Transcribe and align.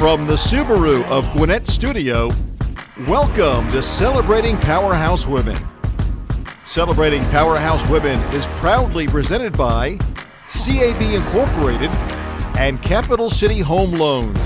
From 0.00 0.26
the 0.26 0.32
Subaru 0.32 1.04
of 1.10 1.30
Gwinnett 1.34 1.68
Studio, 1.68 2.30
welcome 3.06 3.68
to 3.68 3.82
Celebrating 3.82 4.56
Powerhouse 4.56 5.26
Women. 5.26 5.58
Celebrating 6.64 7.22
Powerhouse 7.24 7.86
Women 7.86 8.18
is 8.34 8.46
proudly 8.56 9.06
presented 9.06 9.54
by 9.58 9.98
CAB 10.48 11.02
Incorporated 11.02 11.90
and 12.58 12.80
Capital 12.80 13.28
City 13.28 13.58
Home 13.58 13.92
Loans. 13.92 14.38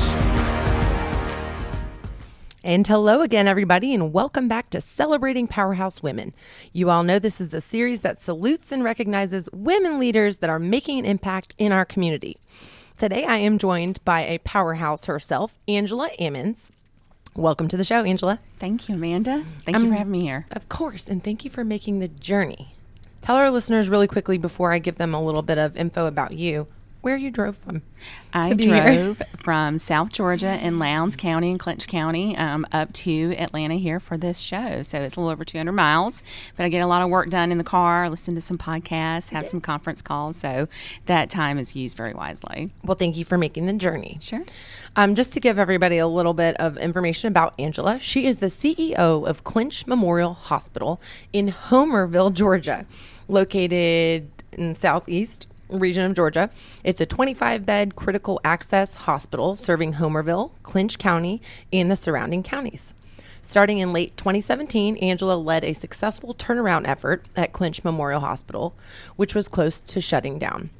And 2.64 2.84
hello 2.84 3.23
again, 3.23 3.46
everybody, 3.46 3.95
and 3.95 4.12
welcome 4.12 4.48
back 4.48 4.71
to 4.71 4.80
Celebrating 4.80 5.46
Powerhouse 5.46 6.02
Women. 6.02 6.34
You 6.73 6.91
all 6.91 7.05
know 7.05 7.21
this 7.21 7.41
is 7.41 7.51
the 7.51 7.60
series 7.60 8.01
that 8.01 8.21
salutes 8.21 8.73
and 8.73 8.82
recognizes 8.82 9.48
women 9.52 10.01
leaders 10.01 10.38
that 10.38 10.51
are 10.51 10.59
making 10.59 10.98
an 10.98 11.05
impact 11.05 11.55
in 11.59 11.71
our 11.71 11.84
community. 11.84 12.38
Today, 12.97 13.25
I 13.25 13.39
am 13.39 13.59
joined 13.59 13.98
by 14.05 14.21
a 14.21 14.39
powerhouse 14.39 15.07
herself, 15.07 15.57
Angela 15.66 16.11
Ammons. 16.21 16.69
Welcome 17.35 17.66
to 17.66 17.77
the 17.77 17.83
show, 17.83 18.05
Angela. 18.05 18.39
Thank 18.61 18.89
you, 18.89 18.95
Amanda. 18.95 19.45
Thank 19.65 19.80
you 19.80 19.89
for 19.89 19.95
having 19.95 20.12
me 20.12 20.21
here. 20.21 20.47
Of 20.52 20.69
course, 20.69 21.09
and 21.09 21.23
thank 21.23 21.45
you 21.45 21.51
for 21.51 21.65
making 21.65 21.99
the 21.99 22.07
journey. 22.07 22.77
Tell 23.21 23.35
our 23.35 23.51
listeners 23.51 23.88
really 23.88 24.07
quickly 24.07 24.38
before 24.38 24.71
I 24.73 24.79
give 24.79 24.95
them 24.95 25.12
a 25.12 25.21
little 25.21 25.43
bit 25.43 25.59
of 25.59 25.77
info 25.77 26.07
about 26.07 26.35
you 26.35 26.69
where 27.05 27.17
you 27.19 27.31
drove 27.31 27.59
from. 27.59 27.83
I 28.33 28.55
drove 28.55 29.21
from 29.37 29.77
South 29.77 30.11
Georgia 30.11 30.59
in 30.63 30.79
Lowndes 30.79 31.17
County 31.17 31.51
and 31.51 31.61
Clinch 31.61 31.87
County 31.87 32.35
um, 32.39 32.67
up 32.73 32.95
to 32.95 33.35
Atlanta 33.37 33.75
here 33.75 34.01
for 34.01 34.17
this 34.17 34.39
show. 34.39 34.83
So 34.83 35.03
it's 35.03 35.15
a 35.15 35.21
little 35.21 35.30
over 35.30 35.45
200 35.45 35.71
miles, 35.71 36.23
but 36.57 36.65
I 36.65 36.71
get 36.71 36.79
a 36.79 36.87
lot 36.87 37.03
of 37.03 37.11
work 37.11 37.29
done 37.29 37.53
in 37.53 37.59
the 37.59 37.65
car, 37.65 38.09
listen 38.09 38.35
to 38.37 38.41
some 38.41 38.57
podcasts, 38.57 39.30
have 39.30 39.45
some 39.45 39.61
conference 39.61 40.01
calls. 40.01 40.38
So 40.38 40.66
that 41.05 41.29
time 41.29 41.59
is 41.59 41.77
used 41.77 41.95
very 41.95 42.15
wisely. 42.15 42.73
Well, 42.83 42.96
thank 42.96 43.18
you 43.18 43.24
for 43.27 43.37
making 43.37 43.66
the 43.66 43.74
journey. 43.74 44.16
Sure. 44.23 44.45
Um, 44.96 45.15
just 45.15 45.35
to 45.35 45.41
give 45.41 45.59
everybody 45.59 45.99
a 45.99 46.07
little 46.07 46.35
bit 46.35 46.57
of 46.57 46.79
information 46.79 47.29
about 47.29 47.52
Angela, 47.59 47.99
she 47.99 48.24
is 48.24 48.39
the 48.39 48.46
CEO 48.46 49.29
of 49.29 49.45
Clinch 49.45 49.87
Memorial 49.87 50.33
Hospital 50.33 51.02
in 51.35 51.49
Homerville, 51.51 52.33
Georgia, 52.33 52.87
located 53.29 54.30
in 54.52 54.74
southeast 54.74 55.49
region 55.79 56.05
of 56.05 56.15
Georgia. 56.15 56.51
It's 56.83 57.01
a 57.01 57.07
25 57.07 57.67
bed 57.67 57.97
critical 57.97 58.41
access 58.45 58.95
hospital 58.95 59.57
serving 59.57 59.95
Homerville, 59.95 60.53
Clinch 60.63 60.99
County, 60.99 61.41
and 61.73 61.91
the 61.91 61.97
surrounding 61.97 62.43
counties. 62.43 62.95
Starting 63.43 63.79
in 63.79 63.93
late 63.93 64.17
2017, 64.17 64.97
Angela 64.97 65.34
led 65.34 65.65
a 65.65 65.75
successful 65.75 66.34
turnaround 66.34 66.89
effort 66.89 67.27
at 67.37 67.53
Clinch 67.53 67.84
Memorial 67.84 68.21
Hospital, 68.21 68.75
which 69.17 69.34
was 69.34 69.49
close 69.49 69.81
to 69.81 70.00
shutting 70.00 70.39
down. 70.39 70.71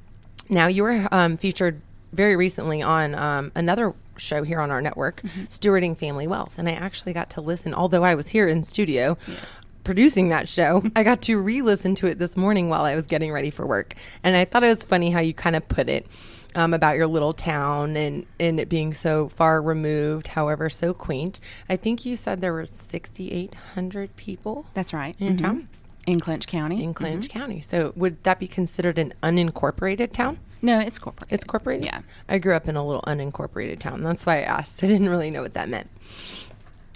Now, 0.48 0.67
you 0.67 0.83
were 0.83 1.06
um, 1.12 1.37
featured 1.37 1.81
very 2.12 2.37
recently 2.37 2.81
on 2.81 3.15
um, 3.15 3.53
another 3.55 3.92
show 4.17 4.45
here 4.45 4.61
on 4.61 4.70
our 4.70 4.81
network, 4.81 5.20
mm-hmm. 5.22 5.42
Stewarding 5.45 5.97
Family 5.97 6.27
Wealth. 6.27 6.59
And 6.59 6.69
I 6.69 6.72
actually 6.72 7.12
got 7.12 7.28
to 7.31 7.41
listen, 7.41 7.75
although 7.75 8.05
I 8.05 8.15
was 8.15 8.28
here 8.28 8.48
in 8.48 8.62
studio. 8.62 9.19
Yes 9.27 9.63
producing 9.84 10.28
that 10.30 10.48
show, 10.48 10.82
I 10.96 11.02
got 11.02 11.22
to 11.22 11.40
re 11.40 11.62
listen 11.62 11.94
to 11.96 12.06
it 12.06 12.18
this 12.18 12.36
morning 12.36 12.68
while 12.68 12.84
I 12.84 12.96
was 12.96 13.06
getting 13.06 13.32
ready 13.32 13.50
for 13.50 13.66
work. 13.66 13.94
And 14.22 14.36
I 14.36 14.44
thought 14.44 14.64
it 14.64 14.68
was 14.68 14.84
funny 14.84 15.10
how 15.10 15.20
you 15.20 15.34
kind 15.34 15.54
of 15.54 15.68
put 15.68 15.88
it 15.88 16.06
um, 16.54 16.74
about 16.74 16.96
your 16.96 17.06
little 17.06 17.34
town 17.34 17.96
and, 17.96 18.26
and 18.38 18.58
it 18.60 18.68
being 18.68 18.94
so 18.94 19.28
far 19.28 19.60
removed, 19.60 20.28
however, 20.28 20.70
so 20.70 20.94
quaint. 20.94 21.41
I 21.68 21.76
think 21.76 22.04
you 22.04 22.16
said 22.16 22.41
there 22.41 22.52
were 22.52 22.66
6,800 22.66 24.16
people. 24.16 24.66
That's 24.74 24.94
right. 24.94 25.16
In 25.18 25.36
mm-hmm. 25.36 25.44
town? 25.44 25.68
In 26.06 26.20
Clinch 26.20 26.46
County. 26.46 26.82
In 26.82 26.94
Clinch 26.94 27.28
mm-hmm. 27.28 27.38
County. 27.38 27.60
So 27.60 27.92
would 27.96 28.22
that 28.24 28.38
be 28.38 28.46
considered 28.46 28.98
an 28.98 29.14
unincorporated 29.22 30.12
town? 30.12 30.38
No, 30.62 30.80
it's 30.80 30.98
corporate. 30.98 31.30
It's 31.30 31.44
corporate. 31.44 31.84
Yeah. 31.84 32.00
I 32.28 32.38
grew 32.38 32.54
up 32.54 32.69
in 32.69 32.76
a 32.76 32.84
little 32.84 33.03
unincorporated 33.03 33.80
town. 33.80 34.03
That's 34.03 34.25
why 34.25 34.38
I 34.38 34.42
asked. 34.42 34.82
I 34.82 34.86
didn't 34.86 35.09
really 35.09 35.30
know 35.30 35.42
what 35.42 35.54
that 35.54 35.69
meant. 35.69 35.91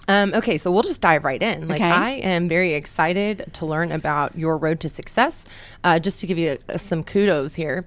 Um, 0.08 0.32
okay, 0.34 0.56
so 0.56 0.72
we'll 0.72 0.82
just 0.82 1.02
dive 1.02 1.22
right 1.22 1.41
in. 1.41 1.69
Like, 1.69 1.80
okay. 1.80 1.91
I 1.91 2.10
am 2.10 2.48
very 2.48 2.72
excited 2.72 3.50
to 3.52 3.66
learn 3.66 3.92
about 3.92 4.36
your 4.36 4.56
road 4.56 4.80
to 4.80 4.88
success. 4.88 5.44
Uh, 5.84 5.98
just 5.98 6.19
to 6.20 6.26
give 6.26 6.38
you 6.38 6.56
a, 6.69 6.74
a, 6.74 6.78
some 6.78 7.04
kudos 7.04 7.54
here. 7.54 7.84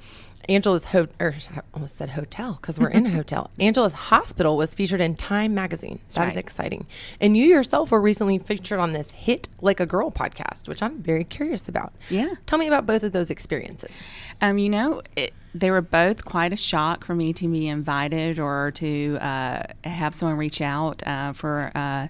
Angela's 0.50 0.86
ho- 0.86 1.08
or 1.20 1.36
I 1.56 1.62
almost 1.74 1.96
said 1.96 2.12
hotel 2.12 2.58
because 2.60 2.80
we're 2.80 2.90
in 2.90 3.06
a 3.06 3.10
hotel. 3.22 3.52
Angela's 3.60 3.94
hospital 3.94 4.58
was 4.58 4.74
featured 4.74 5.02
in 5.02 5.16
Time 5.16 5.54
magazine. 5.54 6.00
That's 6.04 6.16
that 6.16 6.22
right. 6.22 6.32
is 6.32 6.38
exciting. 6.38 6.88
And 7.20 7.36
you 7.38 7.46
yourself 7.46 7.92
were 7.92 8.02
recently 8.02 8.38
featured 8.38 8.80
on 8.80 8.94
this 8.94 9.12
hit 9.12 9.48
like 9.62 9.80
a 9.80 9.86
girl 9.86 10.12
podcast, 10.12 10.68
which 10.68 10.82
I'm 10.82 11.02
very 11.02 11.24
curious 11.24 11.68
about. 11.68 11.94
Yeah. 12.10 12.36
Tell 12.46 12.60
me 12.60 12.68
about 12.68 12.86
both 12.86 13.04
of 13.04 13.12
those 13.12 13.30
experiences. 13.30 14.02
Um, 14.42 14.58
you 14.58 14.70
know, 14.70 15.02
it, 15.16 15.34
they 15.54 15.72
were 15.72 15.82
both 15.82 16.26
quite 16.26 16.54
a 16.54 16.58
shock 16.58 17.06
for 17.06 17.16
me 17.16 17.34
to 17.34 17.48
be 17.48 17.68
invited 17.68 18.40
or 18.40 18.72
to 18.72 19.18
uh, 19.22 19.64
have 19.84 20.16
someone 20.16 20.38
reach 20.38 20.62
out 20.62 21.06
uh, 21.06 21.34
for 21.34 21.72
uh, 21.76 22.08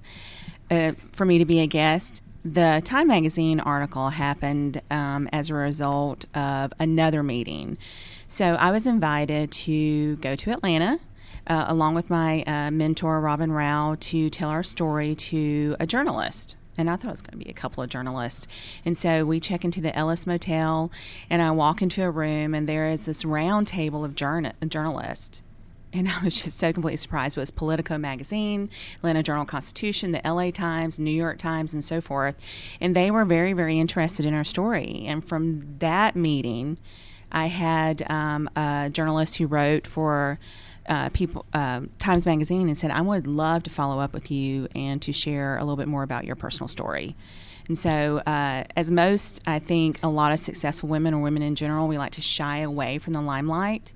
uh 0.70 0.94
for 1.12 1.26
me 1.26 1.38
to 1.40 1.46
be 1.46 1.60
a 1.60 1.68
guest 1.68 2.22
the 2.44 2.82
Time 2.84 3.08
Magazine 3.08 3.60
article 3.60 4.10
happened 4.10 4.82
um, 4.90 5.30
as 5.32 5.50
a 5.50 5.54
result 5.54 6.26
of 6.36 6.74
another 6.80 7.22
meeting. 7.24 7.78
So 8.32 8.56
I 8.56 8.72
was 8.72 8.88
invited 8.88 9.52
to 9.52 10.16
go 10.16 10.38
to 10.38 10.52
Atlanta. 10.52 11.00
Uh, 11.48 11.66
along 11.68 11.96
with 11.96 12.08
my 12.08 12.44
uh, 12.44 12.70
mentor 12.70 13.20
Robin 13.20 13.52
Rao 13.52 13.98
to 14.00 14.30
tell 14.30 14.50
our 14.50 14.62
story 14.62 15.16
to 15.16 15.76
a 15.80 15.88
journalist 15.88 16.56
and 16.78 16.88
I 16.88 16.96
thought 16.96 17.08
it 17.08 17.12
was 17.12 17.22
going 17.24 17.40
to 17.40 17.44
be 17.44 17.50
a 17.50 17.54
couple 17.54 17.84
of 17.84 17.90
journalists. 17.90 18.48
And 18.86 18.96
so 18.96 19.26
we 19.26 19.40
check 19.40 19.66
into 19.66 19.82
the 19.82 19.94
Ellis 19.98 20.28
Motel, 20.28 20.92
and 21.32 21.42
I 21.42 21.52
walk 21.52 21.82
into 21.82 22.04
a 22.04 22.12
room, 22.12 22.54
and 22.54 22.70
there 22.70 22.88
is 22.90 23.06
this 23.06 23.26
round 23.26 23.68
table 23.68 24.06
of 24.06 24.16
journal- 24.16 24.54
journalists. 24.68 25.44
And 25.92 26.08
I 26.22 26.24
was 26.24 26.42
just 26.42 26.58
so 26.58 26.72
completely 26.72 26.98
surprised. 26.98 27.38
It 27.38 27.42
was 27.42 27.52
Politico 27.52 27.98
magazine, 27.98 28.70
Atlanta 28.98 29.24
Journal 29.24 29.46
Constitution, 29.46 30.12
the 30.12 30.22
LA 30.24 30.52
Times, 30.52 31.00
New 31.00 31.12
York 31.12 31.40
Times, 31.40 31.74
and 31.74 31.84
so 31.84 32.00
forth. 32.00 32.36
And 32.80 32.96
they 32.96 33.12
were 33.12 33.26
very, 33.26 33.52
very 33.52 33.78
interested 33.78 34.26
in 34.26 34.34
our 34.34 34.46
story. 34.46 35.04
And 35.06 35.26
from 35.26 35.80
that 35.80 36.16
meeting, 36.16 36.78
I 37.32 37.48
had 37.48 38.10
um, 38.10 38.50
a 38.56 38.90
journalist 38.92 39.38
who 39.38 39.48
wrote 39.48 39.88
for 39.88 40.40
uh, 40.88 41.10
people 41.10 41.46
uh, 41.54 41.82
Times 42.00 42.26
Magazine 42.26 42.68
and 42.68 42.78
said, 42.78 42.92
"I 42.92 43.02
would 43.02 43.28
love 43.28 43.64
to 43.64 43.70
follow 43.70 44.00
up 44.00 44.14
with 44.14 44.32
you 44.32 44.68
and 44.76 45.02
to 45.04 45.14
share 45.14 45.58
a 45.58 45.62
little 45.62 45.78
bit 45.78 45.88
more 45.88 46.04
about 46.04 46.26
your 46.26 46.36
personal 46.36 46.68
story." 46.68 47.16
And 47.68 47.78
so, 47.78 48.18
uh, 48.26 48.64
as 48.76 48.92
most, 48.92 49.42
I 49.48 49.60
think 49.60 50.00
a 50.04 50.10
lot 50.10 50.32
of 50.32 50.40
successful 50.40 50.90
women 50.90 51.14
or 51.14 51.22
women 51.22 51.42
in 51.42 51.56
general, 51.56 51.88
we 51.88 51.98
like 51.98 52.12
to 52.14 52.22
shy 52.22 52.58
away 52.58 52.98
from 52.98 53.14
the 53.14 53.22
limelight 53.22 53.94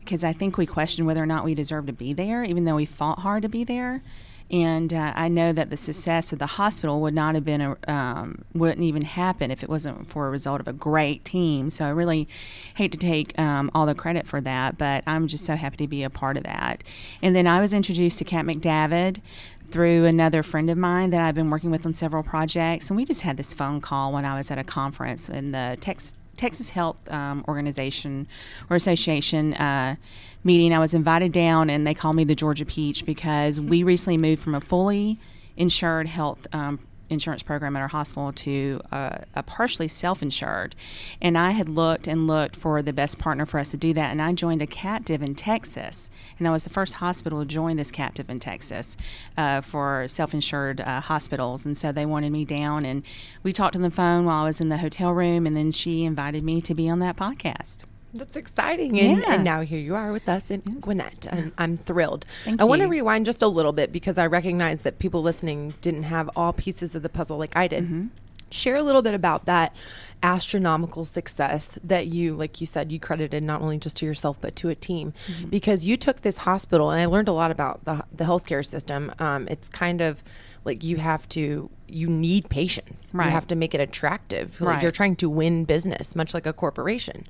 because 0.00 0.22
I 0.22 0.32
think 0.32 0.56
we 0.56 0.66
question 0.66 1.04
whether 1.06 1.22
or 1.22 1.26
not 1.26 1.44
we 1.44 1.54
deserve 1.54 1.86
to 1.86 1.92
be 1.92 2.12
there, 2.12 2.44
even 2.44 2.64
though 2.64 2.76
we 2.76 2.84
fought 2.84 3.20
hard 3.20 3.42
to 3.42 3.48
be 3.48 3.64
there. 3.64 4.02
And 4.50 4.92
uh, 4.92 5.12
I 5.16 5.28
know 5.28 5.52
that 5.52 5.70
the 5.70 5.76
success 5.76 6.32
of 6.32 6.38
the 6.38 6.46
hospital 6.46 7.00
would 7.00 7.14
not 7.14 7.34
have 7.34 7.44
been 7.44 7.60
a, 7.60 7.76
um, 7.88 8.44
wouldn't 8.54 8.82
even 8.82 9.02
happen 9.02 9.50
if 9.50 9.62
it 9.62 9.68
wasn't 9.68 10.08
for 10.08 10.28
a 10.28 10.30
result 10.30 10.60
of 10.60 10.68
a 10.68 10.72
great 10.72 11.24
team. 11.24 11.70
So 11.70 11.84
I 11.84 11.88
really 11.88 12.28
hate 12.74 12.92
to 12.92 12.98
take 12.98 13.36
um, 13.38 13.70
all 13.74 13.86
the 13.86 13.94
credit 13.94 14.26
for 14.26 14.40
that, 14.42 14.78
but 14.78 15.02
I'm 15.06 15.26
just 15.26 15.44
so 15.44 15.56
happy 15.56 15.76
to 15.78 15.88
be 15.88 16.04
a 16.04 16.10
part 16.10 16.36
of 16.36 16.44
that. 16.44 16.84
And 17.22 17.34
then 17.34 17.46
I 17.46 17.60
was 17.60 17.72
introduced 17.72 18.18
to 18.18 18.24
Kat 18.24 18.44
McDavid 18.44 19.20
through 19.68 20.04
another 20.04 20.44
friend 20.44 20.70
of 20.70 20.78
mine 20.78 21.10
that 21.10 21.20
I've 21.20 21.34
been 21.34 21.50
working 21.50 21.72
with 21.72 21.84
on 21.84 21.92
several 21.92 22.22
projects, 22.22 22.88
and 22.88 22.96
we 22.96 23.04
just 23.04 23.22
had 23.22 23.36
this 23.36 23.52
phone 23.52 23.80
call 23.80 24.12
when 24.12 24.24
I 24.24 24.36
was 24.36 24.50
at 24.52 24.58
a 24.58 24.64
conference 24.64 25.28
in 25.28 25.50
the 25.50 25.76
Texas 25.80 26.14
Texas 26.36 26.70
Health 26.70 27.10
um, 27.10 27.44
Organization 27.48 28.26
or 28.70 28.76
Association 28.76 29.54
uh, 29.54 29.96
meeting. 30.44 30.72
I 30.72 30.78
was 30.78 30.94
invited 30.94 31.32
down, 31.32 31.70
and 31.70 31.86
they 31.86 31.94
called 31.94 32.16
me 32.16 32.24
the 32.24 32.34
Georgia 32.34 32.64
Peach 32.64 33.04
because 33.04 33.60
we 33.60 33.82
recently 33.82 34.16
moved 34.16 34.42
from 34.42 34.54
a 34.54 34.60
fully 34.60 35.18
insured 35.56 36.06
health 36.06 36.46
um, 36.52 36.78
insurance 37.10 37.42
program 37.42 37.76
at 37.76 37.82
our 37.82 37.88
hospital 37.88 38.32
to 38.32 38.80
uh, 38.92 39.18
a 39.34 39.42
partially 39.42 39.88
self-insured. 39.88 40.74
And 41.20 41.36
i 41.38 41.52
had 41.52 41.68
looked 41.68 42.06
and 42.06 42.26
looked 42.26 42.56
for 42.56 42.82
the 42.82 42.92
best 42.92 43.18
partner 43.18 43.46
for 43.46 43.58
us 43.58 43.70
to 43.70 43.76
do 43.76 43.92
that 43.94 44.10
and 44.10 44.20
i 44.20 44.32
joined 44.32 44.62
a 44.62 44.66
captive 44.66 45.22
in 45.22 45.34
texas. 45.34 46.10
And 46.38 46.46
i 46.46 46.50
was 46.50 46.64
the 46.64 46.70
first 46.70 46.94
hospital 46.94 47.40
to 47.40 47.46
join 47.46 47.76
this 47.76 47.90
captive 47.90 48.30
in 48.30 48.40
texas 48.40 48.96
uh, 49.36 49.60
for 49.60 50.06
self-insured 50.08 50.80
uh, 50.80 51.00
hospitals. 51.00 51.66
And 51.66 51.76
so 51.76 51.92
they 51.92 52.06
wanted 52.06 52.32
me 52.32 52.44
down 52.44 52.84
and 52.84 53.02
we 53.42 53.52
talked 53.52 53.76
on 53.76 53.82
the 53.82 53.90
phone 53.90 54.24
while 54.24 54.42
i 54.42 54.44
was 54.44 54.60
in 54.60 54.68
the 54.68 54.78
hotel 54.78 55.12
room 55.12 55.46
and 55.46 55.56
then 55.56 55.70
she 55.70 56.04
invited 56.04 56.44
me 56.44 56.60
to 56.60 56.74
be 56.74 56.88
on 56.88 56.98
that 57.00 57.16
podcast 57.16 57.84
that's 58.18 58.36
exciting. 58.36 58.98
And, 58.98 59.18
yeah. 59.18 59.34
and, 59.34 59.44
now 59.44 59.60
here 59.60 59.78
you 59.78 59.94
are 59.94 60.12
with 60.12 60.28
us 60.28 60.50
in 60.50 60.62
yes. 60.66 60.78
Gwinnett. 60.80 61.26
I'm, 61.30 61.52
I'm 61.58 61.76
thrilled. 61.78 62.24
Thank 62.44 62.60
I 62.60 62.64
want 62.64 62.82
to 62.82 62.88
rewind 62.88 63.26
just 63.26 63.42
a 63.42 63.48
little 63.48 63.72
bit 63.72 63.92
because 63.92 64.18
I 64.18 64.26
recognize 64.26 64.82
that 64.82 64.98
people 64.98 65.22
listening 65.22 65.74
didn't 65.80 66.04
have 66.04 66.30
all 66.36 66.52
pieces 66.52 66.94
of 66.94 67.02
the 67.02 67.08
puzzle 67.08 67.38
like 67.38 67.56
I 67.56 67.68
did. 67.68 67.84
Mm-hmm. 67.84 68.06
Share 68.50 68.76
a 68.76 68.82
little 68.82 69.02
bit 69.02 69.14
about 69.14 69.46
that 69.46 69.74
astronomical 70.22 71.04
success 71.04 71.78
that 71.82 72.06
you, 72.06 72.34
like 72.34 72.60
you 72.60 72.66
said, 72.66 72.92
you 72.92 73.00
credited 73.00 73.42
not 73.42 73.60
only 73.60 73.76
just 73.76 73.96
to 73.98 74.06
yourself 74.06 74.40
but 74.40 74.54
to 74.56 74.68
a 74.68 74.74
team, 74.74 75.12
mm-hmm. 75.26 75.48
because 75.48 75.84
you 75.84 75.96
took 75.96 76.22
this 76.22 76.38
hospital, 76.38 76.90
and 76.90 77.00
I 77.00 77.06
learned 77.06 77.28
a 77.28 77.32
lot 77.32 77.50
about 77.50 77.84
the 77.84 78.04
the 78.12 78.24
healthcare 78.24 78.64
system. 78.64 79.12
Um, 79.18 79.48
it's 79.48 79.68
kind 79.68 80.00
of 80.00 80.22
like 80.66 80.84
you 80.84 80.96
have 80.96 81.26
to 81.30 81.70
you 81.88 82.08
need 82.08 82.50
patients 82.50 83.12
right. 83.14 83.26
you 83.26 83.30
have 83.30 83.46
to 83.46 83.54
make 83.54 83.74
it 83.74 83.80
attractive 83.80 84.60
like 84.60 84.82
you're 84.82 84.90
trying 84.90 85.14
to 85.16 85.30
win 85.30 85.64
business 85.64 86.16
much 86.16 86.34
like 86.34 86.44
a 86.44 86.52
corporation 86.52 87.24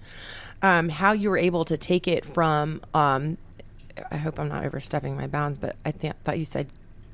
um, 0.63 0.89
how 0.89 1.13
you 1.13 1.31
were 1.31 1.39
able 1.39 1.65
to 1.67 1.77
take 1.77 2.07
it 2.09 2.25
from 2.25 2.81
um, 2.95 3.39
I 4.11 4.17
hope 4.17 4.39
I'm 4.39 4.49
not 4.49 4.65
overstepping 4.65 5.17
my 5.17 5.27
bounds, 5.27 5.59
but 5.59 5.77
I 5.85 5.91
th- 5.93 6.15
thought 6.25 6.39
you 6.39 6.45
said 6.45 6.69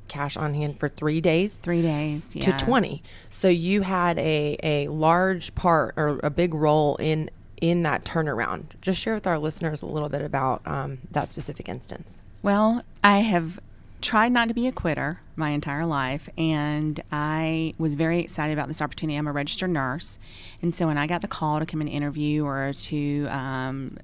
cash 0.09 0.37
on 0.37 0.53
hand 0.55 0.79
for 0.81 0.89
three 0.89 1.21
days 1.21 1.55
Three 1.57 1.81
days. 1.83 2.31
to 2.31 2.51
20. 2.53 3.03
So 3.31 3.49
you 3.49 3.83
had 3.83 4.19
a, 4.19 4.57
a 4.63 4.89
large 4.89 5.55
part 5.55 5.95
or 5.97 6.19
a 6.23 6.31
big 6.31 6.55
role 6.55 6.97
in 6.97 7.31
in 7.61 7.85
that 7.85 8.05
turnaround. 8.05 8.65
Just 8.81 8.99
share 9.01 9.15
with 9.15 9.27
our 9.27 9.39
listeners 9.39 9.83
a 9.83 9.87
little 9.87 10.09
bit 10.09 10.21
about 10.21 10.61
um, 10.67 10.99
that 11.13 11.31
specific 11.31 11.69
instance. 11.69 12.17
Well, 12.43 12.83
I 13.05 13.19
have 13.19 13.61
tried 14.03 14.33
not 14.33 14.49
to 14.49 14.55
be 14.55 14.67
a 14.67 14.73
quitter 14.73 15.21
my 15.37 15.51
entire 15.51 15.87
life, 15.87 16.29
and 16.37 17.01
I 17.11 17.75
was 17.79 17.95
very 17.95 18.19
excited 18.19 18.53
about 18.53 18.69
this 18.69 18.83
opportunity. 18.83 19.17
I'm 19.17 19.29
a 19.29 19.33
registered 19.33 19.71
nurse, 19.71 20.19
and 20.61 20.75
so 20.75 20.89
when 20.89 20.99
I 20.99 21.07
got 21.07 21.23
the 21.23 21.29
call 21.29 21.61
to 21.61 21.67
come 21.67 21.81
and 21.81 21.89
interview 21.89 22.45
or 22.45 22.73
to 22.73 23.27
um, 23.29 23.97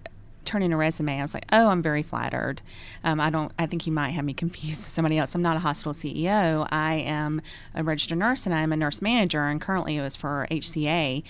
turn 0.44 0.62
in 0.62 0.72
a 0.72 0.76
resume, 0.76 1.18
I 1.18 1.22
was 1.22 1.34
like, 1.34 1.44
"Oh, 1.52 1.68
I'm 1.68 1.82
very 1.82 2.02
flattered." 2.02 2.62
Um, 3.04 3.20
I 3.20 3.28
don't. 3.28 3.52
I 3.58 3.66
think 3.66 3.86
you 3.86 3.92
might 3.92 4.10
have 4.10 4.24
me 4.24 4.32
confused 4.44 4.82
with 4.82 4.90
somebody 4.90 5.18
else. 5.18 5.34
I'm 5.34 5.42
not 5.42 5.56
a 5.56 5.60
hospital 5.60 5.92
CEO. 5.92 6.66
I 6.70 6.94
am 6.94 7.42
a 7.74 7.82
registered 7.82 8.18
nurse, 8.18 8.46
and 8.46 8.54
I'm 8.54 8.72
a 8.72 8.76
nurse 8.76 9.02
manager, 9.02 9.44
and 9.46 9.60
currently 9.60 9.96
it 9.96 10.02
was 10.02 10.16
for 10.16 10.46
HCA. 10.50 11.22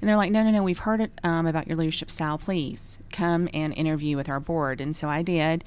And 0.00 0.08
they're 0.08 0.16
like, 0.16 0.32
"No, 0.32 0.42
no, 0.42 0.50
no. 0.50 0.62
We've 0.62 0.80
heard 0.80 1.10
um, 1.22 1.46
about 1.46 1.66
your 1.68 1.76
leadership 1.76 2.10
style. 2.10 2.36
Please 2.36 2.98
come 3.12 3.48
and 3.54 3.72
interview 3.72 4.16
with 4.16 4.28
our 4.28 4.40
board." 4.40 4.80
And 4.80 4.94
so 4.94 5.08
I 5.08 5.22
did 5.22 5.64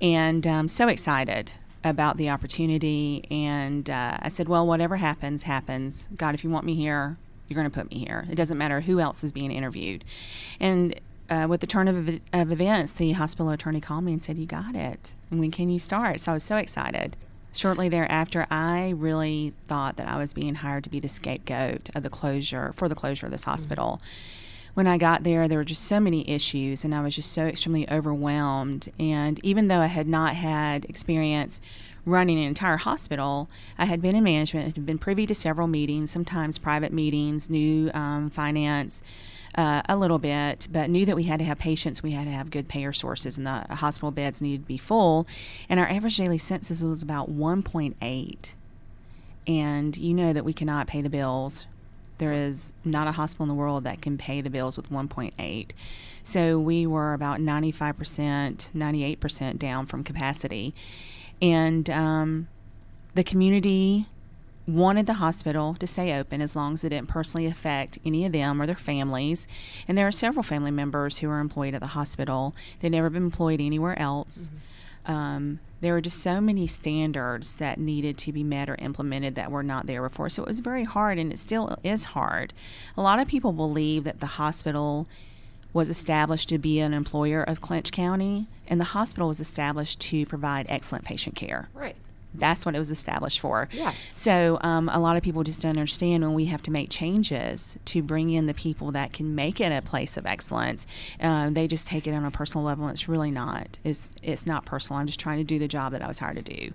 and 0.00 0.46
um, 0.46 0.68
so 0.68 0.88
excited 0.88 1.52
about 1.86 2.16
the 2.16 2.28
opportunity. 2.28 3.24
And 3.30 3.88
uh, 3.88 4.18
I 4.20 4.28
said, 4.28 4.48
well, 4.48 4.66
whatever 4.66 4.96
happens, 4.96 5.44
happens. 5.44 6.08
God, 6.16 6.34
if 6.34 6.42
you 6.42 6.50
want 6.50 6.66
me 6.66 6.74
here, 6.74 7.16
you're 7.48 7.56
going 7.56 7.70
to 7.70 7.74
put 7.74 7.90
me 7.90 7.98
here. 7.98 8.26
It 8.30 8.34
doesn't 8.34 8.58
matter 8.58 8.80
who 8.80 8.98
else 8.98 9.22
is 9.22 9.32
being 9.32 9.52
interviewed. 9.52 10.04
And 10.58 11.00
uh, 11.30 11.46
with 11.48 11.60
the 11.60 11.66
turn 11.66 11.88
of, 11.88 12.20
of 12.32 12.52
events, 12.52 12.92
the 12.92 13.12
hospital 13.12 13.50
attorney 13.50 13.80
called 13.80 14.04
me 14.04 14.12
and 14.12 14.22
said, 14.22 14.36
You 14.36 14.46
got 14.46 14.74
it. 14.74 15.12
And 15.30 15.40
when 15.40 15.50
can 15.50 15.70
you 15.70 15.78
start? 15.78 16.20
So 16.20 16.32
I 16.32 16.34
was 16.34 16.42
so 16.44 16.56
excited. 16.56 17.16
Shortly 17.52 17.88
thereafter, 17.88 18.46
I 18.50 18.92
really 18.96 19.54
thought 19.66 19.96
that 19.96 20.08
I 20.08 20.18
was 20.18 20.34
being 20.34 20.56
hired 20.56 20.84
to 20.84 20.90
be 20.90 21.00
the 21.00 21.08
scapegoat 21.08 21.88
of 21.94 22.02
the 22.02 22.10
closure 22.10 22.72
for 22.74 22.88
the 22.88 22.94
closure 22.94 23.26
of 23.26 23.32
this 23.32 23.44
hospital 23.44 24.00
when 24.76 24.86
I 24.86 24.98
got 24.98 25.22
there, 25.22 25.48
there 25.48 25.56
were 25.56 25.64
just 25.64 25.84
so 25.84 25.98
many 25.98 26.28
issues, 26.28 26.84
and 26.84 26.94
I 26.94 27.00
was 27.00 27.16
just 27.16 27.32
so 27.32 27.46
extremely 27.46 27.88
overwhelmed. 27.90 28.90
And 28.98 29.42
even 29.42 29.68
though 29.68 29.80
I 29.80 29.86
had 29.86 30.06
not 30.06 30.34
had 30.34 30.84
experience 30.84 31.62
running 32.04 32.38
an 32.38 32.44
entire 32.44 32.76
hospital, 32.76 33.48
I 33.78 33.86
had 33.86 34.02
been 34.02 34.14
in 34.14 34.22
management, 34.22 34.76
had 34.76 34.84
been 34.84 34.98
privy 34.98 35.24
to 35.24 35.34
several 35.34 35.66
meetings, 35.66 36.10
sometimes 36.10 36.58
private 36.58 36.92
meetings, 36.92 37.48
knew 37.48 37.90
um, 37.94 38.28
finance. 38.28 39.02
Uh, 39.54 39.80
a 39.88 39.96
little 39.96 40.18
bit, 40.18 40.68
but 40.70 40.90
knew 40.90 41.06
that 41.06 41.16
we 41.16 41.22
had 41.22 41.38
to 41.38 41.44
have 41.46 41.58
patients, 41.58 42.02
we 42.02 42.10
had 42.10 42.26
to 42.26 42.30
have 42.30 42.50
good 42.50 42.68
payer 42.68 42.92
sources, 42.92 43.38
and 43.38 43.46
the 43.46 43.64
hospital 43.76 44.10
beds 44.10 44.42
needed 44.42 44.60
to 44.60 44.66
be 44.66 44.76
full. 44.76 45.26
And 45.70 45.80
our 45.80 45.88
average 45.88 46.18
daily 46.18 46.36
census 46.36 46.82
was 46.82 47.02
about 47.02 47.30
1.8. 47.30 48.54
And 49.46 49.96
you 49.96 50.12
know 50.12 50.34
that 50.34 50.44
we 50.44 50.52
cannot 50.52 50.86
pay 50.86 51.00
the 51.00 51.08
bills 51.08 51.66
there 52.18 52.32
is 52.32 52.72
not 52.84 53.06
a 53.06 53.12
hospital 53.12 53.44
in 53.44 53.48
the 53.48 53.54
world 53.54 53.84
that 53.84 54.00
can 54.00 54.16
pay 54.18 54.40
the 54.40 54.50
bills 54.50 54.76
with 54.76 54.90
1.8. 54.90 55.70
So 56.22 56.58
we 56.58 56.86
were 56.86 57.14
about 57.14 57.38
95%, 57.38 58.72
98% 58.72 59.58
down 59.58 59.86
from 59.86 60.02
capacity. 60.02 60.74
And 61.40 61.88
um, 61.90 62.48
the 63.14 63.24
community 63.24 64.06
wanted 64.66 65.06
the 65.06 65.14
hospital 65.14 65.74
to 65.74 65.86
stay 65.86 66.18
open 66.18 66.40
as 66.40 66.56
long 66.56 66.74
as 66.74 66.82
it 66.82 66.88
didn't 66.88 67.08
personally 67.08 67.46
affect 67.46 67.98
any 68.04 68.24
of 68.24 68.32
them 68.32 68.60
or 68.60 68.66
their 68.66 68.74
families. 68.74 69.46
And 69.86 69.96
there 69.96 70.06
are 70.06 70.12
several 70.12 70.42
family 70.42 70.72
members 70.72 71.18
who 71.18 71.30
are 71.30 71.38
employed 71.38 71.74
at 71.74 71.80
the 71.80 71.88
hospital. 71.88 72.54
They've 72.80 72.90
never 72.90 73.10
been 73.10 73.24
employed 73.24 73.60
anywhere 73.60 73.98
else. 73.98 74.50
Um, 75.04 75.60
there 75.80 75.92
were 75.92 76.00
just 76.00 76.22
so 76.22 76.40
many 76.40 76.66
standards 76.66 77.56
that 77.56 77.78
needed 77.78 78.16
to 78.18 78.32
be 78.32 78.42
met 78.42 78.68
or 78.68 78.76
implemented 78.76 79.34
that 79.34 79.50
were 79.50 79.62
not 79.62 79.86
there 79.86 80.02
before. 80.02 80.28
So 80.28 80.42
it 80.42 80.48
was 80.48 80.60
very 80.60 80.84
hard, 80.84 81.18
and 81.18 81.32
it 81.32 81.38
still 81.38 81.76
is 81.82 82.06
hard. 82.06 82.52
A 82.96 83.02
lot 83.02 83.18
of 83.18 83.28
people 83.28 83.52
believe 83.52 84.04
that 84.04 84.20
the 84.20 84.26
hospital 84.26 85.06
was 85.72 85.90
established 85.90 86.48
to 86.48 86.58
be 86.58 86.80
an 86.80 86.94
employer 86.94 87.42
of 87.42 87.60
Clinch 87.60 87.92
County, 87.92 88.46
and 88.66 88.80
the 88.80 88.84
hospital 88.84 89.28
was 89.28 89.40
established 89.40 90.00
to 90.00 90.24
provide 90.24 90.66
excellent 90.68 91.04
patient 91.04 91.36
care. 91.36 91.68
Right. 91.74 91.96
That's 92.38 92.64
what 92.66 92.74
it 92.74 92.78
was 92.78 92.90
established 92.90 93.40
for. 93.40 93.68
Yeah. 93.72 93.92
So 94.14 94.58
um, 94.62 94.88
a 94.88 94.98
lot 94.98 95.16
of 95.16 95.22
people 95.22 95.42
just 95.42 95.62
don't 95.62 95.70
understand 95.70 96.22
when 96.22 96.34
we 96.34 96.46
have 96.46 96.62
to 96.62 96.70
make 96.70 96.90
changes 96.90 97.78
to 97.86 98.02
bring 98.02 98.30
in 98.30 98.46
the 98.46 98.54
people 98.54 98.92
that 98.92 99.12
can 99.12 99.34
make 99.34 99.60
it 99.60 99.72
a 99.72 99.82
place 99.82 100.16
of 100.16 100.26
excellence. 100.26 100.86
Um, 101.20 101.54
they 101.54 101.66
just 101.66 101.86
take 101.86 102.06
it 102.06 102.12
on 102.12 102.24
a 102.24 102.30
personal 102.30 102.64
level. 102.64 102.84
and 102.86 102.92
It's 102.92 103.08
really 103.08 103.30
not. 103.30 103.78
It's 103.84 104.10
it's 104.22 104.46
not 104.46 104.64
personal. 104.64 105.00
I'm 105.00 105.06
just 105.06 105.20
trying 105.20 105.38
to 105.38 105.44
do 105.44 105.58
the 105.58 105.68
job 105.68 105.92
that 105.92 106.02
I 106.02 106.06
was 106.08 106.18
hired 106.18 106.36
to 106.36 106.42
do. 106.42 106.72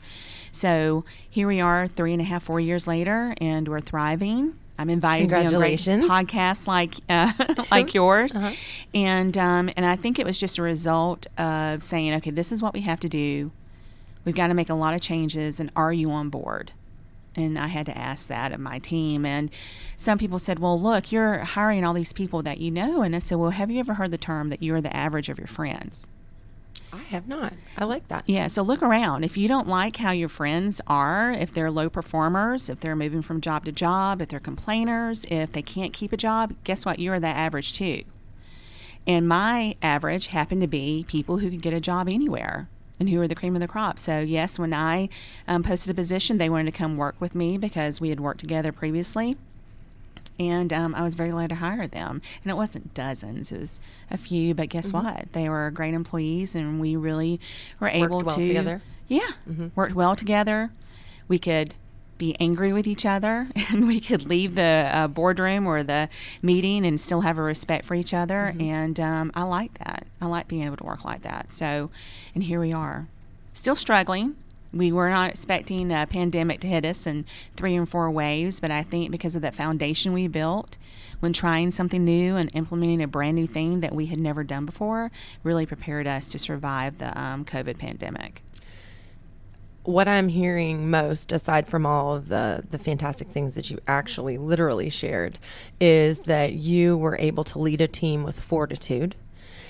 So 0.51 1.05
here 1.29 1.47
we 1.47 1.61
are, 1.61 1.87
three 1.87 2.13
and 2.13 2.21
a 2.21 2.25
half, 2.25 2.43
four 2.43 2.59
years 2.59 2.87
later, 2.87 3.33
and 3.39 3.67
we're 3.67 3.79
thriving. 3.79 4.55
I'm 4.77 4.89
invited 4.89 5.29
to 5.29 5.35
on 5.45 5.51
great 5.59 5.79
podcasts 6.07 6.65
like 6.65 6.95
uh, 7.07 7.33
like 7.71 7.93
yours, 7.93 8.35
and 8.95 9.37
um, 9.37 9.69
and 9.77 9.85
I 9.85 9.95
think 9.95 10.17
it 10.17 10.25
was 10.25 10.39
just 10.39 10.57
a 10.57 10.63
result 10.63 11.27
of 11.37 11.83
saying, 11.83 12.13
okay, 12.15 12.31
this 12.31 12.51
is 12.51 12.61
what 12.63 12.73
we 12.73 12.81
have 12.81 12.99
to 13.01 13.09
do. 13.09 13.51
We've 14.25 14.35
got 14.35 14.47
to 14.47 14.53
make 14.53 14.69
a 14.69 14.75
lot 14.75 14.93
of 14.93 15.01
changes, 15.01 15.59
and 15.59 15.71
are 15.75 15.93
you 15.93 16.11
on 16.11 16.29
board? 16.29 16.71
And 17.35 17.57
I 17.57 17.67
had 17.67 17.85
to 17.85 17.97
ask 17.97 18.27
that 18.27 18.51
of 18.51 18.59
my 18.59 18.79
team. 18.79 19.25
And 19.25 19.49
some 19.95 20.17
people 20.17 20.37
said, 20.37 20.59
well, 20.59 20.79
look, 20.79 21.11
you're 21.11 21.39
hiring 21.39 21.85
all 21.85 21.93
these 21.93 22.13
people 22.13 22.41
that 22.43 22.59
you 22.59 22.71
know. 22.71 23.01
And 23.01 23.15
I 23.15 23.19
said, 23.19 23.37
well, 23.37 23.51
have 23.51 23.71
you 23.71 23.79
ever 23.79 23.93
heard 23.93 24.11
the 24.11 24.17
term 24.17 24.49
that 24.49 24.61
you're 24.61 24.81
the 24.81 24.95
average 24.95 25.29
of 25.29 25.37
your 25.37 25.47
friends? 25.47 26.09
I 26.93 26.99
have 27.03 27.27
not. 27.27 27.53
I 27.77 27.85
like 27.85 28.07
that. 28.09 28.25
Yeah, 28.27 28.47
so 28.47 28.61
look 28.63 28.81
around. 28.81 29.23
If 29.23 29.37
you 29.37 29.47
don't 29.47 29.67
like 29.67 29.95
how 29.97 30.11
your 30.11 30.27
friends 30.27 30.81
are, 30.87 31.31
if 31.31 31.53
they're 31.53 31.71
low 31.71 31.89
performers, 31.89 32.69
if 32.69 32.81
they're 32.81 32.97
moving 32.97 33.21
from 33.21 33.39
job 33.39 33.63
to 33.65 33.71
job, 33.71 34.21
if 34.21 34.27
they're 34.27 34.39
complainers, 34.41 35.25
if 35.29 35.53
they 35.53 35.61
can't 35.61 35.93
keep 35.93 36.11
a 36.11 36.17
job, 36.17 36.53
guess 36.65 36.85
what? 36.85 36.99
You're 36.99 37.19
the 37.19 37.27
average 37.27 37.71
too. 37.71 38.03
And 39.07 39.25
my 39.27 39.75
average 39.81 40.27
happened 40.27 40.61
to 40.61 40.67
be 40.67 41.05
people 41.07 41.37
who 41.37 41.49
could 41.49 41.61
get 41.61 41.73
a 41.73 41.79
job 41.79 42.09
anywhere 42.09 42.67
and 43.01 43.09
who 43.09 43.19
are 43.19 43.27
the 43.27 43.33
cream 43.33 43.55
of 43.55 43.61
the 43.61 43.67
crop. 43.67 43.97
So, 43.97 44.19
yes, 44.19 44.59
when 44.59 44.73
I 44.75 45.09
um, 45.47 45.63
posted 45.63 45.89
a 45.89 45.95
position, 45.95 46.37
they 46.37 46.51
wanted 46.51 46.71
to 46.71 46.77
come 46.77 46.97
work 46.97 47.15
with 47.19 47.33
me 47.33 47.57
because 47.57 47.99
we 47.99 48.09
had 48.09 48.19
worked 48.19 48.39
together 48.39 48.71
previously. 48.71 49.37
And 50.39 50.71
um, 50.71 50.93
I 50.93 51.01
was 51.01 51.15
very 51.15 51.31
glad 51.31 51.49
to 51.49 51.55
hire 51.55 51.87
them. 51.87 52.21
And 52.43 52.51
it 52.51 52.53
wasn't 52.55 52.93
dozens, 52.93 53.51
it 53.51 53.59
was 53.59 53.79
a 54.11 54.17
few. 54.17 54.53
But 54.53 54.69
guess 54.69 54.93
what? 54.93 55.33
They 55.33 55.49
were 55.49 55.71
great 55.71 55.95
employees, 55.95 56.53
and 56.53 56.79
we 56.79 56.95
really 56.95 57.39
were 57.79 57.89
able 57.89 58.19
well 58.19 58.35
to. 58.35 58.47
together? 58.47 58.83
Yeah, 59.07 59.31
worked 59.75 59.95
well 59.95 60.15
together. 60.15 60.69
We 61.27 61.39
could 61.39 61.73
be 62.21 62.35
angry 62.39 62.71
with 62.71 62.85
each 62.85 63.03
other, 63.03 63.47
and 63.69 63.87
we 63.87 63.99
could 63.99 64.29
leave 64.29 64.53
the 64.53 64.89
uh, 64.93 65.07
boardroom 65.07 65.65
or 65.65 65.81
the 65.81 66.07
meeting 66.41 66.85
and 66.85 67.01
still 67.01 67.21
have 67.21 67.39
a 67.39 67.41
respect 67.41 67.83
for 67.83 67.95
each 67.95 68.13
other. 68.13 68.53
And 68.59 68.99
um, 68.99 69.31
I 69.33 69.41
like 69.41 69.79
that. 69.79 70.05
I 70.21 70.27
like 70.27 70.47
being 70.47 70.61
able 70.61 70.77
to 70.77 70.83
work 70.83 71.03
like 71.03 71.23
that. 71.23 71.51
So, 71.51 71.89
and 72.35 72.43
here 72.43 72.59
we 72.59 72.71
are, 72.71 73.07
still 73.53 73.75
struggling. 73.75 74.35
We 74.71 74.91
were 74.91 75.09
not 75.09 75.31
expecting 75.31 75.91
a 75.91 76.05
pandemic 76.05 76.61
to 76.61 76.67
hit 76.67 76.85
us 76.85 77.07
in 77.07 77.25
three 77.57 77.75
and 77.75 77.89
four 77.89 78.09
waves, 78.11 78.59
but 78.59 78.69
I 78.69 78.83
think 78.83 79.11
because 79.11 79.35
of 79.35 79.41
that 79.41 79.55
foundation 79.55 80.13
we 80.13 80.27
built 80.27 80.77
when 81.19 81.33
trying 81.33 81.71
something 81.71 82.05
new 82.05 82.35
and 82.35 82.49
implementing 82.53 83.01
a 83.01 83.07
brand 83.07 83.35
new 83.35 83.47
thing 83.47 83.81
that 83.81 83.93
we 83.93 84.05
had 84.05 84.19
never 84.19 84.43
done 84.43 84.65
before, 84.65 85.11
really 85.43 85.65
prepared 85.65 86.07
us 86.07 86.29
to 86.29 86.39
survive 86.39 86.99
the 86.99 87.19
um, 87.19 87.45
COVID 87.45 87.77
pandemic. 87.77 88.43
What 89.83 90.07
I'm 90.07 90.27
hearing 90.27 90.89
most, 90.89 91.31
aside 91.31 91.67
from 91.67 91.85
all 91.85 92.13
of 92.13 92.29
the 92.29 92.63
the 92.69 92.77
fantastic 92.77 93.29
things 93.29 93.55
that 93.55 93.71
you 93.71 93.79
actually 93.87 94.37
literally 94.37 94.89
shared, 94.89 95.39
is 95.79 96.19
that 96.21 96.53
you 96.53 96.97
were 96.97 97.17
able 97.17 97.43
to 97.45 97.59
lead 97.59 97.81
a 97.81 97.87
team 97.87 98.23
with 98.23 98.39
fortitude, 98.39 99.15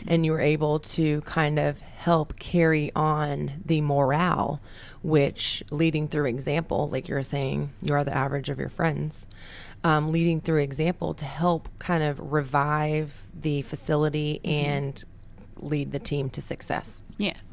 and 0.07 0.25
you 0.25 0.31
were 0.31 0.41
able 0.41 0.79
to 0.79 1.21
kind 1.21 1.59
of 1.59 1.79
help 1.79 2.37
carry 2.39 2.91
on 2.95 3.61
the 3.65 3.81
morale, 3.81 4.59
which 5.03 5.63
leading 5.69 6.07
through 6.07 6.25
example, 6.25 6.89
like 6.89 7.07
you 7.07 7.15
were 7.15 7.23
saying, 7.23 7.71
you 7.81 7.93
are 7.93 8.03
the 8.03 8.15
average 8.15 8.49
of 8.49 8.59
your 8.59 8.69
friends. 8.69 9.27
Um, 9.83 10.11
leading 10.11 10.41
through 10.41 10.61
example 10.61 11.15
to 11.15 11.25
help 11.25 11.67
kind 11.79 12.03
of 12.03 12.31
revive 12.31 13.23
the 13.33 13.63
facility 13.63 14.39
and 14.43 15.03
lead 15.57 15.91
the 15.91 15.97
team 15.97 16.29
to 16.31 16.41
success. 16.41 17.01
Yes. 17.17 17.50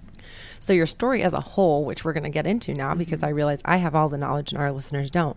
So 0.60 0.72
your 0.72 0.86
story 0.86 1.22
as 1.22 1.32
a 1.32 1.40
whole, 1.40 1.84
which 1.84 2.04
we're 2.04 2.12
going 2.12 2.24
to 2.24 2.30
get 2.30 2.46
into 2.46 2.74
now 2.74 2.94
because 2.94 3.22
I 3.22 3.28
realize 3.28 3.60
I 3.64 3.78
have 3.78 3.94
all 3.94 4.08
the 4.08 4.18
knowledge 4.18 4.52
and 4.52 4.60
our 4.60 4.72
listeners 4.72 5.10
don't, 5.10 5.36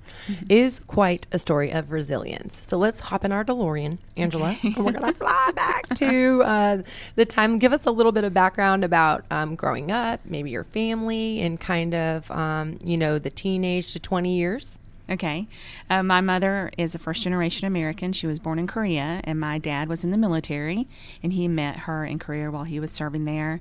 is 0.50 0.82
quite 0.88 1.28
a 1.32 1.40
story 1.40 1.72
of 1.72 1.92
resilience. 1.92 2.60
So 2.64 2.78
let's 2.78 3.00
hop 3.00 3.26
in 3.26 3.32
our 3.32 3.44
DeLorean, 3.44 3.98
Angela, 4.18 4.58
and 4.64 4.78
we're 4.78 4.92
going 4.92 5.06
to 5.14 5.14
fly 5.14 5.52
back 5.56 5.88
to 5.96 6.44
uh, 6.44 6.82
the 7.16 7.26
time. 7.26 7.60
Give 7.60 7.74
us 7.74 7.86
a 7.86 7.92
little 7.92 8.12
bit 8.12 8.24
of 8.24 8.34
background 8.34 8.84
about 8.84 9.26
um, 9.32 9.56
growing 9.56 9.92
up, 9.92 10.22
maybe 10.26 10.52
your 10.52 10.64
family, 10.64 11.42
and 11.42 11.60
kind 11.60 11.94
of 11.94 12.30
um, 12.32 12.78
you 12.84 12.98
know 12.98 13.20
the 13.20 13.30
teenage 13.30 13.94
to 13.94 14.00
twenty 14.00 14.38
years. 14.38 14.78
Okay. 15.12 15.48
Uh, 15.90 16.04
my 16.04 16.22
mother 16.22 16.72
is 16.78 16.96
a 16.96 17.00
first 17.00 17.24
generation 17.24 17.68
American. 17.68 18.14
She 18.14 18.28
was 18.28 18.40
born 18.40 18.58
in 18.58 18.66
Korea, 18.66 19.20
and 19.26 19.38
my 19.40 19.58
dad 19.58 19.90
was 19.90 20.06
in 20.06 20.12
the 20.12 20.18
military, 20.18 20.88
and 21.22 21.34
he 21.34 21.50
met 21.50 21.80
her 21.80 22.06
in 22.06 22.18
Korea 22.18 22.50
while 22.50 22.64
he 22.64 22.80
was 22.80 22.92
serving 22.92 23.26
there. 23.26 23.60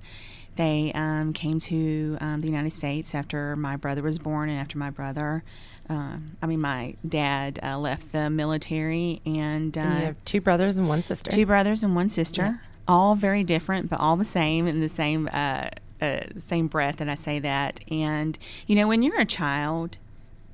They 0.57 0.93
um, 0.95 1.33
came 1.33 1.59
to 1.61 2.19
um, 2.21 2.41
the 2.41 2.49
United 2.49 2.71
States 2.71 3.15
after 3.15 3.57
my 3.57 3.77
brother 3.77 4.03
was 4.03 4.19
born 4.19 4.49
and 4.49 4.59
after 4.59 4.77
my 4.79 4.91
brother. 4.91 5.43
Um, 5.89 6.37
I 6.43 6.47
mean, 6.47 6.61
my 6.61 6.95
dad 7.09 7.59
uh, 7.63 7.79
left 7.79 8.13
the 8.13 8.31
military, 8.31 9.23
and, 9.27 9.77
uh, 9.77 9.81
And 9.81 9.99
you 9.99 10.05
have 10.07 10.25
two 10.25 10.41
brothers 10.41 10.77
and 10.77 10.89
one 10.89 11.03
sister. 11.03 11.31
two 11.31 11.47
brothers 11.47 11.83
and 11.83 11.97
one 11.97 12.09
sister, 12.11 12.61
all 12.87 13.15
very 13.15 13.43
different, 13.43 13.91
but 13.91 13.99
all 14.01 14.17
the 14.17 14.25
same 14.25 14.67
in 14.67 14.81
the 14.81 14.89
same 14.89 15.29
uh, 15.33 15.69
uh, 16.01 16.21
same 16.37 16.67
breath 16.67 16.97
that 16.97 17.09
I 17.09 17.15
say 17.15 17.39
that. 17.41 17.81
And 17.91 18.39
you 18.67 18.75
know, 18.77 18.87
when 18.89 19.03
you're 19.03 19.21
a 19.21 19.27
child 19.27 19.99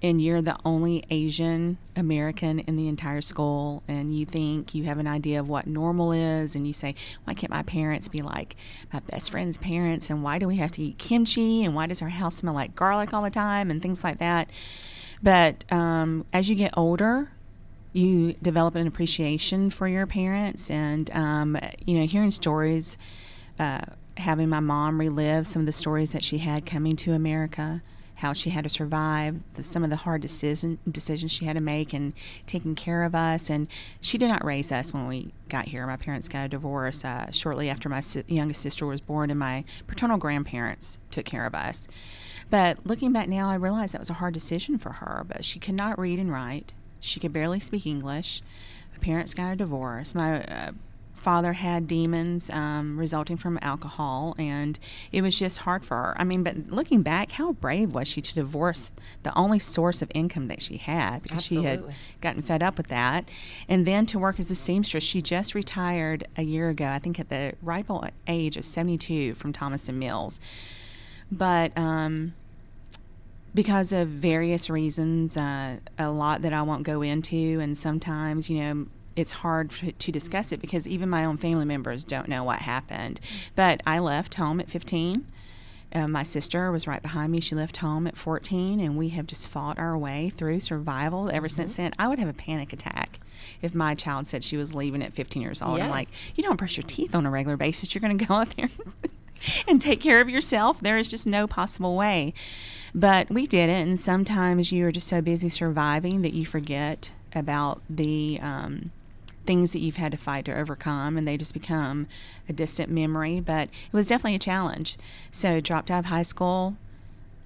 and 0.02 0.20
you're 0.20 0.42
the 0.42 0.56
only 0.64 1.04
Asian 1.10 1.78
American 1.96 2.60
in 2.60 2.76
the 2.76 2.88
entire 2.88 3.20
school, 3.20 3.82
and 3.88 4.16
you 4.16 4.26
think 4.26 4.74
you 4.74 4.84
have 4.84 4.98
an 4.98 5.06
idea 5.06 5.40
of 5.40 5.48
what 5.48 5.66
normal 5.66 6.12
is, 6.12 6.54
and 6.54 6.66
you 6.66 6.72
say, 6.72 6.94
"Why 7.24 7.34
can't 7.34 7.50
my 7.50 7.62
parents 7.62 8.08
be 8.08 8.22
like 8.22 8.56
my 8.92 9.00
best 9.00 9.30
friend's 9.30 9.58
parents?" 9.58 10.10
And 10.10 10.22
why 10.22 10.38
do 10.38 10.46
we 10.46 10.56
have 10.56 10.70
to 10.72 10.82
eat 10.82 10.98
kimchi? 10.98 11.64
And 11.64 11.74
why 11.74 11.86
does 11.86 12.02
our 12.02 12.10
house 12.10 12.36
smell 12.36 12.54
like 12.54 12.74
garlic 12.74 13.14
all 13.14 13.22
the 13.22 13.30
time? 13.30 13.70
And 13.70 13.80
things 13.82 14.04
like 14.04 14.18
that. 14.18 14.50
But 15.22 15.64
um, 15.72 16.26
as 16.32 16.50
you 16.50 16.54
get 16.56 16.76
older, 16.76 17.30
you 17.96 18.34
develop 18.42 18.74
an 18.74 18.86
appreciation 18.86 19.70
for 19.70 19.88
your 19.88 20.06
parents 20.06 20.70
and 20.70 21.10
um, 21.14 21.56
you 21.84 21.98
know 21.98 22.06
hearing 22.06 22.30
stories 22.30 22.98
uh, 23.58 23.80
having 24.18 24.48
my 24.48 24.60
mom 24.60 25.00
relive 25.00 25.46
some 25.46 25.60
of 25.60 25.66
the 25.66 25.72
stories 25.72 26.12
that 26.12 26.22
she 26.22 26.38
had 26.38 26.66
coming 26.66 26.94
to 26.96 27.12
america 27.12 27.82
how 28.16 28.32
she 28.32 28.50
had 28.50 28.64
to 28.64 28.70
survive 28.70 29.40
the, 29.54 29.62
some 29.62 29.84
of 29.84 29.90
the 29.90 29.96
hard 29.96 30.22
decision, 30.22 30.78
decisions 30.90 31.30
she 31.30 31.44
had 31.44 31.54
to 31.54 31.60
make 31.60 31.92
and 31.92 32.12
taking 32.46 32.74
care 32.74 33.02
of 33.02 33.14
us 33.14 33.50
and 33.50 33.68
she 34.00 34.18
did 34.18 34.28
not 34.28 34.44
raise 34.44 34.72
us 34.72 34.92
when 34.92 35.06
we 35.06 35.32
got 35.48 35.66
here 35.66 35.86
my 35.86 35.96
parents 35.96 36.28
got 36.28 36.46
a 36.46 36.48
divorce 36.48 37.04
uh, 37.04 37.30
shortly 37.30 37.68
after 37.70 37.88
my 37.88 38.00
si- 38.00 38.24
youngest 38.26 38.60
sister 38.60 38.86
was 38.86 39.00
born 39.00 39.30
and 39.30 39.38
my 39.38 39.64
paternal 39.86 40.18
grandparents 40.18 40.98
took 41.10 41.24
care 41.24 41.46
of 41.46 41.54
us 41.54 41.86
but 42.50 42.78
looking 42.84 43.12
back 43.12 43.28
now 43.28 43.48
i 43.48 43.54
realize 43.54 43.92
that 43.92 44.00
was 44.00 44.10
a 44.10 44.14
hard 44.14 44.34
decision 44.34 44.78
for 44.78 44.92
her 44.92 45.24
but 45.26 45.44
she 45.44 45.58
could 45.58 45.74
not 45.74 45.98
read 45.98 46.18
and 46.18 46.32
write 46.32 46.72
she 47.06 47.20
could 47.20 47.32
barely 47.32 47.60
speak 47.60 47.86
English. 47.86 48.42
My 48.92 48.98
parents 48.98 49.34
got 49.34 49.52
a 49.52 49.56
divorce. 49.56 50.14
My 50.14 50.42
uh, 50.42 50.72
father 51.16 51.54
had 51.54 51.88
demons 51.88 52.50
um, 52.50 52.98
resulting 52.98 53.36
from 53.36 53.58
alcohol, 53.60 54.34
and 54.38 54.78
it 55.10 55.22
was 55.22 55.38
just 55.38 55.58
hard 55.60 55.84
for 55.84 55.96
her. 55.96 56.14
I 56.20 56.24
mean, 56.24 56.44
but 56.44 56.70
looking 56.70 57.02
back, 57.02 57.32
how 57.32 57.52
brave 57.52 57.94
was 57.94 58.06
she 58.06 58.20
to 58.20 58.34
divorce 58.34 58.92
the 59.22 59.36
only 59.36 59.58
source 59.58 60.02
of 60.02 60.12
income 60.14 60.46
that 60.48 60.62
she 60.62 60.76
had 60.76 61.22
because 61.22 61.44
she 61.44 61.62
had 61.64 61.82
gotten 62.20 62.42
fed 62.42 62.62
up 62.62 62.76
with 62.76 62.88
that, 62.88 63.28
and 63.68 63.86
then 63.86 64.06
to 64.06 64.18
work 64.18 64.38
as 64.38 64.50
a 64.50 64.54
seamstress. 64.54 65.02
She 65.02 65.20
just 65.20 65.54
retired 65.54 66.28
a 66.36 66.42
year 66.42 66.68
ago, 66.68 66.86
I 66.86 67.00
think, 67.00 67.18
at 67.18 67.28
the 67.28 67.54
ripe 67.60 67.90
old 67.90 68.10
age 68.28 68.56
of 68.56 68.64
seventy-two 68.64 69.34
from 69.34 69.52
Thomaston 69.52 69.98
Mills. 69.98 70.38
But 71.32 71.76
um, 71.76 72.34
because 73.54 73.92
of 73.92 74.08
various 74.08 74.70
reasons, 74.70 75.36
uh, 75.36 75.78
a 75.98 76.10
lot 76.10 76.42
that 76.42 76.52
I 76.52 76.62
won't 76.62 76.84
go 76.84 77.02
into, 77.02 77.58
and 77.60 77.76
sometimes, 77.76 78.48
you 78.48 78.58
know, 78.58 78.86
it's 79.16 79.32
hard 79.32 79.70
to 79.98 80.12
discuss 80.12 80.52
it 80.52 80.60
because 80.60 80.86
even 80.86 81.08
my 81.08 81.24
own 81.24 81.38
family 81.38 81.64
members 81.64 82.04
don't 82.04 82.28
know 82.28 82.44
what 82.44 82.60
happened. 82.60 83.18
But 83.54 83.82
I 83.86 83.98
left 83.98 84.34
home 84.34 84.60
at 84.60 84.68
15. 84.68 85.26
Uh, 85.92 86.06
my 86.06 86.22
sister 86.22 86.70
was 86.70 86.86
right 86.86 87.00
behind 87.00 87.32
me. 87.32 87.40
She 87.40 87.54
left 87.54 87.78
home 87.78 88.06
at 88.06 88.16
14, 88.18 88.80
and 88.80 88.98
we 88.98 89.08
have 89.10 89.26
just 89.26 89.48
fought 89.48 89.78
our 89.78 89.96
way 89.96 90.30
through 90.30 90.60
survival 90.60 91.30
ever 91.32 91.48
since 91.48 91.76
then. 91.76 91.92
I 91.98 92.08
would 92.08 92.18
have 92.18 92.28
a 92.28 92.34
panic 92.34 92.72
attack 92.72 93.20
if 93.62 93.74
my 93.74 93.94
child 93.94 94.26
said 94.26 94.44
she 94.44 94.56
was 94.56 94.74
leaving 94.74 95.02
at 95.02 95.14
15 95.14 95.40
years 95.40 95.62
old. 95.62 95.78
I'm 95.80 95.90
like, 95.90 96.08
you 96.34 96.42
don't 96.42 96.56
brush 96.56 96.76
your 96.76 96.84
teeth 96.86 97.14
on 97.14 97.24
a 97.24 97.30
regular 97.30 97.56
basis. 97.56 97.94
You're 97.94 98.00
going 98.00 98.18
to 98.18 98.24
go 98.26 98.34
out 98.34 98.54
there 98.56 98.68
and 99.68 99.80
take 99.80 100.00
care 100.00 100.20
of 100.20 100.28
yourself. 100.28 100.80
There 100.80 100.98
is 100.98 101.08
just 101.08 101.26
no 101.26 101.46
possible 101.46 101.96
way. 101.96 102.34
But 102.94 103.30
we 103.30 103.46
did 103.46 103.70
it, 103.70 103.86
and 103.86 103.98
sometimes 103.98 104.72
you 104.72 104.86
are 104.86 104.92
just 104.92 105.06
so 105.06 105.22
busy 105.22 105.48
surviving 105.48 106.22
that 106.22 106.34
you 106.34 106.44
forget 106.44 107.12
about 107.34 107.80
the 107.88 108.38
um, 108.42 108.90
things 109.46 109.72
that 109.72 109.78
you've 109.78 109.96
had 109.96 110.12
to 110.12 110.18
fight 110.18 110.44
to 110.46 110.56
overcome, 110.56 111.16
and 111.16 111.26
they 111.26 111.36
just 111.36 111.54
become 111.54 112.06
a 112.48 112.52
distant 112.52 112.90
memory. 112.90 113.40
But 113.40 113.68
it 113.68 113.92
was 113.92 114.06
definitely 114.06 114.36
a 114.36 114.40
challenge. 114.40 114.96
So, 115.30 115.60
dropped 115.60 115.90
out 115.90 116.00
of 116.00 116.04
high 116.06 116.22
school. 116.22 116.76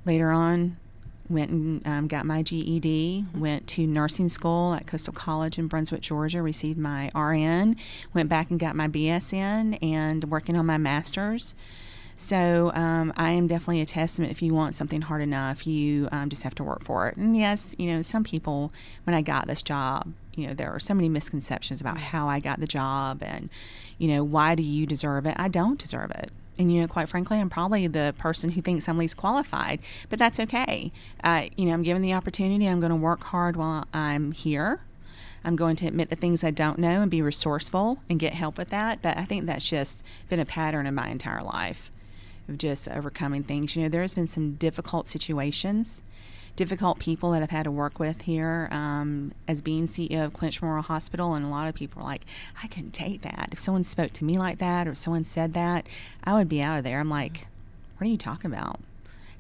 Later 0.07 0.31
on, 0.31 0.79
went 1.31 1.51
and 1.51 1.87
um, 1.87 2.09
got 2.09 2.27
my 2.27 2.43
GED, 2.43 3.27
went 3.35 3.67
to 3.69 3.87
nursing 3.87 4.29
school 4.29 4.75
at 4.75 4.87
Coastal 4.87 5.13
College 5.13 5.59
in 5.59 5.69
Brunswick, 5.69 6.01
Georgia, 6.01 6.43
received 6.43 6.79
my 6.79 7.11
RN, 7.15 7.77
went 8.13 8.29
back 8.29 8.51
and 8.51 8.59
got 8.59 8.75
my 8.75 8.89
BSN, 8.89 9.79
and 9.83 10.25
working 10.25 10.57
on 10.57 10.67
my 10.67 10.79
master's. 10.79 11.55
So 12.17 12.71
um, 12.75 13.15
I 13.17 13.31
am 13.31 13.47
definitely 13.47 13.81
a 13.81 13.87
testament. 13.87 14.31
If 14.31 14.43
you 14.43 14.53
want 14.53 14.75
something 14.75 15.03
hard 15.03 15.23
enough, 15.23 15.67
you 15.67 16.07
um, 16.13 16.29
just 16.29 16.43
have 16.43 16.55
to 16.57 16.65
work 16.65 16.85
for 16.85 17.09
it. 17.09 17.17
And 17.17 17.35
yes, 17.35 17.75
you 17.79 17.91
know, 17.91 18.03
some 18.03 18.25
people, 18.25 18.73
when 19.05 19.15
I 19.15 19.23
got 19.23 19.47
this 19.47 19.63
job, 19.63 20.13
you 20.35 20.47
know, 20.47 20.55
there 20.55 20.71
are 20.71 20.81
so 20.81 20.95
many 20.95 21.09
misconceptions 21.09 21.81
about 21.81 21.99
how 21.99 22.29
I 22.29 22.41
got 22.41 22.61
the 22.61 22.67
job 22.67 23.23
and, 23.23 23.51
you 23.99 24.09
know, 24.09 24.25
why 24.25 24.55
do 24.55 24.63
you 24.63 24.87
deserve 24.87 25.27
it? 25.27 25.35
I 25.37 25.49
don't 25.49 25.79
deserve 25.79 26.11
it. 26.13 26.31
And, 26.59 26.73
you 26.73 26.81
know, 26.81 26.87
quite 26.87 27.09
frankly, 27.09 27.41
I'm 27.41 27.49
probably 27.49 27.87
the 27.87 28.15
person 28.19 28.51
who 28.51 28.61
thinks 28.61 28.89
I'm 28.89 28.99
least 28.99 29.17
qualified, 29.17 29.81
but 30.11 30.19
that's 30.19 30.39
okay. 30.41 30.93
Uh, 31.25 31.47
you 31.57 31.67
know, 31.67 31.73
I'm 31.73 31.83
given 31.83 32.03
the 32.03 32.13
opportunity. 32.13 32.67
I'm 32.67 32.81
going 32.81 32.91
to 32.91 32.97
work 32.97 33.25
hard 33.25 33.57
while 33.57 33.87
I'm 33.95 34.33
here. 34.33 34.81
I'm 35.43 35.57
going 35.57 35.77
to 35.77 35.87
admit 35.87 36.11
the 36.11 36.17
things 36.17 36.45
I 36.45 36.51
don't 36.51 36.79
know 36.79 37.01
and 37.01 37.11
be 37.11 37.23
resourceful 37.23 38.01
and 38.11 38.19
get 38.19 38.35
help 38.35 38.59
with 38.59 38.69
that. 38.69 39.01
But 39.01 39.17
I 39.17 39.25
think 39.25 39.47
that's 39.47 39.69
just 39.69 40.05
been 40.29 40.39
a 40.39 40.45
pattern 40.45 40.87
in 40.87 40.95
my 40.95 41.09
entire 41.09 41.41
life 41.41 41.91
of 42.47 42.59
just 42.59 42.89
overcoming 42.89 43.43
things. 43.43 43.75
You 43.75 43.85
know, 43.85 43.89
there's 43.89 44.15
been 44.15 44.27
some 44.27 44.57
difficult 44.57 45.07
situations, 45.07 46.03
difficult 46.57 46.99
people 46.99 47.31
that 47.31 47.43
I've 47.43 47.51
had 47.51 47.65
to 47.65 47.71
work 47.71 47.99
with 47.99 48.23
here 48.23 48.69
um, 48.71 49.33
as 49.49 49.61
being 49.61 49.85
CEO 49.85 50.25
of 50.25 50.33
Clinch 50.33 50.61
Memorial 50.61 50.83
Hospital. 50.83 51.35
And 51.35 51.45
a 51.45 51.49
lot 51.49 51.69
of 51.69 51.75
people 51.75 52.03
are 52.03 52.05
like, 52.05 52.25
I 52.63 52.67
couldn't 52.67 52.93
take 52.93 53.23
that. 53.23 53.49
If 53.53 53.61
someone 53.61 53.85
spoke 53.85 54.13
to 54.15 54.25
me 54.25 54.39
like 54.39 54.59
that 54.59 54.87
or 54.87 54.93
if 54.93 54.99
someone 54.99 55.25
said 55.25 55.55
that, 55.55 55.89
I 56.25 56.35
would 56.35 56.49
be 56.49 56.63
out 56.63 56.79
of 56.79 56.85
there. 56.85 57.01
I'm 57.01 57.11
like, 57.11 57.47
what 57.97 58.07
are 58.07 58.11
you 58.11 58.19
talking 58.19 58.51
about? 58.51 58.81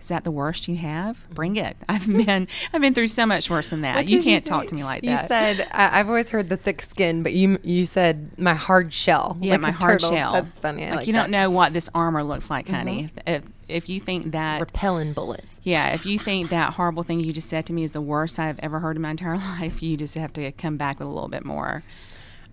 Is 0.01 0.09
that 0.09 0.25
the 0.25 0.31
worst 0.31 0.69
you 0.69 0.77
have? 0.77 1.19
Mm-hmm. 1.19 1.35
Bring 1.35 1.57
it. 1.57 1.77
I've 1.89 2.07
been 2.07 2.49
I've 2.73 2.81
been 2.81 2.95
through 2.95 3.09
so 3.09 3.27
much 3.27 3.51
worse 3.51 3.71
than 3.71 3.83
that. 3.83 4.09
You 4.09 4.23
can't 4.23 4.45
say? 4.45 4.49
talk 4.49 4.67
to 4.69 4.75
me 4.75 4.85
like 4.85 5.03
that. 5.03 5.23
you 5.23 5.29
said 5.29 5.69
I, 5.73 6.01
I've 6.01 6.09
always 6.09 6.31
heard 6.31 6.49
the 6.49 6.57
thick 6.57 6.83
skin, 6.83 7.23
but 7.23 7.33
you 7.33 7.59
you 7.63 7.87
said 7.87 8.39
my 8.39 8.55
hard 8.55 8.93
shell. 8.93 9.37
Yeah, 9.41 9.53
like 9.53 9.61
my 9.61 9.71
hard 9.71 10.01
turtle. 10.01 10.17
shell. 10.17 10.33
That's 10.33 10.55
funny. 10.55 10.87
Like, 10.87 10.97
like 10.97 11.07
you 11.07 11.13
that. 11.13 11.23
don't 11.23 11.31
know 11.31 11.51
what 11.51 11.73
this 11.73 11.89
armor 11.95 12.23
looks 12.23 12.51
like, 12.51 12.67
mm-hmm. 12.67 12.75
honey. 12.75 13.11
If, 13.27 13.27
if 13.27 13.45
if 13.69 13.89
you 13.89 14.01
think 14.01 14.33
that 14.33 14.61
repelling 14.61 15.13
bullets. 15.13 15.61
yeah, 15.63 15.95
if 15.95 16.05
you 16.05 16.19
think 16.19 16.51
that 16.51 16.75
horrible 16.75 17.03
thing 17.03 17.21
you 17.21 17.33
just 17.33 17.49
said 17.49 17.67
to 17.67 17.73
me 17.73 17.85
is 17.85 17.93
the 17.93 18.01
worst 18.01 18.39
I've 18.39 18.59
ever 18.61 18.81
heard 18.81 18.97
in 18.97 19.03
my 19.03 19.11
entire 19.11 19.37
life, 19.61 19.83
you 19.83 19.97
just 19.97 20.15
have 20.17 20.33
to 20.35 20.53
come 20.53 20.77
back 20.77 20.99
with 20.99 21.09
a 21.09 21.11
little 21.11 21.29
bit 21.29 21.45
more. 21.45 21.83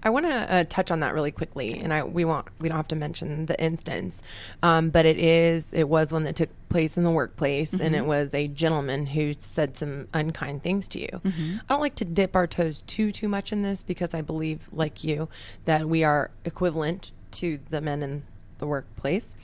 I 0.03 0.09
want 0.09 0.25
to 0.27 0.53
uh, 0.53 0.63
touch 0.69 0.91
on 0.91 0.99
that 0.99 1.13
really 1.13 1.31
quickly, 1.31 1.79
and 1.79 1.93
I 1.93 2.03
we 2.03 2.23
want 2.23 2.47
we 2.59 2.69
don't 2.69 2.77
have 2.77 2.87
to 2.89 2.95
mention 2.95 3.47
the 3.47 3.59
instance, 3.61 4.21
um, 4.61 4.89
but 4.89 5.05
it 5.05 5.17
is 5.17 5.73
it 5.73 5.89
was 5.89 6.13
one 6.13 6.23
that 6.23 6.35
took 6.35 6.49
place 6.69 6.97
in 6.97 7.03
the 7.03 7.11
workplace, 7.11 7.73
and 7.79 7.95
it 7.95 8.05
was 8.05 8.33
a 8.33 8.47
gentleman 8.47 9.07
who 9.07 9.33
said 9.39 9.75
some 9.75 10.07
unkind 10.13 10.63
things 10.63 10.87
to 10.89 10.99
you. 10.99 11.21
I 11.23 11.73
don't 11.73 11.81
like 11.81 11.95
to 11.95 12.05
dip 12.05 12.35
our 12.35 12.47
toes 12.47 12.83
too 12.83 13.11
too 13.11 13.27
much 13.27 13.51
in 13.51 13.63
this 13.63 13.83
because 13.83 14.13
I 14.13 14.21
believe, 14.21 14.69
like 14.71 15.03
you, 15.03 15.29
that 15.65 15.87
we 15.87 16.03
are 16.03 16.31
equivalent 16.45 17.11
to 17.31 17.59
the 17.69 17.81
men 17.81 18.03
in 18.03 18.23
the 18.59 18.67
workplace. 18.67 19.35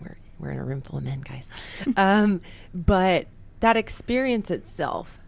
We're 0.00 0.16
we're 0.38 0.50
in 0.50 0.58
a 0.58 0.64
room 0.64 0.80
full 0.80 0.98
of 0.98 1.04
men, 1.04 1.20
guys, 1.20 1.50
um, 1.96 2.40
but 2.74 3.26
that 3.60 3.76
experience 3.76 4.50
itself 4.50 5.18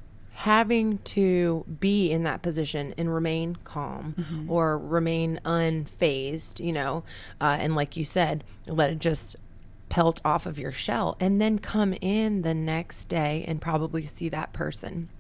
having 0.41 0.97
to 0.99 1.67
be 1.81 2.11
in 2.11 2.23
that 2.23 2.41
position 2.41 2.95
and 2.97 3.13
remain 3.13 3.55
calm 3.65 4.15
or 4.49 4.79
remain 4.79 5.39
unfazed, 5.45 6.65
you 6.65 6.73
know, 6.73 7.05
uh, 7.43 7.59
and 7.61 7.75
like 7.77 7.95
you 7.95 8.07
said, 8.07 8.43
let 8.67 8.89
it 8.89 8.99
just 8.99 9.37
pelt 9.91 10.19
off 10.25 10.47
of 10.47 10.59
your 10.59 10.73
shell 10.73 11.15
and 11.21 11.43
then 11.43 11.59
come 11.59 11.93
in 12.01 12.41
the 12.41 12.55
next 12.55 13.07
day 13.11 13.45
and 13.47 13.61
probably 13.61 14.03
see 14.03 14.31
that 14.31 14.51
person. 14.55 15.11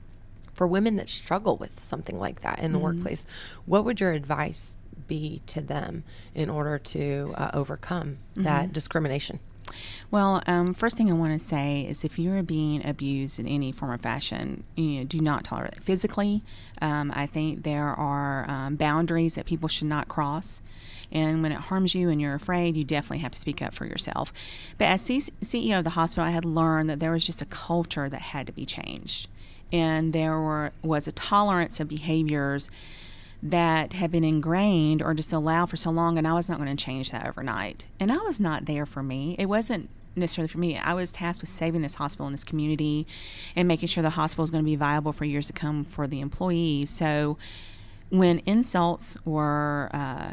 For 0.54 0.66
women 0.66 0.96
that 0.96 1.10
struggle 1.10 1.58
with 1.58 1.78
something 1.80 2.18
like 2.18 2.40
that 2.40 2.58
in 2.58 2.72
the 2.72 2.78
workplace, 2.78 3.26
what 3.66 3.84
would 3.84 4.00
your 4.00 4.12
advice 4.12 4.78
be 5.06 5.42
to 5.46 5.60
them 5.60 6.02
in 6.34 6.48
order 6.48 6.78
to 6.78 7.34
uh, 7.36 7.50
overcome 7.52 8.18
that 8.36 8.72
discrimination? 8.72 9.38
Well, 10.10 10.42
um, 10.46 10.74
first 10.74 10.96
thing 10.96 11.10
I 11.10 11.14
want 11.14 11.38
to 11.38 11.44
say 11.44 11.86
is 11.88 12.04
if 12.04 12.18
you're 12.18 12.42
being 12.42 12.84
abused 12.86 13.38
in 13.38 13.46
any 13.46 13.72
form 13.72 13.92
or 13.92 13.98
fashion, 13.98 14.64
you 14.76 14.98
know, 14.98 15.04
do 15.04 15.20
not 15.20 15.44
tolerate 15.44 15.74
it. 15.74 15.82
Physically, 15.82 16.42
um, 16.80 17.12
I 17.14 17.26
think 17.26 17.62
there 17.62 17.88
are 17.88 18.48
um, 18.48 18.76
boundaries 18.76 19.34
that 19.34 19.46
people 19.46 19.68
should 19.68 19.88
not 19.88 20.08
cross. 20.08 20.62
And 21.12 21.42
when 21.42 21.52
it 21.52 21.58
harms 21.58 21.94
you 21.94 22.08
and 22.08 22.20
you're 22.20 22.34
afraid, 22.34 22.76
you 22.76 22.84
definitely 22.84 23.18
have 23.18 23.32
to 23.32 23.38
speak 23.38 23.60
up 23.62 23.74
for 23.74 23.84
yourself. 23.86 24.32
But 24.78 24.86
as 24.86 25.02
C- 25.02 25.20
CEO 25.42 25.78
of 25.78 25.84
the 25.84 25.90
hospital, 25.90 26.24
I 26.24 26.30
had 26.30 26.44
learned 26.44 26.88
that 26.90 27.00
there 27.00 27.12
was 27.12 27.26
just 27.26 27.42
a 27.42 27.46
culture 27.46 28.08
that 28.08 28.20
had 28.20 28.46
to 28.46 28.52
be 28.52 28.64
changed. 28.64 29.28
And 29.72 30.12
there 30.12 30.38
were, 30.38 30.72
was 30.82 31.06
a 31.06 31.12
tolerance 31.12 31.80
of 31.80 31.88
behaviors 31.88 32.70
that 33.42 33.94
had 33.94 34.10
been 34.10 34.24
ingrained 34.24 35.02
or 35.02 35.14
just 35.14 35.32
allowed 35.32 35.66
for 35.66 35.76
so 35.76 35.90
long, 35.90 36.18
and 36.18 36.28
I 36.28 36.34
was 36.34 36.48
not 36.48 36.58
going 36.58 36.74
to 36.74 36.84
change 36.84 37.10
that 37.10 37.26
overnight. 37.26 37.86
And 37.98 38.12
I 38.12 38.18
was 38.18 38.38
not 38.40 38.66
there 38.66 38.86
for 38.86 39.02
me. 39.02 39.34
It 39.38 39.46
wasn't 39.46 39.88
necessarily 40.16 40.48
for 40.48 40.58
me. 40.58 40.76
I 40.76 40.92
was 40.92 41.12
tasked 41.12 41.40
with 41.40 41.48
saving 41.48 41.82
this 41.82 41.94
hospital 41.94 42.26
and 42.26 42.34
this 42.34 42.44
community, 42.44 43.06
and 43.56 43.66
making 43.66 43.88
sure 43.88 44.02
the 44.02 44.10
hospital 44.10 44.44
is 44.44 44.50
going 44.50 44.62
to 44.62 44.70
be 44.70 44.76
viable 44.76 45.12
for 45.12 45.24
years 45.24 45.46
to 45.46 45.52
come 45.52 45.84
for 45.84 46.06
the 46.06 46.20
employees. 46.20 46.90
So, 46.90 47.38
when 48.10 48.40
insults 48.44 49.16
were 49.24 49.88
uh, 49.94 50.32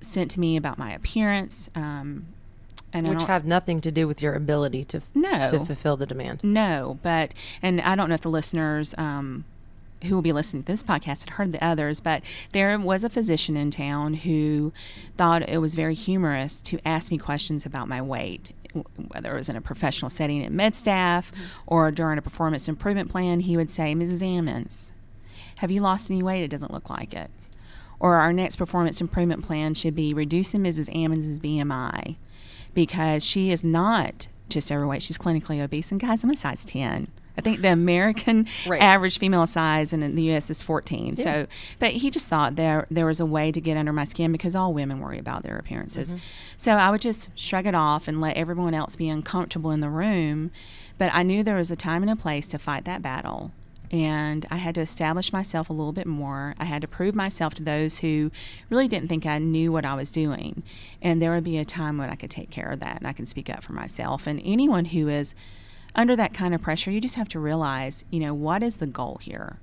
sent 0.00 0.30
to 0.32 0.40
me 0.40 0.56
about 0.56 0.78
my 0.78 0.92
appearance, 0.92 1.68
um, 1.74 2.26
and 2.92 3.06
Which 3.06 3.22
have 3.24 3.44
nothing 3.44 3.80
to 3.82 3.92
do 3.92 4.08
with 4.08 4.20
your 4.20 4.34
ability 4.34 4.84
to 4.86 5.00
No. 5.14 5.48
to 5.50 5.64
fulfill 5.64 5.96
the 5.96 6.06
demand. 6.06 6.40
No, 6.42 6.98
but 7.02 7.34
and 7.62 7.80
I 7.80 7.94
don't 7.94 8.08
know 8.08 8.16
if 8.16 8.22
the 8.22 8.30
listeners 8.30 8.94
um, 8.98 9.44
who 10.04 10.14
will 10.14 10.22
be 10.22 10.32
listening 10.32 10.62
to 10.62 10.66
this 10.72 10.82
podcast 10.82 11.24
had 11.24 11.34
heard 11.34 11.52
the 11.52 11.64
others, 11.64 12.00
but 12.00 12.22
there 12.52 12.78
was 12.78 13.04
a 13.04 13.10
physician 13.10 13.56
in 13.56 13.70
town 13.70 14.14
who 14.14 14.72
thought 15.16 15.48
it 15.48 15.58
was 15.58 15.74
very 15.74 15.94
humorous 15.94 16.60
to 16.62 16.78
ask 16.86 17.10
me 17.10 17.18
questions 17.18 17.66
about 17.66 17.88
my 17.88 18.00
weight, 18.00 18.52
whether 19.12 19.32
it 19.32 19.36
was 19.36 19.48
in 19.48 19.56
a 19.56 19.60
professional 19.60 20.10
setting 20.10 20.44
at 20.44 20.52
med 20.52 20.74
staff 20.74 21.32
or 21.66 21.90
during 21.90 22.18
a 22.18 22.22
performance 22.22 22.68
improvement 22.68 23.10
plan. 23.10 23.40
He 23.40 23.56
would 23.56 23.70
say, 23.70 23.94
"Mrs. 23.94 24.22
Ammons, 24.22 24.90
have 25.58 25.70
you 25.70 25.80
lost 25.80 26.10
any 26.10 26.22
weight? 26.22 26.42
It 26.42 26.50
doesn't 26.50 26.72
look 26.72 26.88
like 26.88 27.12
it." 27.14 27.30
Or 27.98 28.16
our 28.16 28.32
next 28.32 28.56
performance 28.56 29.00
improvement 29.00 29.42
plan 29.44 29.74
should 29.74 29.94
be 29.94 30.14
reducing 30.14 30.62
Mrs. 30.62 30.88
Ammons' 30.94 31.38
BMI 31.38 32.16
because 32.72 33.26
she 33.26 33.50
is 33.50 33.62
not 33.62 34.28
just 34.48 34.72
overweight; 34.72 35.02
she's 35.02 35.18
clinically 35.18 35.62
obese. 35.62 35.92
And 35.92 36.00
guys, 36.00 36.24
I'm 36.24 36.30
a 36.30 36.36
size 36.36 36.64
ten. 36.64 37.08
I 37.38 37.40
think 37.40 37.62
the 37.62 37.72
American 37.72 38.46
Right. 38.66 38.80
average 38.82 39.18
female 39.18 39.46
size 39.46 39.92
in 39.92 40.14
the 40.14 40.22
U.S. 40.24 40.50
is 40.50 40.62
14. 40.62 41.16
So, 41.16 41.46
but 41.78 41.92
he 41.92 42.10
just 42.10 42.28
thought 42.28 42.56
there 42.56 42.86
there 42.90 43.06
was 43.06 43.20
a 43.20 43.26
way 43.26 43.52
to 43.52 43.60
get 43.60 43.76
under 43.76 43.92
my 43.92 44.04
skin 44.04 44.32
because 44.32 44.54
all 44.56 44.74
women 44.74 45.00
worry 45.00 45.18
about 45.18 45.42
their 45.42 45.56
appearances. 45.56 46.10
Mm-hmm. 46.10 46.22
So 46.56 46.72
I 46.72 46.90
would 46.90 47.00
just 47.00 47.30
shrug 47.38 47.66
it 47.66 47.74
off 47.74 48.08
and 48.08 48.20
let 48.20 48.36
everyone 48.36 48.74
else 48.74 48.96
be 48.96 49.08
uncomfortable 49.08 49.70
in 49.70 49.80
the 49.80 49.88
room. 49.90 50.50
But 50.98 51.10
I 51.14 51.22
knew 51.22 51.42
there 51.42 51.56
was 51.56 51.70
a 51.70 51.76
time 51.76 52.02
and 52.02 52.10
a 52.10 52.16
place 52.16 52.48
to 52.48 52.58
fight 52.58 52.84
that 52.84 53.00
battle. 53.02 53.52
And 53.92 54.46
I 54.50 54.58
had 54.58 54.76
to 54.76 54.80
establish 54.80 55.32
myself 55.32 55.68
a 55.68 55.72
little 55.72 55.92
bit 55.92 56.06
more. 56.06 56.54
I 56.60 56.64
had 56.64 56.80
to 56.82 56.86
prove 56.88 57.14
myself 57.16 57.54
to 57.54 57.62
those 57.64 57.98
who 57.98 58.30
really 58.68 58.86
didn't 58.86 59.08
think 59.08 59.26
I 59.26 59.38
knew 59.38 59.72
what 59.72 59.84
I 59.84 59.94
was 59.94 60.12
doing. 60.12 60.62
And 61.02 61.20
there 61.20 61.32
would 61.32 61.42
be 61.42 61.58
a 61.58 61.64
time 61.64 61.98
when 61.98 62.08
I 62.08 62.14
could 62.14 62.30
take 62.30 62.50
care 62.50 62.70
of 62.70 62.78
that 62.80 62.98
and 62.98 63.06
I 63.06 63.12
can 63.12 63.26
speak 63.26 63.50
up 63.50 63.64
for 63.64 63.72
myself. 63.72 64.28
And 64.28 64.40
anyone 64.44 64.84
who 64.86 65.08
is 65.08 65.34
under 65.94 66.16
that 66.16 66.32
kind 66.32 66.54
of 66.54 66.62
pressure, 66.62 66.90
you 66.90 67.00
just 67.00 67.16
have 67.16 67.28
to 67.30 67.40
realize, 67.40 68.04
you 68.10 68.20
know, 68.20 68.34
what 68.34 68.62
is 68.62 68.76
the 68.76 68.86
goal 68.86 69.18
here? 69.20 69.58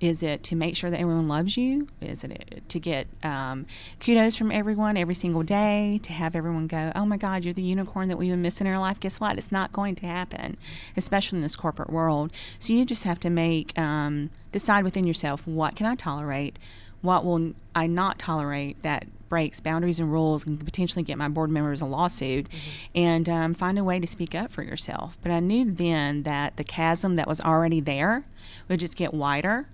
Is 0.00 0.22
it 0.22 0.42
to 0.44 0.56
make 0.56 0.76
sure 0.76 0.90
that 0.90 1.00
everyone 1.00 1.28
loves 1.28 1.56
you? 1.56 1.88
Is 2.00 2.24
it 2.24 2.62
to 2.68 2.80
get 2.80 3.06
um, 3.22 3.64
kudos 4.00 4.36
from 4.36 4.50
everyone 4.50 4.96
every 4.96 5.14
single 5.14 5.42
day? 5.42 5.98
To 6.02 6.12
have 6.12 6.36
everyone 6.36 6.66
go, 6.66 6.92
oh 6.94 7.06
my 7.06 7.16
God, 7.16 7.44
you're 7.44 7.54
the 7.54 7.62
unicorn 7.62 8.08
that 8.08 8.18
we've 8.18 8.30
been 8.30 8.42
missing 8.42 8.66
in 8.66 8.74
our 8.74 8.80
life? 8.80 9.00
Guess 9.00 9.20
what? 9.20 9.38
It's 9.38 9.52
not 9.52 9.72
going 9.72 9.94
to 9.96 10.06
happen, 10.06 10.58
especially 10.96 11.38
in 11.38 11.42
this 11.42 11.56
corporate 11.56 11.90
world. 11.90 12.32
So 12.58 12.72
you 12.72 12.84
just 12.84 13.04
have 13.04 13.20
to 13.20 13.30
make, 13.30 13.78
um, 13.78 14.30
decide 14.52 14.84
within 14.84 15.06
yourself, 15.06 15.46
what 15.46 15.76
can 15.76 15.86
I 15.86 15.94
tolerate? 15.94 16.58
What 17.00 17.24
will 17.24 17.54
I 17.74 17.86
not 17.86 18.18
tolerate 18.18 18.82
that 18.82 19.06
breaks 19.28 19.60
boundaries 19.60 19.98
and 19.98 20.12
rules 20.12 20.46
and 20.46 20.64
potentially 20.64 21.02
get 21.02 21.18
my 21.18 21.28
board 21.28 21.50
members 21.50 21.80
a 21.80 21.86
lawsuit 21.86 22.46
and 22.94 23.28
um, 23.28 23.54
find 23.54 23.78
a 23.78 23.84
way 23.84 24.00
to 24.00 24.06
speak 24.06 24.34
up 24.34 24.52
for 24.52 24.62
yourself. 24.62 25.18
But 25.22 25.32
I 25.32 25.40
knew 25.40 25.70
then 25.70 26.22
that 26.24 26.56
the 26.56 26.64
chasm 26.64 27.16
that 27.16 27.26
was 27.28 27.40
already 27.40 27.80
there 27.80 28.24
would 28.68 28.80
just 28.80 28.96
get 28.96 29.14
wider 29.14 29.66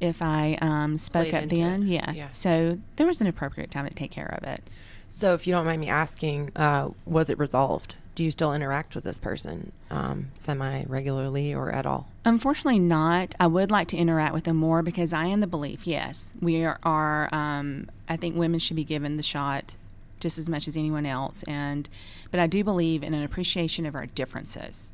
if 0.00 0.20
I 0.20 0.58
um, 0.60 0.98
spoke 0.98 1.30
Played 1.30 1.44
up 1.44 1.50
then. 1.50 1.86
Yeah. 1.86 2.12
Yeah. 2.12 2.30
So 2.32 2.78
there 2.96 3.06
was 3.06 3.20
an 3.20 3.26
appropriate 3.26 3.70
time 3.70 3.88
to 3.88 3.94
take 3.94 4.10
care 4.10 4.38
of 4.40 4.46
it. 4.46 4.62
So, 5.08 5.34
if 5.34 5.46
you 5.46 5.52
don't 5.52 5.64
mind 5.64 5.80
me 5.80 5.88
asking, 5.88 6.50
uh, 6.56 6.90
was 7.04 7.30
it 7.30 7.38
resolved? 7.38 7.94
Do 8.14 8.24
you 8.24 8.30
still 8.30 8.52
interact 8.52 8.94
with 8.94 9.04
this 9.04 9.18
person 9.18 9.72
um, 9.90 10.30
semi 10.34 10.84
regularly 10.86 11.54
or 11.54 11.70
at 11.70 11.86
all? 11.86 12.08
Unfortunately, 12.24 12.78
not. 12.78 13.34
I 13.38 13.46
would 13.46 13.70
like 13.70 13.88
to 13.88 13.96
interact 13.96 14.34
with 14.34 14.44
them 14.44 14.56
more 14.56 14.82
because 14.82 15.12
I 15.12 15.26
am 15.26 15.40
the 15.40 15.46
belief. 15.46 15.86
Yes, 15.86 16.32
we 16.40 16.64
are. 16.64 16.78
are 16.82 17.28
um, 17.32 17.88
I 18.08 18.16
think 18.16 18.36
women 18.36 18.58
should 18.58 18.76
be 18.76 18.84
given 18.84 19.16
the 19.16 19.22
shot 19.22 19.76
just 20.18 20.38
as 20.38 20.48
much 20.48 20.66
as 20.66 20.76
anyone 20.76 21.06
else, 21.06 21.42
and 21.44 21.88
but 22.30 22.40
I 22.40 22.46
do 22.46 22.64
believe 22.64 23.02
in 23.02 23.14
an 23.14 23.22
appreciation 23.22 23.86
of 23.86 23.94
our 23.94 24.06
differences. 24.06 24.92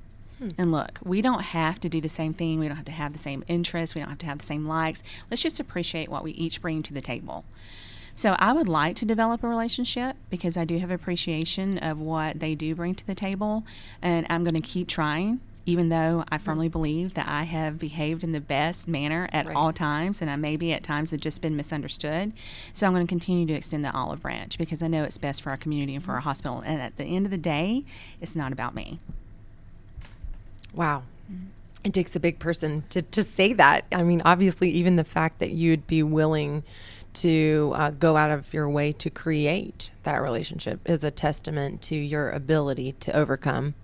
And 0.58 0.72
look, 0.72 0.98
we 1.04 1.22
don't 1.22 1.42
have 1.42 1.78
to 1.80 1.88
do 1.88 2.00
the 2.00 2.08
same 2.08 2.34
thing. 2.34 2.58
We 2.58 2.66
don't 2.66 2.76
have 2.76 2.86
to 2.86 2.92
have 2.92 3.12
the 3.12 3.18
same 3.18 3.44
interests. 3.46 3.94
We 3.94 4.00
don't 4.00 4.08
have 4.08 4.18
to 4.18 4.26
have 4.26 4.38
the 4.38 4.44
same 4.44 4.66
likes. 4.66 5.02
Let's 5.30 5.42
just 5.42 5.60
appreciate 5.60 6.08
what 6.08 6.24
we 6.24 6.32
each 6.32 6.60
bring 6.60 6.82
to 6.82 6.92
the 6.92 7.00
table. 7.00 7.44
So 8.14 8.36
I 8.38 8.52
would 8.52 8.68
like 8.68 8.96
to 8.96 9.04
develop 9.04 9.42
a 9.42 9.48
relationship 9.48 10.16
because 10.30 10.56
I 10.56 10.64
do 10.64 10.78
have 10.78 10.90
appreciation 10.90 11.78
of 11.78 11.98
what 11.98 12.40
they 12.40 12.54
do 12.54 12.74
bring 12.74 12.94
to 12.94 13.06
the 13.06 13.14
table, 13.14 13.64
and 14.00 14.26
I'm 14.28 14.44
going 14.44 14.54
to 14.54 14.60
keep 14.60 14.88
trying. 14.88 15.40
Even 15.64 15.90
though 15.90 16.24
I 16.28 16.36
mm-hmm. 16.36 16.44
firmly 16.44 16.68
believe 16.68 17.14
that 17.14 17.28
I 17.28 17.44
have 17.44 17.78
behaved 17.78 18.24
in 18.24 18.32
the 18.32 18.40
best 18.40 18.88
manner 18.88 19.28
at 19.32 19.46
Right. 19.46 19.54
all 19.54 19.72
times, 19.72 20.20
and 20.20 20.28
I 20.28 20.34
maybe 20.34 20.72
at 20.72 20.82
times 20.82 21.12
have 21.12 21.20
just 21.20 21.40
been 21.40 21.56
misunderstood. 21.56 22.32
So 22.72 22.84
I'm 22.84 22.92
going 22.92 23.06
to 23.06 23.08
continue 23.08 23.46
to 23.46 23.52
extend 23.52 23.84
the 23.84 23.92
olive 23.92 24.22
branch 24.22 24.58
because 24.58 24.82
I 24.82 24.88
know 24.88 25.04
it's 25.04 25.18
best 25.18 25.40
for 25.40 25.50
our 25.50 25.56
community 25.56 25.94
and 25.94 26.04
for 26.04 26.12
our 26.12 26.18
mm-hmm. 26.18 26.28
hospital. 26.28 26.62
And 26.66 26.80
at 26.80 26.96
the 26.96 27.04
end 27.04 27.26
of 27.26 27.30
the 27.30 27.38
day, 27.38 27.84
it's 28.20 28.34
not 28.34 28.52
about 28.52 28.74
me. 28.74 28.98
Wow. 30.74 31.04
Mm-hmm. 31.32 31.44
It 31.84 31.94
takes 31.94 32.16
a 32.16 32.20
big 32.20 32.40
person 32.40 32.82
to, 32.90 33.02
to 33.02 33.22
say 33.22 33.52
that. 33.52 33.84
I 33.92 34.02
mean, 34.02 34.20
obviously, 34.24 34.70
even 34.70 34.96
the 34.96 35.04
fact 35.04 35.38
that 35.38 35.50
you'd 35.50 35.86
be 35.86 36.02
willing 36.02 36.64
to 37.14 37.72
uh, 37.74 37.90
go 37.90 38.16
out 38.16 38.30
of 38.30 38.52
your 38.54 38.68
way 38.68 38.92
to 38.92 39.10
create 39.10 39.90
that 40.02 40.16
relationship 40.16 40.80
is 40.88 41.04
a 41.04 41.10
testament 41.10 41.82
to 41.82 41.94
your 41.94 42.30
ability 42.30 42.92
to 42.92 43.14
overcome 43.16 43.74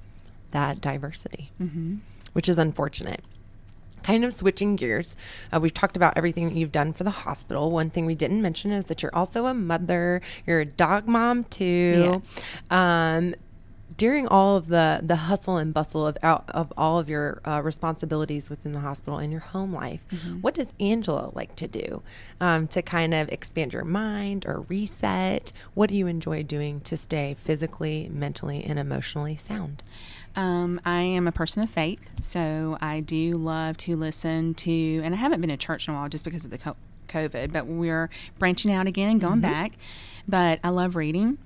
that 0.51 0.81
diversity, 0.81 1.51
mm-hmm. 1.61 1.97
which 2.33 2.49
is 2.49 2.59
unfortunate. 2.59 3.23
Kind 4.03 4.25
of 4.25 4.33
switching 4.33 4.77
gears, 4.77 5.17
uh, 5.53 5.59
we've 5.61 5.75
talked 5.75 5.97
about 5.97 6.17
everything 6.17 6.49
that 6.49 6.55
you've 6.55 6.73
done 6.73 6.93
for 6.93 7.05
the 7.05 7.11
hospital. 7.11 7.71
One 7.71 7.91
thing 7.91 8.07
we 8.07 8.15
didn't 8.15 8.41
mention 8.41 8.71
is 8.71 8.87
that 8.87 9.03
you're 9.03 9.15
also 9.15 9.47
a 9.47 9.55
mother. 9.55 10.23
You're 10.47 10.61
a 10.61 10.65
dog 10.65 11.07
mom 11.07 11.45
too. 11.45 12.21
Yes. 12.23 12.43
Um, 12.71 13.35
during 13.99 14.27
all 14.29 14.57
of 14.57 14.69
the 14.69 15.01
the 15.03 15.17
hustle 15.17 15.59
and 15.59 15.75
bustle 15.75 16.07
of 16.07 16.17
of 16.23 16.73
all 16.79 16.99
of 16.99 17.09
your 17.09 17.41
uh, 17.45 17.61
responsibilities 17.63 18.49
within 18.49 18.73
the 18.73 18.81
hospital 18.81 19.19
and 19.19 19.31
your 19.31 19.43
home 19.43 19.75
life, 19.75 20.05
what 20.41 20.55
does 20.55 20.73
Angela 20.81 21.31
like 21.35 21.55
to 21.57 21.69
do 21.69 22.03
um, 22.41 22.67
to 22.69 22.81
kind 22.81 23.13
of 23.13 23.29
expand 23.29 23.75
your 23.75 23.85
mind 23.85 24.47
or 24.47 24.61
reset? 24.69 25.53
What 25.75 25.91
do 25.91 25.97
you 25.97 26.07
enjoy 26.07 26.45
doing 26.45 26.81
to 26.83 26.97
stay 26.97 27.35
physically, 27.39 28.09
mentally, 28.11 28.65
and 28.65 28.79
emotionally 28.79 29.37
sound? 29.37 29.83
Um, 30.37 30.81
I 30.85 31.03
am 31.03 31.27
a 31.27 31.33
person 31.33 31.65
of 31.65 31.69
faith, 31.71 32.13
so 32.23 32.79
I 32.81 33.01
do 33.01 33.33
love 33.35 33.77
to 33.79 33.97
listen 33.97 34.55
to, 34.55 35.01
and 35.03 35.13
I 35.13 35.19
haven't 35.19 35.41
been 35.41 35.51
to 35.51 35.57
church 35.57 35.89
in 35.89 35.95
a 35.95 35.97
while 35.97 36.09
just 36.09 36.25
because 36.25 36.45
of 36.45 36.53
the 36.53 36.59
COVID, 37.09 37.53
but 37.53 37.67
we're 37.67 38.09
branching 38.39 38.73
out 38.73 38.87
again 38.87 39.11
and 39.11 39.21
going 39.21 39.41
back. 39.41 39.73
But 40.29 40.61
I 40.63 40.69
love 40.69 40.95
reading. 40.95 41.39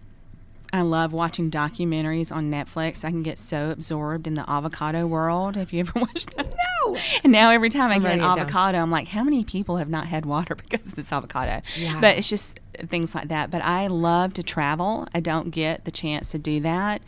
I 0.73 0.81
love 0.81 1.13
watching 1.13 1.51
documentaries 1.51 2.35
on 2.35 2.51
Netflix. 2.51 3.05
I 3.05 3.11
can 3.11 3.23
get 3.23 3.39
so 3.39 3.71
absorbed 3.71 4.27
in 4.27 4.35
the 4.35 4.49
avocado 4.49 5.07
world. 5.07 5.57
Have 5.57 5.73
you 5.73 5.81
ever 5.81 5.93
watched 6.01 6.35
that? 6.37 6.47
No. 6.87 6.97
And 7.23 7.31
now 7.33 7.51
every 7.51 7.69
time 7.69 7.91
I 7.91 7.97
I'm 7.97 8.03
get 8.03 8.13
an 8.13 8.19
it 8.21 8.23
down. 8.23 8.39
avocado, 8.39 8.79
I'm 8.79 8.91
like, 8.91 9.09
how 9.09 9.23
many 9.23 9.45
people 9.45 9.77
have 9.77 9.91
not 9.91 10.07
had 10.07 10.25
water 10.25 10.55
because 10.69 10.89
of 10.89 10.95
this 10.95 11.13
avocado? 11.13 11.61
Yeah. 11.77 12.01
But 12.01 12.17
it's 12.17 12.29
just 12.29 12.59
things 12.89 13.15
like 13.15 13.29
that. 13.29 13.51
But 13.51 13.63
I 13.63 13.87
love 13.87 14.33
to 14.35 14.43
travel. 14.43 15.07
I 15.15 15.21
don't 15.21 15.51
get 15.51 15.85
the 15.85 15.91
chance 15.91 16.31
to 16.31 16.39
do 16.39 16.61
that. 16.61 17.03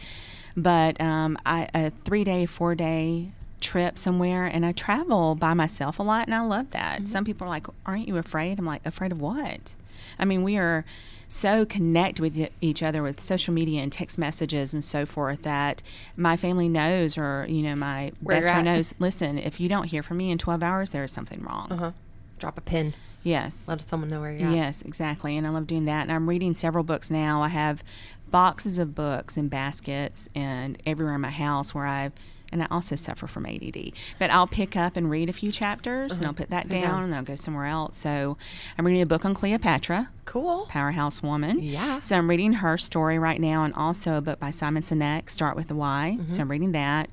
But 0.57 1.01
um, 1.01 1.39
I, 1.47 1.69
a 1.75 1.91
three 1.91 2.23
day, 2.25 2.45
four 2.47 2.75
day 2.75 3.31
trip 3.61 3.99
somewhere, 3.99 4.45
and 4.45 4.65
I 4.67 4.73
travel 4.73 5.35
by 5.35 5.55
myself 5.55 5.99
a 5.99 6.03
lot, 6.03 6.27
and 6.27 6.35
I 6.35 6.43
love 6.43 6.71
that. 6.73 7.09
Some 7.09 7.25
people 7.25 7.47
are 7.47 7.51
like, 7.51 7.67
"Aren't 7.87 8.07
you 8.07 8.19
afraid?" 8.19 8.59
I'm 8.59 8.67
like, 8.67 8.87
"Afraid 8.87 9.11
of 9.11 9.21
what?" 9.21 9.75
I 10.19 10.25
mean, 10.27 10.43
we 10.45 10.57
are 10.59 10.85
so 11.29 11.65
connect 11.65 12.21
with 12.21 12.49
each 12.61 12.83
other 12.83 13.03
with 13.03 13.21
social 13.21 13.53
media 13.55 13.83
and 13.83 13.91
text 13.91 14.19
messages 14.19 14.73
and 14.75 14.85
so 14.85 15.07
forth 15.07 15.43
that 15.43 15.83
my 16.17 16.37
family 16.37 16.69
knows, 16.69 17.17
or 17.19 17.47
you 17.49 17.63
know, 17.63 17.75
my 17.75 18.13
Where 18.21 18.37
best 18.39 18.49
friend 18.49 18.69
at. 18.69 18.75
knows. 18.75 18.95
Listen, 18.99 19.39
if 19.39 19.61
you 19.61 19.69
don't 19.69 19.85
hear 19.85 20.03
from 20.03 20.19
me 20.19 20.31
in 20.31 20.39
12 20.39 20.63
hours, 20.63 20.91
there 20.91 21.05
is 21.05 21.13
something 21.13 21.43
wrong. 21.43 21.69
Uh 21.71 21.77
huh. 21.77 21.93
Drop 22.39 22.59
a 22.59 22.61
pin. 22.61 22.95
Yes. 23.23 23.69
Let 23.69 23.81
someone 23.81 24.11
know 24.11 24.21
where 24.21 24.33
you're 24.33 24.49
at. 24.49 24.55
Yes, 24.55 24.83
exactly. 24.83 25.37
And 25.37 25.47
I 25.47 25.51
love 25.51 25.67
doing 25.67 25.87
that. 25.87 26.03
And 26.03 26.13
I'm 26.13 26.29
reading 26.29 26.53
several 26.55 26.85
books 26.85 27.11
now. 27.11 27.41
I 27.41 27.49
have 27.49 27.83
boxes 28.31 28.79
of 28.79 28.95
books 28.95 29.37
and 29.37 29.49
baskets 29.49 30.29
and 30.35 30.77
everywhere 30.85 31.15
in 31.15 31.21
my 31.23 31.31
house 31.31 31.75
where 31.75 31.87
I've 31.87 32.13
and 32.55 32.63
I 32.63 32.67
also 32.71 32.97
suffer 32.97 33.27
from 33.27 33.45
ADD. 33.45 33.93
But 34.19 34.31
I'll 34.31 34.47
pick 34.47 34.77
up 34.77 34.97
and 34.97 35.11
read 35.11 35.29
a 35.29 35.33
few 35.35 35.53
chapters 35.53 36.17
and 36.17 36.27
I'll 36.27 36.33
put 36.33 36.49
that 36.51 36.69
down, 36.69 36.81
down. 36.83 37.03
and 37.05 37.15
I'll 37.15 37.23
go 37.23 37.35
somewhere 37.35 37.67
else. 37.67 37.99
So 37.99 38.39
I'm 38.79 38.87
reading 38.87 39.03
a 39.03 39.07
book 39.07 39.25
on 39.27 39.35
Cleopatra, 39.35 40.09
Cool. 40.25 40.67
powerhouse 40.71 41.23
woman. 41.23 41.61
Yeah. 41.63 42.01
So 42.01 42.17
I'm 42.17 42.31
reading 42.31 42.55
her 42.55 42.79
story 42.79 43.19
right 43.19 43.41
now 43.41 43.65
and 43.65 43.75
also 43.75 44.17
a 44.17 44.21
book 44.23 44.39
by 44.41 44.51
Simon 44.51 44.83
Sinek, 44.83 45.29
Start 45.29 45.57
with 45.57 45.69
the 45.69 45.75
Why. 45.75 46.15
Mm-hmm. 46.17 46.29
So 46.29 46.41
I'm 46.43 46.51
reading 46.51 46.73
that. 46.73 47.11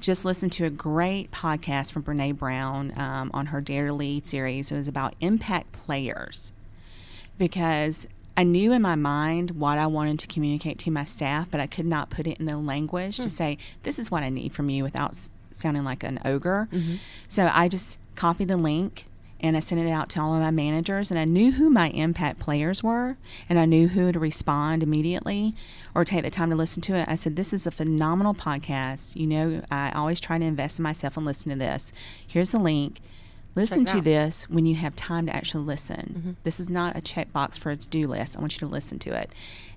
Just 0.00 0.24
listened 0.24 0.52
to 0.52 0.64
a 0.64 0.70
great 0.70 1.30
podcast 1.30 1.92
from 1.92 2.02
Brene 2.02 2.36
Brown 2.36 2.92
um, 2.98 3.30
on 3.32 3.46
her 3.46 3.60
Dare 3.60 3.86
to 3.86 3.92
Lead 3.92 4.26
series. 4.26 4.72
It 4.72 4.76
was 4.76 4.88
about 4.88 5.14
impact 5.20 5.72
players 5.72 6.52
because 7.38 8.06
I 8.36 8.44
knew 8.44 8.72
in 8.72 8.82
my 8.82 8.94
mind 8.94 9.52
what 9.52 9.78
I 9.78 9.86
wanted 9.86 10.18
to 10.20 10.26
communicate 10.26 10.78
to 10.80 10.90
my 10.90 11.04
staff, 11.04 11.50
but 11.50 11.60
I 11.60 11.66
could 11.66 11.86
not 11.86 12.10
put 12.10 12.26
it 12.26 12.38
in 12.38 12.46
the 12.46 12.56
language 12.56 13.16
to 13.16 13.24
hmm. 13.24 13.28
say, 13.28 13.58
this 13.82 13.98
is 13.98 14.10
what 14.10 14.22
I 14.22 14.28
need 14.28 14.54
from 14.54 14.70
you 14.70 14.82
without 14.82 15.10
s- 15.10 15.30
sounding 15.50 15.84
like 15.84 16.02
an 16.02 16.20
ogre. 16.24 16.68
Mm-hmm. 16.72 16.96
So 17.28 17.50
I 17.52 17.68
just 17.68 17.98
copied 18.14 18.48
the 18.48 18.56
link 18.56 19.06
and 19.42 19.56
I 19.56 19.60
sent 19.60 19.80
it 19.80 19.90
out 19.90 20.08
to 20.10 20.20
all 20.20 20.34
of 20.34 20.40
my 20.40 20.50
managers, 20.50 21.10
and 21.10 21.18
I 21.18 21.24
knew 21.24 21.52
who 21.52 21.70
my 21.70 21.88
impact 21.90 22.38
players 22.38 22.82
were, 22.82 23.16
and 23.48 23.58
I 23.58 23.64
knew 23.64 23.88
who 23.88 24.12
to 24.12 24.18
respond 24.18 24.82
immediately 24.82 25.54
or 25.94 26.04
take 26.04 26.24
the 26.24 26.30
time 26.30 26.50
to 26.50 26.56
listen 26.56 26.82
to 26.82 26.94
it. 26.94 27.08
I 27.08 27.14
said, 27.14 27.36
This 27.36 27.52
is 27.52 27.66
a 27.66 27.70
phenomenal 27.70 28.34
podcast. 28.34 29.16
You 29.16 29.26
know, 29.26 29.62
I 29.70 29.92
always 29.92 30.20
try 30.20 30.38
to 30.38 30.44
invest 30.44 30.78
in 30.78 30.82
myself 30.82 31.16
and 31.16 31.24
listen 31.24 31.50
to 31.50 31.58
this. 31.58 31.92
Here's 32.26 32.50
the 32.50 32.60
link. 32.60 33.00
Listen 33.54 33.84
to 33.86 33.98
out. 33.98 34.04
this 34.04 34.48
when 34.48 34.64
you 34.66 34.76
have 34.76 34.94
time 34.96 35.26
to 35.26 35.34
actually 35.34 35.64
listen. 35.64 36.14
Mm-hmm. 36.18 36.30
This 36.44 36.60
is 36.60 36.70
not 36.70 36.96
a 36.96 37.00
checkbox 37.00 37.58
for 37.58 37.70
a 37.70 37.76
to 37.76 37.88
do 37.88 38.06
list. 38.06 38.36
I 38.36 38.40
want 38.40 38.54
you 38.54 38.66
to 38.66 38.72
listen 38.72 38.98
to 39.00 39.10
it. 39.14 39.30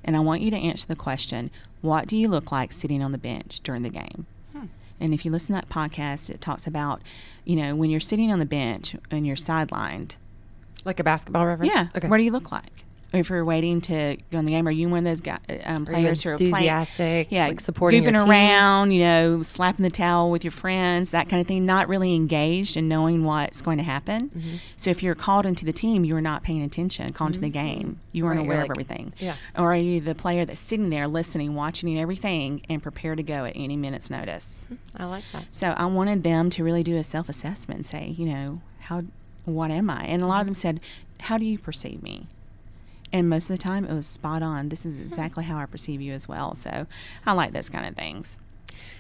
And 0.04 0.16
I 0.16 0.20
want 0.20 0.42
you 0.42 0.52
to 0.52 0.58
answer 0.58 0.88
the 0.88 0.96
question 0.96 1.50
What 1.82 2.08
do 2.08 2.16
you 2.18 2.28
look 2.28 2.52
like 2.52 2.72
sitting 2.72 3.02
on 3.04 3.12
the 3.12 3.18
bench 3.18 3.62
during 3.62 3.82
the 3.84 3.90
game? 3.90 4.26
Hmm. 4.52 4.66
And 5.00 5.14
if 5.14 5.26
you 5.26 5.32
listen 5.32 5.56
to 5.56 5.62
that 5.62 5.70
podcast, 5.70 6.30
it 6.30 6.40
talks 6.42 6.68
about, 6.68 7.02
you 7.46 7.56
know, 7.56 7.76
when 7.76 7.90
you're 7.90 8.00
sitting 8.00 8.32
on 8.32 8.40
the 8.40 8.46
bench 8.46 8.96
and 9.10 9.26
you're 9.26 9.36
sidelined, 9.36 10.18
Like 10.86 11.00
a 11.00 11.04
basketball 11.04 11.46
reference? 11.46 11.74
yeah, 11.74 11.88
Okay. 11.96 12.08
what 12.08 12.18
do 12.18 12.24
you 12.24 12.32
look 12.32 12.52
like? 12.52 12.83
If 13.14 13.30
you're 13.30 13.46
waiting 13.46 13.80
to 13.82 14.18
go 14.32 14.40
in 14.40 14.46
the 14.46 14.52
game, 14.52 14.68
are 14.68 14.72
you 14.72 14.90
one 14.90 15.00
of 15.00 15.04
those 15.06 15.22
guy, 15.22 15.38
um, 15.66 15.86
players 15.86 16.24
who 16.24 16.32
are 16.32 16.38
playing, 16.38 16.52
enthusiastic, 16.52 17.28
yeah, 17.32 17.48
like 17.48 17.62
supporting 17.62 18.04
goofing 18.04 18.28
around, 18.28 18.92
you 18.92 19.02
know, 19.02 19.42
slapping 19.44 19.84
the 19.84 19.92
towel 19.92 20.32
with 20.32 20.44
your 20.44 20.52
friends, 20.52 21.12
that 21.12 21.30
kind 21.30 21.40
of 21.40 21.46
thing, 21.48 21.64
not 21.64 21.88
really 21.88 22.16
engaged 22.16 22.76
and 22.76 22.90
knowing 22.90 23.24
what's 23.24 23.62
going 23.62 23.78
to 23.78 23.84
happen. 23.84 24.30
Mm-hmm. 24.30 24.56
So 24.76 24.90
if 24.90 25.04
you're 25.04 25.14
called 25.14 25.46
into 25.46 25.64
the 25.64 25.72
team, 25.72 26.04
you 26.04 26.16
are 26.16 26.22
not 26.22 26.42
paying 26.42 26.64
attention, 26.64 27.14
called 27.14 27.30
into 27.30 27.42
the 27.42 27.50
game, 27.50 28.00
you 28.12 28.26
aren't 28.26 28.40
Right, 28.40 28.46
you're 28.46 28.54
aware 28.54 28.66
of 28.66 28.72
everything. 28.72 29.14
yeah. 29.20 29.36
Or 29.56 29.74
are 29.74 29.78
you 29.78 30.02
the 30.02 30.16
player 30.16 30.44
that's 30.44 30.60
sitting 30.60 30.90
there 30.90 31.08
listening, 31.08 31.54
watching 31.54 32.00
everything, 32.00 32.64
and 32.68 32.82
prepared 32.82 33.18
to 33.18 33.24
go 33.24 33.46
at 33.46 33.54
any 33.56 33.78
minute's 33.78 34.10
notice? 34.10 34.60
I 34.98 35.06
like 35.06 35.24
that. 35.34 35.46
So 35.52 35.76
I 35.78 35.86
wanted 35.86 36.24
them 36.24 36.50
to 36.50 36.64
really 36.64 36.82
do 36.82 36.98
a 36.98 37.04
self 37.04 37.30
assessment 37.30 37.78
and 37.78 37.86
say, 37.86 38.16
you 38.18 38.26
know, 38.26 38.62
how, 38.80 39.04
what 39.46 39.70
am 39.70 39.90
I? 39.92 40.04
And 40.06 40.22
a 40.24 40.26
lot 40.28 40.40
of 40.42 40.48
them 40.48 40.56
said, 40.56 40.80
how 41.22 41.38
do 41.38 41.46
you 41.46 41.60
perceive 41.60 42.02
me? 42.02 42.28
And 43.14 43.30
most 43.30 43.50
of 43.50 43.56
the 43.56 43.62
time 43.62 43.86
it 43.86 43.94
was 43.94 44.08
spot 44.08 44.42
on. 44.42 44.70
This 44.70 44.86
is 44.86 45.00
exactly 45.00 45.46
how 45.46 45.58
I 45.58 45.68
perceive 45.68 46.02
you 46.02 46.12
as 46.14 46.28
well. 46.28 46.56
So 46.56 46.88
I 47.26 47.32
like 47.32 47.54
those 47.54 47.70
kind 47.70 47.86
of 47.86 47.96
things. 47.96 48.38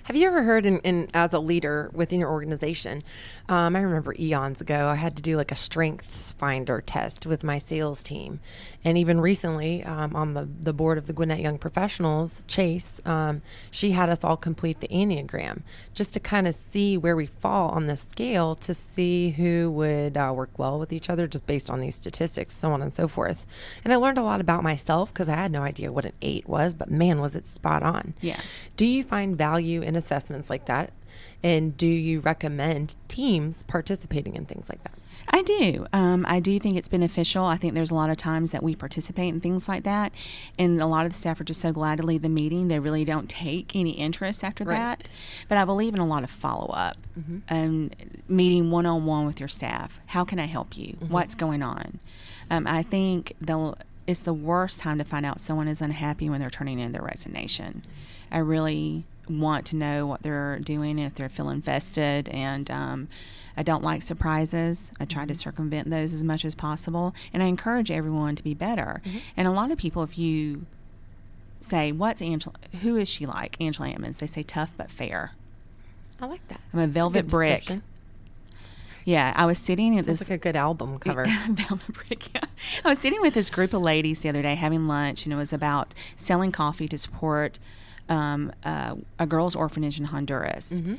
Have 0.03 0.15
you 0.15 0.27
ever 0.27 0.43
heard, 0.43 0.65
in, 0.65 0.79
in 0.79 1.09
as 1.13 1.33
a 1.33 1.39
leader 1.39 1.89
within 1.93 2.19
your 2.19 2.29
organization? 2.29 3.03
Um, 3.49 3.75
I 3.75 3.81
remember 3.81 4.13
eons 4.19 4.61
ago, 4.61 4.87
I 4.87 4.95
had 4.95 5.15
to 5.15 5.23
do 5.23 5.35
like 5.35 5.51
a 5.51 5.55
strengths 5.55 6.31
finder 6.33 6.79
test 6.79 7.25
with 7.25 7.43
my 7.43 7.57
sales 7.57 8.03
team, 8.03 8.39
and 8.85 8.97
even 8.97 9.21
recently, 9.21 9.83
um, 9.83 10.15
on 10.15 10.33
the 10.33 10.47
the 10.61 10.73
board 10.73 10.97
of 10.97 11.07
the 11.07 11.13
Gwinnett 11.13 11.39
Young 11.39 11.57
Professionals, 11.57 12.43
Chase, 12.47 12.99
um, 13.05 13.41
she 13.71 13.91
had 13.91 14.09
us 14.09 14.23
all 14.23 14.37
complete 14.37 14.79
the 14.81 14.87
enneagram 14.89 15.61
just 15.93 16.13
to 16.13 16.19
kind 16.19 16.47
of 16.47 16.55
see 16.55 16.97
where 16.97 17.15
we 17.15 17.27
fall 17.27 17.69
on 17.69 17.87
the 17.87 17.95
scale 17.97 18.55
to 18.55 18.73
see 18.73 19.31
who 19.31 19.71
would 19.71 20.17
uh, 20.17 20.33
work 20.35 20.57
well 20.57 20.77
with 20.79 20.91
each 20.91 21.09
other, 21.09 21.27
just 21.27 21.47
based 21.47 21.69
on 21.69 21.79
these 21.79 21.95
statistics, 21.95 22.53
so 22.53 22.71
on 22.71 22.81
and 22.81 22.93
so 22.93 23.07
forth. 23.07 23.45
And 23.83 23.93
I 23.93 23.95
learned 23.95 24.17
a 24.17 24.23
lot 24.23 24.41
about 24.41 24.63
myself 24.63 25.13
because 25.13 25.29
I 25.29 25.35
had 25.35 25.51
no 25.51 25.61
idea 25.61 25.91
what 25.91 26.05
an 26.05 26.13
eight 26.21 26.47
was, 26.47 26.73
but 26.73 26.91
man, 26.91 27.21
was 27.21 27.35
it 27.35 27.47
spot 27.47 27.83
on. 27.83 28.13
Yeah. 28.21 28.39
Do 28.75 28.85
you 28.85 29.03
find 29.03 29.37
value 29.37 29.81
in 29.81 29.95
assessments 29.95 30.49
like 30.49 30.65
that? 30.65 30.91
And 31.41 31.77
do 31.77 31.87
you 31.87 32.19
recommend 32.19 32.95
teams 33.07 33.63
participating 33.63 34.35
in 34.35 34.45
things 34.45 34.69
like 34.69 34.83
that? 34.83 34.93
I 35.29 35.41
do. 35.41 35.85
Um, 35.93 36.25
I 36.27 36.39
do 36.39 36.59
think 36.59 36.77
it's 36.77 36.87
beneficial. 36.87 37.45
I 37.45 37.55
think 37.55 37.73
there's 37.75 37.91
a 37.91 37.95
lot 37.95 38.09
of 38.09 38.17
times 38.17 38.51
that 38.51 38.61
we 38.61 38.75
participate 38.75 39.29
in 39.33 39.39
things 39.39 39.67
like 39.67 39.83
that, 39.83 40.11
and 40.59 40.79
a 40.81 40.85
lot 40.85 41.05
of 41.05 41.11
the 41.11 41.17
staff 41.17 41.39
are 41.41 41.43
just 41.43 41.61
so 41.61 41.71
glad 41.71 41.97
to 41.99 42.03
leave 42.05 42.21
the 42.21 42.29
meeting. 42.29 42.67
They 42.67 42.79
really 42.79 43.03
don't 43.05 43.29
take 43.29 43.75
any 43.75 43.91
interest 43.91 44.43
after 44.43 44.63
Right. 44.63 44.77
that. 44.77 45.07
But 45.49 45.57
I 45.57 45.65
believe 45.65 45.93
in 45.93 45.99
a 45.99 46.05
lot 46.05 46.23
of 46.23 46.29
follow 46.29 46.67
up, 46.73 46.97
um, 47.49 47.91
meeting 48.27 48.69
one 48.71 48.85
on 48.85 49.05
one 49.05 49.25
with 49.25 49.39
your 49.39 49.49
staff. 49.49 49.99
How 50.07 50.23
can 50.25 50.39
I 50.39 50.45
help 50.45 50.77
you? 50.77 50.97
What's 51.07 51.35
going 51.35 51.63
on? 51.63 51.99
Um, 52.51 52.67
I 52.67 52.83
think 52.83 53.33
the 53.41 53.75
it's 54.05 54.19
the 54.21 54.33
worst 54.33 54.81
time 54.81 54.97
to 54.97 55.05
find 55.05 55.25
out 55.25 55.39
someone 55.39 55.69
is 55.69 55.81
unhappy 55.81 56.29
when 56.29 56.41
they're 56.41 56.49
turning 56.49 56.77
in 56.79 56.91
their 56.91 57.01
resignation. 57.01 57.83
I 58.29 58.39
really 58.39 59.05
want 59.29 59.65
to 59.67 59.75
know 59.75 60.05
what 60.05 60.21
they're 60.21 60.59
doing 60.59 60.99
if 60.99 61.15
they're 61.15 61.29
feeling 61.29 61.61
vested 61.61 62.29
and 62.29 62.69
um, 62.69 63.07
I 63.55 63.63
don't 63.63 63.83
like 63.83 64.01
surprises. 64.01 64.91
I 64.99 65.05
try 65.05 65.25
to 65.25 65.35
circumvent 65.35 65.89
those 65.89 66.13
as 66.13 66.23
much 66.23 66.43
as 66.43 66.55
possible, 66.55 67.13
and 67.31 67.43
I 67.43 67.47
encourage 67.47 67.91
everyone 67.91 68.35
to 68.35 68.43
be 68.43 68.53
better. 68.53 69.01
And 69.37 69.47
a 69.47 69.51
lot 69.51 69.71
of 69.71 69.77
people, 69.77 70.01
if 70.03 70.17
you 70.17 70.65
say, 71.61 71.91
"What's 71.91 72.21
Angela? 72.21 72.55
Who 72.81 72.97
is 72.97 73.07
she 73.07 73.25
like?" 73.25 73.55
Angela 73.61 73.89
Ammons, 73.89 74.17
they 74.17 74.27
say 74.27 74.41
tough 74.41 74.73
but 74.75 74.89
fair. 74.89 75.33
I 76.19 76.25
like 76.25 76.47
that. 76.47 76.61
I'm 76.73 76.79
a 76.79 76.87
velvet 76.87 77.27
brick. 77.27 77.69
Yeah, 79.05 79.33
I 79.35 79.45
was 79.45 79.59
sitting 79.59 79.97
at 79.97 80.07
It's 80.07 80.19
this 80.19 80.29
like 80.29 80.39
a 80.39 80.41
good 80.41 80.55
album 80.55 80.97
cover. 80.99 81.25
Velvet 81.49 81.93
Brick, 81.93 82.33
yeah. 82.33 82.45
I 82.85 82.89
was 82.89 82.99
sitting 82.99 83.21
with 83.21 83.33
this 83.33 83.49
group 83.49 83.73
of 83.73 83.81
ladies 83.81 84.21
the 84.21 84.29
other 84.29 84.41
day 84.41 84.55
having 84.55 84.87
lunch, 84.87 85.25
and 85.25 85.33
it 85.33 85.35
was 85.35 85.51
about 85.51 85.93
selling 86.15 86.53
coffee 86.53 86.87
to 86.87 86.97
support 86.97 87.59
um, 88.09 88.51
uh, 88.63 88.95
a 89.19 89.25
girls' 89.25 89.55
orphanage 89.55 89.99
in 89.99 90.05
Honduras. 90.05 90.79
Mm-hmm. 90.79 90.95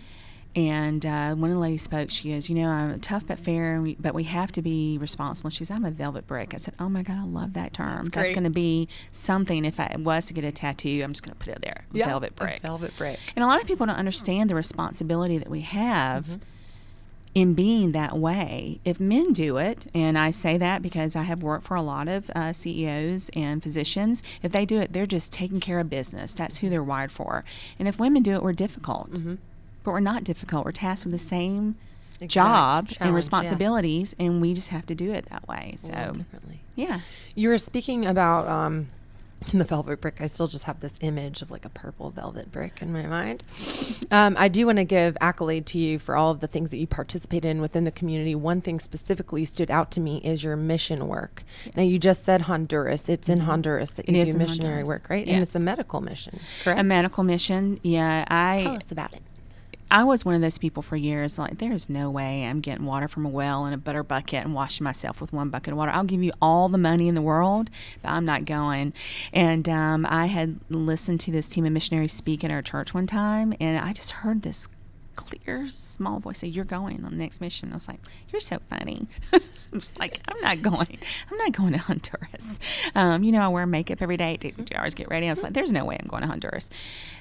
And 0.56 1.04
uh, 1.04 1.34
one 1.34 1.50
of 1.50 1.56
the 1.56 1.60
ladies 1.60 1.82
spoke. 1.82 2.12
She 2.12 2.30
goes, 2.30 2.48
"You 2.48 2.54
know, 2.54 2.68
I'm 2.68 3.00
tough 3.00 3.26
but 3.26 3.40
fair, 3.40 3.74
and 3.74 3.82
we, 3.82 3.96
but 3.98 4.14
we 4.14 4.22
have 4.24 4.52
to 4.52 4.62
be 4.62 4.98
responsible." 4.98 5.50
She 5.50 5.64
says, 5.64 5.72
"I'm 5.72 5.84
a 5.84 5.90
velvet 5.90 6.28
brick." 6.28 6.54
I 6.54 6.58
said, 6.58 6.74
"Oh 6.78 6.88
my 6.88 7.02
god, 7.02 7.16
I 7.16 7.24
love 7.24 7.54
that 7.54 7.72
term. 7.72 8.04
That's, 8.04 8.28
great. 8.28 8.34
going 8.34 8.44
to 8.44 8.50
be 8.50 8.86
something. 9.10 9.64
If 9.64 9.80
I 9.80 9.96
was 9.98 10.26
to 10.26 10.32
get 10.32 10.44
a 10.44 10.52
tattoo, 10.52 11.00
I'm 11.02 11.12
just 11.12 11.24
going 11.24 11.36
to 11.36 11.44
put 11.44 11.52
it 11.54 11.62
there. 11.62 11.86
velvet 11.92 12.30
a 12.30 12.34
brick. 12.34 12.60
velvet 12.62 12.96
brick. 12.96 13.18
And 13.34 13.44
a 13.44 13.48
lot 13.48 13.60
of 13.60 13.66
people 13.66 13.84
don't 13.86 13.96
understand 13.96 14.48
the 14.48 14.54
responsibility 14.54 15.38
that 15.38 15.50
we 15.50 15.62
have 15.62 16.26
Mm-hmm. 16.26 16.42
In 17.34 17.54
being 17.54 17.92
that 17.92 18.16
way. 18.16 18.80
If 18.84 19.00
men 19.00 19.32
do 19.32 19.56
it, 19.56 19.86
and 19.92 20.16
I 20.16 20.30
say 20.30 20.56
that 20.58 20.82
because 20.82 21.16
I 21.16 21.22
have 21.22 21.42
worked 21.42 21.64
for 21.64 21.74
a 21.76 21.82
lot 21.82 22.08
of 22.08 22.30
uh, 22.34 22.52
CEOs 22.52 23.30
and 23.34 23.62
physicians, 23.62 24.22
if 24.42 24.52
they 24.52 24.64
do 24.64 24.80
it, 24.80 24.92
they're 24.92 25.06
just 25.06 25.32
taking 25.32 25.60
care 25.60 25.80
of 25.80 25.90
business. 25.90 26.32
That's 26.32 26.58
who 26.58 26.70
they're 26.70 26.82
wired 26.82 27.10
for. 27.10 27.44
And 27.78 27.88
if 27.88 27.98
women 27.98 28.22
do 28.22 28.34
it, 28.34 28.42
we're 28.42 28.52
difficult. 28.52 29.10
Mm-hmm. 29.12 29.34
But 29.82 29.90
we're 29.90 30.00
not 30.00 30.24
difficult. 30.24 30.64
We're 30.64 30.72
tasked 30.72 31.04
with 31.04 31.12
the 31.12 31.18
same 31.18 31.76
Exact 32.20 32.30
job 32.30 32.88
and 33.00 33.10
yeah. 33.10 33.16
responsibilities, 33.16 34.14
and 34.18 34.40
we 34.40 34.54
just 34.54 34.68
have 34.68 34.86
to 34.86 34.94
do 34.94 35.12
it 35.12 35.26
that 35.26 35.46
way. 35.48 35.74
So, 35.76 36.12
differently. 36.14 36.60
yeah. 36.76 37.00
You 37.34 37.48
were 37.48 37.58
speaking 37.58 38.06
about 38.06 38.46
um, 38.46 38.86
the 39.52 39.64
velvet 39.64 40.00
brick. 40.00 40.20
I 40.20 40.26
still 40.26 40.46
just 40.46 40.64
have 40.64 40.80
this 40.80 40.94
image 41.00 41.42
of 41.42 41.50
like 41.50 41.64
a 41.64 41.68
purple 41.68 42.10
velvet 42.10 42.50
brick 42.50 42.80
in 42.80 42.92
my 42.92 43.06
mind. 43.06 43.42
Um, 44.10 44.34
I 44.38 44.48
do 44.48 44.66
want 44.66 44.78
to 44.78 44.84
give 44.84 45.16
accolade 45.20 45.66
to 45.66 45.78
you 45.78 45.98
for 45.98 46.16
all 46.16 46.30
of 46.30 46.40
the 46.40 46.46
things 46.46 46.70
that 46.70 46.78
you 46.78 46.86
participate 46.86 47.44
in 47.44 47.60
within 47.60 47.84
the 47.84 47.90
community. 47.90 48.34
One 48.34 48.60
thing 48.60 48.80
specifically 48.80 49.44
stood 49.44 49.70
out 49.70 49.90
to 49.92 50.00
me 50.00 50.18
is 50.18 50.42
your 50.44 50.56
mission 50.56 51.08
work. 51.08 51.42
Now, 51.76 51.82
you 51.82 51.98
just 51.98 52.24
said 52.24 52.42
Honduras. 52.42 53.08
It's 53.08 53.28
in 53.28 53.40
Honduras 53.40 53.90
that 53.92 54.04
Mm-hmm. 54.04 54.14
It 54.16 54.26
you 54.26 54.32
do 54.34 54.38
missionary 54.38 54.74
Honduras. 54.76 54.88
work, 54.88 55.10
right? 55.10 55.26
And 55.26 55.42
it's 55.42 55.54
a 55.54 55.60
medical 55.60 56.00
mission, 56.00 56.38
correct? 56.62 56.78
A 56.80 56.84
medical 56.84 57.24
mission. 57.24 57.80
Yeah. 57.82 58.24
I 58.28 58.58
Tell 58.62 58.76
us 58.76 58.90
about 58.92 59.12
it. 59.14 59.22
I 59.90 60.04
was 60.04 60.24
one 60.24 60.34
of 60.34 60.40
those 60.40 60.58
people 60.58 60.82
for 60.82 60.96
years. 60.96 61.38
Like, 61.38 61.58
there's 61.58 61.88
no 61.88 62.10
way 62.10 62.44
I'm 62.44 62.60
getting 62.60 62.84
water 62.84 63.08
from 63.08 63.24
a 63.24 63.28
well 63.28 63.66
in 63.66 63.72
a 63.72 63.78
butter 63.78 64.02
bucket 64.02 64.44
and 64.44 64.54
washing 64.54 64.84
myself 64.84 65.20
with 65.20 65.32
one 65.32 65.50
bucket 65.50 65.72
of 65.72 65.78
water. 65.78 65.92
I'll 65.92 66.04
give 66.04 66.22
you 66.22 66.32
all 66.42 66.68
the 66.68 66.78
money 66.78 67.08
in 67.08 67.14
the 67.14 67.22
world, 67.22 67.70
but 68.02 68.10
I'm 68.10 68.24
not 68.24 68.44
going. 68.44 68.92
And 69.32 69.68
um, 69.68 70.06
I 70.08 70.26
had 70.26 70.58
listened 70.68 71.20
to 71.20 71.30
this 71.30 71.48
team 71.48 71.64
of 71.64 71.72
missionaries 71.72 72.12
speak 72.12 72.42
at 72.44 72.50
our 72.50 72.62
church 72.62 72.94
one 72.94 73.06
time, 73.06 73.54
and 73.60 73.78
I 73.78 73.92
just 73.92 74.10
heard 74.10 74.42
this 74.42 74.68
clear, 75.14 75.68
small 75.68 76.18
voice 76.20 76.38
say, 76.38 76.48
"You're 76.48 76.64
going 76.64 77.04
on 77.04 77.10
the 77.10 77.16
next 77.16 77.40
mission." 77.40 77.70
I 77.72 77.74
was 77.74 77.88
like, 77.88 78.00
"You're 78.30 78.40
so 78.40 78.58
funny." 78.70 79.06
I'm 79.32 79.80
just 79.80 79.98
like, 79.98 80.20
"I'm 80.28 80.40
not 80.40 80.62
going. 80.62 80.98
I'm 81.30 81.36
not 81.38 81.52
going 81.52 81.72
to 81.72 81.78
Honduras." 81.78 82.60
Um, 82.94 83.24
you 83.24 83.32
know, 83.32 83.42
I 83.42 83.48
wear 83.48 83.66
makeup 83.66 84.02
every 84.02 84.16
day. 84.16 84.34
It 84.34 84.40
takes 84.40 84.58
me 84.58 84.64
two 84.64 84.76
hours 84.76 84.94
to 84.94 84.98
get 84.98 85.08
ready. 85.10 85.26
I 85.26 85.30
was 85.30 85.42
like, 85.42 85.52
"There's 85.52 85.72
no 85.72 85.84
way 85.84 85.96
I'm 86.00 86.08
going 86.08 86.22
to 86.22 86.28
Honduras." 86.28 86.70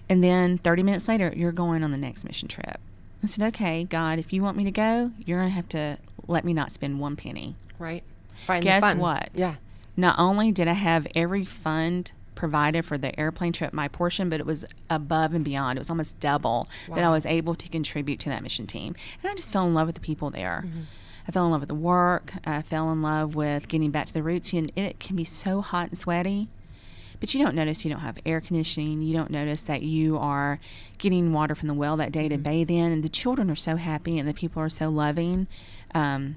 And 0.10 0.23
then 0.23 0.58
30 0.58 0.84
minutes 0.84 1.08
later, 1.08 1.34
you're 1.36 1.51
going 1.51 1.84
on 1.84 1.91
the 1.91 1.97
next 1.97 2.23
mission 2.25 2.47
trip. 2.47 2.79
I 3.23 3.27
said, 3.27 3.47
"Okay, 3.47 3.86
God, 3.86 4.19
if 4.19 4.34
you 4.34 4.43
want 4.43 4.58
me 4.58 4.63
to 4.65 4.71
go, 4.71 5.12
you're 5.25 5.39
gonna 5.39 5.49
have 5.49 5.69
to 5.69 5.97
let 6.27 6.43
me 6.43 6.53
not 6.53 6.71
spend 6.71 6.99
one 6.99 7.15
penny." 7.15 7.56
Right. 7.79 8.03
Find 8.45 8.62
the 8.62 8.65
Guess 8.65 8.95
what? 8.95 9.29
Yeah. 9.34 9.56
Not 9.95 10.17
only 10.17 10.51
did 10.51 10.67
I 10.67 10.73
have 10.73 11.08
every 11.15 11.45
fund 11.45 12.12
provided 12.43 12.84
for 12.84 12.97
the 12.97 13.17
airplane 13.17 13.53
trip, 13.53 13.71
my 13.71 13.88
portion, 13.88 14.29
but 14.29 14.38
it 14.41 14.45
was 14.45 14.65
above 14.89 15.34
and 15.34 15.45
beyond. 15.45 15.77
It 15.77 15.79
was 15.79 15.89
almost 15.89 16.19
double 16.19 16.67
that 16.89 17.01
I 17.01 17.10
was 17.10 17.25
able 17.25 17.56
to 17.56 17.69
contribute 17.69 18.19
to 18.19 18.29
that 18.29 18.43
mission 18.43 18.67
team. 18.67 18.95
And 19.21 19.32
I 19.32 19.34
just 19.34 19.49
fell 19.49 19.65
in 19.65 19.73
love 19.73 19.88
with 19.88 19.95
the 19.95 20.01
people 20.01 20.29
there. 20.29 20.65
Mm-hmm. 20.67 20.82
I 21.25 21.32
fell 21.32 21.45
in 21.45 21.51
love 21.51 21.62
with 21.62 21.69
the 21.69 21.73
work. 21.75 22.34
I 22.45 22.62
fell 22.62 22.91
in 22.91 23.01
love 23.01 23.34
with 23.34 23.69
getting 23.69 23.91
back 23.91 24.08
to 24.08 24.13
the 24.13 24.21
roots. 24.21 24.51
And 24.51 24.73
it 24.75 24.99
can 24.99 25.15
be 25.15 25.23
so 25.23 25.62
hot 25.62 25.88
and 25.88 25.97
sweaty, 25.97 26.49
but 27.21 27.34
you 27.34 27.41
don't 27.41 27.56
notice 27.56 27.86
you 27.86 27.91
don't 27.91 28.01
have 28.01 28.19
air 28.25 28.41
conditioning. 28.41 29.01
You 29.01 29.13
don't 29.13 29.32
notice 29.32 29.62
that 29.62 29.84
you 29.84 30.17
are 30.17 30.60
getting 30.97 31.32
water 31.32 31.56
from 31.56 31.69
the 31.69 31.73
well 31.73 31.95
that 31.95 32.12
day 32.12 32.27
to 32.27 32.38
bathe 32.38 32.69
in. 32.69 32.91
And 32.91 33.06
the 33.06 33.08
children 33.08 33.49
are 33.49 33.56
so 33.56 33.77
happy 33.77 34.19
and 34.19 34.27
the 34.27 34.34
people 34.34 34.62
are 34.62 34.67
so 34.67 34.89
loving. 34.89 35.47
Um, 35.95 36.36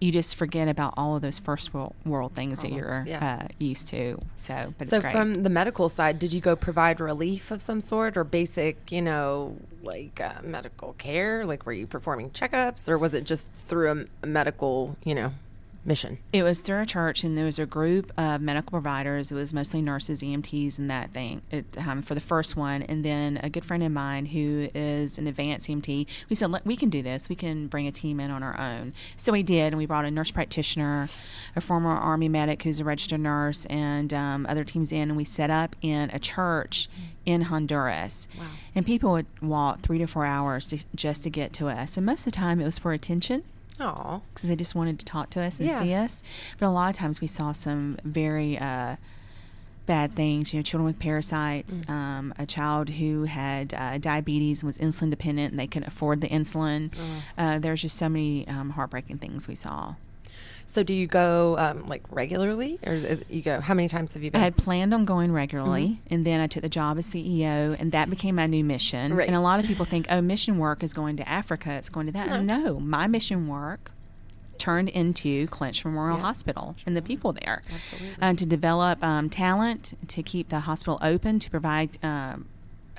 you 0.00 0.12
just 0.12 0.36
forget 0.36 0.68
about 0.68 0.94
all 0.96 1.16
of 1.16 1.22
those 1.22 1.38
first 1.38 1.74
world, 1.74 1.94
world 2.04 2.34
things 2.34 2.62
that 2.62 2.72
you're 2.72 3.04
yeah. 3.06 3.40
uh, 3.42 3.48
used 3.58 3.88
to. 3.88 4.18
So, 4.36 4.72
but 4.78 4.88
So 4.88 4.96
it's 4.96 5.02
great. 5.02 5.12
from 5.12 5.34
the 5.34 5.50
medical 5.50 5.88
side, 5.88 6.18
did 6.18 6.32
you 6.32 6.40
go 6.40 6.54
provide 6.56 7.00
relief 7.00 7.50
of 7.50 7.60
some 7.62 7.80
sort 7.80 8.16
or 8.16 8.24
basic, 8.24 8.92
you 8.92 9.02
know, 9.02 9.56
like 9.82 10.20
uh, 10.20 10.34
medical 10.42 10.92
care? 10.94 11.44
Like 11.44 11.66
were 11.66 11.72
you 11.72 11.86
performing 11.86 12.30
checkups 12.30 12.88
or 12.88 12.96
was 12.98 13.14
it 13.14 13.24
just 13.24 13.46
through 13.52 14.06
a 14.22 14.26
medical, 14.26 14.96
you 15.04 15.14
know, 15.14 15.32
mission? 15.88 16.18
It 16.32 16.42
was 16.42 16.60
through 16.60 16.82
a 16.82 16.86
church, 16.86 17.24
and 17.24 17.36
there 17.36 17.44
was 17.44 17.58
a 17.58 17.66
group 17.66 18.12
of 18.16 18.40
medical 18.40 18.70
providers. 18.70 19.32
It 19.32 19.34
was 19.34 19.52
mostly 19.52 19.82
nurses, 19.82 20.22
EMTs, 20.22 20.78
and 20.78 20.88
that 20.90 21.10
thing 21.12 21.42
it, 21.50 21.64
um, 21.86 22.02
for 22.02 22.14
the 22.14 22.20
first 22.20 22.56
one. 22.56 22.82
And 22.82 23.04
then 23.04 23.40
a 23.42 23.50
good 23.50 23.64
friend 23.64 23.82
of 23.82 23.90
mine 23.90 24.26
who 24.26 24.68
is 24.74 25.18
an 25.18 25.26
advanced 25.26 25.68
EMT, 25.68 26.06
we 26.28 26.36
said, 26.36 26.52
we 26.64 26.76
can 26.76 26.90
do 26.90 27.02
this. 27.02 27.28
We 27.28 27.34
can 27.34 27.66
bring 27.66 27.86
a 27.86 27.92
team 27.92 28.20
in 28.20 28.30
on 28.30 28.42
our 28.42 28.58
own. 28.58 28.92
So 29.16 29.32
we 29.32 29.42
did, 29.42 29.68
and 29.68 29.78
we 29.78 29.86
brought 29.86 30.04
a 30.04 30.10
nurse 30.10 30.30
practitioner, 30.30 31.08
a 31.56 31.60
former 31.60 31.90
Army 31.90 32.28
medic 32.28 32.62
who's 32.62 32.80
a 32.80 32.84
registered 32.84 33.20
nurse, 33.20 33.66
and 33.66 34.12
um, 34.14 34.46
other 34.48 34.64
teams 34.64 34.92
in, 34.92 35.08
and 35.08 35.16
we 35.16 35.24
set 35.24 35.50
up 35.50 35.74
in 35.82 36.10
a 36.12 36.18
church 36.18 36.88
in 37.24 37.42
Honduras. 37.42 38.28
Wow. 38.38 38.46
And 38.74 38.86
people 38.86 39.12
would 39.12 39.26
walk 39.42 39.80
three 39.80 39.98
to 39.98 40.06
four 40.06 40.24
hours 40.24 40.68
to, 40.68 40.78
just 40.94 41.24
to 41.24 41.30
get 41.30 41.52
to 41.54 41.68
us. 41.68 41.96
And 41.96 42.06
most 42.06 42.26
of 42.26 42.32
the 42.32 42.36
time, 42.36 42.60
it 42.60 42.64
was 42.64 42.78
for 42.78 42.92
attention 42.92 43.42
Oh, 43.80 44.22
because 44.34 44.48
they 44.48 44.56
just 44.56 44.74
wanted 44.74 44.98
to 44.98 45.04
talk 45.04 45.30
to 45.30 45.40
us 45.42 45.58
and 45.60 45.68
Yeah. 45.68 45.78
see 45.80 45.94
us. 45.94 46.22
But 46.58 46.66
a 46.66 46.70
lot 46.70 46.90
of 46.90 46.96
times 46.96 47.20
we 47.20 47.26
saw 47.28 47.52
some 47.52 47.96
very 48.04 48.58
uh, 48.58 48.96
bad 49.86 50.14
things. 50.14 50.52
You 50.52 50.58
know, 50.58 50.62
children 50.64 50.84
with 50.86 50.98
parasites, 50.98 51.82
Mm. 51.82 51.90
um, 51.90 52.34
a 52.38 52.44
child 52.46 52.90
who 52.90 53.24
had 53.24 53.72
uh, 53.74 53.98
diabetes 53.98 54.62
and 54.62 54.66
was 54.66 54.78
insulin 54.78 55.10
dependent, 55.10 55.52
and 55.52 55.58
they 55.58 55.66
couldn't 55.66 55.88
afford 55.88 56.20
the 56.20 56.28
insulin. 56.28 56.90
Uh, 57.38 57.58
there's 57.58 57.82
just 57.82 57.96
so 57.96 58.08
many 58.08 58.46
um, 58.48 58.70
heartbreaking 58.70 59.18
things 59.18 59.46
we 59.48 59.54
saw. 59.54 59.94
So 60.70 60.82
do 60.84 60.92
you 60.92 61.06
go 61.06 61.56
um, 61.58 61.88
like 61.88 62.02
regularly 62.10 62.78
or 62.86 62.92
is, 62.92 63.02
is 63.02 63.22
you 63.28 63.42
go? 63.42 63.60
How 63.60 63.72
many 63.74 63.88
times 63.88 64.12
have 64.14 64.22
you 64.22 64.30
been? 64.30 64.40
I 64.40 64.44
had 64.44 64.56
planned 64.56 64.92
on 64.94 65.04
going 65.04 65.32
regularly, 65.32 65.88
Mm-hmm. 65.88 66.14
and 66.14 66.24
then 66.26 66.40
I 66.40 66.46
took 66.46 66.62
the 66.62 66.68
job 66.68 66.98
as 66.98 67.06
CEO, 67.06 67.74
and 67.80 67.90
that 67.92 68.08
became 68.10 68.34
my 68.36 68.46
new 68.46 68.62
mission. 68.62 69.14
Right. 69.14 69.26
And 69.26 69.34
a 69.34 69.40
lot 69.40 69.58
of 69.60 69.66
people 69.66 69.84
think, 69.92 70.06
oh, 70.10 70.20
mission 70.20 70.58
work 70.58 70.82
is 70.82 70.92
going 70.92 71.16
to 71.16 71.28
Africa, 71.28 71.72
it's 71.72 71.88
going 71.88 72.06
to 72.06 72.12
that. 72.12 72.28
No. 72.28 72.40
No, 72.42 72.78
my 72.80 73.06
mission 73.06 73.48
work 73.48 73.90
turned 74.58 74.88
into 74.88 75.46
Clinch 75.48 75.84
Memorial 75.84 76.18
Yeah. 76.18 76.24
Hospital 76.24 76.74
and 76.84 76.96
the 76.96 77.02
people 77.02 77.32
there. 77.32 77.62
Absolutely. 77.72 78.10
Uh, 78.20 78.34
to 78.34 78.44
develop 78.44 79.02
um, 79.04 79.30
talent, 79.30 79.94
to 80.08 80.22
keep 80.22 80.48
the 80.48 80.60
hospital 80.60 80.98
open, 81.00 81.38
to 81.38 81.48
provide 81.50 81.90
um, 82.02 82.46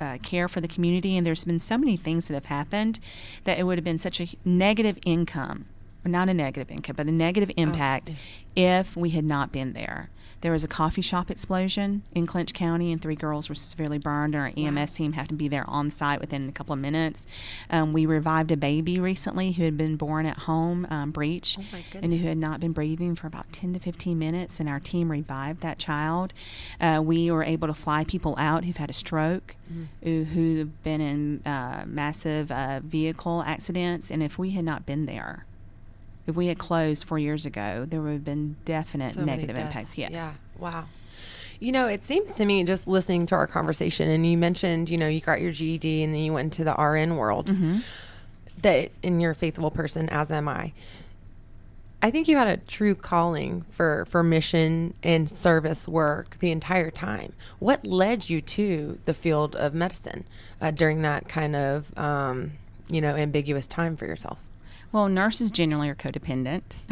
uh, 0.00 0.16
care 0.22 0.48
for 0.48 0.62
the 0.62 0.68
community. 0.68 1.16
And 1.18 1.26
there's 1.26 1.44
been 1.44 1.58
so 1.58 1.76
many 1.76 1.98
things 1.98 2.28
that 2.28 2.34
have 2.34 2.46
happened 2.46 2.98
that 3.44 3.58
it 3.58 3.64
would 3.64 3.76
have 3.76 3.84
been 3.84 3.98
such 3.98 4.20
a 4.22 4.28
negative 4.44 4.98
income, 5.04 5.66
not 6.04 6.28
a 6.28 6.34
negative 6.34 6.70
impact, 6.70 6.96
but 6.96 7.06
a 7.06 7.12
negative 7.12 7.50
impact 7.56 8.12
if 8.56 8.96
we 8.96 9.10
had 9.10 9.24
not 9.24 9.52
been 9.52 9.72
there. 9.74 10.10
There 10.42 10.52
was 10.52 10.64
a 10.64 10.68
coffee 10.68 11.02
shop 11.02 11.30
explosion 11.30 12.02
in 12.14 12.26
Clinch 12.26 12.54
County, 12.54 12.90
and 12.92 13.02
three 13.02 13.14
girls 13.14 13.50
were 13.50 13.54
severely 13.54 13.98
burned. 13.98 14.34
And 14.34 14.42
our 14.42 14.52
EMS 14.56 14.94
team 14.94 15.12
had 15.12 15.28
to 15.28 15.34
be 15.34 15.48
there 15.48 15.68
on 15.68 15.90
site 15.90 16.18
within 16.18 16.48
a 16.48 16.52
couple 16.52 16.72
of 16.72 16.78
minutes. 16.78 17.26
Um, 17.68 17.92
we 17.92 18.06
revived 18.06 18.50
a 18.50 18.56
baby 18.56 18.98
recently 18.98 19.52
who 19.52 19.64
had 19.64 19.76
been 19.76 19.96
born 19.96 20.24
at 20.24 20.38
home, 20.38 20.86
um, 20.88 21.10
breech, 21.10 21.58
Oh, 21.60 21.62
and 22.02 22.14
who 22.14 22.26
had 22.26 22.38
not 22.38 22.58
been 22.58 22.72
breathing 22.72 23.14
for 23.16 23.26
about 23.26 23.52
10 23.52 23.74
to 23.74 23.80
15 23.80 24.18
minutes, 24.18 24.60
and 24.60 24.66
our 24.68 24.80
team 24.80 25.10
revived 25.10 25.60
that 25.60 25.78
child. 25.78 26.32
Uh, 26.80 27.02
we 27.04 27.30
were 27.30 27.44
able 27.44 27.68
to 27.68 27.74
fly 27.74 28.04
people 28.04 28.34
out 28.38 28.64
who've 28.64 28.78
had 28.78 28.88
a 28.88 28.94
stroke, 28.94 29.56
who, 30.02 30.24
who've 30.24 30.82
been 30.82 31.02
in 31.02 31.42
uh, 31.44 31.84
massive 31.86 32.50
uh, 32.50 32.80
vehicle 32.82 33.42
accidents, 33.46 34.10
and 34.10 34.22
if 34.22 34.38
we 34.38 34.50
had 34.52 34.64
not 34.64 34.86
been 34.86 35.04
there, 35.04 35.44
if 36.30 36.36
we 36.36 36.46
had 36.46 36.58
closed 36.58 37.04
four 37.04 37.18
years 37.18 37.44
ago, 37.44 37.84
there 37.86 38.00
would 38.00 38.12
have 38.12 38.24
been 38.24 38.56
definite 38.64 39.14
So 39.14 39.24
negative 39.24 39.58
impacts. 39.58 39.98
Yes. 39.98 40.10
Yeah. 40.12 40.34
Wow. 40.58 40.86
You 41.58 41.72
know, 41.72 41.88
it 41.88 42.02
seems 42.02 42.34
to 42.36 42.46
me 42.46 42.64
just 42.64 42.86
listening 42.88 43.26
to 43.26 43.34
our 43.34 43.46
conversation, 43.46 44.08
and 44.08 44.26
you 44.26 44.38
mentioned, 44.38 44.88
you 44.88 44.96
know, 44.96 45.08
you 45.08 45.20
got 45.20 45.42
your 45.42 45.52
GED 45.52 46.02
and 46.02 46.14
then 46.14 46.22
you 46.22 46.32
went 46.32 46.46
into 46.46 46.64
the 46.64 46.72
RN 46.72 47.16
world. 47.16 47.48
Mm-hmm. 47.48 47.80
That, 48.62 48.92
and 49.02 49.20
you're 49.20 49.32
a 49.32 49.34
faithful 49.34 49.70
person, 49.70 50.08
as 50.08 50.30
am 50.30 50.48
I. 50.48 50.72
I 52.02 52.10
think 52.10 52.28
you 52.28 52.36
had 52.38 52.46
a 52.46 52.56
true 52.56 52.94
calling 52.94 53.66
for 53.70 54.06
for 54.08 54.22
mission 54.22 54.94
and 55.02 55.28
service 55.28 55.86
work 55.86 56.38
the 56.38 56.50
entire 56.50 56.90
time. 56.90 57.34
What 57.58 57.84
led 57.84 58.30
you 58.30 58.40
to 58.40 58.98
the 59.04 59.12
field 59.12 59.54
of 59.54 59.74
medicine 59.74 60.24
uh, 60.62 60.70
during 60.70 61.02
that 61.02 61.28
kind 61.28 61.54
of, 61.54 61.96
um, 61.98 62.52
you 62.88 63.02
know, 63.02 63.16
ambiguous 63.16 63.66
time 63.66 63.96
for 63.96 64.06
yourself? 64.06 64.38
Well, 64.92 65.08
nurses 65.08 65.50
generally 65.52 65.88
are 65.88 65.94
codependent. 65.94 66.62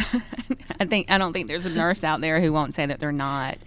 I 0.81 0.85
think 0.85 1.11
I 1.11 1.19
don't 1.19 1.33
think 1.33 1.49
there's 1.49 1.67
a 1.67 1.71
nurse 1.71 2.05
out 2.05 2.21
there 2.21 2.41
who 2.41 2.53
won't 2.53 2.73
say 2.75 2.87
that 2.87 3.01
they're 3.01 3.11
not. 3.11 3.59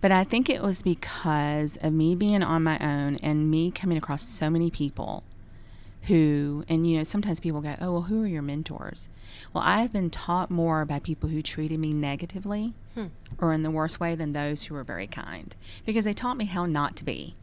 But 0.00 0.12
I 0.12 0.22
think 0.22 0.48
it 0.48 0.62
was 0.62 0.82
because 0.82 1.78
of 1.82 1.92
me 1.92 2.14
being 2.14 2.42
on 2.42 2.62
my 2.62 2.78
own 2.78 3.16
and 3.16 3.50
me 3.50 3.70
coming 3.72 3.98
across 3.98 4.22
so 4.22 4.48
many 4.48 4.70
people 4.70 5.24
who 6.02 6.64
and 6.68 6.86
you 6.86 6.98
know 6.98 7.02
sometimes 7.02 7.40
people 7.40 7.60
go, 7.60 7.74
"Oh, 7.80 7.92
well, 7.92 8.02
who 8.02 8.22
are 8.22 8.26
your 8.26 8.42
mentors?" 8.42 9.08
Well, 9.52 9.64
I 9.64 9.80
have 9.80 9.92
been 9.92 10.10
taught 10.10 10.50
more 10.50 10.84
by 10.84 11.00
people 11.00 11.28
who 11.28 11.42
treated 11.42 11.80
me 11.80 11.90
negatively 11.90 12.74
hmm. 12.94 13.06
or 13.38 13.52
in 13.52 13.62
the 13.62 13.70
worst 13.70 13.98
way 13.98 14.14
than 14.14 14.32
those 14.32 14.64
who 14.64 14.74
were 14.74 14.84
very 14.84 15.08
kind 15.08 15.56
because 15.84 16.04
they 16.04 16.12
taught 16.12 16.36
me 16.36 16.44
how 16.44 16.66
not 16.66 16.94
to 16.96 17.04
be 17.04 17.34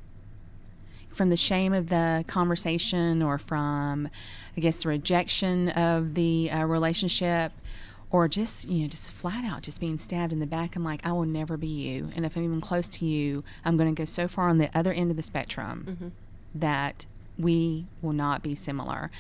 from 1.20 1.30
the 1.30 1.36
shame 1.36 1.74
of 1.74 1.90
the 1.90 2.24
conversation 2.28 3.22
or 3.22 3.38
from 3.38 4.08
i 4.56 4.62
guess 4.62 4.84
the 4.84 4.88
rejection 4.88 5.68
of 5.68 6.16
the 6.16 6.50
uh, 6.50 6.64
relationship 6.64 7.52
or 8.10 8.30
just 8.30 8.70
you 8.70 8.84
know 8.84 8.88
just 8.88 9.12
flat 9.12 9.44
out 9.44 9.62
just 9.62 9.82
being 9.82 9.98
stabbed 9.98 10.32
in 10.32 10.40
the 10.40 10.48
back 10.48 10.78
i'm 10.78 10.84
like 10.86 11.06
i 11.06 11.12
will 11.12 11.26
never 11.26 11.58
be 11.58 11.68
you. 11.68 12.10
And 12.16 12.26
if 12.26 12.38
i'm 12.38 12.44
even 12.46 12.62
close 12.62 12.88
to 12.88 13.06
you 13.06 13.44
i'm 13.66 13.76
going 13.76 13.94
to 13.94 14.00
go 14.00 14.06
so 14.06 14.30
far 14.30 14.48
on 14.48 14.60
the 14.60 14.70
other 14.74 14.94
end 14.94 15.12
of 15.12 15.18
the 15.18 15.24
spectrum 15.24 16.14
that 16.56 17.06
we 17.38 17.86
will 18.02 18.14
not 18.14 18.42
be 18.42 18.56
similar. 18.56 19.12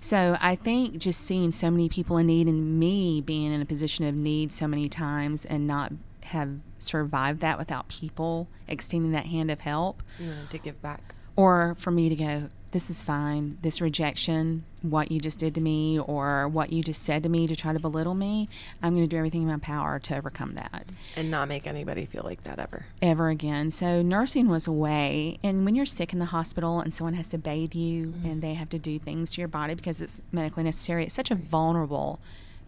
So 0.00 0.36
i 0.40 0.56
think 0.56 0.98
just 0.98 1.20
seeing 1.20 1.52
so 1.52 1.70
many 1.70 1.88
people 1.88 2.16
in 2.16 2.26
need 2.26 2.48
and 2.48 2.80
me 2.80 3.20
being 3.20 3.52
in 3.52 3.62
a 3.62 3.64
position 3.64 4.04
of 4.06 4.16
need 4.16 4.50
so 4.50 4.66
many 4.66 4.88
times 4.88 5.44
and 5.44 5.68
not 5.68 5.92
have 6.24 6.50
survived 6.80 7.40
that 7.42 7.58
without 7.58 7.86
people 7.86 8.48
extending 8.66 9.12
that 9.12 9.26
hand 9.26 9.52
of 9.52 9.60
help 9.60 10.02
You 10.18 10.32
to 10.50 10.58
give 10.58 10.82
back. 10.82 11.13
Or 11.36 11.74
for 11.78 11.90
me 11.90 12.08
to 12.08 12.16
go, 12.16 12.48
this 12.74 12.90
is 12.90 13.04
fine, 13.04 13.56
this 13.62 13.80
rejection, 13.80 14.64
what 14.82 15.12
you 15.12 15.20
just 15.20 15.38
did 15.38 15.54
to 15.54 15.60
me, 15.60 15.96
or 15.96 16.48
what 16.48 16.72
you 16.72 16.82
just 16.82 17.04
said 17.04 17.22
to 17.22 17.28
me 17.28 17.46
to 17.46 17.54
try 17.54 17.72
to 17.72 17.78
belittle 17.78 18.14
me, 18.14 18.48
I'm 18.82 18.96
going 18.96 19.04
to 19.04 19.08
do 19.08 19.16
everything 19.16 19.42
in 19.42 19.48
my 19.48 19.58
power 19.58 20.00
to 20.00 20.16
overcome 20.16 20.56
that 20.56 20.86
And 21.14 21.30
not 21.30 21.46
make 21.46 21.68
anybody 21.68 22.04
feel 22.04 22.22
like 22.24 22.42
that 22.42 22.58
ever. 22.58 22.86
ever 23.00 23.28
again. 23.28 23.70
So, 23.70 24.02
nursing 24.02 24.48
was 24.48 24.66
a 24.66 24.72
way. 24.72 25.38
And 25.44 25.64
when 25.64 25.76
you're 25.76 25.86
sick 25.86 26.12
in 26.12 26.18
the 26.18 26.26
hospital 26.26 26.80
and 26.80 26.92
someone 26.92 27.14
has 27.14 27.28
to 27.28 27.38
bathe 27.38 27.76
you 27.76 28.06
mm-hmm. 28.06 28.26
and 28.26 28.42
they 28.42 28.54
have 28.54 28.70
to 28.70 28.78
do 28.80 28.98
things 28.98 29.30
to 29.30 29.40
your 29.40 29.48
body 29.48 29.74
because 29.74 30.00
it's 30.00 30.20
medically 30.32 30.64
necessary, 30.64 31.04
it's 31.04 31.14
such 31.14 31.30
a 31.30 31.36
vulnerable 31.36 32.18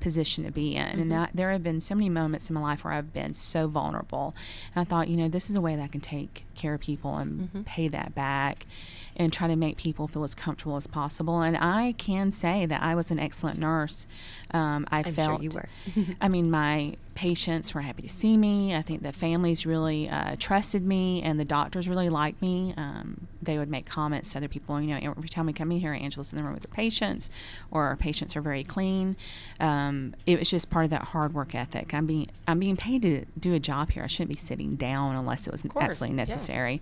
position 0.01 0.45
to 0.45 0.51
be 0.51 0.77
in. 0.77 1.01
And 1.01 1.15
I, 1.15 1.29
there 1.35 1.51
have 1.53 1.63
been 1.63 1.81
so 1.81 1.95
many 1.95 2.09
moments 2.09 2.49
in 2.49 2.55
my 2.55 2.61
life 2.61 2.85
where 2.85 2.95
I've 2.95 3.13
been 3.13 3.35
so 3.35 3.67
vulnerable. 3.69 4.35
And 4.75 4.83
I 4.83 4.85
thought, 4.85 5.09
you 5.09 5.17
know, 5.17 5.29
this 5.29 5.51
is 5.51 5.57
a 5.57 5.61
way 5.61 5.77
that 5.77 5.83
I 5.83 5.89
can 5.89 6.01
take 6.01 6.45
care 6.55 6.75
of 6.75 6.81
people 6.81 7.17
and 7.17 7.65
pay 7.67 7.89
that 7.89 8.15
back 8.15 8.67
and 9.17 9.33
try 9.33 9.49
to 9.49 9.57
make 9.57 9.77
people 9.77 10.09
feel 10.09 10.25
as 10.25 10.35
comfortable 10.35 10.77
as 10.77 10.87
possible. 10.87 11.41
And 11.41 11.57
I 11.57 11.93
can 11.97 12.31
say 12.31 12.67
that 12.67 12.83
I 12.83 12.95
was 12.95 13.11
an 13.11 13.19
excellent 13.19 13.59
nurse. 13.59 14.07
Um, 14.53 14.87
I 14.91 14.99
I'm 14.99 15.05
sure 15.05 15.13
felt 15.13 15.43
you 15.43 15.51
were. 15.55 15.69
I 16.21 16.29
mean, 16.29 16.51
my 16.51 16.97
patients 17.17 17.75
were 17.75 17.81
happy 17.81 18.03
to 18.03 18.09
see 18.09 18.37
me. 18.37 18.77
I 18.77 18.83
think 18.83 19.03
the 19.03 19.11
families 19.13 19.67
really 19.67 20.09
uh, 20.09 20.37
trusted 20.39 20.87
me, 20.87 21.23
and 21.23 21.41
the 21.41 21.45
doctors 21.45 21.89
really 21.89 22.09
liked 22.11 22.41
me. 22.41 22.75
Um, 22.77 23.27
they 23.43 23.59
would 23.59 23.69
make 23.71 23.87
comments 23.87 24.33
to 24.33 24.39
other 24.39 24.49
people, 24.49 24.81
you 24.81 24.89
know, 24.89 25.13
every 25.17 25.29
time 25.29 25.47
we 25.47 25.53
come 25.53 25.73
in 25.73 25.81
here, 25.81 25.93
Angela's 25.95 26.33
in 26.33 26.37
the 26.39 26.45
room 26.45 26.55
with 26.55 26.65
her 26.65 26.69
patients, 26.69 27.31
or 27.71 27.85
our 27.87 27.97
patients 27.97 28.37
are 28.37 28.41
very 28.43 28.63
clean. 28.63 29.17
Um, 29.59 30.15
it 30.27 30.39
was 30.39 30.51
just 30.51 30.69
part 30.71 30.85
of 30.85 30.91
that 30.91 31.03
hard 31.03 31.33
work 31.35 31.55
ethic. 31.55 31.95
I'm 31.95 32.07
being 32.07 32.29
I'm 32.47 32.59
being 32.61 32.77
paid 32.77 33.03
to 33.03 33.25
do 33.39 33.55
a 33.55 33.59
job 33.59 33.91
here. 33.93 34.05
I 34.05 34.09
shouldn't 34.09 34.31
be 34.31 34.37
sitting 34.37 34.77
down 34.77 35.17
unless 35.17 35.47
it 35.47 35.53
was 35.53 35.65
absolutely 35.65 36.11
yeah. 36.17 36.23
necessary. 36.23 36.81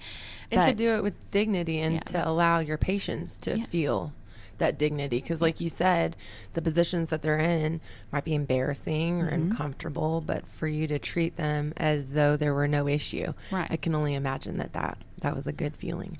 and 0.50 0.62
to 0.62 0.74
do 0.74 0.94
it 0.96 1.02
with 1.02 1.14
dignity 1.30 1.78
and 1.80 1.94
Yeah. 1.94 2.00
to 2.00 2.28
allow 2.28 2.58
your 2.58 2.76
patients 2.76 3.36
to 3.38 3.58
Yes. 3.58 3.68
feel 3.68 4.12
that 4.58 4.78
dignity 4.78 5.20
because 5.20 5.40
like 5.42 5.60
you 5.60 5.68
said 5.68 6.16
the 6.54 6.62
positions 6.62 7.10
that 7.10 7.22
they're 7.22 7.38
in 7.38 7.80
might 8.12 8.24
be 8.24 8.34
embarrassing 8.34 9.20
or 9.20 9.30
Mm-hmm. 9.30 9.50
uncomfortable 9.50 10.20
but 10.24 10.46
for 10.46 10.66
you 10.68 10.86
to 10.86 10.98
treat 10.98 11.36
them 11.36 11.72
as 11.76 12.10
though 12.10 12.36
there 12.36 12.54
were 12.54 12.68
no 12.68 12.86
issue 12.88 13.32
Right. 13.50 13.66
i 13.70 13.76
can 13.76 13.94
only 13.94 14.14
imagine 14.14 14.58
that 14.58 14.72
that 14.74 14.98
that 15.20 15.34
was 15.34 15.46
a 15.46 15.52
good 15.52 15.74
feeling 15.76 16.18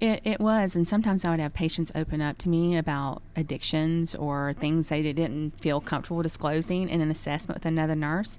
It, 0.00 0.20
it 0.24 0.40
was, 0.40 0.74
and 0.76 0.88
sometimes 0.88 1.26
I 1.26 1.30
would 1.30 1.40
have 1.40 1.52
patients 1.52 1.92
open 1.94 2.22
up 2.22 2.38
to 2.38 2.48
me 2.48 2.74
about 2.78 3.20
addictions 3.36 4.14
or 4.14 4.54
things 4.54 4.88
they 4.88 5.02
didn't 5.02 5.60
feel 5.60 5.78
comfortable 5.80 6.22
disclosing 6.22 6.88
in 6.88 7.02
an 7.02 7.10
assessment 7.10 7.56
with 7.58 7.66
another 7.66 7.94
nurse. 7.94 8.38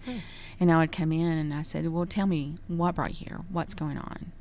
And 0.59 0.71
I 0.71 0.77
would 0.79 0.91
come 0.91 1.11
in 1.11 1.27
and 1.27 1.53
I 1.53 1.61
said, 1.61 1.87
Well, 1.89 2.07
tell 2.07 2.25
me 2.25 2.55
what 2.67 2.95
brought 2.95 3.11
you 3.19 3.25
here? 3.27 3.41
What's 3.51 3.75
going 3.75 3.99
on? 3.99 4.31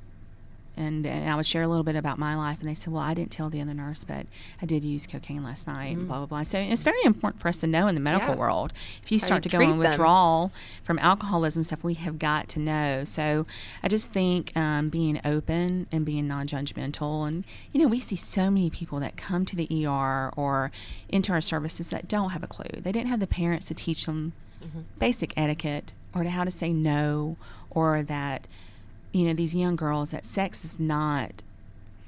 And, 0.77 1.07
and 1.07 1.31
I 1.31 1.35
would 1.37 1.47
share 1.47 1.63
a 1.63 1.69
little 1.69 1.85
bit 1.85 1.97
about 1.97 2.19
my 2.19 2.35
life, 2.37 2.61
and 2.61 2.69
they 2.69 2.75
said, 2.75 2.93
"Well, 2.93 3.03
I 3.03 3.15
didn't 3.15 3.31
tell 3.33 3.49
the 3.51 3.61
other 3.61 3.75
nurse, 3.75 4.05
but 4.05 4.27
I 4.61 4.67
did 4.67 4.85
use 4.85 5.07
cocaine 5.07 5.43
last 5.43 5.67
night." 5.67 5.97
And 5.97 6.07
blah 6.09 6.19
blah 6.19 6.27
blah. 6.27 6.43
So 6.43 6.59
it's 6.59 6.83
very 6.83 7.03
important 7.05 7.41
for 7.41 7.49
us 7.49 7.59
to 7.59 7.67
know 7.67 7.87
in 7.87 7.95
the 7.95 8.01
medical 8.01 8.31
Yeah. 8.35 8.41
world. 8.41 8.73
If 9.03 9.11
you 9.13 9.19
How 9.19 9.27
start 9.27 9.45
you 9.45 9.51
to 9.51 9.57
go 9.59 9.67
them. 9.67 9.79
withdrawal 9.79 10.53
from 10.85 10.99
alcoholism 10.99 11.65
stuff, 11.65 11.83
we 11.85 11.95
have 11.95 12.19
got 12.19 12.49
to 12.51 12.61
know. 12.61 13.05
So 13.05 13.47
I 13.83 13.89
just 13.89 14.13
think 14.13 14.57
um, 14.57 14.89
being 14.89 15.21
open 15.25 15.87
and 15.93 16.05
being 16.05 16.27
non-judgmental, 16.29 17.27
and 17.27 17.45
you 17.73 17.81
know, 17.81 17.89
we 17.89 18.01
see 18.01 18.17
so 18.17 18.51
many 18.51 18.71
people 18.71 19.01
that 19.01 19.17
come 19.17 19.45
to 19.47 19.57
the 19.57 19.69
ER 19.87 20.31
or 20.37 20.71
into 21.09 21.33
our 21.33 21.41
services 21.41 21.91
that 21.91 22.09
don't 22.09 22.31
have 22.31 22.43
a 22.43 22.47
clue. 22.47 22.81
They 22.81 22.93
didn't 22.93 23.09
have 23.09 23.21
the 23.21 23.27
parents 23.27 23.67
to 23.67 23.75
teach 23.75 24.07
them 24.07 24.33
basic 24.99 25.33
etiquette 25.37 25.93
or 26.15 26.25
to 26.25 26.31
how 26.31 26.45
to 26.45 26.51
say 26.51 26.73
no, 26.73 27.37
or 27.71 28.03
that 28.03 28.47
you 29.17 29.27
know 29.27 29.35
these 29.35 29.55
young 29.55 29.77
girls 29.77 30.11
that 30.11 30.25
sex 30.25 30.65
is 30.65 30.79
not 30.79 31.43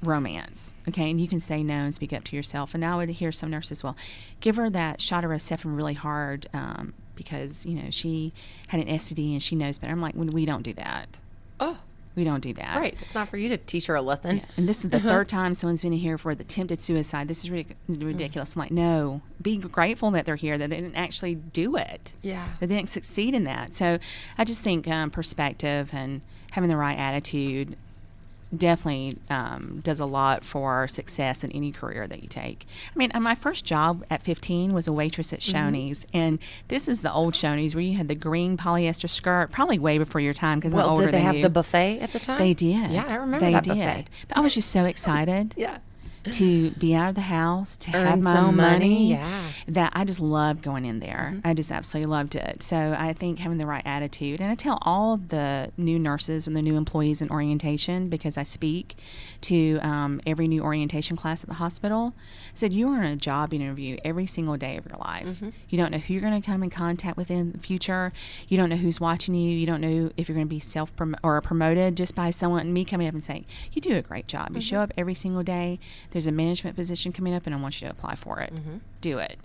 romance. 0.01 0.73
Okay, 0.87 1.09
and 1.09 1.19
you 1.19 1.27
can 1.27 1.39
say 1.39 1.61
no 1.63 1.73
and 1.75 1.93
speak 1.93 2.13
up 2.13 2.23
to 2.25 2.35
yourself. 2.35 2.73
And 2.73 2.85
I 2.85 2.95
would 2.95 3.09
hear 3.09 3.31
some 3.31 3.49
nurses, 3.49 3.83
well, 3.83 3.97
give 4.39 4.55
her 4.55 4.69
that 4.69 5.01
shot 5.01 5.23
of 5.23 5.29
Rocephin 5.31 5.75
really 5.75 5.93
hard 5.93 6.47
um, 6.53 6.93
because 7.15 7.65
you 7.65 7.75
know 7.75 7.89
she 7.89 8.33
had 8.69 8.79
an 8.79 8.87
STD 8.87 9.31
and 9.33 9.41
she 9.43 9.55
knows 9.55 9.79
better. 9.79 9.91
I'm 9.93 10.01
like, 10.01 10.15
well, 10.15 10.27
we 10.31 10.45
don't 10.45 10.63
do 10.63 10.73
that. 10.73 11.19
Oh, 11.59 11.77
We 12.15 12.23
don't 12.23 12.39
do 12.39 12.53
that. 12.53 12.77
right. 12.79 12.95
It's 13.01 13.13
not 13.13 13.27
for 13.27 13.35
you 13.37 13.49
to 13.49 13.57
teach 13.57 13.87
her 13.87 13.95
a 13.95 14.01
lesson. 14.01 14.37
Yeah. 14.37 14.45
And 14.55 14.69
this 14.69 14.85
is 14.85 14.89
the 14.91 14.99
third 15.01 15.27
time 15.27 15.53
someone's 15.53 15.81
been 15.81 15.91
in 15.91 15.99
here 15.99 16.17
for 16.17 16.33
the 16.33 16.43
attempted 16.43 16.79
suicide. 16.79 17.27
This 17.27 17.43
is 17.43 17.49
ridic- 17.49 17.75
ridiculous. 17.89 18.55
I'm 18.55 18.59
like, 18.61 18.71
no, 18.71 19.21
be 19.41 19.57
grateful 19.57 20.11
that 20.11 20.25
they're 20.25 20.37
here, 20.37 20.57
that 20.57 20.69
they 20.69 20.77
didn't 20.79 20.95
actually 20.95 21.35
do 21.35 21.75
it. 21.75 22.13
Yeah. 22.21 22.47
They 22.61 22.67
didn't 22.67 22.87
succeed 22.89 23.35
in 23.35 23.43
that. 23.43 23.73
So 23.73 23.99
I 24.37 24.45
just 24.45 24.63
think 24.63 24.87
um, 24.87 25.09
perspective 25.09 25.89
and 25.91 26.21
having 26.51 26.69
the 26.69 26.77
right 26.77 26.97
attitude 26.97 27.75
definitely 28.55 29.15
um, 29.29 29.79
does 29.83 29.99
a 29.99 30.05
lot 30.07 30.43
for 30.43 30.87
success 30.87 31.43
in 31.43 31.51
any 31.51 31.71
career 31.71 32.07
that 32.07 32.23
you 32.23 32.27
take. 32.27 32.65
I 32.93 32.97
mean, 32.97 33.11
uh, 33.13 33.19
my 33.19 33.35
first 33.35 33.63
job 33.63 34.03
at 34.09 34.23
15 34.23 34.73
was 34.73 34.87
a 34.87 34.91
waitress 34.93 35.31
at 35.33 35.39
Mm-hmm. 35.41 35.55
Shoney's, 35.75 36.07
and 36.13 36.39
this 36.67 36.87
is 36.87 37.01
the 37.01 37.13
old 37.13 37.35
Shoney's 37.35 37.75
where 37.75 37.83
you 37.83 37.95
had 37.95 38.07
the 38.07 38.15
green 38.15 38.57
polyester 38.57 39.07
skirt, 39.07 39.51
probably 39.51 39.77
way 39.77 39.99
before 39.99 40.19
your 40.19 40.33
time 40.33 40.57
because 40.59 40.73
I'm 40.73 40.77
Well, 40.79 40.89
older 40.89 41.05
did 41.05 41.13
they 41.13 41.21
have 41.21 41.35
you. 41.35 41.43
the 41.43 41.49
buffet 41.51 41.99
at 41.99 42.11
the 42.11 42.19
time? 42.19 42.39
They 42.39 42.55
did. 42.55 42.89
Yeah, 42.91 43.05
I 43.07 43.15
remember 43.15 43.45
they 43.45 43.53
that 43.53 43.63
did. 43.63 43.75
buffet. 43.75 44.05
But 44.29 44.37
I 44.37 44.41
was 44.41 44.55
just 44.55 44.71
so 44.71 44.85
excited 44.93 45.53
Yeah. 45.55 45.77
To 46.31 46.71
be 46.71 46.95
out 46.95 47.09
of 47.09 47.15
the 47.15 47.21
house, 47.21 47.77
to 47.77 47.95
Earn 47.95 48.05
have 48.07 48.19
my 48.19 48.39
own 48.39 48.55
money, 48.55 48.79
money. 48.79 49.09
yeah. 49.11 49.29
Mm-hmm. 49.29 49.73
That 49.73 49.91
I 49.95 50.03
just 50.03 50.19
loved 50.19 50.61
going 50.61 50.85
in 50.85 50.99
there. 50.99 51.39
I 51.43 51.53
just 51.53 51.71
absolutely 51.71 52.07
loved 52.11 52.35
it. 52.35 52.63
So 52.63 52.95
I 52.97 53.13
think 53.13 53.39
having 53.39 53.57
the 53.57 53.65
right 53.65 53.83
attitude, 53.85 54.41
and 54.41 54.51
I 54.51 54.55
tell 54.55 54.79
all 54.81 55.17
the 55.17 55.71
new 55.77 55.99
nurses 55.99 56.47
and 56.47 56.55
the 56.55 56.61
new 56.61 56.75
employees 56.75 57.21
in 57.21 57.29
orientation 57.29 58.09
because 58.09 58.37
I 58.37 58.43
speak 58.43 58.95
to 59.41 59.77
um, 59.81 60.21
every 60.25 60.47
new 60.47 60.61
orientation 60.63 61.15
class 61.15 61.43
at 61.43 61.49
the 61.49 61.55
hospital. 61.55 62.13
Said 62.59 62.73
you 62.73 62.89
are 62.89 63.01
in 63.01 63.05
a 63.05 63.15
job 63.15 63.53
interview 63.53 63.95
every 64.03 64.25
single 64.25 64.57
day 64.57 64.75
of 64.75 64.85
your 64.85 64.97
life. 64.97 65.27
Mm-hmm. 65.27 65.49
You 65.69 65.77
don't 65.77 65.91
know 65.91 65.97
who 65.97 66.13
you're 66.13 66.21
going 66.21 66.41
to 66.41 66.45
come 66.45 66.61
in 66.61 66.69
contact 66.69 67.15
with 67.15 67.31
in 67.31 67.53
the 67.53 67.57
future. 67.57 68.11
You 68.49 68.57
don't 68.57 68.67
know 68.67 68.75
who's 68.75 68.99
watching 68.99 69.33
you. 69.33 69.49
You 69.49 69.65
don't 69.65 69.79
know 69.79 70.11
if 70.17 70.27
you're 70.27 70.35
going 70.35 70.45
to 70.45 70.49
be 70.49 70.59
self 70.59 70.91
or 71.23 71.39
promoted 71.39 71.95
just 71.95 72.15
by 72.15 72.31
someone 72.31 72.73
me 72.73 72.83
coming 72.83 73.07
up 73.07 73.13
and 73.13 73.23
saying 73.23 73.45
you 73.71 73.81
do 73.81 73.95
a 73.95 74.01
great 74.01 74.27
job. 74.27 74.49
You 74.55 74.59
show 74.59 74.81
up 74.81 74.91
every 74.97 75.13
single 75.13 75.41
day. 75.41 75.79
There's 76.11 76.27
a 76.27 76.33
management 76.33 76.75
position 76.75 77.13
coming 77.13 77.33
up, 77.33 77.45
and 77.45 77.55
I 77.55 77.59
want 77.59 77.81
you 77.81 77.87
to 77.87 77.93
apply 77.93 78.15
for 78.15 78.41
it. 78.41 78.51
Do 78.99 79.19
it. 79.19 79.39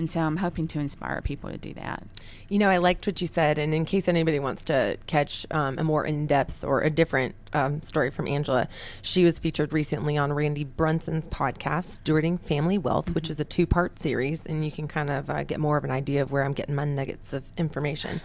And 0.00 0.08
so 0.08 0.20
I'm 0.20 0.38
hoping 0.38 0.66
to 0.68 0.80
inspire 0.80 1.20
people 1.20 1.50
to 1.50 1.58
do 1.58 1.74
that. 1.74 2.02
You 2.48 2.58
know, 2.58 2.70
I 2.70 2.78
liked 2.78 3.06
what 3.06 3.20
you 3.20 3.26
said, 3.26 3.58
and 3.58 3.74
in 3.74 3.84
case 3.84 4.08
anybody 4.08 4.38
wants 4.38 4.62
to 4.62 4.96
catch 5.06 5.44
um, 5.50 5.78
a 5.78 5.84
more 5.84 6.06
in 6.06 6.26
depth 6.26 6.64
or 6.64 6.80
a 6.80 6.88
different 6.88 7.34
um, 7.52 7.82
story 7.82 8.10
from 8.10 8.26
Angela, 8.26 8.66
she 9.02 9.24
was 9.24 9.38
featured 9.38 9.74
recently 9.74 10.16
on 10.16 10.32
Randy 10.32 10.64
Brunson's 10.64 11.26
podcast, 11.26 12.00
Stewarding 12.00 12.40
Family 12.40 12.78
Wealth, 12.78 13.14
which 13.14 13.28
is 13.28 13.40
a 13.40 13.44
two 13.44 13.66
part 13.66 13.98
series, 13.98 14.46
and 14.46 14.64
you 14.64 14.72
can 14.72 14.88
kind 14.88 15.10
of 15.10 15.28
uh, 15.28 15.42
get 15.42 15.60
more 15.60 15.76
of 15.76 15.84
an 15.84 15.90
idea 15.90 16.22
of 16.22 16.32
where 16.32 16.44
I'm 16.44 16.54
getting 16.54 16.74
my 16.74 16.86
nuggets 16.86 17.34
of 17.34 17.52
information. 17.58 18.22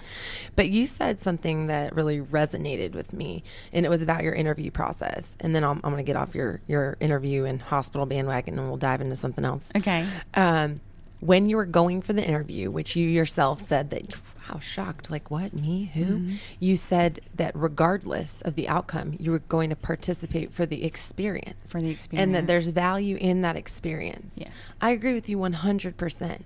But 0.56 0.70
you 0.70 0.88
said 0.88 1.20
something 1.20 1.68
that 1.68 1.94
really 1.94 2.22
resonated 2.22 2.94
with 2.94 3.12
me, 3.12 3.44
and 3.74 3.86
it 3.86 3.90
was 3.90 4.02
about 4.02 4.24
your 4.24 4.34
interview 4.34 4.72
process. 4.72 5.36
And 5.42 5.54
then 5.54 5.66
I'm, 5.66 5.82
I'm 5.84 5.92
going 5.92 5.98
to 5.98 6.04
get 6.04 6.16
off 6.16 6.34
your, 6.34 6.62
your 6.68 6.96
interview 7.02 7.44
and 7.44 7.62
hospital 7.62 8.06
bandwagon, 8.06 8.58
and 8.60 8.70
we'll 8.70 8.78
dive 8.78 9.02
into 9.02 9.18
something 9.18 9.44
else. 9.44 9.70
Okay. 9.76 10.08
Um, 10.36 10.80
when 11.20 11.50
you 11.50 11.58
were 11.58 11.66
going 11.66 12.02
for 12.02 12.14
the 12.14 12.26
interview, 12.26 12.70
which 12.70 12.96
you 12.96 13.08
yourself 13.08 13.62
said 13.62 13.90
that, 13.92 14.14
wow, 14.50 14.60
shocked, 14.60 15.10
like 15.10 15.32
what, 15.32 15.54
me, 15.54 15.92
who? 15.94 16.06
Mm-hmm. 16.06 16.36
You 16.60 16.76
said 16.76 17.22
that 17.34 17.52
regardless 17.56 18.42
of 18.42 18.56
the 18.56 18.68
outcome, 18.68 19.16
you 19.20 19.32
were 19.32 19.40
going 19.40 19.70
to 19.70 19.76
participate 19.76 20.54
for 20.54 20.66
the 20.66 20.84
experience. 20.84 21.72
For 21.72 21.82
the 21.82 21.90
experience. 21.90 22.24
And 22.24 22.36
that 22.36 22.48
there's 22.48 22.70
value 22.70 23.18
in 23.20 23.42
that 23.42 23.56
experience. 23.56 24.36
Yes. 24.38 24.76
I 24.82 24.92
agree 24.92 25.14
with 25.14 25.30
you 25.30 25.38
100%. 25.38 26.42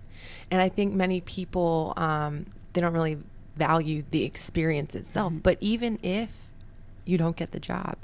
And 0.51 0.61
I 0.61 0.69
think 0.69 0.93
many 0.93 1.21
people, 1.21 1.93
um, 1.97 2.45
they 2.73 2.81
don't 2.81 2.93
really 2.93 3.17
value 3.55 4.03
the 4.11 4.23
experience 4.23 4.95
itself. 4.95 5.33
Mm-hmm. 5.33 5.41
But 5.41 5.57
even 5.59 5.99
if 6.03 6.29
you 7.05 7.17
don't 7.17 7.35
get 7.35 7.51
the 7.51 7.59
job, 7.59 7.97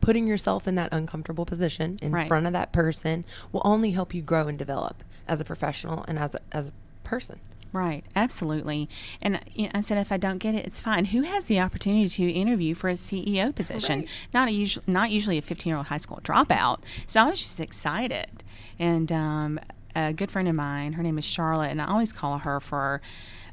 putting 0.00 0.26
yourself 0.26 0.68
in 0.68 0.74
that 0.76 0.90
uncomfortable 0.92 1.44
position 1.44 1.98
in 2.00 2.12
Right. 2.12 2.28
front 2.28 2.46
of 2.46 2.52
that 2.52 2.72
person 2.72 3.24
will 3.52 3.62
only 3.64 3.90
help 3.92 4.14
you 4.14 4.22
grow 4.22 4.48
and 4.48 4.58
develop 4.58 5.02
as 5.28 5.40
a 5.40 5.44
professional 5.44 6.04
and 6.06 6.18
as 6.18 6.34
a, 6.34 6.40
as 6.52 6.68
a 6.68 6.72
person. 7.02 7.40
Right, 7.72 8.04
absolutely. 8.14 8.88
And 9.20 9.40
you 9.52 9.64
know, 9.64 9.72
I 9.74 9.80
said, 9.80 9.98
if 9.98 10.12
I 10.12 10.16
don't 10.16 10.38
get 10.38 10.54
it, 10.54 10.64
it's 10.64 10.80
fine. 10.80 11.06
Who 11.06 11.22
has 11.22 11.46
the 11.46 11.58
opportunity 11.58 12.08
to 12.08 12.30
interview 12.30 12.72
for 12.72 12.88
a 12.88 12.92
CEO 12.92 13.52
position? 13.52 14.00
Right. 14.00 14.08
Not 14.32 14.48
a 14.48 14.52
usual, 14.52 14.84
not 14.86 15.10
usually 15.10 15.38
a 15.38 15.42
15 15.42 15.70
year 15.70 15.76
old 15.76 15.86
high 15.86 15.96
school 15.96 16.20
dropout. 16.22 16.78
So 17.08 17.20
I 17.20 17.28
was 17.28 17.42
just 17.42 17.58
excited. 17.58 18.44
And 18.78 19.10
um, 19.10 19.58
a 19.96 20.12
good 20.12 20.30
friend 20.30 20.46
of 20.46 20.54
mine, 20.54 20.94
her 20.94 21.02
name 21.02 21.18
is 21.18 21.24
Charlotte, 21.24 21.70
and 21.70 21.82
I 21.82 21.86
always 21.86 22.12
call 22.12 22.38
her 22.38 22.60
for 22.60 23.00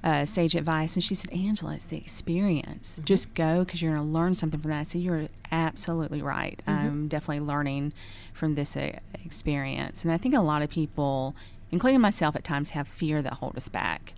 uh, 0.04 0.26
sage 0.26 0.56
advice. 0.56 0.96
And 0.96 1.04
she 1.04 1.16
said, 1.16 1.32
Angela, 1.32 1.76
it's 1.76 1.86
the 1.86 1.98
experience. 1.98 3.02
Just 3.04 3.34
go 3.34 3.64
because 3.64 3.82
you're 3.82 3.94
going 3.94 4.06
to 4.06 4.12
learn 4.12 4.36
something 4.36 4.60
from 4.60 4.72
that. 4.72 4.80
I 4.80 4.84
said, 4.84 5.02
you're 5.02 5.28
absolutely 5.52 6.22
right. 6.22 6.62
I'm 6.66 7.08
definitely 7.08 7.42
learning 7.42 7.94
from 8.34 8.56
this 8.56 8.76
uh, 8.76 8.94
experience. 9.24 10.04
And 10.04 10.12
I 10.12 10.18
think 10.18 10.36
a 10.36 10.42
lot 10.42 10.62
of 10.62 10.70
people, 10.70 11.36
including 11.72 12.02
myself 12.02 12.36
at 12.36 12.44
times, 12.44 12.72
have 12.72 12.88
fear 12.88 13.22
that 13.22 13.34
hold 13.34 13.56
us 13.58 13.70
back 13.70 14.14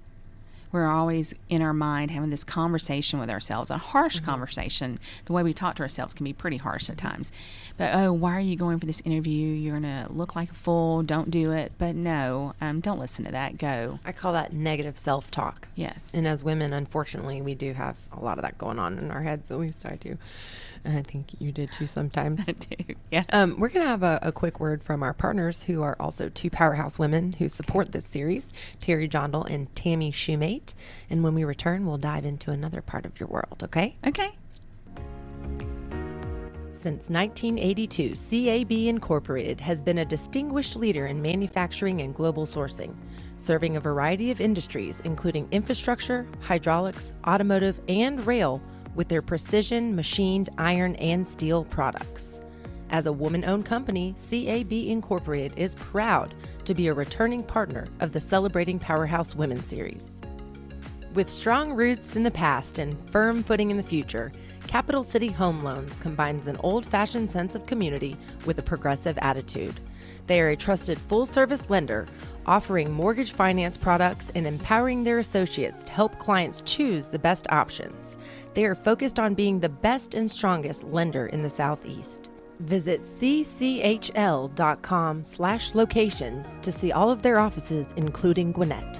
we're 0.74 0.88
always 0.88 1.36
in 1.50 1.62
our 1.62 1.72
mind 1.72 2.10
having 2.10 2.32
this 2.32 2.44
conversation 2.44 3.20
with 3.20 3.30
ourselves, 3.30 3.70
a 3.70 3.78
harsh 3.78 4.20
conversation. 4.20 5.00
The 5.26 5.34
way 5.34 5.44
we 5.44 5.54
talk 5.54 5.76
to 5.76 5.84
ourselves 5.84 6.16
can 6.16 6.24
be 6.24 6.34
pretty 6.34 6.58
harsh 6.58 6.90
at 6.90 6.98
times. 6.98 7.32
But 7.78 7.94
oh, 7.94 8.12
why 8.12 8.36
are 8.36 8.42
you 8.42 8.56
going 8.56 8.80
for 8.80 8.88
this 8.88 9.02
interview? 9.06 9.50
You're 9.50 9.76
gonna 9.76 10.08
look 10.10 10.36
like 10.36 10.50
a 10.50 10.56
fool. 10.56 11.04
Don't 11.04 11.30
do 11.30 11.52
it. 11.52 11.74
But 11.78 11.96
no, 11.96 12.56
um, 12.60 12.80
don't 12.80 13.00
listen 13.00 13.24
to 13.26 13.32
that. 13.32 13.60
Go. 13.60 14.00
I 14.04 14.12
call 14.12 14.34
that 14.34 14.52
negative 14.52 14.98
self 14.98 15.30
talk. 15.30 15.68
Yes. 15.76 16.16
And 16.16 16.28
as 16.28 16.44
women, 16.44 16.74
unfortunately, 16.74 17.40
we 17.40 17.54
do 17.54 17.74
have 17.74 17.96
a 18.12 18.20
lot 18.20 18.40
of 18.40 18.42
that 18.42 18.58
going 18.58 18.80
on 18.80 18.98
in 18.98 19.12
our 19.12 19.22
heads. 19.22 19.52
At 19.52 19.60
least 19.60 19.86
I 19.86 19.98
do. 19.98 20.18
And 20.86 20.98
I 20.98 21.02
think 21.02 21.40
you 21.40 21.52
did 21.52 21.72
too 21.72 21.88
sometimes. 21.88 22.42
I 22.48 22.52
do. 22.52 22.96
Yes. 23.12 23.26
Um, 23.32 23.60
we're 23.60 23.70
going 23.70 23.86
to 23.86 23.90
have 23.90 24.04
a, 24.04 24.20
a 24.22 24.32
quick 24.32 24.60
word 24.60 24.84
from 24.84 25.04
our 25.04 25.14
partners 25.14 25.64
who 25.64 25.82
are 25.82 25.96
also 26.00 26.30
two 26.30 26.50
powerhouse 26.50 27.00
women 27.00 27.34
who 27.34 27.48
support 27.48 27.92
this 27.92 28.06
series 28.06 28.52
Terry 28.80 29.08
Jondal 29.08 29.50
and 29.50 29.74
Tammy 29.76 30.12
Shoemate. 30.12 30.74
And 31.10 31.24
when 31.24 31.34
we 31.36 31.44
return, 31.44 31.86
we'll 31.86 31.98
dive 31.98 32.26
into 32.26 32.52
another 32.52 32.82
part 32.82 33.06
of 33.06 33.20
your 33.20 33.30
world, 33.30 33.62
okay? 33.64 33.96
okay. 34.06 34.32
Since 36.84 37.10
1982, 37.10 38.16
CAB 38.30 38.72
Incorporated 38.90 39.62
has 39.62 39.82
been 39.82 40.00
a 40.00 40.06
distinguished 40.06 40.76
leader 40.76 41.06
in 41.08 41.22
manufacturing 41.22 42.02
and 42.02 42.14
global 42.14 42.46
sourcing, 42.46 42.94
serving 43.38 43.78
a 43.78 43.80
variety 43.80 44.32
of 44.32 44.42
industries, 44.42 45.00
including 45.06 45.48
infrastructure, 45.52 46.28
hydraulics, 46.42 47.14
automotive, 47.26 47.80
and 47.88 48.28
rail, 48.28 48.62
with 48.96 49.08
their 49.08 49.22
precision 49.22 49.96
machined 49.96 50.50
iron 50.58 50.96
and 50.98 51.28
steel 51.28 51.64
products. 51.64 52.40
As 52.90 53.08
a 53.08 53.12
woman 53.12 53.44
owned 53.44 53.66
company, 53.66 54.14
CAB 54.30 54.72
Incorporated 54.72 55.58
is 55.58 55.76
proud 55.76 56.36
to 56.66 56.76
be 56.76 56.88
a 56.88 56.94
returning 56.94 57.44
partner 57.44 57.88
of 58.02 58.12
the 58.12 58.22
Celebrating 58.22 58.78
Powerhouse 58.78 59.36
Women 59.36 59.62
series. 59.62 60.20
With 61.14 61.30
strong 61.30 61.74
roots 61.74 62.16
in 62.16 62.24
the 62.24 62.32
past 62.32 62.80
and 62.80 62.98
firm 63.10 63.44
footing 63.44 63.72
in 63.72 63.78
the 63.78 63.84
future, 63.84 64.32
Capital 64.68 65.04
City 65.04 65.28
Home 65.28 65.64
Loans 65.64 66.00
combines 66.00 66.48
an 66.48 66.58
old 66.58 66.86
fashioned 66.86 67.30
sense 67.30 67.54
of 67.54 67.66
community 67.66 68.16
with 68.46 68.58
a 68.58 68.64
progressive 68.64 69.18
attitude. 69.22 69.80
They 70.26 70.42
are 70.42 70.50
a 70.50 70.56
trusted 70.56 71.00
full 71.00 71.26
service 71.26 71.70
lender, 71.70 72.08
offering 72.46 72.92
mortgage 72.92 73.32
finance 73.32 73.78
products 73.78 74.32
and 74.36 74.46
empowering 74.48 75.04
their 75.04 75.20
associates 75.20 75.84
to 75.86 75.94
help 75.94 76.18
clients 76.20 76.62
choose 76.66 77.08
the 77.08 77.20
best 77.20 77.48
options. 77.52 78.18
They 78.54 78.66
are 78.66 78.76
focused 78.76 79.20
on 79.20 79.34
being 79.34 79.60
the 79.60 79.70
best 79.70 80.14
and 80.14 80.30
strongest 80.30 80.84
lender 80.84 81.28
in 81.28 81.42
the 81.42 81.50
Southeast. 81.50 82.30
Visit 82.60 83.02
cchl.com 83.02 84.54
slash 85.24 85.74
locations 85.76 86.60
to 86.60 86.72
see 86.72 86.92
all 86.92 87.10
of 87.12 87.22
their 87.24 87.40
offices, 87.40 87.88
including 87.98 88.52
Gwinnett. 88.52 89.00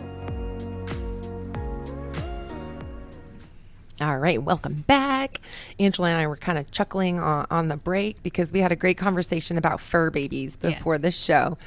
All 4.02 4.18
right, 4.18 4.42
welcome 4.42 4.84
back. 4.88 5.40
Angela 5.80 6.10
and 6.10 6.20
I 6.20 6.28
were 6.28 6.36
kind 6.36 6.58
of 6.58 6.70
chuckling 6.72 7.20
on, 7.20 7.46
on 7.52 7.68
the 7.68 7.78
break 7.78 8.22
because 8.24 8.52
we 8.52 8.60
had 8.60 8.72
a 8.72 8.76
great 8.76 8.98
conversation 8.98 9.58
about 9.58 9.80
fur 9.80 10.10
babies 10.10 10.56
before 10.56 10.96
Yes. 10.96 11.02
the 11.04 11.12
show. 11.12 11.58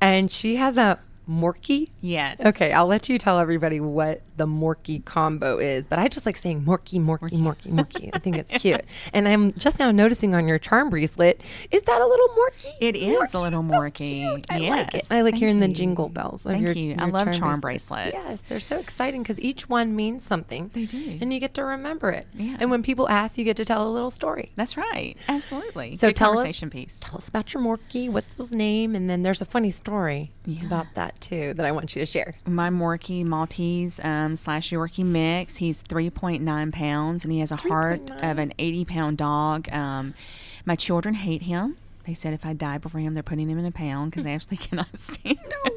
And 0.00 0.30
she 0.30 0.56
has 0.56 0.76
a 0.78 0.98
Morkie. 1.28 1.88
Yes. 2.00 2.44
Okay, 2.44 2.72
I'll 2.72 2.86
let 2.86 3.08
you 3.08 3.18
tell 3.18 3.38
everybody 3.38 3.80
what 3.80 4.22
the 4.36 4.46
Morkie 4.46 5.04
combo 5.04 5.58
is, 5.58 5.86
but 5.88 5.98
I 5.98 6.08
just 6.08 6.26
like 6.26 6.36
saying 6.36 6.62
Morkie, 6.64 7.00
Morkie, 7.00 7.30
Morkie, 7.38 7.70
Morkie. 7.70 8.10
I 8.12 8.18
think 8.18 8.36
it's 8.36 8.52
cute. 8.62 8.80
And 9.12 9.28
I'm 9.28 9.52
just 9.54 9.78
now 9.78 9.90
noticing 9.90 10.34
on 10.34 10.48
your 10.48 10.58
charm 10.58 10.90
bracelet, 10.90 11.40
is 11.70 11.82
that 11.82 12.00
a 12.00 12.06
little 12.06 12.28
Morkie? 12.28 12.72
It 12.80 12.96
is 12.96 13.34
a 13.34 13.40
little 13.40 13.62
So 13.62 13.68
morkie. 13.76 13.94
cute. 13.94 14.46
I 14.50 14.58
yes. 14.58 14.70
like 14.70 14.94
it. 14.94 15.06
I 15.10 15.20
like 15.22 15.32
Thank 15.34 15.40
hearing 15.42 15.60
the 15.60 15.68
jingle 15.68 16.08
bells. 16.08 16.42
Thank 16.42 16.62
your, 16.62 16.72
you. 16.72 16.96
I 16.98 17.06
love 17.06 17.32
charm 17.32 17.60
bracelets. 17.60 18.10
bracelets. 18.10 18.14
Yes, 18.30 18.40
they're 18.48 18.60
so 18.60 18.78
exciting 18.78 19.22
because 19.22 19.40
each 19.40 19.68
one 19.68 19.94
means 19.94 20.24
something. 20.24 20.70
They 20.74 20.86
do. 20.86 21.18
and 21.20 21.32
you 21.32 21.40
get 21.40 21.54
to 21.54 21.64
remember 21.64 22.10
it. 22.10 22.26
Yeah. 22.34 22.56
And 22.60 22.70
when 22.70 22.82
people 22.82 23.08
ask, 23.08 23.38
you 23.38 23.44
get 23.44 23.56
to 23.58 23.64
tell 23.64 23.86
a 23.88 23.90
little 23.90 24.10
story. 24.10 24.50
That's 24.56 24.76
right. 24.76 25.16
Absolutely. 25.28 25.96
So 25.96 26.08
Good 26.08 26.16
tell 26.16 26.30
us- 26.32 26.36
conversation 26.38 26.70
piece. 26.70 26.98
Tell 27.00 27.16
us 27.16 27.28
about 27.28 27.52
your 27.54 27.62
Morkie. 27.62 28.10
What's 28.10 28.36
his 28.36 28.52
name? 28.52 28.94
And 28.94 29.08
then 29.08 29.22
there's 29.22 29.40
a 29.40 29.44
funny 29.44 29.70
story 29.70 30.32
Yeah. 30.46 30.66
about 30.66 30.86
that 30.94 31.20
too 31.20 31.54
that 31.54 31.64
I 31.66 31.72
want 31.72 31.94
you 31.94 32.00
to 32.02 32.06
share. 32.06 32.34
My 32.46 32.70
Morkie 32.70 33.24
Maltese 33.24 34.00
um, 34.04 34.23
slash 34.36 34.70
Yorkie 34.70 35.04
mix. 35.04 35.56
He's 35.56 35.82
3.9 35.82 36.72
pounds 36.72 37.24
and 37.24 37.32
he 37.32 37.40
has 37.40 37.52
a 37.52 37.56
heart 37.56 38.06
3.9. 38.06 38.30
of 38.30 38.38
an 38.38 38.52
80 38.58 38.84
pound 38.84 39.18
dog. 39.18 39.68
Um, 39.70 40.14
my 40.64 40.74
children 40.74 41.14
hate 41.14 41.42
him. 41.42 41.76
They 42.04 42.14
said 42.14 42.34
if 42.34 42.44
I 42.44 42.52
die 42.52 42.78
before 42.78 43.00
him, 43.00 43.14
they're 43.14 43.22
putting 43.22 43.48
him 43.48 43.58
in 43.58 43.64
a 43.64 43.70
pound 43.72 44.10
because 44.10 44.24
they 44.24 44.32
absolutely 44.34 44.66
cannot 44.66 44.98
stand 44.98 45.38
him. 45.38 45.72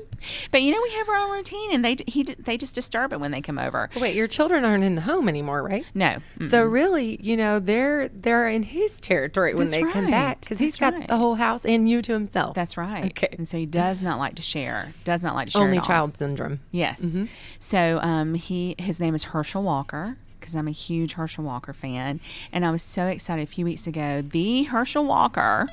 But 0.51 0.63
you 0.63 0.71
know, 0.71 0.79
we 0.81 0.91
have 0.93 1.09
our 1.09 1.15
own 1.17 1.31
routine 1.31 1.73
and 1.73 1.85
they 1.85 1.95
he 2.07 2.23
they 2.23 2.57
just 2.57 2.73
disturb 2.73 3.13
it 3.13 3.19
when 3.19 3.31
they 3.31 3.41
come 3.41 3.59
over. 3.59 3.89
Wait, 3.95 4.15
your 4.15 4.27
children 4.27 4.65
aren't 4.65 4.83
in 4.83 4.95
the 4.95 5.01
home 5.01 5.29
anymore, 5.29 5.61
right? 5.61 5.85
No. 5.93 6.17
So 6.49 6.63
really, 6.63 7.19
you 7.21 7.37
know, 7.37 7.59
they're 7.59 8.07
they're 8.09 8.49
in 8.49 8.63
his 8.63 8.99
territory 8.99 9.53
when 9.53 9.67
That's 9.69 9.83
they 9.83 9.91
come 9.91 10.09
back 10.09 10.41
because 10.41 10.57
he's 10.59 10.77
got 10.77 10.93
right. 10.93 11.07
the 11.07 11.17
whole 11.17 11.35
house 11.35 11.65
and 11.65 11.87
you 11.87 12.01
to 12.01 12.13
himself. 12.13 12.55
That's 12.55 12.77
right. 12.77 13.05
Okay. 13.05 13.29
And 13.37 13.47
so 13.47 13.57
he 13.57 13.65
does 13.67 14.01
not 14.01 14.17
like 14.17 14.35
to 14.35 14.41
share. 14.41 14.89
Does 15.03 15.21
not 15.21 15.35
like 15.35 15.47
to 15.47 15.51
share. 15.51 15.61
only 15.61 15.77
at 15.77 15.81
all. 15.81 15.87
child 15.87 16.17
syndrome. 16.17 16.61
Yes. 16.71 17.01
Mm-hmm. 17.03 17.25
So 17.59 17.99
um, 18.01 18.33
he 18.33 18.75
his 18.79 18.99
name 18.99 19.13
is 19.13 19.25
Herschel 19.25 19.61
Walker 19.61 20.15
because 20.39 20.55
I'm 20.55 20.67
a 20.67 20.71
huge 20.71 21.13
Herschel 21.13 21.43
Walker 21.43 21.73
fan, 21.73 22.19
and 22.51 22.65
I 22.65 22.71
was 22.71 22.81
so 22.81 23.05
excited 23.07 23.43
a 23.43 23.47
few 23.47 23.65
weeks 23.65 23.85
ago. 23.85 24.21
The 24.21 24.63
Herschel 24.63 25.05
Walker. 25.05 25.67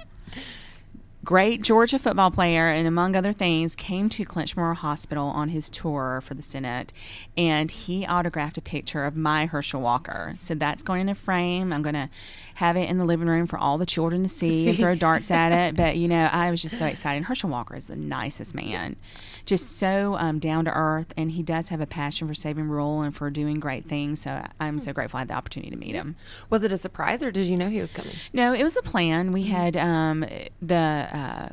Great 1.25 1.63
Georgia 1.63 1.99
football 1.99 2.31
player, 2.31 2.69
and 2.69 2.87
among 2.87 3.17
other 3.17 3.33
things, 3.33 3.75
came 3.75 4.11
to 4.11 4.27
Clinch 4.27 4.57
Memorial 4.57 4.75
Hospital 4.75 5.29
on 5.29 5.49
his 5.49 5.71
tour 5.71 6.21
for 6.23 6.35
the 6.35 6.43
Senate, 6.43 6.93
and 7.35 7.71
he 7.71 8.05
autographed 8.05 8.59
a 8.59 8.61
picture 8.61 9.05
of 9.05 9.17
my 9.17 9.47
Herschel 9.47 9.81
Walker. 9.81 10.35
So 10.39 10.55
that's 10.55 10.83
going 10.83 11.01
in 11.01 11.09
a 11.09 11.15
frame. 11.15 11.73
I'm 11.73 11.81
going 11.81 11.95
to 11.95 12.11
have 12.57 12.77
it 12.77 12.91
in 12.91 12.99
the 12.99 13.07
living 13.07 13.27
room 13.27 13.47
for 13.47 13.59
all 13.59 13.79
the 13.79 13.87
children 13.87 14.25
to 14.25 14.29
see 14.29 14.69
and 14.69 14.77
throw 14.77 14.95
darts 14.95 15.31
at 15.31 15.51
it. 15.51 15.75
But 15.75 15.97
you 15.97 16.09
know, 16.09 16.29
I 16.31 16.51
was 16.51 16.61
just 16.61 16.77
so 16.77 16.85
excited. 16.85 17.25
Herschel 17.25 17.49
Walker 17.49 17.75
is 17.75 17.87
the 17.87 17.97
nicest 17.97 18.55
man, 18.55 18.97
just 19.45 19.77
so 19.77 20.17
um, 20.17 20.39
down 20.39 20.65
to 20.65 20.71
earth, 20.73 21.13
and 21.17 21.33
he 21.33 21.43
does 21.43 21.69
have 21.69 21.81
a 21.81 21.87
passion 21.87 22.27
for 22.27 22.35
saving 22.35 22.69
rural 22.69 23.03
and 23.03 23.15
for 23.15 23.31
doing 23.31 23.61
great 23.61 23.85
things. 23.85 24.21
So 24.23 24.45
I'm 24.59 24.79
so 24.79 24.93
grateful 24.93 25.19
I 25.19 25.21
had 25.21 25.29
the 25.29 25.35
opportunity 25.35 25.71
to 25.71 25.77
meet 25.77 25.95
him. 25.95 26.17
Was 26.51 26.63
it 26.63 26.73
a 26.73 26.77
surprise 26.77 27.23
or 27.23 27.31
did 27.31 27.47
you 27.47 27.57
know 27.57 27.69
he 27.69 27.81
was 27.81 27.91
coming? 27.91 28.13
No, 28.33 28.53
it 28.53 28.63
was 28.63 28.77
a 28.77 28.83
plan. 28.83 29.33
We 29.33 29.45
had 29.45 29.77
um, 29.77 30.25
the 30.63 31.09
uh, 31.13 31.49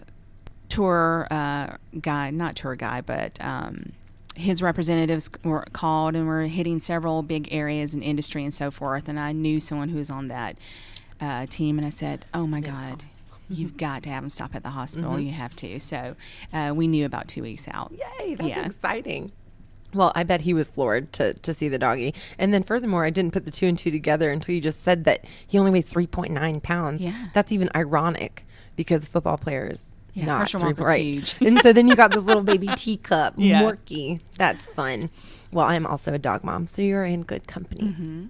tour 0.69 1.27
uh, 1.29 1.75
guy, 1.99 2.31
not 2.31 2.55
tour 2.55 2.75
guy, 2.75 3.01
but 3.01 3.37
um, 3.41 3.91
his 4.35 4.61
representatives 4.61 5.29
were 5.43 5.65
called 5.73 6.15
and 6.15 6.27
were 6.27 6.43
hitting 6.43 6.79
several 6.79 7.21
big 7.21 7.49
areas 7.51 7.93
in 7.93 8.01
industry 8.01 8.43
and 8.43 8.53
so 8.53 8.71
forth. 8.71 9.09
And 9.09 9.19
I 9.19 9.33
knew 9.33 9.59
someone 9.59 9.89
who 9.89 9.97
was 9.97 10.09
on 10.09 10.27
that 10.27 10.57
uh, 11.19 11.45
team, 11.47 11.77
and 11.77 11.85
I 11.85 11.89
said, 11.91 12.25
"Oh 12.33 12.47
my 12.47 12.61
God." 12.61 13.03
You've 13.51 13.77
got 13.77 14.03
to 14.03 14.09
have 14.09 14.23
him 14.23 14.29
stop 14.29 14.55
at 14.55 14.63
the 14.63 14.69
hospital. 14.69 15.19
You 15.19 15.31
have 15.31 15.55
to. 15.57 15.79
So 15.79 16.15
uh, 16.53 16.73
we 16.75 16.87
knew 16.87 17.05
about 17.05 17.27
two 17.27 17.41
weeks 17.43 17.67
out. 17.69 17.91
Yay, 18.19 18.35
that's 18.35 18.49
Yeah. 18.49 18.65
exciting. 18.65 19.31
Well, 19.93 20.13
I 20.15 20.23
bet 20.23 20.41
he 20.41 20.53
was 20.53 20.69
floored 20.69 21.11
to, 21.13 21.33
to 21.33 21.53
see 21.53 21.67
the 21.67 21.77
doggy. 21.77 22.13
And 22.39 22.53
then 22.53 22.63
furthermore, 22.63 23.03
I 23.03 23.09
didn't 23.09 23.33
put 23.33 23.43
the 23.43 23.51
two 23.51 23.67
and 23.67 23.77
two 23.77 23.91
together 23.91 24.31
until 24.31 24.55
you 24.55 24.61
just 24.61 24.83
said 24.83 25.03
that 25.03 25.25
he 25.45 25.59
only 25.59 25.69
weighs 25.71 25.91
3.9 25.93 26.63
pounds. 26.63 27.01
Yeah. 27.01 27.25
That's 27.33 27.51
even 27.51 27.69
ironic 27.75 28.45
because 28.77 29.05
football 29.05 29.37
players 29.37 29.89
Yeah, 30.13 30.25
not 30.27 30.49
three- 30.49 30.71
right. 30.73 31.03
huge. 31.03 31.35
and 31.41 31.59
so 31.59 31.73
then 31.73 31.89
you 31.89 31.97
got 31.97 32.11
this 32.11 32.23
little 32.23 32.41
baby 32.43 32.67
teacup, 32.77 33.33
Yeah. 33.35 33.63
Morkie. 33.63 34.21
That's 34.37 34.67
fun. 34.67 35.09
Well, 35.51 35.65
I'm 35.65 35.85
also 35.85 36.13
a 36.13 36.17
dog 36.17 36.45
mom, 36.45 36.67
so 36.67 36.81
you're 36.81 37.03
in 37.03 37.23
good 37.23 37.45
company. 37.47 37.89
Mm-hmm. 37.89 38.25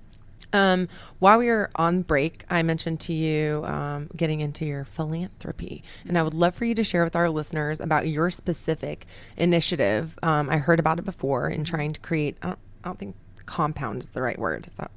Um, 0.53 0.87
while 1.19 1.37
we 1.37 1.47
were 1.47 1.69
on 1.75 2.01
break, 2.01 2.43
I 2.49 2.61
mentioned 2.63 2.99
to 3.01 3.13
you 3.13 3.63
um, 3.65 4.09
getting 4.15 4.41
into 4.41 4.65
your 4.65 4.83
philanthropy, 4.83 5.83
and 6.07 6.17
I 6.17 6.23
would 6.23 6.33
love 6.33 6.55
for 6.55 6.65
you 6.65 6.75
to 6.75 6.83
share 6.83 7.03
with 7.03 7.15
our 7.15 7.29
listeners 7.29 7.79
about 7.79 8.07
your 8.07 8.29
specific 8.29 9.05
initiative. 9.37 10.17
Um, 10.21 10.49
I 10.49 10.57
heard 10.57 10.79
about 10.79 10.99
it 10.99 11.05
before 11.05 11.49
in 11.49 11.63
trying 11.63 11.93
to 11.93 11.99
create. 11.99 12.37
I 12.41 12.47
don't, 12.47 12.59
I 12.83 12.87
don't 12.89 12.99
think 12.99 13.15
compound 13.45 14.01
is 14.01 14.09
the 14.09 14.21
right 14.21 14.37
word. 14.37 14.67
Is 14.67 14.73
that 14.73 14.91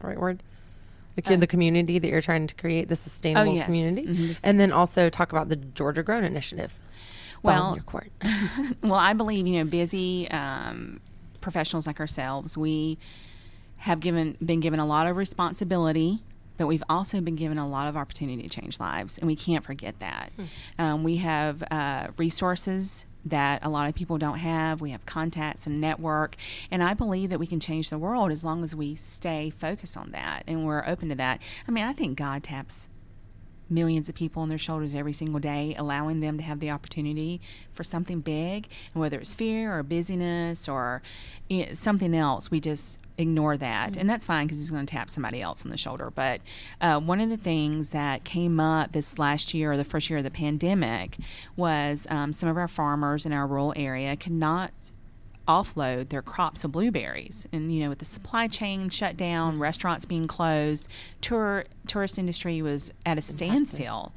the 0.00 0.06
right 0.06 0.18
word? 0.18 0.42
Like 1.16 1.28
you're 1.28 1.38
the 1.38 1.46
community 1.46 1.98
that 1.98 2.08
you're 2.08 2.22
trying 2.22 2.46
to 2.46 2.54
create, 2.54 2.88
the 2.88 2.96
sustainable 2.96 3.52
Uh, 3.52 3.56
yes. 3.56 3.66
community, 3.66 4.06
Mhm, 4.06 4.40
and 4.44 4.58
then 4.60 4.72
also 4.72 5.10
talk 5.10 5.32
about 5.32 5.48
the 5.48 5.56
Georgia 5.56 6.02
Grown 6.02 6.24
Initiative. 6.24 6.78
Well, 7.42 7.74
your 7.74 7.82
court. 7.82 8.10
well, 8.82 8.94
I 8.94 9.12
believe 9.12 9.46
you 9.46 9.58
know 9.58 9.64
busy 9.64 10.30
um, 10.30 11.00
professionals 11.40 11.86
like 11.86 12.00
ourselves, 12.00 12.56
we 12.56 12.96
have 13.80 14.00
given 14.00 14.36
been 14.44 14.60
given 14.60 14.78
a 14.78 14.86
lot 14.86 15.06
of 15.06 15.16
responsibility, 15.16 16.22
but 16.56 16.66
we've 16.66 16.84
also 16.88 17.20
been 17.20 17.36
given 17.36 17.56
a 17.58 17.66
lot 17.66 17.86
of 17.86 17.96
opportunity 17.96 18.42
to 18.42 18.48
change 18.48 18.78
lives, 18.78 19.18
and 19.18 19.26
we 19.26 19.36
can't 19.36 19.64
forget 19.64 19.98
that. 20.00 20.30
Um, 20.78 21.02
we 21.02 21.16
have 21.16 21.62
uh, 21.70 22.08
resources 22.18 23.06
that 23.24 23.64
a 23.64 23.68
lot 23.68 23.88
of 23.88 23.94
people 23.94 24.18
don't 24.18 24.38
have. 24.38 24.80
We 24.80 24.90
have 24.90 25.06
contacts 25.06 25.66
and 25.66 25.80
network, 25.80 26.36
and 26.70 26.82
I 26.82 26.94
believe 26.94 27.30
that 27.30 27.38
we 27.38 27.46
can 27.46 27.60
change 27.60 27.88
the 27.90 27.98
world 27.98 28.30
as 28.30 28.44
long 28.44 28.62
as 28.64 28.76
we 28.76 28.94
stay 28.94 29.50
focused 29.50 29.96
on 29.96 30.10
that 30.12 30.42
and 30.46 30.66
we're 30.66 30.86
open 30.86 31.08
to 31.08 31.14
that. 31.16 31.40
I 31.66 31.70
mean, 31.70 31.84
I 31.84 31.92
think 31.92 32.18
God 32.18 32.42
taps 32.42 32.90
millions 33.70 34.08
of 34.08 34.14
people 34.14 34.42
on 34.42 34.48
their 34.48 34.58
shoulders 34.58 34.94
every 34.94 35.12
single 35.12 35.38
day, 35.38 35.74
allowing 35.78 36.20
them 36.20 36.36
to 36.36 36.42
have 36.42 36.60
the 36.60 36.70
opportunity 36.70 37.40
for 37.72 37.84
something 37.84 38.20
big, 38.20 38.68
and 38.92 39.00
whether 39.00 39.18
it's 39.18 39.32
fear 39.32 39.78
or 39.78 39.82
busyness 39.82 40.68
or 40.68 41.02
you 41.48 41.66
know, 41.66 41.72
something 41.72 42.14
else, 42.14 42.50
we 42.50 42.60
just 42.60 42.98
ignore 43.20 43.56
that, 43.56 43.96
and 43.96 44.08
that's 44.08 44.26
fine 44.26 44.46
because 44.46 44.58
he's 44.58 44.70
going 44.70 44.86
to 44.86 44.90
tap 44.90 45.10
somebody 45.10 45.42
else 45.42 45.64
on 45.64 45.70
the 45.70 45.76
shoulder. 45.76 46.10
But 46.14 46.40
uh, 46.80 46.98
one 47.00 47.20
of 47.20 47.28
the 47.28 47.36
things 47.36 47.90
that 47.90 48.24
came 48.24 48.58
up 48.58 48.92
this 48.92 49.18
last 49.18 49.54
year, 49.54 49.72
or 49.72 49.76
the 49.76 49.84
first 49.84 50.10
year 50.10 50.18
of 50.18 50.24
the 50.24 50.30
pandemic, 50.30 51.18
was 51.56 52.06
um, 52.10 52.32
some 52.32 52.48
of 52.48 52.56
our 52.56 52.68
farmers 52.68 53.26
in 53.26 53.32
our 53.32 53.46
rural 53.46 53.72
area 53.76 54.16
could 54.16 54.32
not 54.32 54.72
offload 55.46 56.10
their 56.10 56.22
crops 56.22 56.62
of 56.64 56.72
blueberries. 56.72 57.46
And 57.52 57.74
you 57.74 57.82
know, 57.82 57.88
with 57.88 57.98
the 57.98 58.04
supply 58.04 58.46
chain 58.46 58.88
shut 58.88 59.16
down, 59.16 59.58
restaurants 59.58 60.04
being 60.04 60.26
closed, 60.26 60.88
tour 61.20 61.64
tourist 61.86 62.18
industry 62.18 62.62
was 62.62 62.92
at 63.04 63.18
a 63.18 63.22
standstill. 63.22 64.12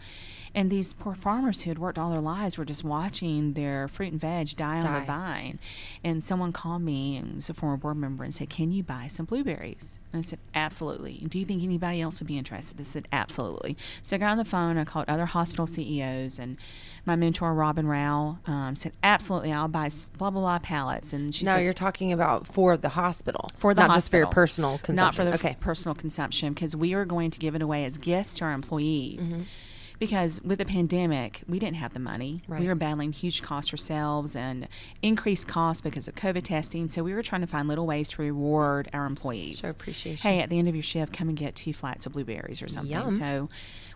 And 0.55 0.69
these 0.69 0.93
poor 0.93 1.15
farmers 1.15 1.61
who 1.61 1.71
had 1.71 1.79
worked 1.79 1.97
all 1.97 2.11
their 2.11 2.21
lives 2.21 2.57
were 2.57 2.65
just 2.65 2.83
watching 2.83 3.53
their 3.53 3.87
fruit 3.87 4.11
and 4.11 4.21
veg 4.21 4.55
die, 4.55 4.75
on 4.75 4.81
Die. 4.81 4.99
the 4.99 5.05
vine. 5.05 5.59
And 6.03 6.23
someone 6.23 6.51
called 6.51 6.83
me, 6.83 7.17
and 7.17 7.31
it 7.31 7.35
was 7.35 7.49
a 7.49 7.53
former 7.53 7.77
board 7.77 7.97
member, 7.97 8.23
and 8.23 8.33
said, 8.33 8.49
"Can 8.49 8.71
you 8.71 8.83
buy 8.83 9.07
some 9.07 9.25
blueberries?" 9.25 9.97
And 10.11 10.19
I 10.19 10.21
said, 10.21 10.39
"Absolutely." 10.53 11.25
Do 11.27 11.39
you 11.39 11.45
think 11.45 11.63
anybody 11.63 12.01
else 12.01 12.21
would 12.21 12.27
be 12.27 12.37
interested? 12.37 12.79
I 12.79 12.83
said, 12.83 13.07
"Absolutely." 13.11 13.75
So 14.03 14.15
I 14.15 14.19
got 14.19 14.31
on 14.31 14.37
the 14.37 14.45
phone. 14.45 14.77
I 14.77 14.83
called 14.83 15.05
other 15.07 15.25
hospital 15.25 15.65
CEOs, 15.65 16.37
and 16.37 16.57
my 17.05 17.15
mentor 17.15 17.53
Robin 17.53 17.87
Rau 17.87 18.37
um, 18.45 18.75
said, 18.75 18.93
"Absolutely, 19.01 19.51
I'll 19.51 19.67
buy 19.67 19.89
blah 20.17 20.29
blah 20.29 20.41
blah 20.41 20.59
pallets." 20.59 21.13
And 21.13 21.33
she 21.33 21.45
now 21.45 21.55
said, 21.55 21.63
you're 21.63 21.73
talking 21.73 22.13
about 22.13 22.45
for 22.45 22.77
the 22.77 22.89
hospital, 22.89 23.49
for 23.57 23.73
the 23.73 23.81
not 23.81 23.87
hospital. 23.87 23.97
just 23.97 24.11
for 24.11 24.17
your 24.17 24.27
personal 24.27 24.77
consumption. 24.77 24.95
Not 24.95 25.15
for 25.15 25.25
the 25.25 25.33
okay. 25.33 25.57
personal 25.59 25.95
consumption, 25.95 26.53
because 26.53 26.75
we 26.75 26.93
are 26.93 27.05
going 27.05 27.31
to 27.31 27.39
give 27.39 27.55
it 27.55 27.63
away 27.63 27.85
as 27.85 27.97
gifts 27.97 28.35
to 28.35 28.45
our 28.45 28.51
employees. 28.51 29.33
Mm-hmm. 29.33 29.43
Because 29.99 30.41
with 30.43 30.59
the 30.59 30.65
pandemic, 30.65 31.43
we 31.47 31.59
didn't 31.59 31.77
have 31.77 31.93
the 31.93 31.99
money. 31.99 32.41
Right. 32.47 32.61
We 32.61 32.67
were 32.67 32.75
battling 32.75 33.11
huge 33.13 33.41
costs 33.41 33.73
ourselves 33.73 34.35
and 34.35 34.67
increased 35.01 35.47
costs 35.47 35.81
because 35.81 36.07
of 36.07 36.15
COVID 36.15 36.43
testing. 36.43 36.89
So 36.89 37.03
we 37.03 37.13
were 37.13 37.23
trying 37.23 37.41
to 37.41 37.47
find 37.47 37.67
little 37.67 37.85
ways 37.85 38.09
to 38.09 38.21
reward 38.21 38.89
our 38.93 39.05
employees. 39.05 39.59
Show 39.59 39.69
appreciation. 39.69 40.29
Hey, 40.29 40.41
at 40.41 40.49
the 40.49 40.59
end 40.59 40.67
of 40.67 40.75
your 40.75 40.83
shift, 40.83 41.13
come 41.13 41.29
and 41.29 41.37
get 41.37 41.55
two 41.55 41.73
flats 41.73 42.05
of 42.05 42.13
blueberries 42.13 42.61
or 42.61 42.67
something. 42.67 42.91
Yum. 42.91 43.11
So 43.11 43.49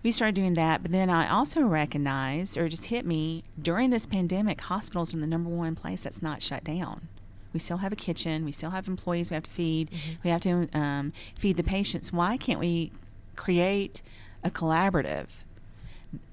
we 0.03 0.11
started 0.11 0.35
doing 0.35 0.53
that. 0.53 0.81
But 0.81 0.91
then 0.91 1.09
I 1.09 1.29
also 1.29 1.61
recognized, 1.61 2.57
or 2.57 2.65
it 2.65 2.69
just 2.69 2.85
hit 2.85 3.05
me, 3.05 3.43
during 3.61 3.89
this 3.89 4.05
pandemic, 4.05 4.61
hospitals 4.61 5.13
are 5.13 5.19
the 5.19 5.27
number 5.27 5.49
one 5.49 5.75
place 5.75 6.03
that's 6.03 6.21
not 6.21 6.41
shut 6.41 6.63
down. 6.63 7.07
We 7.53 7.59
still 7.59 7.77
have 7.77 7.91
a 7.91 7.95
kitchen. 7.95 8.45
We 8.45 8.51
still 8.51 8.69
have 8.69 8.87
employees 8.87 9.31
we 9.31 9.35
have 9.35 9.43
to 9.43 9.49
feed. 9.49 9.89
Mm-hmm. 9.89 10.11
We 10.23 10.29
have 10.29 10.41
to 10.41 10.69
um, 10.73 11.13
feed 11.35 11.57
the 11.57 11.63
patients. 11.63 12.13
Why 12.13 12.37
can't 12.37 12.59
we 12.59 12.91
create 13.35 14.01
a 14.43 14.51
collaborative 14.51 15.27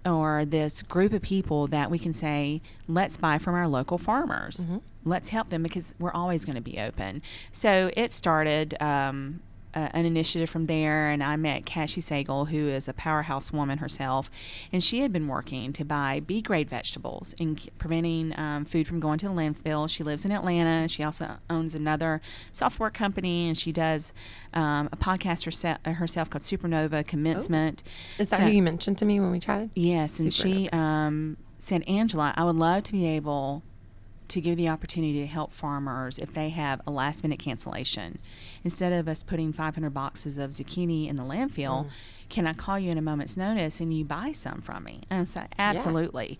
or 0.05 0.45
this 0.45 0.82
group 0.82 1.12
of 1.12 1.22
people 1.22 1.66
that 1.68 1.91
we 1.91 1.99
can 1.99 2.12
say, 2.12 2.61
let's 2.89 3.16
buy 3.16 3.39
from 3.39 3.55
our 3.55 3.68
local 3.68 3.99
farmers? 3.99 4.66
Let's 5.05 5.28
help 5.30 5.51
them 5.51 5.62
because 5.62 5.95
we're 5.99 6.12
always 6.12 6.45
going 6.45 6.57
to 6.57 6.62
be 6.62 6.78
open. 6.78 7.22
So 7.53 7.91
it 7.97 8.11
started. 8.12 8.74
Um, 8.82 9.41
uh, 9.75 9.89
an 9.93 10.05
initiative 10.07 10.49
from 10.49 10.66
there, 10.66 11.09
and 11.09 11.22
I 11.22 11.37
met 11.37 11.66
Cassie 11.66 12.01
Sagal, 12.01 12.49
who 12.49 12.68
is 12.68 12.89
a 12.89 12.93
powerhouse 12.93 13.53
woman 13.53 13.79
herself, 13.79 14.31
and 14.72 14.83
she 14.83 15.01
had 15.01 15.12
been 15.12 15.29
working 15.29 15.72
to 15.75 15.85
buy 15.85 16.20
B 16.25 16.41
grade 16.41 16.70
vegetables 16.70 17.35
and 17.41 17.68
preventing 17.79 18.39
um, 18.39 18.64
food 18.64 18.87
from 18.87 19.01
going 19.01 19.18
to 19.18 19.29
the 19.29 19.35
landfill. 19.35 19.89
She 19.91 20.03
lives 20.05 20.25
in 20.25 20.33
Atlanta. 20.33 20.89
She 20.89 21.03
also 21.03 21.37
owns 21.51 21.75
another 21.75 22.20
software 22.53 22.91
company, 22.91 23.49
and 23.49 23.57
she 23.59 23.72
does 23.72 24.12
um, 24.53 24.89
a 24.93 24.97
podcast 24.97 25.45
herself, 25.45 25.79
herself 25.85 26.31
called 26.31 26.43
Supernova 26.43 27.07
Commencement. 27.07 27.83
Is 28.18 28.31
that 28.31 28.39
So- 28.39 28.45
who 28.45 28.51
you 28.51 28.62
mentioned 28.62 28.99
to 28.99 29.05
me 29.05 29.20
when 29.20 29.31
we 29.31 29.41
chatted? 29.41 29.70
Yes, 29.75 30.20
and 30.20 30.33
she 30.33 30.68
um, 30.70 31.37
said, 31.59 31.83
Angela, 31.89 32.33
I 32.37 32.45
would 32.45 32.57
love 32.57 32.85
to 32.85 32.93
be 32.93 33.07
able 33.07 33.62
to 34.35 34.41
give 34.41 34.57
the 34.57 34.68
opportunity 34.68 35.20
to 35.20 35.26
help 35.28 35.53
farmers 35.53 36.18
if 36.18 36.35
they 36.35 36.49
have 36.49 36.80
a 36.89 36.91
last 36.91 37.22
minute 37.22 37.39
cancellation. 37.39 38.18
Instead 38.64 38.93
of 38.93 39.07
us 39.07 39.22
putting 39.22 39.53
500 39.53 39.95
boxes 39.95 40.39
of 40.39 40.51
zucchini 40.51 41.09
in 41.09 41.14
the 41.14 41.22
landfill, 41.22 41.89
can 42.28 42.45
I 42.45 42.53
call 42.53 42.76
you 42.76 42.91
in 42.91 42.99
a 42.99 43.03
moment's 43.03 43.37
notice 43.37 43.78
and 43.78 43.95
you 43.95 44.05
buy 44.05 44.32
some 44.32 44.61
from 44.61 44.82
me? 44.82 45.03
And 45.09 45.20
I 45.20 45.24
said, 45.24 45.55
absolutely. 45.57 46.37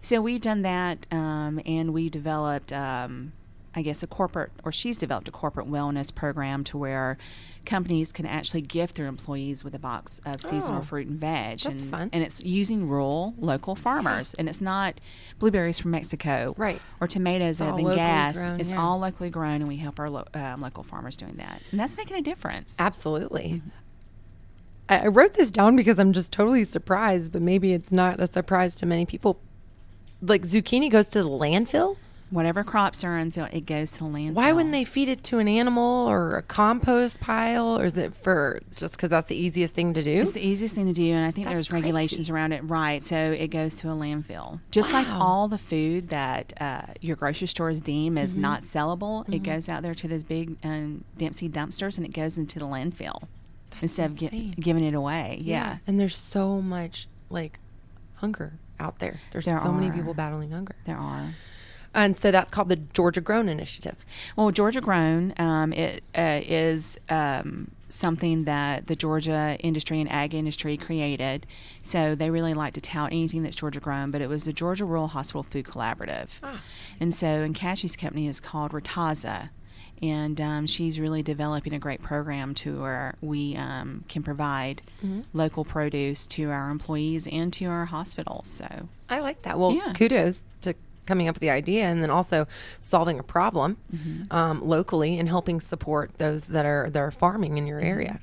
So 0.00 0.20
we've 0.20 0.40
done 0.40 0.62
that, 0.62 1.06
um, 1.12 1.60
and 1.64 1.94
we 1.94 2.10
developed. 2.10 2.72
Um, 2.72 3.32
I 3.78 3.82
guess 3.82 4.02
a 4.02 4.06
corporate, 4.06 4.52
or 4.64 4.72
she's 4.72 4.96
developed 4.96 5.28
a 5.28 5.30
corporate 5.30 5.70
wellness 5.70 6.12
program 6.12 6.64
to 6.64 6.78
where 6.78 7.18
companies 7.66 8.10
can 8.10 8.24
actually 8.24 8.62
gift 8.62 8.96
their 8.96 9.04
employees 9.06 9.62
with 9.64 9.74
a 9.74 9.78
box 9.78 10.18
of 10.24 10.40
seasonal 10.40 10.80
Oh, 10.80 10.82
fruit 10.82 11.06
and 11.08 11.18
veg. 11.20 11.58
that's 11.58 11.82
and, 11.82 11.90
fun. 11.90 12.10
And 12.12 12.22
it's 12.24 12.42
using 12.42 12.88
rural, 12.88 13.34
local 13.38 13.74
farmers, 13.74 14.32
and 14.34 14.48
it's 14.48 14.62
not 14.62 14.98
blueberries 15.38 15.78
from 15.78 15.90
Mexico, 15.90 16.54
Right. 16.56 16.80
Or 17.02 17.06
tomatoes 17.06 17.58
that 17.58 17.66
have 17.66 17.76
been 17.76 17.94
gassed. 17.94 18.46
grown, 18.46 18.58
it's 18.60 18.70
yeah. 18.70 18.82
all 18.82 18.98
locally 18.98 19.28
grown, 19.28 19.56
and 19.56 19.68
we 19.68 19.76
help 19.76 20.00
our 20.00 20.08
lo- 20.08 20.24
um, 20.32 20.62
local 20.62 20.82
farmers 20.82 21.16
doing 21.18 21.34
that, 21.36 21.60
and 21.70 21.78
that's 21.78 21.98
making 21.98 22.16
a 22.16 22.22
difference. 22.22 22.76
Absolutely. 22.80 23.60
I 24.88 25.00
I 25.00 25.06
wrote 25.08 25.34
this 25.34 25.50
down 25.50 25.76
because 25.76 25.98
I'm 25.98 26.12
just 26.14 26.32
totally 26.32 26.64
surprised, 26.64 27.30
but 27.32 27.42
maybe 27.42 27.72
it's 27.74 27.92
not 27.92 28.20
a 28.20 28.26
surprise 28.26 28.76
to 28.76 28.86
many 28.86 29.04
people. 29.04 29.38
Like 30.22 30.42
zucchini 30.42 30.90
goes 30.90 31.08
to 31.10 31.22
the 31.22 31.28
landfill. 31.28 31.96
Whatever 32.30 32.64
crops 32.64 33.04
are 33.04 33.16
in 33.18 33.30
field, 33.30 33.50
it 33.52 33.66
goes 33.66 33.92
to 33.92 34.04
landfill. 34.04 34.32
Why 34.34 34.50
wouldn't 34.52 34.72
they 34.72 34.82
feed 34.82 35.08
it 35.08 35.22
to 35.24 35.38
an 35.38 35.46
animal 35.46 36.08
or 36.08 36.36
a 36.36 36.42
compost 36.42 37.20
pile, 37.20 37.78
or 37.78 37.84
is 37.84 37.96
it 37.96 38.16
for 38.16 38.60
just 38.76 38.96
because 38.96 39.10
that's 39.10 39.28
the 39.28 39.36
easiest 39.36 39.74
thing 39.74 39.94
to 39.94 40.02
do? 40.02 40.22
It's 40.22 40.32
the 40.32 40.44
easiest 40.44 40.74
thing 40.74 40.86
to 40.86 40.92
do, 40.92 41.12
and 41.12 41.24
I 41.24 41.30
think 41.30 41.44
That's 41.46 41.54
there's 41.54 41.70
regulations 41.72 42.18
crazy. 42.26 42.32
around 42.32 42.52
it. 42.52 42.62
Right, 42.64 43.00
so 43.04 43.16
it 43.16 43.48
goes 43.48 43.76
to 43.76 43.88
a 43.90 43.94
landfill, 43.94 44.58
just 44.72 44.92
like 44.92 45.06
all 45.08 45.46
the 45.46 45.56
food 45.58 46.08
that 46.08 46.52
uh, 46.60 46.82
your 47.00 47.14
grocery 47.14 47.46
stores 47.46 47.80
deem 47.80 48.18
as 48.18 48.32
Mm-hmm. 48.32 48.40
not 48.42 48.62
sellable. 48.62 49.32
It 49.32 49.44
goes 49.44 49.68
out 49.68 49.82
there 49.82 49.94
to 49.94 50.08
those 50.08 50.24
big 50.24 50.56
um, 50.64 51.04
Dempsey 51.16 51.48
dumpsters, 51.48 51.96
and 51.96 52.04
it 52.04 52.12
goes 52.12 52.36
into 52.38 52.58
the 52.58 52.66
landfill 52.66 53.22
instead 53.80 54.10
of 54.10 54.18
gi- 54.18 54.54
giving 54.58 54.82
it 54.82 54.94
away. 54.94 55.38
Yeah. 55.42 55.78
And 55.86 56.00
there's 56.00 56.16
so 56.16 56.60
much 56.60 57.06
like 57.30 57.60
hunger 58.16 58.54
out 58.80 58.98
there. 58.98 59.20
There's 59.30 59.44
There 59.44 59.60
so 59.60 59.70
many 59.70 59.92
people 59.92 60.12
battling 60.12 60.50
hunger. 60.50 60.74
there 60.86 60.96
are. 60.98 61.28
And 61.96 62.16
so 62.16 62.30
that's 62.30 62.52
called 62.52 62.68
the 62.68 62.76
Georgia 62.76 63.20
Grown 63.20 63.48
Initiative. 63.48 63.96
Well, 64.36 64.50
Georgia 64.52 64.80
Grown 64.80 65.32
um, 65.38 65.72
it 65.72 66.04
uh, 66.16 66.40
is 66.44 66.98
um, 67.08 67.70
something 67.88 68.44
that 68.44 68.86
the 68.86 68.94
Georgia 68.96 69.56
industry 69.60 70.00
and 70.00 70.10
ag 70.12 70.34
industry 70.34 70.76
created. 70.76 71.46
So 71.82 72.14
they 72.14 72.30
really 72.30 72.54
like 72.54 72.74
to 72.74 72.80
tout 72.80 73.10
anything 73.12 73.42
that's 73.42 73.56
Georgia 73.56 73.80
grown, 73.80 74.10
but 74.10 74.20
it 74.20 74.28
was 74.28 74.44
the 74.44 74.52
Georgia 74.52 74.84
Rural 74.84 75.08
Hospital 75.08 75.42
Food 75.42 75.64
Collaborative. 75.64 76.28
Ah. 76.42 76.60
And 77.00 77.14
so, 77.14 77.26
and 77.26 77.54
Cassie's 77.54 77.96
company 77.96 78.28
is 78.28 78.40
called 78.40 78.72
Rataza. 78.72 79.48
And 80.02 80.38
um, 80.42 80.66
she's 80.66 81.00
really 81.00 81.22
developing 81.22 81.72
a 81.72 81.78
great 81.78 82.02
program 82.02 82.54
to 82.56 82.82
where 82.82 83.14
we 83.22 83.56
um, 83.56 84.04
can 84.08 84.22
provide 84.22 84.82
Mm-hmm. 85.02 85.20
local 85.32 85.64
produce 85.64 86.26
to 86.28 86.50
our 86.50 86.68
employees 86.70 87.26
and 87.28 87.52
to 87.54 87.66
our 87.66 87.84
hospitals. 87.86 88.48
So, 88.48 88.88
I 89.08 89.20
like 89.20 89.42
that. 89.42 89.58
Well, 89.58 89.72
Yeah. 89.72 89.92
kudos 89.94 90.42
to 90.62 90.74
coming 91.06 91.28
up 91.28 91.36
with 91.36 91.40
the 91.40 91.50
idea 91.50 91.84
and 91.84 92.02
then 92.02 92.10
also 92.10 92.46
solving 92.80 93.18
a 93.18 93.22
problem 93.22 93.76
Mm-hmm. 93.94 94.32
um, 94.36 94.60
locally 94.60 95.18
and 95.18 95.28
helping 95.28 95.60
support 95.60 96.10
those 96.18 96.46
that 96.46 96.66
are 96.66 96.90
that 96.90 97.00
are 97.00 97.10
farming 97.10 97.56
in 97.58 97.66
your 97.66 97.78
Mm-hmm. 97.80 97.88
area. 97.90 98.20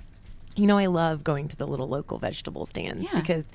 You 0.56 0.68
know, 0.68 0.78
I 0.78 0.86
love 0.86 1.24
going 1.24 1.48
to 1.48 1.56
the 1.56 1.66
little 1.66 1.88
local 1.88 2.20
vegetable 2.20 2.68
stands 2.68 3.10
Yeah. 3.12 3.20
because, 3.20 3.48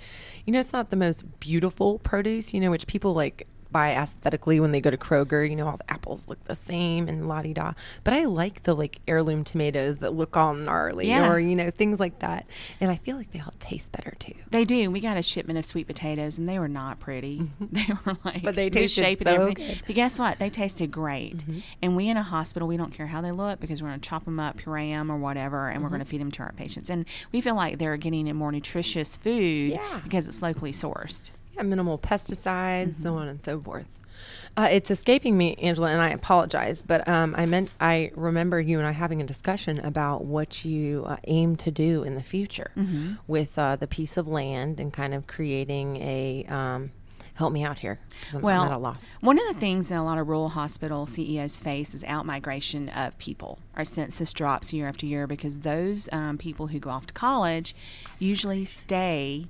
you 0.44 0.52
know, 0.52 0.58
it's 0.58 0.72
not 0.72 0.90
the 0.90 0.96
most 0.96 1.38
beautiful 1.38 2.00
produce, 2.00 2.52
you 2.52 2.60
know, 2.60 2.72
which 2.72 2.88
people 2.88 3.12
like 3.14 3.46
buy 3.70 3.92
aesthetically 3.92 4.60
when 4.60 4.72
they 4.72 4.80
go 4.80 4.90
to 4.90 4.96
Kroger. 4.96 5.48
You 5.48 5.56
know, 5.56 5.68
all 5.68 5.76
the 5.76 5.90
apples 5.90 6.28
look 6.28 6.42
the 6.44 6.54
same 6.54 7.08
and 7.08 7.28
la 7.28 7.42
di 7.42 7.52
da. 7.52 7.72
But 8.04 8.14
I 8.14 8.24
like 8.24 8.62
the 8.64 8.74
like 8.74 9.00
heirloom 9.06 9.44
tomatoes 9.44 9.98
that 9.98 10.12
look 10.14 10.36
all 10.36 10.54
gnarly 10.54 11.08
Yeah. 11.08 11.28
or, 11.30 11.38
you 11.38 11.54
know, 11.54 11.70
things 11.70 12.00
like 12.00 12.18
that. 12.20 12.46
And 12.80 12.90
I 12.90 12.96
feel 12.96 13.16
like 13.16 13.32
they 13.32 13.40
all 13.40 13.54
taste 13.60 13.92
better 13.92 14.14
too. 14.18 14.34
They 14.50 14.64
do. 14.64 14.90
We 14.90 15.00
got 15.00 15.16
a 15.16 15.22
shipment 15.22 15.58
of 15.58 15.64
sweet 15.64 15.86
potatoes, 15.86 16.38
and 16.38 16.48
they 16.48 16.58
were 16.58 16.68
not 16.68 17.00
pretty. 17.00 17.50
They 17.60 17.86
were 18.04 18.16
like, 18.24 18.36
Mm-hmm. 18.36 18.44
But 18.46 18.54
they 18.54 18.70
tasted 18.70 19.04
and 19.04 19.18
so 19.18 19.30
everything. 19.34 19.54
good. 19.66 19.74
Mm-hmm. 19.76 19.84
But 19.86 19.94
guess 19.96 20.18
what? 20.18 20.38
They 20.38 20.50
tasted 20.50 20.90
great. 20.90 21.44
And 21.82 21.96
we 21.96 22.08
in 22.08 22.16
a 22.16 22.22
hospital, 22.22 22.66
we 22.68 22.76
don't 22.76 22.92
care 22.92 23.06
how 23.08 23.20
they 23.20 23.30
look 23.32 23.60
because 23.60 23.82
we're 23.82 23.88
going 23.88 24.00
to 24.00 24.08
chop 24.08 24.24
them 24.24 24.40
up, 24.40 24.56
puree 24.56 24.90
them, 24.90 25.10
or 25.10 25.18
whatever, 25.18 25.68
and 25.68 25.82
we're 25.82 25.88
Mm-hmm. 25.88 25.94
going 25.96 26.04
to 26.04 26.10
feed 26.10 26.20
them 26.20 26.30
to 26.32 26.42
our 26.42 26.52
patients. 26.52 26.88
And 26.90 27.04
we 27.32 27.40
feel 27.40 27.54
like 27.54 27.78
they're 27.78 27.96
getting 27.96 28.28
a 28.28 28.34
more 28.34 28.52
nutritious 28.52 29.16
food 29.16 29.72
Yeah. 29.72 30.00
because 30.04 30.26
it's 30.28 30.40
locally 30.42 30.72
sourced. 30.72 31.30
Yeah, 31.58 31.62
minimal 31.64 31.98
pesticides, 31.98 32.94
so 32.94 33.10
Mm-hmm. 33.10 33.18
on 33.18 33.28
and 33.28 33.42
so 33.42 33.60
forth. 33.60 33.88
Uh, 34.56 34.68
it's 34.72 34.90
escaping 34.90 35.38
me, 35.38 35.54
Angela, 35.56 35.90
and 35.92 36.02
I 36.02 36.10
apologize, 36.10 36.82
but 36.82 37.06
um, 37.06 37.34
I 37.38 37.46
meant 37.46 37.70
I 37.80 38.10
remember 38.16 38.60
you 38.60 38.78
and 38.78 38.86
I 38.88 38.90
having 38.90 39.20
a 39.22 39.24
discussion 39.26 39.78
about 39.78 40.24
what 40.24 40.64
you 40.64 41.04
uh, 41.06 41.16
aim 41.28 41.56
to 41.58 41.70
do 41.70 42.02
in 42.02 42.16
the 42.16 42.22
future 42.22 42.72
Mm-hmm. 42.76 43.12
with 43.28 43.56
uh, 43.58 43.76
the 43.76 43.86
piece 43.86 44.16
of 44.16 44.26
land 44.26 44.80
and 44.80 44.92
kind 44.92 45.14
of 45.14 45.26
creating 45.26 45.96
a. 45.98 46.44
Um, 46.48 46.90
help 47.34 47.52
me 47.52 47.62
out 47.62 47.78
here. 47.78 48.00
I'm, 48.34 48.40
Well, 48.40 48.62
I'm 48.62 48.70
at 48.72 48.76
a 48.76 48.80
loss. 48.80 49.06
one 49.20 49.38
of 49.38 49.46
the 49.46 49.54
things 49.60 49.90
that 49.90 49.98
a 50.00 50.02
lot 50.02 50.18
of 50.18 50.26
rural 50.26 50.48
hospital 50.48 51.06
CEOs 51.06 51.60
face 51.60 51.94
is 51.94 52.02
out 52.02 52.26
migration 52.26 52.88
of 52.88 53.16
people. 53.18 53.60
Our 53.76 53.84
census 53.84 54.32
drops 54.32 54.72
year 54.72 54.88
after 54.88 55.06
year 55.06 55.28
because 55.28 55.60
those 55.60 56.08
um, 56.10 56.36
people 56.36 56.66
who 56.66 56.80
go 56.80 56.90
off 56.90 57.06
to 57.06 57.14
college 57.14 57.76
usually 58.18 58.64
stay 58.64 59.46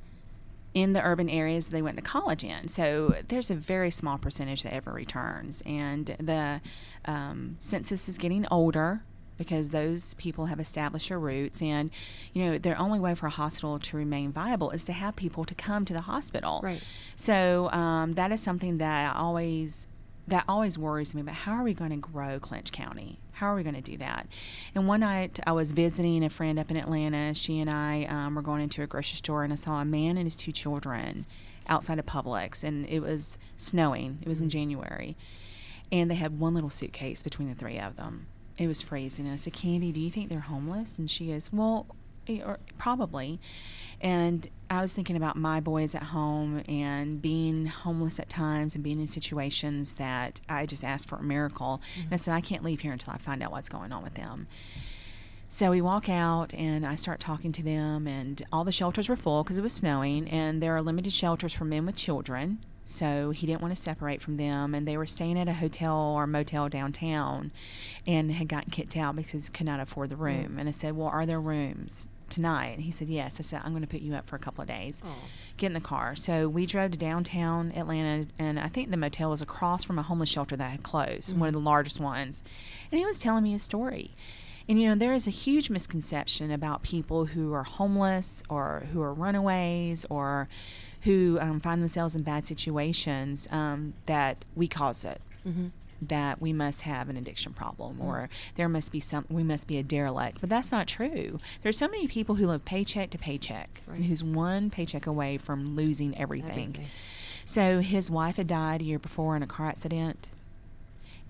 in 0.75 0.93
the 0.93 1.03
urban 1.03 1.29
areas 1.29 1.69
they 1.69 1.83
went 1.83 1.97
to 1.97 2.03
college 2.03 2.45
in. 2.45 2.69
So 2.69 3.17
there's 3.29 3.51
a 3.51 3.55
very 3.55 3.91
small 3.91 4.19
percentage 4.19 4.63
that 4.63 4.75
ever 4.75 4.93
returns, 4.93 5.63
and 5.67 6.15
the 6.21 6.61
um, 7.07 7.57
census 7.61 8.09
is 8.09 8.19
getting 8.19 8.47
older 8.51 9.03
because 9.37 9.71
those 9.71 10.15
people 10.15 10.47
have 10.47 10.59
established 10.59 11.09
their 11.11 11.19
roots 11.19 11.63
and 11.63 11.91
you 12.33 12.45
know 12.45 12.59
their 12.59 12.77
only 12.77 12.99
way 12.99 13.15
for 13.15 13.27
a 13.27 13.31
hospital 13.31 13.79
to 13.79 13.97
remain 13.97 14.33
viable 14.33 14.71
is 14.73 14.85
to 14.85 14.93
have 14.93 15.15
people 15.15 15.45
to 15.45 15.55
come 15.55 15.85
to 15.85 15.93
the 15.93 16.01
hospital 16.01 16.59
Right. 16.61 16.83
so 17.15 17.71
um, 17.71 18.15
that 18.15 18.33
is 18.33 18.43
something 18.43 18.79
that 18.79 19.15
I 19.15 19.19
always 19.19 19.87
that 20.27 20.45
always 20.49 20.77
worries 20.77 21.15
me. 21.15 21.23
But 21.23 21.35
how 21.35 21.53
are 21.53 21.63
we 21.63 21.73
going 21.73 21.91
to 21.91 21.97
grow 21.97 22.39
Clinch 22.39 22.71
County? 22.73 23.19
How 23.39 23.47
are 23.53 23.55
we 23.55 23.63
going 23.63 23.77
to 23.77 23.81
do 23.81 23.97
that? 23.99 24.27
And 24.75 24.89
one 24.89 24.99
night 25.01 25.39
I 25.47 25.53
was 25.53 25.71
visiting 25.71 26.25
a 26.25 26.29
friend 26.29 26.59
up 26.59 26.73
in 26.73 26.77
Atlanta. 26.77 27.35
She 27.35 27.61
and 27.61 27.71
I 27.71 28.05
um, 28.07 28.35
were 28.35 28.43
going 28.43 28.63
into 28.63 28.83
a 28.83 28.87
grocery 28.89 29.15
store, 29.15 29.45
and 29.45 29.53
I 29.53 29.57
saw 29.57 29.81
a 29.81 29.85
man 29.85 30.17
and 30.17 30.27
his 30.27 30.35
two 30.35 30.51
children 30.51 31.25
outside 31.69 32.01
of 32.01 32.07
Publix, 32.07 32.65
and 32.65 32.85
it 32.89 32.99
was 32.99 33.39
snowing. 33.57 34.19
It 34.23 34.29
was 34.29 34.41
in 34.41 34.49
January, 34.49 35.17
and 35.93 36.11
they 36.11 36.17
had 36.17 36.41
one 36.41 36.53
little 36.53 36.69
suitcase 36.69 37.23
between 37.23 37.49
the 37.49 37.55
three 37.55 37.79
of 37.79 37.95
them. 37.95 38.27
It 38.59 38.67
was 38.67 38.83
freezing. 38.83 39.27
And 39.27 39.35
I 39.35 39.37
said, 39.37 39.53
Candy, 39.53 39.93
do 39.93 40.01
you 40.01 40.11
think 40.11 40.31
they're 40.31 40.41
homeless? 40.41 40.99
And 40.99 41.09
she 41.09 41.29
goes, 41.29 41.53
Well, 41.53 41.87
eh, 42.27 42.41
or 42.45 42.59
probably. 42.77 43.39
And 44.01 44.49
I 44.71 44.83
was 44.83 44.93
thinking 44.93 45.17
about 45.17 45.37
my 45.37 45.61
boys 45.61 45.95
at 45.95 46.05
home 46.05 46.63
and 46.69 47.23
being 47.23 47.67
homeless 47.67 48.21
at 48.21 48.29
times 48.29 48.75
and 48.75 48.85
being 48.85 49.01
in 49.01 49.07
situations 49.07 49.95
that 49.95 50.41
I 50.49 50.67
just 50.67 50.85
asked 50.85 51.09
for 51.09 51.17
a 51.17 51.23
miracle. 51.23 51.81
And 51.97 52.05
I 52.05 52.07
mm-hmm. 52.07 52.17
said, 52.17 52.35
I 52.35 52.41
can't 52.41 52.63
leave 52.63 52.81
here 52.81 52.93
until 52.93 53.13
I 53.13 53.19
find 53.19 53.43
out 53.43 53.51
what's 53.51 53.69
going 53.69 53.93
on 53.93 54.03
with 54.03 54.15
them. 54.15 54.47
So 55.49 55.71
we 55.71 55.81
walk 55.81 56.11
out 56.11 56.53
and 56.53 56.87
I 56.87 56.95
start 56.95 57.21
talking 57.21 57.53
to 57.53 57.63
them, 57.63 58.07
and 58.07 58.43
all 58.53 58.65
the 58.65 58.73
shelters 58.73 59.09
were 59.09 59.17
full 59.17 59.43
because 59.43 59.57
it 59.57 59.63
was 59.63 59.73
snowing, 59.73 60.29
and 60.29 60.63
there 60.63 60.77
are 60.77 60.83
limited 60.83 61.11
shelters 61.11 61.55
for 61.55 61.65
men 61.65 61.87
with 61.87 61.97
children. 61.97 62.59
So 62.85 63.31
he 63.31 63.47
didn't 63.47 63.63
want 63.63 63.75
to 63.75 63.81
separate 63.81 64.21
from 64.21 64.37
them, 64.37 64.75
and 64.75 64.87
they 64.87 64.99
were 64.99 65.07
staying 65.07 65.39
at 65.39 65.49
a 65.49 65.55
hotel 65.55 65.97
or 65.97 66.27
motel 66.27 66.69
downtown 66.69 67.51
and 68.07 68.33
had 68.33 68.49
gotten 68.49 68.71
kicked 68.71 68.97
out 68.97 69.17
because 69.17 69.47
he 69.47 69.53
could 69.53 69.67
not 69.67 69.81
afford 69.81 70.11
the 70.11 70.17
mm-hmm. 70.17 70.25
room. 70.25 70.59
And 70.59 70.69
I 70.69 70.73
said, 70.73 70.95
Well, 70.95 71.09
are 71.09 71.25
there 71.25 71.41
rooms 71.41 72.09
tonight? 72.31 72.75
And 72.75 72.83
he 72.83 72.91
said, 72.91 73.09
Yes. 73.09 73.39
I 73.41 73.43
said, 73.43 73.63
I'm 73.65 73.73
going 73.73 73.83
to 73.83 73.89
put 73.89 74.01
you 74.01 74.15
up 74.15 74.27
for 74.27 74.37
a 74.37 74.39
couple 74.39 74.63
of 74.63 74.69
days. 74.69 75.03
Get 75.57 75.67
in 75.69 75.73
the 75.73 75.81
car. 75.81 76.15
So 76.15 76.49
we 76.49 76.67
drove 76.67 76.93
to 76.93 76.99
downtown 76.99 77.73
Atlanta, 77.75 78.27
and 78.39 78.61
I 78.61 78.69
think 78.69 78.91
the 78.91 78.97
motel 78.97 79.31
was 79.31 79.41
across 79.41 79.83
from 79.85 79.99
a 79.99 80.03
homeless 80.03 80.29
shelter 80.29 80.57
that 80.57 80.71
had 80.71 80.83
closed, 80.83 81.37
one 81.37 81.49
of 81.49 81.53
the 81.53 81.61
largest 81.61 81.99
ones. 82.01 82.43
And 82.93 82.99
he 82.99 83.05
was 83.05 83.19
telling 83.19 83.43
me 83.45 83.55
a 83.55 83.59
story. 83.59 84.13
And 84.69 84.81
you 84.81 84.89
know, 84.89 84.95
there 84.95 85.15
is 85.15 85.27
a 85.27 85.31
huge 85.31 85.71
misconception 85.71 86.51
about 86.51 86.83
people 86.83 87.25
who 87.25 87.55
are 87.55 87.63
homeless 87.65 88.43
or 88.51 88.87
who 88.93 89.01
are 89.01 89.15
runaways 89.15 90.05
or 90.11 90.49
who 91.03 91.39
um, 91.41 91.59
find 91.59 91.81
themselves 91.81 92.15
in 92.15 92.23
bad 92.23 92.45
situations 92.45 93.49
um, 93.51 93.95
that 94.07 94.45
we 94.55 94.69
cause 94.69 95.05
it. 95.05 95.21
That 96.01 96.41
we 96.41 96.53
must 96.53 96.83
have 96.83 97.09
an 97.09 97.17
addiction 97.17 97.53
problem 97.53 98.01
or 98.01 98.29
there 98.57 98.69
must 98.69 98.93
be 98.93 99.01
some 99.01 99.25
we 99.29 99.43
must 99.43 99.67
be 99.67 99.79
a 99.79 99.83
derelict 99.83 100.39
but 100.41 100.49
that's 100.49 100.71
not 100.71 100.87
true 100.87 101.41
there's 101.63 101.77
so 101.77 101.89
many 101.89 102.07
people 102.07 102.37
who 102.37 102.47
live 102.47 102.65
paycheck 102.65 103.11
to 103.11 103.19
paycheck 103.19 103.83
Right. 103.87 103.97
and 103.97 104.05
who's 104.07 104.23
one 104.23 104.71
paycheck 104.71 105.07
away 105.07 105.39
from 105.39 105.75
losing 105.75 106.17
everything. 106.17 106.51
Everything. 106.51 106.85
so 107.45 107.81
his 107.81 108.11
wife 108.11 108.37
had 108.37 108.47
died 108.47 108.81
a 108.81 108.85
year 108.85 108.99
before 108.99 109.35
in 109.37 109.43
a 109.43 109.47
car 109.47 109.69
accident 109.69 110.31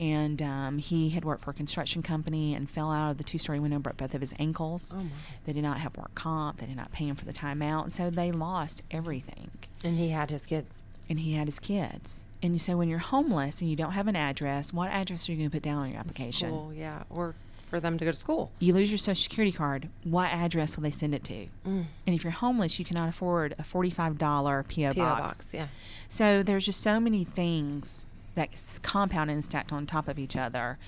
and 0.01 0.41
um, 0.41 0.79
he 0.79 1.11
had 1.11 1.25
worked 1.25 1.43
for 1.43 1.51
a 1.51 1.55
construction 1.55 2.03
company 2.03 2.55
and 2.55 2.71
fell 2.71 2.93
out 2.93 3.11
of 3.11 3.19
the 3.19 3.25
two-story 3.25 3.59
window 3.59 3.77
and 3.77 3.83
broke 3.83 3.97
both 3.97 4.15
of 4.15 4.21
his 4.21 4.33
ankles 4.39 4.93
Oh, 4.97 5.01
my. 5.01 5.11
they 5.45 5.53
did 5.53 5.63
not 5.63 5.79
have 5.79 5.97
work 5.97 6.15
comp 6.15 6.59
they 6.59 6.67
did 6.67 6.77
not 6.77 6.93
pay 6.93 7.07
him 7.07 7.17
for 7.17 7.25
the 7.25 7.33
time 7.33 7.63
out 7.63 7.85
and 7.85 7.93
so 7.93 8.11
they 8.11 8.31
lost 8.31 8.83
everything 8.91 9.51
And 9.83 9.97
he 9.99 10.11
had 10.11 10.31
his 10.31 10.47
kids. 10.47 10.83
And 11.09 11.21
he 11.21 11.35
had 11.35 11.47
his 11.47 11.59
kids. 11.59 12.25
And 12.43 12.61
so 12.61 12.77
when 12.77 12.89
you're 12.89 12.99
homeless 12.99 13.61
and 13.61 13.69
you 13.69 13.77
don't 13.77 13.93
have 13.93 14.09
an 14.09 14.17
address, 14.17 14.73
what 14.73 14.91
address 14.91 15.29
are 15.29 15.33
you 15.33 15.39
going 15.39 15.51
to 15.51 15.57
put 15.57 15.63
down 15.63 15.79
on 15.79 15.91
your 15.91 16.01
application? 16.01 16.51
School, 16.51 16.73
yeah. 16.73 17.03
Or 17.11 17.35
for 17.69 17.81
them 17.81 17.99
to 17.99 18.05
go 18.05 18.11
to 18.11 18.17
school. 18.17 18.51
You 18.59 18.73
lose 18.73 18.91
your 18.91 18.99
social 18.99 19.23
security 19.23 19.53
card, 19.53 19.89
what 20.05 20.31
address 20.31 20.77
will 20.77 20.85
they 20.85 20.91
send 20.91 21.15
it 21.15 21.25
to? 21.25 21.49
Mm. 21.67 21.85
And 22.07 22.15
if 22.15 22.25
you're 22.25 22.31
homeless, 22.33 22.79
you 22.79 22.85
cannot 22.85 23.09
afford 23.09 23.55
a 23.59 23.63
$45 23.63 24.19
PO, 24.19 24.95
PO 24.95 24.95
box. 24.95 25.21
box, 25.21 25.51
yeah. 25.53 25.69
So 26.09 26.43
there's 26.43 26.65
just 26.65 26.81
so 26.81 26.99
many 26.99 27.25
things 27.25 28.07
that 28.35 28.81
compound 28.83 29.31
and 29.31 29.45
stacked 29.45 29.73
on 29.73 29.87
top 29.87 30.09
of 30.09 30.19
each 30.19 30.37
other 30.37 30.79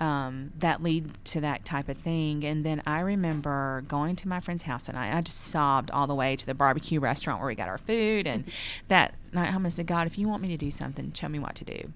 um, 0.00 0.52
that 0.58 0.82
lead 0.82 1.12
to 1.26 1.40
that 1.42 1.64
type 1.64 1.88
of 1.88 1.98
thing. 1.98 2.44
And 2.44 2.64
then 2.64 2.82
I 2.86 3.00
remember 3.00 3.84
going 3.86 4.16
to 4.16 4.28
my 4.28 4.40
friend's 4.40 4.62
house 4.62 4.88
at 4.88 4.94
night. 4.94 5.14
I 5.14 5.20
just 5.20 5.38
sobbed 5.38 5.90
all 5.90 6.06
the 6.06 6.14
way 6.14 6.36
to 6.36 6.46
the 6.46 6.54
barbecue 6.54 6.98
restaurant 6.98 7.38
where 7.40 7.48
we 7.48 7.54
got 7.54 7.68
our 7.68 7.78
food. 7.78 8.26
And 8.26 8.44
that 8.88 9.14
night 9.32 9.50
home, 9.50 9.66
I 9.66 9.68
said, 9.68 9.86
God, 9.86 10.06
if 10.06 10.18
you 10.18 10.26
want 10.26 10.42
me 10.42 10.48
to 10.48 10.56
do 10.56 10.70
something, 10.70 11.10
tell 11.10 11.28
me 11.28 11.38
what 11.38 11.54
to 11.56 11.64
do. 11.64 11.92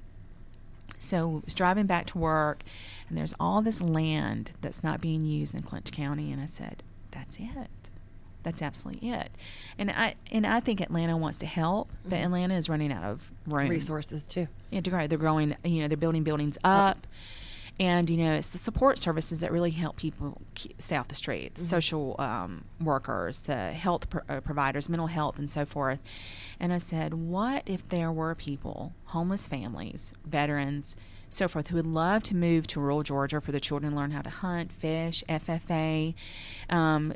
So 0.98 1.30
I 1.30 1.44
was 1.44 1.54
driving 1.54 1.86
back 1.86 2.06
to 2.08 2.18
work, 2.18 2.62
and 3.08 3.18
there's 3.18 3.34
all 3.38 3.60
this 3.62 3.82
land 3.82 4.52
that's 4.62 4.82
not 4.82 5.00
being 5.00 5.24
used 5.24 5.54
in 5.54 5.62
Clinch 5.62 5.92
County, 5.92 6.32
and 6.32 6.40
I 6.40 6.46
said, 6.46 6.82
"That's 7.10 7.36
it. 7.38 7.68
That's 8.42 8.62
absolutely 8.62 9.10
it." 9.10 9.30
And 9.78 9.90
I 9.90 10.14
and 10.32 10.46
I 10.46 10.60
think 10.60 10.80
Atlanta 10.80 11.14
wants 11.16 11.38
to 11.38 11.46
help, 11.46 11.90
but 12.04 12.18
Mhm. 12.18 12.24
Atlanta 12.24 12.54
is 12.54 12.70
running 12.70 12.90
out 12.90 13.04
of 13.04 13.32
room. 13.46 13.68
Resources, 13.68 14.26
too. 14.26 14.48
Yeah. 14.70 14.80
They're 14.80 15.18
growing. 15.18 15.56
You 15.62 15.82
know, 15.82 15.88
they're 15.88 15.96
building 15.98 16.22
buildings 16.22 16.56
up. 16.64 17.06
And 17.80 18.08
you 18.08 18.16
know, 18.16 18.32
it's 18.34 18.50
the 18.50 18.58
support 18.58 18.98
services 18.98 19.40
that 19.40 19.50
really 19.50 19.70
help 19.72 19.96
people 19.96 20.40
stay 20.78 20.96
off 20.96 21.08
the 21.08 21.14
streets. 21.14 21.60
Mhm. 21.60 21.66
Social 21.66 22.14
um, 22.20 22.64
workers, 22.80 23.40
the 23.42 23.72
health 23.72 24.08
pro- 24.10 24.22
uh, 24.28 24.40
providers, 24.40 24.88
mental 24.88 25.08
health, 25.08 25.38
and 25.38 25.50
so 25.50 25.64
forth. 25.66 25.98
And 26.60 26.72
I 26.72 26.78
said, 26.78 27.14
what 27.14 27.64
if 27.66 27.88
there 27.88 28.12
were 28.12 28.34
people, 28.36 28.92
homeless 29.06 29.48
families, 29.48 30.12
veterans, 30.24 30.94
so 31.30 31.48
forth, 31.48 31.66
who 31.68 31.76
would 31.76 31.86
love 31.86 32.22
to 32.24 32.36
move 32.36 32.68
to 32.68 32.80
rural 32.80 33.02
Georgia 33.02 33.40
for 33.40 33.50
the 33.50 33.58
children 33.58 33.90
to 33.90 33.96
learn 33.98 34.12
how 34.12 34.22
to 34.22 34.30
hunt, 34.30 34.72
fish, 34.72 35.24
FFA, 35.28 36.14
um, 36.70 37.12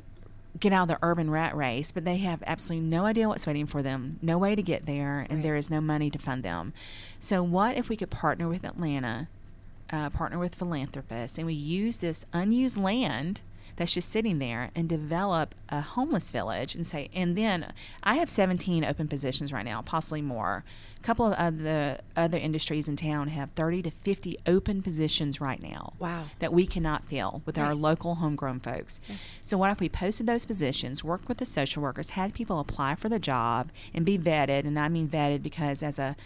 get 0.59 0.73
out 0.73 0.83
of 0.83 0.89
the 0.89 0.99
urban 1.03 1.31
rat 1.31 1.55
race, 1.55 1.93
but 1.93 2.05
they 2.05 2.17
have 2.17 2.43
absolutely 2.49 2.85
no 2.85 3.05
idea 3.07 3.29
what's 3.29 3.47
waiting 3.47 3.67
for 3.67 3.81
them, 3.81 4.19
no 4.21 4.37
way 4.37 4.57
to 4.57 4.63
get 4.63 4.87
there, 4.87 5.21
and 5.21 5.35
Right. 5.39 5.43
there 5.45 5.57
is 5.57 5.71
no 5.71 5.81
money 5.81 6.11
to 6.11 6.19
fund 6.19 6.43
them. 6.43 6.73
So, 7.21 7.45
what 7.45 7.77
if 7.77 7.89
we 7.89 7.95
could 7.97 8.11
partner 8.11 8.49
with 8.49 8.65
Atlanta, 8.65 9.29
uh, 9.91 10.11
partner 10.11 10.39
with 10.39 10.55
philanthropists, 10.55 11.39
and 11.39 11.47
we 11.47 11.55
use 11.55 11.99
this 11.99 12.25
unused 12.33 12.79
land 12.79 13.43
that's 13.77 13.95
just 13.95 14.11
sitting 14.11 14.41
there 14.41 14.71
and 14.75 14.89
develop 14.89 15.55
a 15.69 15.81
homeless 15.81 16.33
village 16.33 16.75
and 16.75 16.85
say, 16.85 17.09
and 17.15 17.39
then 17.39 17.73
I 18.03 18.17
have 18.17 18.29
17 18.29 18.85
open 18.85 19.07
positions 19.07 19.53
right 19.53 19.65
now, 19.65 19.83
possibly 19.83 20.21
more. 20.21 20.65
A 20.99 21.01
couple 21.03 21.25
of 21.27 21.35
other, 21.35 22.01
other 22.17 22.39
industries 22.39 22.89
in 22.89 22.97
town 22.97 23.29
have 23.29 23.51
30 23.51 23.83
to 23.83 23.93
50 23.93 24.37
open 24.49 24.83
positions 24.83 25.41
right 25.41 25.63
now 25.63 25.93
Wow. 26.01 26.25
that 26.41 26.53
we 26.53 26.67
cannot 26.67 27.05
fill 27.07 27.41
with 27.47 27.57
our 27.57 27.73
local 27.73 28.17
homegrown 28.17 28.59
folks. 28.59 28.99
Yeah. 29.09 29.15
So 29.45 29.57
what 29.57 29.71
if 29.71 29.79
we 29.79 29.89
posted 29.89 30.27
those 30.27 30.45
positions, 30.45 31.05
worked 31.05 31.29
with 31.29 31.39
the 31.39 31.45
social 31.45 31.81
workers, 31.81 32.11
had 32.11 32.35
people 32.35 32.59
apply 32.59 32.97
for 32.97 33.09
the 33.09 33.21
job 33.21 33.71
and 33.95 34.05
be 34.05 34.19
vetted, 34.19 34.67
and 34.67 34.77
I 34.77 34.89
mean 34.89 35.09
vetted 35.09 35.45
because 35.45 35.85
as 35.85 36.01
a 36.01 36.17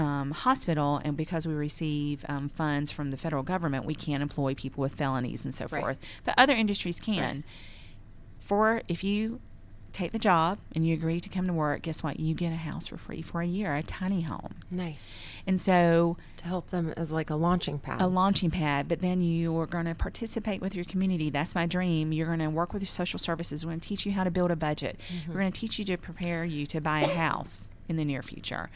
um, 0.00 0.30
hospital 0.32 1.00
and 1.04 1.16
because 1.16 1.46
we 1.46 1.54
receive 1.54 2.24
um, 2.28 2.48
funds 2.48 2.90
from 2.90 3.10
the 3.10 3.16
federal 3.16 3.42
government, 3.42 3.84
we 3.84 3.94
can't 3.94 4.22
employ 4.22 4.54
people 4.54 4.80
with 4.82 4.94
felonies 4.94 5.44
and 5.44 5.54
so 5.54 5.66
Right. 5.70 5.80
forth. 5.82 5.98
But 6.24 6.34
other 6.38 6.54
industries 6.54 6.98
can. 7.00 7.22
Right. 7.36 7.44
For 8.38 8.82
if 8.88 9.04
you 9.04 9.40
take 9.92 10.12
the 10.12 10.18
job 10.20 10.58
and 10.74 10.86
you 10.86 10.94
agree 10.94 11.18
to 11.20 11.28
come 11.28 11.46
to 11.48 11.52
work, 11.52 11.82
guess 11.82 12.02
what? 12.02 12.20
You 12.20 12.32
get 12.34 12.52
a 12.52 12.56
house 12.56 12.86
for 12.86 12.96
free 12.96 13.22
for 13.22 13.42
a 13.42 13.46
year, 13.46 13.74
a 13.74 13.82
tiny 13.82 14.20
home. 14.22 14.54
Nice. 14.70 15.08
And 15.48 15.60
so 15.60 16.16
To 16.38 16.44
help 16.46 16.68
them 16.68 16.94
as 16.96 17.10
like 17.10 17.28
a 17.28 17.34
launching 17.34 17.78
pad. 17.80 18.00
a 18.00 18.06
launching 18.06 18.50
pad, 18.52 18.88
but 18.88 19.00
then 19.00 19.20
you 19.20 19.56
are 19.58 19.66
going 19.66 19.86
to 19.86 19.94
participate 19.96 20.60
with 20.60 20.74
your 20.76 20.84
community. 20.84 21.28
That's 21.28 21.54
my 21.56 21.66
dream. 21.66 22.12
You're 22.12 22.28
going 22.28 22.38
to 22.38 22.50
work 22.50 22.72
with 22.72 22.82
your 22.82 22.86
social 23.02 23.18
services. 23.18 23.66
We're 23.66 23.72
going 23.72 23.80
to 23.80 23.88
teach 23.88 24.06
you 24.06 24.12
how 24.12 24.22
to 24.24 24.30
build 24.30 24.50
a 24.52 24.56
budget. 24.56 24.98
We're 25.28 25.34
going 25.40 25.52
to 25.52 25.60
teach 25.60 25.78
you 25.80 25.84
to 25.86 25.96
prepare 25.96 26.44
you 26.44 26.66
to 26.66 26.80
buy 26.80 27.00
a 27.00 27.08
house 27.08 27.68
in 27.88 27.96
the 27.96 28.04
near 28.04 28.22
future. 28.22 28.70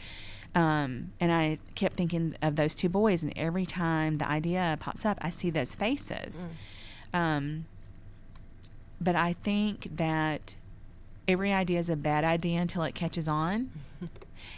Um, 0.55 1.11
and 1.19 1.31
I 1.33 1.57
kept 1.75 1.97
thinking 1.97 2.35
of 2.41 2.55
those 2.55 2.73
two 2.75 2.87
boys, 2.89 3.23
and 3.23 3.33
every 3.35 3.65
time 3.65 4.17
the 4.19 4.27
idea 4.29 4.77
pops 4.79 5.05
up, 5.05 5.17
I 5.21 5.29
see 5.29 5.49
those 5.49 5.75
faces. 5.75 6.45
Um, 7.13 7.65
but 9.01 9.15
I 9.15 9.33
think 9.33 9.97
that 9.97 10.55
every 11.27 11.51
idea 11.53 11.79
is 11.79 11.89
a 11.89 11.95
bad 11.97 12.23
idea 12.23 12.61
until 12.61 12.83
it 12.83 12.95
catches 12.95 13.27
on. 13.27 13.69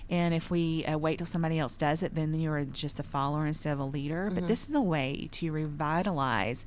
And 0.09 0.33
if 0.33 0.49
we 0.49 0.85
uh, 0.85 0.97
wait 0.97 1.17
till 1.17 1.27
somebody 1.27 1.59
else 1.59 1.75
does 1.77 2.01
it, 2.01 2.15
then 2.15 2.33
you're 2.33 2.63
just 2.65 2.99
a 2.99 3.03
follower 3.03 3.45
instead 3.45 3.73
of 3.73 3.79
a 3.79 3.85
leader. 3.85 4.29
But 4.33 4.43
Mhm. 4.43 4.47
this 4.47 4.67
is 4.69 4.73
a 4.75 4.81
way 4.81 5.27
to 5.31 5.51
revitalize 5.51 6.65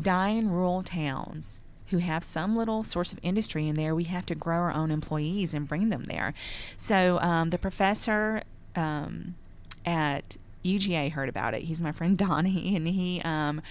dying 0.00 0.48
rural 0.48 0.82
towns 0.82 1.60
who 1.88 1.98
have 1.98 2.22
some 2.24 2.56
little 2.56 2.82
source 2.84 3.12
of 3.12 3.18
industry 3.22 3.66
in 3.68 3.74
there. 3.76 3.94
We 3.94 4.04
have 4.04 4.26
to 4.26 4.34
grow 4.34 4.56
our 4.58 4.72
own 4.72 4.90
employees 4.90 5.54
and 5.54 5.66
bring 5.68 5.88
them 5.90 6.04
there. 6.04 6.34
So 6.76 7.18
um, 7.20 7.50
the 7.50 7.58
professor 7.58 8.42
um, 8.76 9.34
at 9.84 10.36
UGA 10.64 11.12
heard 11.12 11.28
about 11.28 11.54
it. 11.54 11.62
He's 11.64 11.80
my 11.80 11.92
friend 11.92 12.16
Donnie, 12.16 12.74
and 12.76 12.86
he 12.88 13.20
um, 13.24 13.62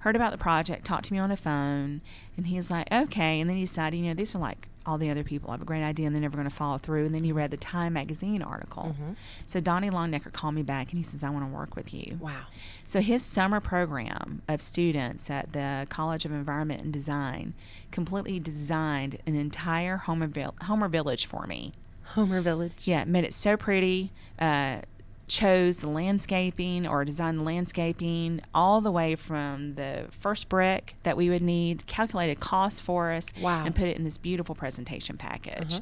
heard 0.00 0.16
about 0.16 0.32
the 0.32 0.38
project, 0.38 0.84
talked 0.84 1.04
to 1.06 1.12
me 1.12 1.18
on 1.18 1.30
the 1.30 1.36
phone, 1.36 2.00
and 2.36 2.46
he's 2.46 2.70
like, 2.70 2.90
okay. 2.92 3.40
And 3.40 3.48
then 3.50 3.56
he 3.56 3.62
decided, 3.64 3.96
you 3.98 4.06
know, 4.06 4.14
these 4.14 4.34
are 4.34 4.38
like 4.38 4.68
all 4.86 4.98
the 4.98 5.10
other 5.10 5.24
people 5.24 5.50
have 5.50 5.60
a 5.60 5.64
great 5.64 5.82
idea 5.82 6.06
and 6.06 6.14
they're 6.14 6.22
never 6.22 6.36
going 6.36 6.48
to 6.48 6.54
follow 6.54 6.78
through. 6.78 7.06
And 7.06 7.12
then 7.14 7.24
he 7.24 7.32
read 7.32 7.50
the 7.50 7.56
Time 7.56 7.94
magazine 7.94 8.40
article. 8.40 8.94
Mhm. 8.96 9.16
So 9.44 9.58
Donnie 9.58 9.90
Longenecker 9.90 10.32
called 10.32 10.54
me 10.54 10.62
back 10.62 10.90
and 10.90 10.98
he 10.98 11.02
says, 11.02 11.24
I 11.24 11.30
want 11.30 11.44
to 11.44 11.52
work 11.52 11.74
with 11.74 11.92
you. 11.92 12.18
Wow. 12.20 12.42
So 12.84 13.00
his 13.00 13.24
summer 13.24 13.58
program 13.58 14.42
of 14.46 14.62
students 14.62 15.28
at 15.28 15.52
the 15.52 15.86
College 15.90 16.24
of 16.24 16.30
Environment 16.30 16.82
and 16.84 16.92
Design 16.92 17.54
completely 17.90 18.38
designed 18.38 19.18
an 19.26 19.34
entire 19.34 19.96
Homer, 19.96 20.30
Homer 20.62 20.86
village 20.86 21.26
for 21.26 21.48
me. 21.48 21.72
Homer 22.10 22.40
Village. 22.40 22.82
Yeah, 22.84 23.04
made 23.04 23.24
it 23.24 23.34
so 23.34 23.56
pretty. 23.56 24.12
Uh, 24.38 24.80
chose 25.28 25.78
the 25.78 25.88
landscaping 25.88 26.86
or 26.86 27.04
designed 27.04 27.40
the 27.40 27.42
landscaping 27.42 28.40
all 28.54 28.80
the 28.80 28.92
way 28.92 29.16
from 29.16 29.74
the 29.74 30.06
first 30.12 30.48
brick 30.48 30.94
that 31.02 31.16
we 31.16 31.28
would 31.28 31.42
need, 31.42 31.84
calculated 31.86 32.38
cost 32.38 32.80
for 32.80 33.10
us, 33.10 33.32
Wow. 33.40 33.64
and 33.64 33.74
put 33.74 33.86
it 33.88 33.96
in 33.96 34.04
this 34.04 34.18
beautiful 34.18 34.54
presentation 34.54 35.16
package. 35.16 35.74
Uh-huh. 35.74 35.80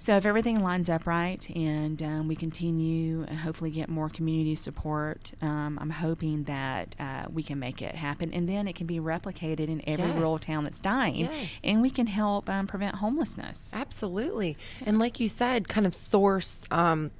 So 0.00 0.16
if 0.16 0.24
everything 0.24 0.60
lines 0.60 0.88
up 0.88 1.06
right 1.08 1.48
and 1.56 2.00
um, 2.02 2.28
we 2.28 2.36
continue 2.36 3.24
and 3.28 3.38
hopefully 3.38 3.70
get 3.70 3.88
more 3.88 4.08
community 4.08 4.54
support, 4.54 5.32
um, 5.42 5.76
I'm 5.80 5.90
hoping 5.90 6.44
that 6.44 6.94
uh, 7.00 7.26
we 7.32 7.42
can 7.42 7.58
make 7.58 7.82
it 7.82 7.96
happen. 7.96 8.32
And 8.32 8.48
then 8.48 8.68
it 8.68 8.76
can 8.76 8.86
be 8.86 9.00
replicated 9.00 9.68
in 9.68 9.82
every 9.88 10.10
rural 10.12 10.38
town 10.38 10.62
that's 10.62 10.78
dying. 10.78 11.26
Yes. 11.26 11.58
And 11.64 11.82
we 11.82 11.90
can 11.90 12.06
help 12.06 12.48
um, 12.48 12.68
prevent 12.68 12.96
homelessness. 12.96 13.72
Absolutely. 13.74 14.56
And 14.86 15.00
like 15.00 15.18
you 15.18 15.28
said, 15.28 15.68
kind 15.68 15.84
of 15.86 15.96
source 15.96 16.64
um, 16.70 17.10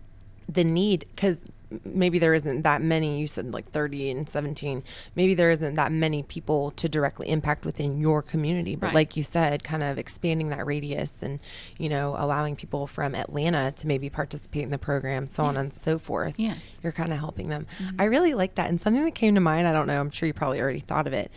the 0.49 0.64
need 0.64 1.05
because 1.14 1.44
maybe 1.84 2.18
there 2.18 2.32
isn't 2.32 2.62
that 2.62 2.80
many. 2.80 3.20
You 3.20 3.26
said 3.26 3.53
like 3.53 3.70
30 3.72 4.11
and 4.12 4.26
17. 4.26 4.82
Maybe 5.14 5.34
there 5.34 5.51
isn't 5.51 5.74
that 5.74 5.92
many 5.92 6.22
people 6.22 6.70
to 6.72 6.88
directly 6.88 7.28
impact 7.28 7.66
within 7.66 8.01
your 8.01 8.22
community. 8.22 8.74
But 8.74 8.86
Right. 8.86 8.94
like 8.94 9.16
you 9.18 9.22
said, 9.22 9.62
kind 9.64 9.82
of 9.82 9.99
expanding 9.99 10.49
that 10.49 10.64
radius 10.64 11.22
and, 11.22 11.40
you 11.76 11.90
know, 11.90 12.14
allowing 12.18 12.57
people 12.57 12.86
from 12.86 13.14
Atlanta 13.14 13.70
to 13.72 13.86
maybe 13.86 14.09
participate 14.09 14.62
in 14.62 14.70
the 14.70 14.78
program, 14.78 15.26
so 15.26 15.44
on 15.44 15.59
and 15.59 15.70
so 15.70 15.99
forth. 15.99 16.40
Yes. 16.40 16.80
You're 16.82 16.92
kind 16.92 17.12
of 17.12 17.18
helping 17.18 17.51
them. 17.51 17.66
Mm-hmm. 17.82 18.01
I 18.01 18.05
really 18.05 18.32
like 18.32 18.55
that. 18.55 18.70
And 18.70 18.80
something 18.80 19.05
that 19.05 19.14
came 19.14 19.34
to 19.34 19.40
mind, 19.42 19.68
I 19.68 19.74
don't 19.74 19.86
know, 19.88 20.01
I'm 20.01 20.11
sure 20.11 20.26
you 20.26 20.32
probably 20.32 20.62
already 20.62 20.78
thought 20.80 21.07
of 21.07 21.12
it. 21.12 21.30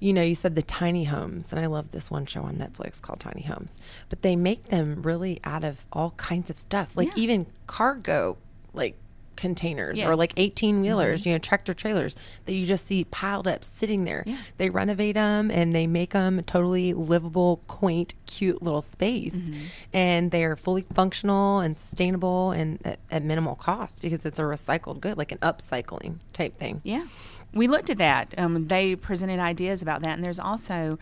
You 0.00 0.12
know, 0.12 0.22
you 0.22 0.34
said 0.34 0.54
the 0.54 0.60
tiny 0.60 1.04
homes, 1.04 1.46
and 1.50 1.58
I 1.58 1.64
love 1.64 1.92
this 1.92 2.10
one 2.10 2.26
show 2.26 2.42
on 2.42 2.56
Netflix 2.56 3.00
called 3.00 3.20
Tiny 3.20 3.42
Homes, 3.44 3.80
but 4.10 4.20
they 4.20 4.36
make 4.36 4.66
them 4.66 5.00
really 5.00 5.40
out 5.44 5.64
of 5.64 5.86
all 5.94 6.10
kinds 6.18 6.50
of 6.50 6.58
stuff, 6.60 6.94
like 6.94 7.08
Yeah. 7.16 7.22
even 7.22 7.46
cargo, 7.66 8.36
like 8.78 8.96
containers 9.36 9.98
or 9.98 10.00
Yes. 10.00 10.08
Mm-hmm. 10.08 10.18
like 10.18 10.32
18 10.36 10.80
wheelers, 10.80 11.24
you 11.24 11.32
know, 11.32 11.38
tractor 11.38 11.72
trailers 11.72 12.16
that 12.46 12.54
you 12.54 12.66
just 12.66 12.86
see 12.86 13.04
piled 13.04 13.46
up 13.46 13.62
sitting 13.62 14.04
there. 14.04 14.24
Yeah. 14.26 14.36
They 14.56 14.68
renovate 14.68 15.14
them 15.14 15.50
and 15.50 15.72
they 15.74 15.86
make 15.86 16.10
them 16.10 16.42
totally 16.42 16.92
livable, 16.92 17.60
quaint, 17.68 18.14
cute 18.26 18.62
little 18.62 18.82
space. 18.82 19.36
Mm-hmm. 19.36 19.60
And 19.92 20.30
they're 20.32 20.56
fully 20.56 20.84
functional 20.92 21.60
and 21.60 21.76
sustainable 21.76 22.50
and 22.50 22.84
at, 22.84 22.98
at 23.12 23.22
minimal 23.22 23.54
cost 23.54 24.02
because 24.02 24.26
it's 24.26 24.40
a 24.40 24.42
recycled 24.42 25.00
good, 25.00 25.16
like 25.16 25.30
an 25.30 25.38
upcycling 25.38 26.16
type 26.32 26.58
thing. 26.58 26.80
Yeah, 26.82 27.06
we 27.54 27.68
looked 27.68 27.90
at 27.90 27.98
that. 27.98 28.34
Um, 28.36 28.66
they 28.66 28.96
presented 28.96 29.38
ideas 29.38 29.82
about 29.82 30.02
that, 30.02 30.14
and 30.14 30.24
there's 30.24 30.40
also, 30.40 30.98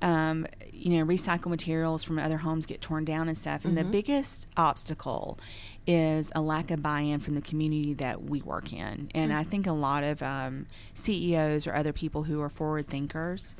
um, 0.00 0.46
you 0.72 0.96
know, 0.98 1.04
recycled 1.04 1.50
materials 1.50 2.02
from 2.04 2.18
other 2.18 2.38
homes 2.38 2.64
get 2.64 2.80
torn 2.80 3.04
down 3.04 3.28
and 3.28 3.36
stuff. 3.36 3.64
And 3.64 3.76
the 3.76 3.84
biggest 3.84 4.46
obstacle 4.56 5.38
is 5.86 6.30
a 6.34 6.40
lack 6.40 6.70
of 6.70 6.82
buy-in 6.82 7.18
from 7.18 7.34
the 7.34 7.40
community 7.40 7.94
that 7.94 8.22
we 8.22 8.40
work 8.42 8.72
in. 8.72 9.10
And 9.14 9.32
I 9.32 9.42
think 9.44 9.66
a 9.66 9.72
lot 9.72 10.04
of 10.04 10.22
um, 10.22 10.66
CEOs 10.94 11.66
or 11.66 11.74
other 11.74 11.92
people 11.92 12.24
who 12.24 12.40
are 12.40 12.48
forward 12.48 12.88
thinkers 12.88 13.54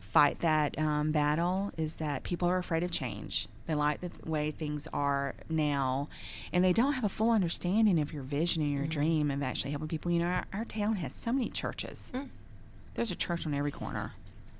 fight 0.00 0.40
that 0.40 0.76
um, 0.78 1.12
battle 1.12 1.70
is 1.76 1.96
that 1.96 2.24
people 2.24 2.48
are 2.48 2.58
afraid 2.58 2.82
of 2.82 2.90
change. 2.90 3.46
They 3.66 3.74
like 3.76 4.00
the 4.00 4.08
th- 4.08 4.26
way 4.26 4.50
things 4.50 4.88
are 4.92 5.34
now, 5.48 6.08
and 6.52 6.64
they 6.64 6.72
don't 6.72 6.94
have 6.94 7.04
a 7.04 7.08
full 7.08 7.30
understanding 7.30 8.00
of 8.00 8.12
your 8.12 8.24
vision 8.24 8.62
and 8.62 8.72
your 8.72 8.86
dream 8.86 9.30
of 9.30 9.42
actually 9.42 9.70
helping 9.70 9.86
people. 9.86 10.10
You 10.10 10.20
know, 10.20 10.26
our, 10.26 10.46
our 10.52 10.64
town 10.64 10.96
has 10.96 11.12
so 11.12 11.32
many 11.32 11.48
churches. 11.48 12.10
There's 12.94 13.12
a 13.12 13.14
church 13.14 13.46
on 13.46 13.54
every 13.54 13.70
corner, 13.70 14.14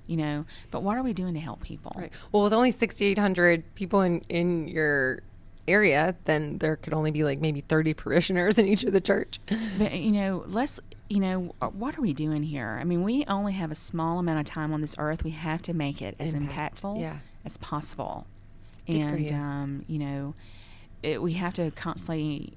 you 0.07 0.17
know, 0.17 0.45
but 0.71 0.85
what 0.85 0.97
are 0.97 1.03
we 1.03 1.13
doing 1.13 1.35
to 1.35 1.41
help 1.41 1.65
people? 1.65 1.93
Right. 1.97 2.13
Well, 2.31 2.45
with 2.45 2.53
only 2.53 2.71
6,800 2.71 3.75
people 3.75 4.03
in, 4.03 4.21
in 4.29 4.69
your 4.69 5.23
area, 5.69 6.17
then 6.25 6.59
there 6.59 6.77
could 6.77 6.95
only 6.95 7.11
be 7.11 7.25
like 7.25 7.41
maybe 7.41 7.61
30 7.61 7.95
parishioners 7.95 8.59
in 8.59 8.67
each 8.67 8.85
of 8.85 8.93
the 8.93 9.01
church. 9.01 9.41
But 9.79 9.95
you 9.95 10.13
know, 10.13 10.45
let's 10.47 10.81
you 11.09 11.19
know, 11.19 11.55
uh, 11.61 11.69
what 11.69 11.99
are 11.99 12.01
we 12.01 12.13
doing 12.13 12.45
here? 12.45 12.79
I 12.81 12.85
mean, 12.85 13.03
we 13.03 13.25
only 13.27 13.53
have 13.55 13.71
a 13.73 13.75
small 13.75 14.21
amount 14.21 14.39
of 14.39 14.45
time 14.45 14.73
on 14.73 14.81
this 14.81 14.95
earth. 14.97 15.25
We 15.25 15.33
have 15.33 15.61
to 15.63 15.75
make 15.75 16.01
it 16.01 16.15
as 16.21 16.35
Impact, 16.35 16.83
impactful 16.83 17.01
yeah. 17.01 17.19
as 17.45 17.59
possible. 17.59 18.27
Good 18.87 18.97
and 18.97 19.31
you. 19.31 19.37
um, 19.37 19.85
you 19.89 19.99
know, 19.99 20.35
it, 21.03 21.21
we 21.21 21.33
have 21.35 21.53
to 21.55 21.73
constantly 21.73 22.55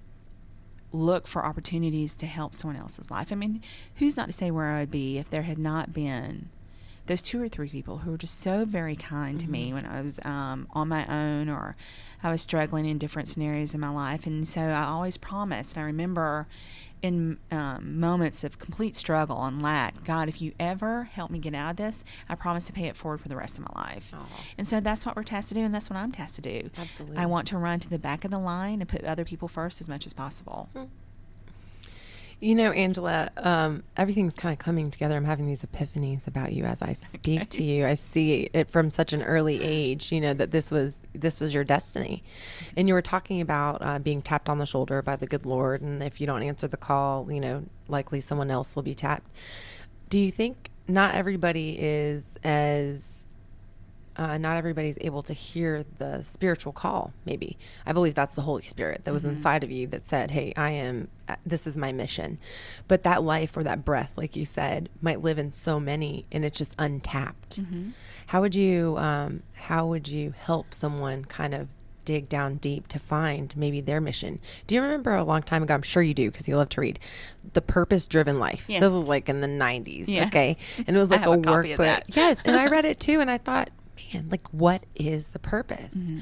look 0.91 1.28
for 1.28 1.43
opportunities 1.43 2.16
to 2.18 2.28
help 2.28 2.54
someone 2.54 2.78
else's 2.78 3.10
life. 3.10 3.32
I 3.32 3.36
mean, 3.36 3.62
who's 3.95 4.16
not 4.16 4.28
to 4.28 4.34
say 4.34 4.51
where 4.51 4.68
I 4.68 4.82
would 4.82 4.91
be 4.91 5.18
if 5.18 5.32
there 5.32 5.41
had 5.41 5.58
not 5.58 5.91
been 5.91 6.49
those 7.06 7.22
two 7.22 7.41
or 7.41 7.47
three 7.47 7.70
people 7.70 7.99
who 7.99 8.12
were 8.12 8.18
just 8.18 8.39
so 8.39 8.66
very 8.66 8.95
kind 8.95 9.39
to 9.39 9.45
Mm-hmm. 9.45 9.51
me 9.51 9.74
when 9.74 9.86
I 9.86 10.01
was 10.01 10.20
um, 10.24 10.68
on 10.72 10.88
my 10.88 11.06
own 11.08 11.49
or 11.49 11.76
I 12.24 12.32
was 12.32 12.41
struggling 12.41 12.86
in 12.86 12.97
different 12.97 13.28
scenarios 13.28 13.74
in 13.74 13.82
my 13.82 13.89
life. 13.89 14.26
And 14.26 14.47
so 14.47 14.62
I 14.62 14.86
always 14.86 15.18
promised, 15.18 15.76
and 15.76 15.84
I 15.84 15.86
remember 15.86 16.47
in 17.01 17.38
um, 17.51 17.99
moments 17.99 18.45
of 18.45 18.58
complete 18.60 18.95
struggle 18.95 19.43
and 19.43 19.62
lack, 19.62 20.06
God, 20.06 20.30
if 20.30 20.41
you 20.41 20.54
ever 20.58 21.04
help 21.04 21.30
me 21.32 21.38
get 21.38 21.54
out 21.54 21.72
of 21.72 21.76
this, 21.76 22.06
I 22.30 22.36
promise 22.36 22.64
to 22.68 22.72
pay 22.74 22.86
it 22.86 22.95
forward 22.95 23.20
for 23.20 23.28
the 23.28 23.36
rest 23.36 23.58
of 23.60 23.66
my 23.66 23.82
life. 23.82 24.10
Aw. 24.14 24.26
And 24.58 24.66
so 24.66 24.80
that's 24.80 25.06
what 25.06 25.18
we're 25.18 25.24
tasked 25.24 25.49
to 25.49 25.56
do, 25.56 25.62
and 25.66 25.76
that's 25.76 25.89
what 25.89 25.97
I'm 25.97 26.14
tasked 26.14 26.38
to 26.38 26.41
do. 26.62 26.70
Absolutely. 26.78 27.18
I 27.18 27.26
want 27.26 27.45
to 27.49 27.58
run 27.58 27.80
to 27.82 27.89
the 27.89 27.99
back 27.99 28.24
of 28.24 28.32
the 28.32 28.39
line 28.39 28.80
and 28.80 28.88
put 28.88 29.04
other 29.04 29.26
people 29.26 29.49
first 29.49 29.82
as 29.82 29.89
much 29.89 30.06
as 30.06 30.14
possible. 30.14 30.70
You 32.44 32.56
know, 32.56 32.72
Angela, 32.72 33.32
um, 33.38 33.84
everything's 33.96 34.34
kind 34.34 34.52
of 34.52 34.60
coming 34.60 34.91
together. 34.91 35.16
I'm 35.16 35.24
having 35.24 35.48
these 35.48 35.62
epiphanies 35.62 36.28
about 36.28 36.52
you 36.52 36.66
as 36.66 36.82
I 36.82 36.91
speak 36.91 37.48
to 37.52 37.64
you. 37.64 37.86
I 37.86 37.94
see 37.94 38.50
it 38.52 38.70
from 38.70 38.89
such 38.89 39.14
an 39.14 39.24
early 39.24 39.64
age. 39.64 40.12
You 40.12 40.20
know 40.20 40.34
that 40.34 40.52
this 40.52 40.70
was 40.70 40.98
this 41.14 41.39
was 41.39 41.54
your 41.54 41.64
destiny, 41.64 42.22
and 42.76 42.89
you 42.89 42.96
were 42.96 43.02
talking 43.02 43.39
about 43.39 43.78
uh, 43.80 43.98
being 43.98 44.22
tapped 44.22 44.50
on 44.50 44.58
the 44.58 44.66
shoulder 44.66 45.02
by 45.02 45.16
the 45.16 45.26
good 45.26 45.46
Lord, 45.46 45.82
and 45.82 46.04
if 46.04 46.20
you 46.20 46.28
don't 46.28 46.44
answer 46.44 46.68
the 46.68 46.76
call, 46.76 47.32
you 47.32 47.39
know, 47.39 47.64
likely 47.88 48.20
someone 48.20 48.52
else 48.52 48.76
will 48.76 48.84
be 48.84 48.94
tapped. 48.94 49.34
Do 50.10 50.20
you 50.20 50.30
think 50.30 50.70
not 50.86 51.16
everybody 51.16 51.78
is 51.80 52.28
as 52.44 53.22
uh, 54.16 54.38
not 54.38 54.57
everybody's 54.57 54.97
able 55.01 55.24
to 55.24 55.34
hear 55.34 55.84
the 55.97 56.22
spiritual 56.24 56.72
call 56.74 57.14
maybe. 57.26 57.57
I 57.86 57.93
believe 57.93 58.16
that's 58.16 58.36
the 58.36 58.41
holy 58.43 58.61
spirit 58.61 59.05
that 59.05 59.14
was 59.14 59.26
inside 59.26 59.64
of 59.64 59.72
you 59.72 59.88
that 59.88 60.05
said 60.05 60.32
hey 60.32 60.53
i 60.55 60.70
am 60.70 61.07
uh, 61.28 61.36
this 61.45 61.66
is 61.66 61.78
my 61.78 61.91
mission. 61.91 62.38
But 62.88 63.03
that 63.03 63.24
life 63.24 63.55
or 63.57 63.64
that 63.64 63.84
breath 63.86 64.14
like 64.16 64.36
you 64.36 64.45
said 64.45 64.89
might 65.01 65.22
live 65.22 65.39
in 65.39 65.51
so 65.51 65.80
many 65.80 66.26
and 66.32 66.43
it's 66.45 66.57
just 66.57 66.76
untapped. 66.78 67.59
How 68.28 68.41
would 68.41 68.55
you 68.55 68.97
um, 68.97 69.43
how 69.53 69.86
would 69.88 70.07
you 70.07 70.34
help 70.38 70.74
someone 70.74 71.26
kind 71.26 71.53
of 71.53 71.68
dig 72.05 72.28
down 72.28 72.55
deep 72.57 72.86
to 72.89 72.99
find 72.99 73.55
maybe 73.55 73.80
their 73.80 74.01
mission? 74.01 74.39
Do 74.68 74.76
you 74.76 74.82
remember 74.82 75.16
a 75.16 75.24
long 75.24 75.41
time 75.41 75.64
ago 75.64 75.74
i'm 75.74 75.82
sure 75.82 76.03
you 76.03 76.14
do 76.14 76.30
because 76.30 76.47
you 76.49 76.57
love 76.57 76.68
to 76.70 76.82
read 76.82 76.99
the 77.53 77.61
purpose 77.61 78.07
driven 78.07 78.39
life 78.39 78.66
Yes. 78.68 78.82
this 78.82 78.91
was 78.91 79.07
like 79.07 79.30
in 79.30 79.39
the 79.39 79.47
90s 79.47 80.05
Yes. 80.09 80.28
okay? 80.28 80.57
And 80.86 80.97
it 80.97 80.99
was 80.99 81.09
like 81.16 81.26
a 81.26 81.32
a 81.32 81.38
workbook. 81.38 82.01
yes 82.09 82.41
and 82.43 82.57
i 82.57 82.68
read 82.68 82.84
it 82.91 82.99
too 82.99 83.22
and 83.22 83.32
i 83.32 83.38
thought 83.38 83.70
man 84.14 84.28
like 84.30 84.47
what 84.49 84.84
is 84.95 85.28
the 85.28 85.39
purpose 85.39 85.95
Mm-hmm. 85.95 86.20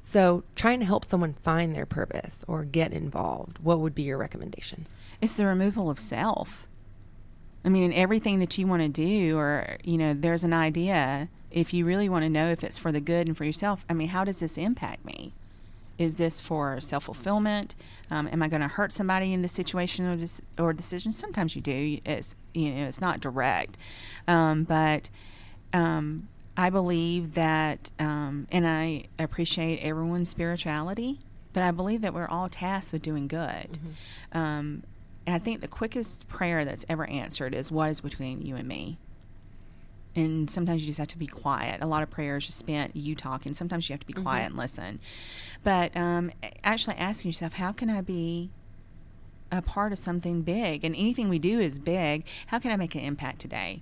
so 0.00 0.42
trying 0.56 0.80
to 0.80 0.86
help 0.86 1.04
someone 1.04 1.34
find 1.42 1.74
their 1.74 1.86
purpose 1.86 2.44
or 2.48 2.64
get 2.64 2.92
involved 2.92 3.58
what 3.58 3.80
would 3.80 3.94
be 3.94 4.02
your 4.02 4.18
recommendation 4.18 4.86
It's 5.20 5.34
the 5.34 5.46
removal 5.46 5.88
of 5.90 5.98
self. 6.00 6.66
I 7.64 7.68
mean, 7.68 7.84
in 7.84 7.92
everything 7.92 8.40
that 8.40 8.58
you 8.58 8.66
want 8.66 8.82
to 8.82 8.88
do, 8.88 9.38
or, 9.38 9.76
you 9.84 9.96
know, 9.96 10.14
there's 10.14 10.42
an 10.42 10.52
idea. 10.52 11.28
If 11.52 11.72
you 11.72 11.84
really 11.84 12.08
want 12.08 12.24
to 12.24 12.28
know 12.28 12.48
if 12.50 12.64
it's 12.64 12.76
for 12.76 12.90
the 12.90 13.00
good 13.00 13.28
and 13.28 13.36
for 13.36 13.44
yourself, 13.44 13.84
I 13.88 13.92
mean, 13.94 14.08
how 14.08 14.24
does 14.24 14.40
this 14.40 14.58
impact 14.58 15.04
me? 15.04 15.32
Is 15.96 16.16
this 16.16 16.40
for 16.40 16.80
self 16.80 17.04
fulfillment? 17.04 17.76
Um, 18.10 18.26
am 18.32 18.42
I 18.42 18.48
going 18.48 18.62
to 18.62 18.66
hurt 18.68 18.90
somebody 18.90 19.32
in 19.32 19.42
this 19.42 19.52
situation 19.52 20.06
or, 20.08 20.16
dis- 20.16 20.42
or 20.58 20.72
decision? 20.72 21.12
Sometimes 21.12 21.54
you 21.54 21.62
do. 21.62 22.00
It's 22.04 22.34
you 22.52 22.72
know 22.74 22.86
it's 22.88 23.00
not 23.00 23.20
direct, 23.20 23.76
um, 24.26 24.64
but 24.64 25.08
um, 25.72 26.26
I 26.56 26.68
believe 26.70 27.34
that, 27.34 27.90
um, 27.98 28.46
and 28.52 28.66
I 28.66 29.04
appreciate 29.18 29.78
everyone's 29.78 30.28
spirituality, 30.28 31.20
but 31.52 31.62
I 31.62 31.70
believe 31.70 32.02
that 32.02 32.12
we're 32.12 32.28
all 32.28 32.48
tasked 32.48 32.92
with 32.92 33.02
doing 33.02 33.26
good. 33.26 33.78
Um, 34.32 34.82
and 35.26 35.36
I 35.36 35.38
think 35.38 35.60
the 35.60 35.68
quickest 35.68 36.28
prayer 36.28 36.64
that's 36.64 36.84
ever 36.88 37.06
answered 37.06 37.54
is 37.54 37.72
what 37.72 37.90
is 37.90 38.00
between 38.00 38.42
you 38.42 38.56
and 38.56 38.68
me. 38.68 38.98
And 40.14 40.50
sometimes 40.50 40.82
you 40.82 40.88
just 40.88 40.98
have 40.98 41.08
to 41.08 41.18
be 41.18 41.26
quiet. 41.26 41.80
A 41.80 41.86
lot 41.86 42.02
of 42.02 42.10
prayers 42.10 42.44
just 42.44 42.58
spent 42.58 42.94
you 42.94 43.14
talking. 43.14 43.54
Sometimes 43.54 43.88
you 43.88 43.94
have 43.94 44.00
to 44.00 44.06
be 44.06 44.12
quiet 44.12 44.46
and 44.46 44.56
listen. 44.56 45.00
But 45.64 45.96
um, 45.96 46.30
actually 46.62 46.96
asking 46.96 47.30
yourself, 47.30 47.54
how 47.54 47.72
can 47.72 47.88
I 47.88 48.02
be 48.02 48.50
a 49.50 49.62
part 49.62 49.90
of 49.92 49.98
something 49.98 50.42
big? 50.42 50.84
And 50.84 50.94
anything 50.94 51.30
we 51.30 51.38
do 51.38 51.60
is 51.60 51.78
big. 51.78 52.26
How 52.48 52.58
can 52.58 52.70
I 52.72 52.76
make 52.76 52.94
an 52.94 53.00
impact 53.00 53.38
today? 53.40 53.80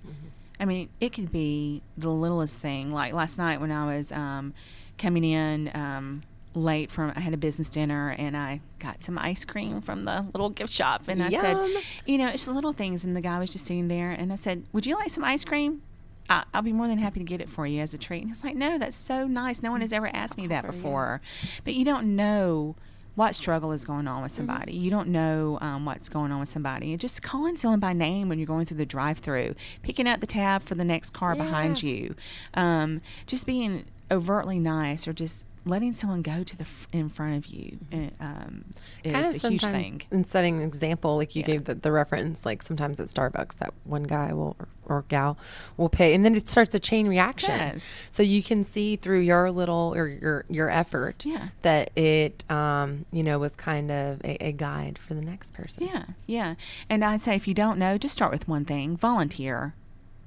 I 0.61 0.65
mean, 0.65 0.89
it 0.99 1.11
could 1.11 1.31
be 1.31 1.81
the 1.97 2.09
littlest 2.09 2.59
thing. 2.59 2.93
Like 2.93 3.13
last 3.13 3.39
night 3.39 3.59
when 3.59 3.71
I 3.71 3.85
was 3.97 4.11
um, 4.11 4.53
coming 4.99 5.23
in 5.23 5.71
um, 5.73 6.21
late 6.53 6.91
from, 6.91 7.11
I 7.15 7.19
had 7.19 7.33
a 7.33 7.37
business 7.37 7.67
dinner 7.67 8.15
and 8.15 8.37
I 8.37 8.61
got 8.77 9.03
some 9.03 9.17
ice 9.17 9.43
cream 9.43 9.81
from 9.81 10.05
the 10.05 10.23
little 10.33 10.51
gift 10.51 10.71
shop. 10.71 11.05
And 11.07 11.23
I 11.23 11.29
Yum. 11.29 11.41
said, 11.41 11.83
you 12.05 12.19
know, 12.19 12.27
it's 12.27 12.45
the 12.45 12.51
little 12.51 12.73
things. 12.73 13.03
And 13.03 13.15
the 13.15 13.21
guy 13.21 13.39
was 13.39 13.49
just 13.49 13.65
sitting 13.65 13.87
there 13.87 14.11
and 14.11 14.31
I 14.31 14.35
said, 14.35 14.63
would 14.71 14.85
you 14.85 14.95
like 14.95 15.09
some 15.09 15.23
ice 15.23 15.43
cream? 15.43 15.81
I, 16.29 16.43
I'll 16.53 16.61
be 16.61 16.73
more 16.73 16.87
than 16.87 16.99
happy 16.99 17.19
to 17.19 17.25
get 17.25 17.41
it 17.41 17.49
for 17.49 17.65
you 17.65 17.81
as 17.81 17.95
a 17.95 17.97
treat. 17.97 18.21
And 18.21 18.29
he's 18.29 18.43
like, 18.43 18.55
no, 18.55 18.77
that's 18.77 18.95
so 18.95 19.25
nice. 19.25 19.63
No 19.63 19.71
one 19.71 19.81
has 19.81 19.91
ever 19.91 20.11
asked 20.13 20.37
me 20.37 20.45
that 20.45 20.63
before. 20.67 21.21
But 21.63 21.73
you 21.73 21.83
don't 21.83 22.15
know 22.15 22.75
what 23.15 23.35
struggle 23.35 23.71
is 23.71 23.85
going 23.85 24.07
on 24.07 24.23
with 24.23 24.31
somebody. 24.31 24.73
You 24.73 24.89
don't 24.89 25.09
know 25.09 25.57
um, 25.61 25.85
what's 25.85 26.09
going 26.09 26.31
on 26.31 26.39
with 26.39 26.49
somebody. 26.49 26.91
And 26.91 26.99
just 26.99 27.21
calling 27.21 27.57
someone 27.57 27.79
by 27.79 27.93
name 27.93 28.29
when 28.29 28.39
you're 28.39 28.45
going 28.45 28.65
through 28.65 28.77
the 28.77 28.85
drive-through, 28.85 29.55
picking 29.81 30.07
up 30.07 30.21
the 30.21 30.27
tab 30.27 30.63
for 30.63 30.75
the 30.75 30.85
next 30.85 31.11
car 31.11 31.35
behind 31.35 31.83
you, 31.83 32.15
um, 32.53 33.01
just 33.27 33.45
being 33.45 33.85
overtly 34.09 34.59
nice, 34.59 35.07
or 35.07 35.13
just 35.13 35.45
letting 35.63 35.93
someone 35.93 36.21
go 36.23 36.41
to 36.43 36.57
the 36.57 36.63
f- 36.63 36.87
in 36.91 37.07
front 37.07 37.37
of 37.37 37.45
you 37.45 37.77
uh, 37.93 38.23
um, 38.23 38.65
is 39.03 39.11
kind 39.11 39.25
of 39.25 39.43
a 39.43 39.47
huge 39.49 39.63
thing. 39.65 40.01
And 40.09 40.25
setting 40.25 40.57
an 40.57 40.63
example 40.63 41.17
like 41.17 41.35
you 41.35 41.41
Yeah. 41.41 41.45
gave 41.47 41.65
the, 41.65 41.75
the 41.75 41.91
reference 41.91 42.45
like 42.45 42.63
sometimes 42.63 42.99
at 42.99 43.07
starbucks 43.09 43.57
that 43.59 43.73
one 43.83 44.03
guy 44.03 44.33
will 44.33 44.55
or, 44.59 44.67
or 44.85 45.05
gal 45.07 45.37
will 45.77 45.87
pay 45.89 46.15
and 46.15 46.25
then 46.25 46.35
it 46.35 46.49
starts 46.49 46.73
a 46.73 46.79
chain 46.79 47.07
reaction 47.07 47.51
Yes. 47.55 47.85
so 48.09 48.23
you 48.23 48.41
can 48.41 48.63
see 48.63 48.95
through 48.95 49.19
your 49.19 49.51
little 49.51 49.93
or 49.95 50.07
your 50.07 50.45
your 50.49 50.69
effort 50.69 51.23
Yeah. 51.25 51.49
that 51.61 51.91
it 51.95 52.43
um 52.49 53.05
you 53.11 53.21
know 53.21 53.37
was 53.37 53.55
kind 53.55 53.91
of 53.91 54.19
a, 54.23 54.47
a 54.47 54.51
guide 54.51 54.97
for 54.97 55.13
the 55.13 55.21
next 55.21 55.53
person 55.53 55.83
Yeah, 55.85 56.05
yeah. 56.25 56.55
And 56.89 57.05
I'd 57.05 57.21
say 57.21 57.35
if 57.35 57.47
you 57.47 57.53
don't 57.53 57.77
know, 57.77 57.97
just 57.99 58.13
start 58.15 58.31
with 58.31 58.47
one 58.47 58.65
thing 58.65 58.97
volunteer. 58.97 59.75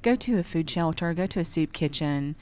Go 0.03 0.15
to 0.17 0.39
a 0.39 0.45
food 0.45 0.69
shelter, 0.69 1.13
go 1.15 1.27
to 1.27 1.41
a 1.41 1.45
soup 1.45 1.73
kitchen, 1.73 2.37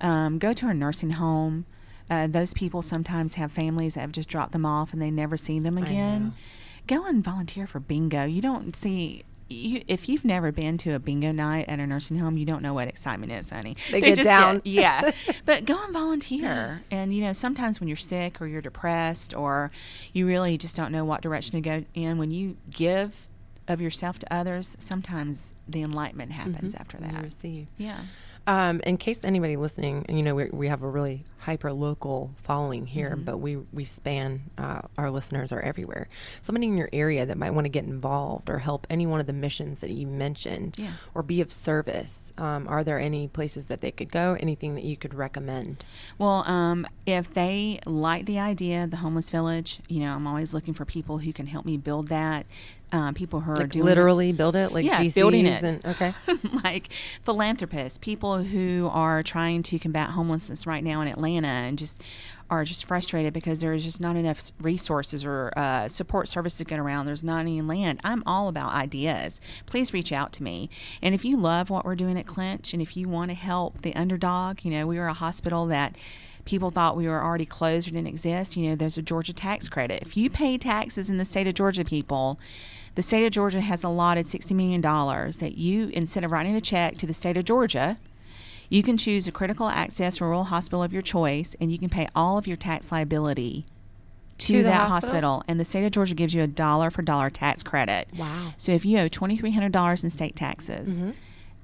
um, 0.00 0.38
go 0.38 0.52
to 0.52 0.68
a 0.68 0.72
nursing 0.74 1.10
home. 1.10 1.66
Uh, 2.10 2.26
those 2.26 2.54
people 2.54 2.82
sometimes 2.82 3.34
have 3.34 3.52
families 3.52 3.94
that 3.94 4.00
have 4.00 4.12
just 4.12 4.28
dropped 4.28 4.52
them 4.52 4.64
off 4.64 4.92
and 4.92 5.02
they 5.02 5.10
never 5.10 5.36
see 5.36 5.58
them 5.58 5.76
again. 5.78 6.32
Go 6.86 7.04
and 7.06 7.22
volunteer 7.22 7.66
for 7.66 7.80
bingo. 7.80 8.24
You 8.24 8.40
don't 8.40 8.74
see 8.74 9.24
you, 9.50 9.82
if 9.88 10.08
you've 10.08 10.24
never 10.26 10.52
been 10.52 10.76
to 10.78 10.92
a 10.94 10.98
bingo 10.98 11.32
night 11.32 11.66
at 11.68 11.80
a 11.80 11.86
nursing 11.86 12.18
home, 12.18 12.36
you 12.36 12.44
don't 12.44 12.62
know 12.62 12.74
what 12.74 12.86
excitement 12.88 13.32
is, 13.32 13.48
honey. 13.50 13.76
They 13.90 14.00
get 14.00 14.22
down. 14.22 14.60
yeah. 14.64 15.10
But 15.46 15.64
go 15.64 15.82
and 15.82 15.92
volunteer. 15.92 16.82
And, 16.90 17.14
you 17.14 17.22
know, 17.22 17.32
sometimes 17.32 17.80
when 17.80 17.88
you're 17.88 17.96
sick 17.96 18.40
or 18.40 18.46
you're 18.46 18.60
depressed 18.62 19.34
or 19.34 19.70
you 20.12 20.26
really 20.26 20.58
just 20.58 20.76
don't 20.76 20.92
know 20.92 21.04
what 21.04 21.22
direction 21.22 21.52
to 21.52 21.60
go 21.60 21.84
in, 21.94 22.18
when 22.18 22.30
you 22.30 22.56
give 22.70 23.26
of 23.66 23.80
yourself 23.80 24.18
to 24.20 24.32
others, 24.32 24.76
sometimes 24.78 25.54
the 25.68 25.82
enlightenment 25.82 26.32
happens 26.32 26.74
after 26.74 26.98
You 26.98 27.04
that. 27.12 27.22
receive. 27.22 27.66
Yeah. 27.76 28.00
Um, 28.46 28.80
in 28.84 28.96
case 28.96 29.24
anybody 29.24 29.56
listening, 29.56 30.06
you 30.08 30.22
know, 30.22 30.34
we, 30.34 30.46
we 30.46 30.68
have 30.68 30.82
a 30.82 30.88
really 30.88 31.24
hyper 31.40 31.72
local 31.72 32.34
following 32.42 32.86
here, 32.86 33.10
Mm-hmm. 33.10 33.24
but 33.24 33.38
we 33.38 33.56
we 33.72 33.84
span 33.84 34.42
uh, 34.58 34.82
our 34.96 35.10
listeners 35.10 35.52
are 35.52 35.60
everywhere. 35.60 36.08
Somebody 36.40 36.66
in 36.66 36.76
your 36.76 36.88
area 36.92 37.24
that 37.26 37.38
might 37.38 37.50
want 37.54 37.64
to 37.64 37.68
get 37.70 37.84
involved 37.84 38.50
or 38.50 38.58
help 38.58 38.86
any 38.90 39.06
one 39.06 39.20
of 39.20 39.26
the 39.26 39.32
missions 39.32 39.80
that 39.80 39.90
you 39.90 40.06
mentioned, 40.06 40.76
Yeah. 40.78 40.92
or 41.14 41.22
be 41.22 41.40
of 41.40 41.52
service. 41.52 42.32
Um, 42.38 42.66
are 42.68 42.82
there 42.84 42.98
any 42.98 43.28
places 43.28 43.66
that 43.66 43.80
they 43.80 43.90
could 43.90 44.10
go? 44.10 44.36
Anything 44.40 44.74
that 44.74 44.84
you 44.84 44.96
could 44.96 45.14
recommend? 45.14 45.84
Well, 46.18 46.48
um, 46.48 46.86
if 47.06 47.32
they 47.32 47.78
like 47.86 48.26
the 48.26 48.38
idea, 48.38 48.86
the 48.86 48.96
homeless 48.98 49.30
village, 49.30 49.80
you 49.88 50.00
know, 50.00 50.14
I'm 50.14 50.26
always 50.26 50.52
looking 50.52 50.74
for 50.74 50.84
people 50.84 51.18
who 51.18 51.32
can 51.32 51.46
help 51.46 51.64
me 51.64 51.76
build 51.76 52.08
that. 52.08 52.46
Um, 52.90 53.12
people 53.12 53.40
who 53.40 53.52
are 53.52 53.56
Like 53.56 53.68
doing 53.68 53.84
literally 53.84 54.32
build 54.32 54.56
it, 54.56 54.72
like 54.72 54.86
yeah, 54.86 54.98
GCs 55.02 55.14
building 55.14 55.44
it. 55.44 55.62
and 55.62 55.84
okay. 55.84 56.14
like 56.64 56.88
philanthropists, 57.22 57.98
people 57.98 58.38
who 58.42 58.88
are 58.90 59.22
trying 59.22 59.62
to 59.64 59.78
combat 59.78 60.08
homelessness 60.08 60.66
right 60.66 60.82
now 60.82 61.02
in 61.02 61.08
Atlanta 61.08 61.37
and 61.44 61.78
just 61.78 62.02
are 62.50 62.64
just 62.64 62.86
frustrated 62.86 63.32
because 63.32 63.60
there's 63.60 63.84
just 63.84 64.00
not 64.00 64.16
enough 64.16 64.52
resources 64.60 65.24
or 65.24 65.52
uh, 65.56 65.86
support 65.86 66.28
services 66.28 66.66
get 66.66 66.78
around. 66.78 67.06
There's 67.06 67.24
not 67.24 67.40
any 67.40 67.60
land. 67.60 68.00
I'm 68.02 68.22
all 68.24 68.48
about 68.48 68.72
ideas. 68.72 69.40
Please 69.66 69.92
reach 69.92 70.12
out 70.12 70.32
to 70.34 70.42
me. 70.42 70.70
And 71.02 71.14
if 71.14 71.24
you 71.24 71.36
love 71.36 71.68
what 71.68 71.84
we're 71.84 71.94
doing 71.94 72.18
at 72.18 72.26
Clinch 72.26 72.72
and 72.72 72.80
if 72.80 72.96
you 72.96 73.08
want 73.08 73.30
to 73.30 73.34
help 73.34 73.82
the 73.82 73.94
underdog, 73.94 74.64
you 74.64 74.70
know, 74.70 74.86
we 74.86 74.98
are 74.98 75.08
a 75.08 75.14
hospital 75.14 75.66
that 75.66 75.96
people 76.44 76.70
thought 76.70 76.96
we 76.96 77.06
were 77.06 77.22
already 77.22 77.44
closed 77.44 77.88
or 77.88 77.90
didn't 77.90 78.08
exist. 78.08 78.56
You 78.56 78.70
know, 78.70 78.76
there's 78.76 78.96
a 78.96 79.02
Georgia 79.02 79.34
tax 79.34 79.68
credit. 79.68 80.02
If 80.02 80.16
you 80.16 80.30
pay 80.30 80.56
taxes 80.56 81.10
in 81.10 81.18
the 81.18 81.26
state 81.26 81.46
of 81.46 81.52
Georgia, 81.52 81.84
people, 81.84 82.40
the 82.94 83.02
state 83.02 83.26
of 83.26 83.32
Georgia 83.32 83.60
has 83.60 83.84
allotted 83.84 84.24
$60 84.24 84.56
million 84.56 84.80
that 84.80 85.58
you, 85.58 85.90
instead 85.92 86.24
of 86.24 86.32
writing 86.32 86.56
a 86.56 86.60
check 86.60 86.96
to 86.96 87.06
the 87.06 87.12
state 87.12 87.36
of 87.36 87.44
Georgia, 87.44 87.98
you 88.68 88.82
can 88.82 88.96
choose 88.96 89.26
a 89.26 89.32
critical 89.32 89.68
access 89.68 90.20
rural 90.20 90.44
hospital 90.44 90.82
of 90.82 90.92
your 90.92 91.02
choice 91.02 91.56
and 91.60 91.72
you 91.72 91.78
can 91.78 91.88
pay 91.88 92.06
all 92.14 92.36
of 92.38 92.46
your 92.46 92.56
tax 92.56 92.92
liability 92.92 93.64
to, 94.38 94.46
To 94.58 94.62
that 94.62 94.88
hospital? 94.88 94.90
hospital. 94.90 95.42
And 95.48 95.58
the 95.58 95.64
state 95.64 95.84
of 95.84 95.90
Georgia 95.90 96.14
gives 96.14 96.34
you 96.34 96.42
a 96.42 96.46
dollar 96.46 96.90
for 96.90 97.02
dollar 97.02 97.30
tax 97.30 97.62
credit. 97.62 98.08
Wow. 98.16 98.52
So 98.56 98.72
if 98.72 98.84
you 98.84 98.98
owe 98.98 99.08
$2,300 99.08 100.04
in 100.04 100.10
state 100.10 100.36
taxes 100.36 101.02
Mm-hmm. 101.02 101.10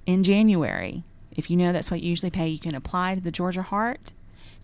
in 0.06 0.22
January, 0.24 1.02
if 1.30 1.50
you 1.50 1.56
know 1.56 1.72
that's 1.72 1.90
what 1.90 2.00
you 2.02 2.08
usually 2.10 2.30
pay, 2.30 2.48
you 2.48 2.58
can 2.58 2.74
apply 2.74 3.14
to 3.16 3.20
the 3.20 3.30
Georgia 3.30 3.62
Heart, 3.62 4.12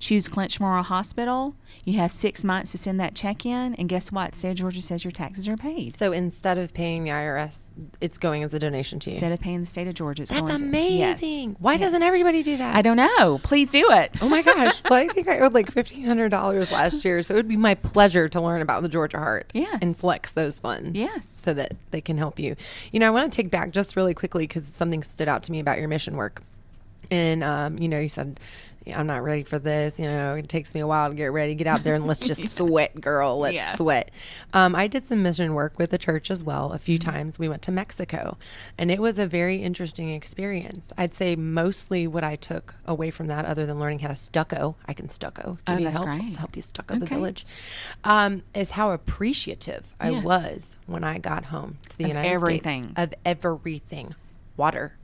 choose 0.01 0.27
Clinch 0.27 0.59
Memorial 0.59 0.83
Hospital. 0.83 1.55
You 1.85 1.99
have 1.99 2.11
six 2.11 2.45
months 2.45 2.73
to 2.73 2.79
send 2.79 2.99
that 3.01 3.15
check 3.15 3.47
in, 3.47 3.75
and 3.77 3.89
guess 3.89 4.11
what? 4.11 4.35
State 4.35 4.51
of 4.51 4.57
Georgia 4.57 4.83
says 4.83 5.05
your 5.05 5.13
taxes 5.13 5.49
are 5.49 5.57
paid. 5.57 5.95
So 5.97 6.11
instead 6.13 6.59
of 6.59 6.75
paying 6.75 7.05
the 7.05 7.11
IRS, 7.11 7.61
it's 8.01 8.19
going 8.19 8.43
as 8.43 8.53
a 8.53 8.59
donation 8.59 8.99
to 9.01 9.11
you. 9.11 9.15
Instead 9.15 9.33
of 9.33 9.41
paying 9.41 9.61
the 9.61 9.67
state 9.67 9.87
of 9.87 9.95
Georgia, 9.95 10.23
it's 10.23 10.31
That's 10.31 10.49
going 10.49 10.59
to- 10.59 10.65
amazing. 10.67 11.51
Yes. 11.51 11.57
Why 11.61 11.73
Yes. 11.73 11.81
doesn't 11.83 12.03
everybody 12.03 12.43
do 12.43 12.57
that? 12.57 12.75
I 12.75 12.83
don't 12.83 12.97
know. 12.97 13.39
Please 13.43 13.71
do 13.73 13.87
it. 13.93 14.11
Oh 14.21 14.29
my 14.29 14.43
gosh. 14.43 14.83
Well, 14.91 14.99
I 14.99 15.07
think 15.09 15.29
I 15.29 15.39
owed 15.39 15.53
like 15.55 15.71
fifteen 15.71 16.05
hundred 16.05 16.31
dollars 16.31 16.73
last 16.73 17.05
year, 17.05 17.23
so 17.23 17.35
it 17.35 17.37
would 17.37 17.49
be 17.49 17.57
my 17.57 17.75
pleasure 17.75 18.29
to 18.29 18.41
learn 18.41 18.61
about 18.63 18.83
the 18.83 18.89
Georgia 18.89 19.19
Heart. 19.19 19.51
Yes. 19.55 19.79
and 19.81 19.97
flex 19.97 20.33
those 20.33 20.59
funds. 20.59 20.99
Yes. 20.99 21.29
so 21.35 21.55
that 21.55 21.75
they 21.93 22.01
can 22.01 22.19
help 22.19 22.39
you. 22.41 22.57
You 22.93 22.99
know, 23.01 23.07
I 23.07 23.11
want 23.11 23.31
to 23.33 23.37
take 23.37 23.51
back 23.51 23.71
just 23.71 23.95
really 23.97 24.15
quickly 24.15 24.47
because 24.47 24.67
something 24.67 25.03
stood 25.03 25.29
out 25.29 25.43
to 25.45 25.53
me 25.53 25.61
about 25.61 25.79
your 25.79 25.89
mission 25.89 26.17
work, 26.17 26.43
and 27.11 27.45
um, 27.45 27.79
you 27.79 27.89
know, 27.89 28.01
you 28.01 28.09
said. 28.09 28.41
"Yeah, 28.85 28.99
I'm 28.99 29.07
not 29.07 29.22
ready 29.22 29.43
for 29.43 29.59
this. 29.59 29.99
You 29.99 30.07
know, 30.07 30.35
it 30.35 30.49
takes 30.49 30.74
me 30.74 30.81
a 30.81 30.87
while 30.87 31.09
to 31.11 31.14
get 31.14 31.26
ready. 31.33 31.55
Get 31.55 31.66
out 31.66 31.85
there 31.85 31.95
and 31.95 32.07
let's 32.07 32.20
just 32.20 32.49
sweat, 32.57 33.01
girl. 33.01 33.39
Let's 33.39 33.55
Yeah. 33.55 33.74
sweat. 33.76 34.11
Um, 34.55 34.74
I 34.74 34.87
did 34.89 35.07
some 35.07 35.22
mission 35.22 35.55
work 35.55 35.78
with 35.78 35.91
the 35.91 35.99
church 35.99 36.31
as 36.31 36.43
well. 36.43 36.72
A 36.72 36.78
few 36.78 36.99
Mm-hmm. 36.99 37.11
times 37.11 37.39
we 37.39 37.49
went 37.49 37.62
to 37.62 37.72
Mexico, 37.72 38.39
and 38.78 38.91
it 38.91 39.01
was 39.01 39.18
a 39.18 39.26
very 39.26 39.57
interesting 39.57 40.11
experience. 40.11 40.93
I'd 40.99 41.14
say 41.14 41.37
mostly 41.37 42.07
what 42.07 42.24
I 42.24 42.37
took 42.37 42.74
away 42.87 43.11
from 43.11 43.26
that, 43.28 43.45
other 43.45 43.66
than 43.66 43.78
learning 43.78 44.01
how 44.01 44.09
to 44.09 44.16
stucco, 44.16 44.76
I 44.87 44.93
can 44.95 45.09
stucco. 45.09 45.59
If 45.66 45.74
Oh, 45.78 45.81
that's 45.83 45.97
help, 45.97 46.07
great. 46.07 46.22
I'll 46.31 46.37
help 46.37 46.57
you 46.57 46.62
stucco 46.62 46.99
the 46.99 47.07
village. 47.07 47.47
Um, 48.05 48.43
is 48.55 48.72
how 48.72 48.93
appreciative 48.93 49.95
I 50.01 50.11
was 50.11 50.76
when 50.87 51.05
I 51.05 51.18
got 51.18 51.47
home 51.47 51.78
to 51.91 51.99
the 51.99 52.05
Of 52.05 52.09
United 52.09 52.28
everything. 52.28 52.83
States 52.83 52.95
of 52.97 53.14
everything, 53.24 54.14
water 54.57 54.95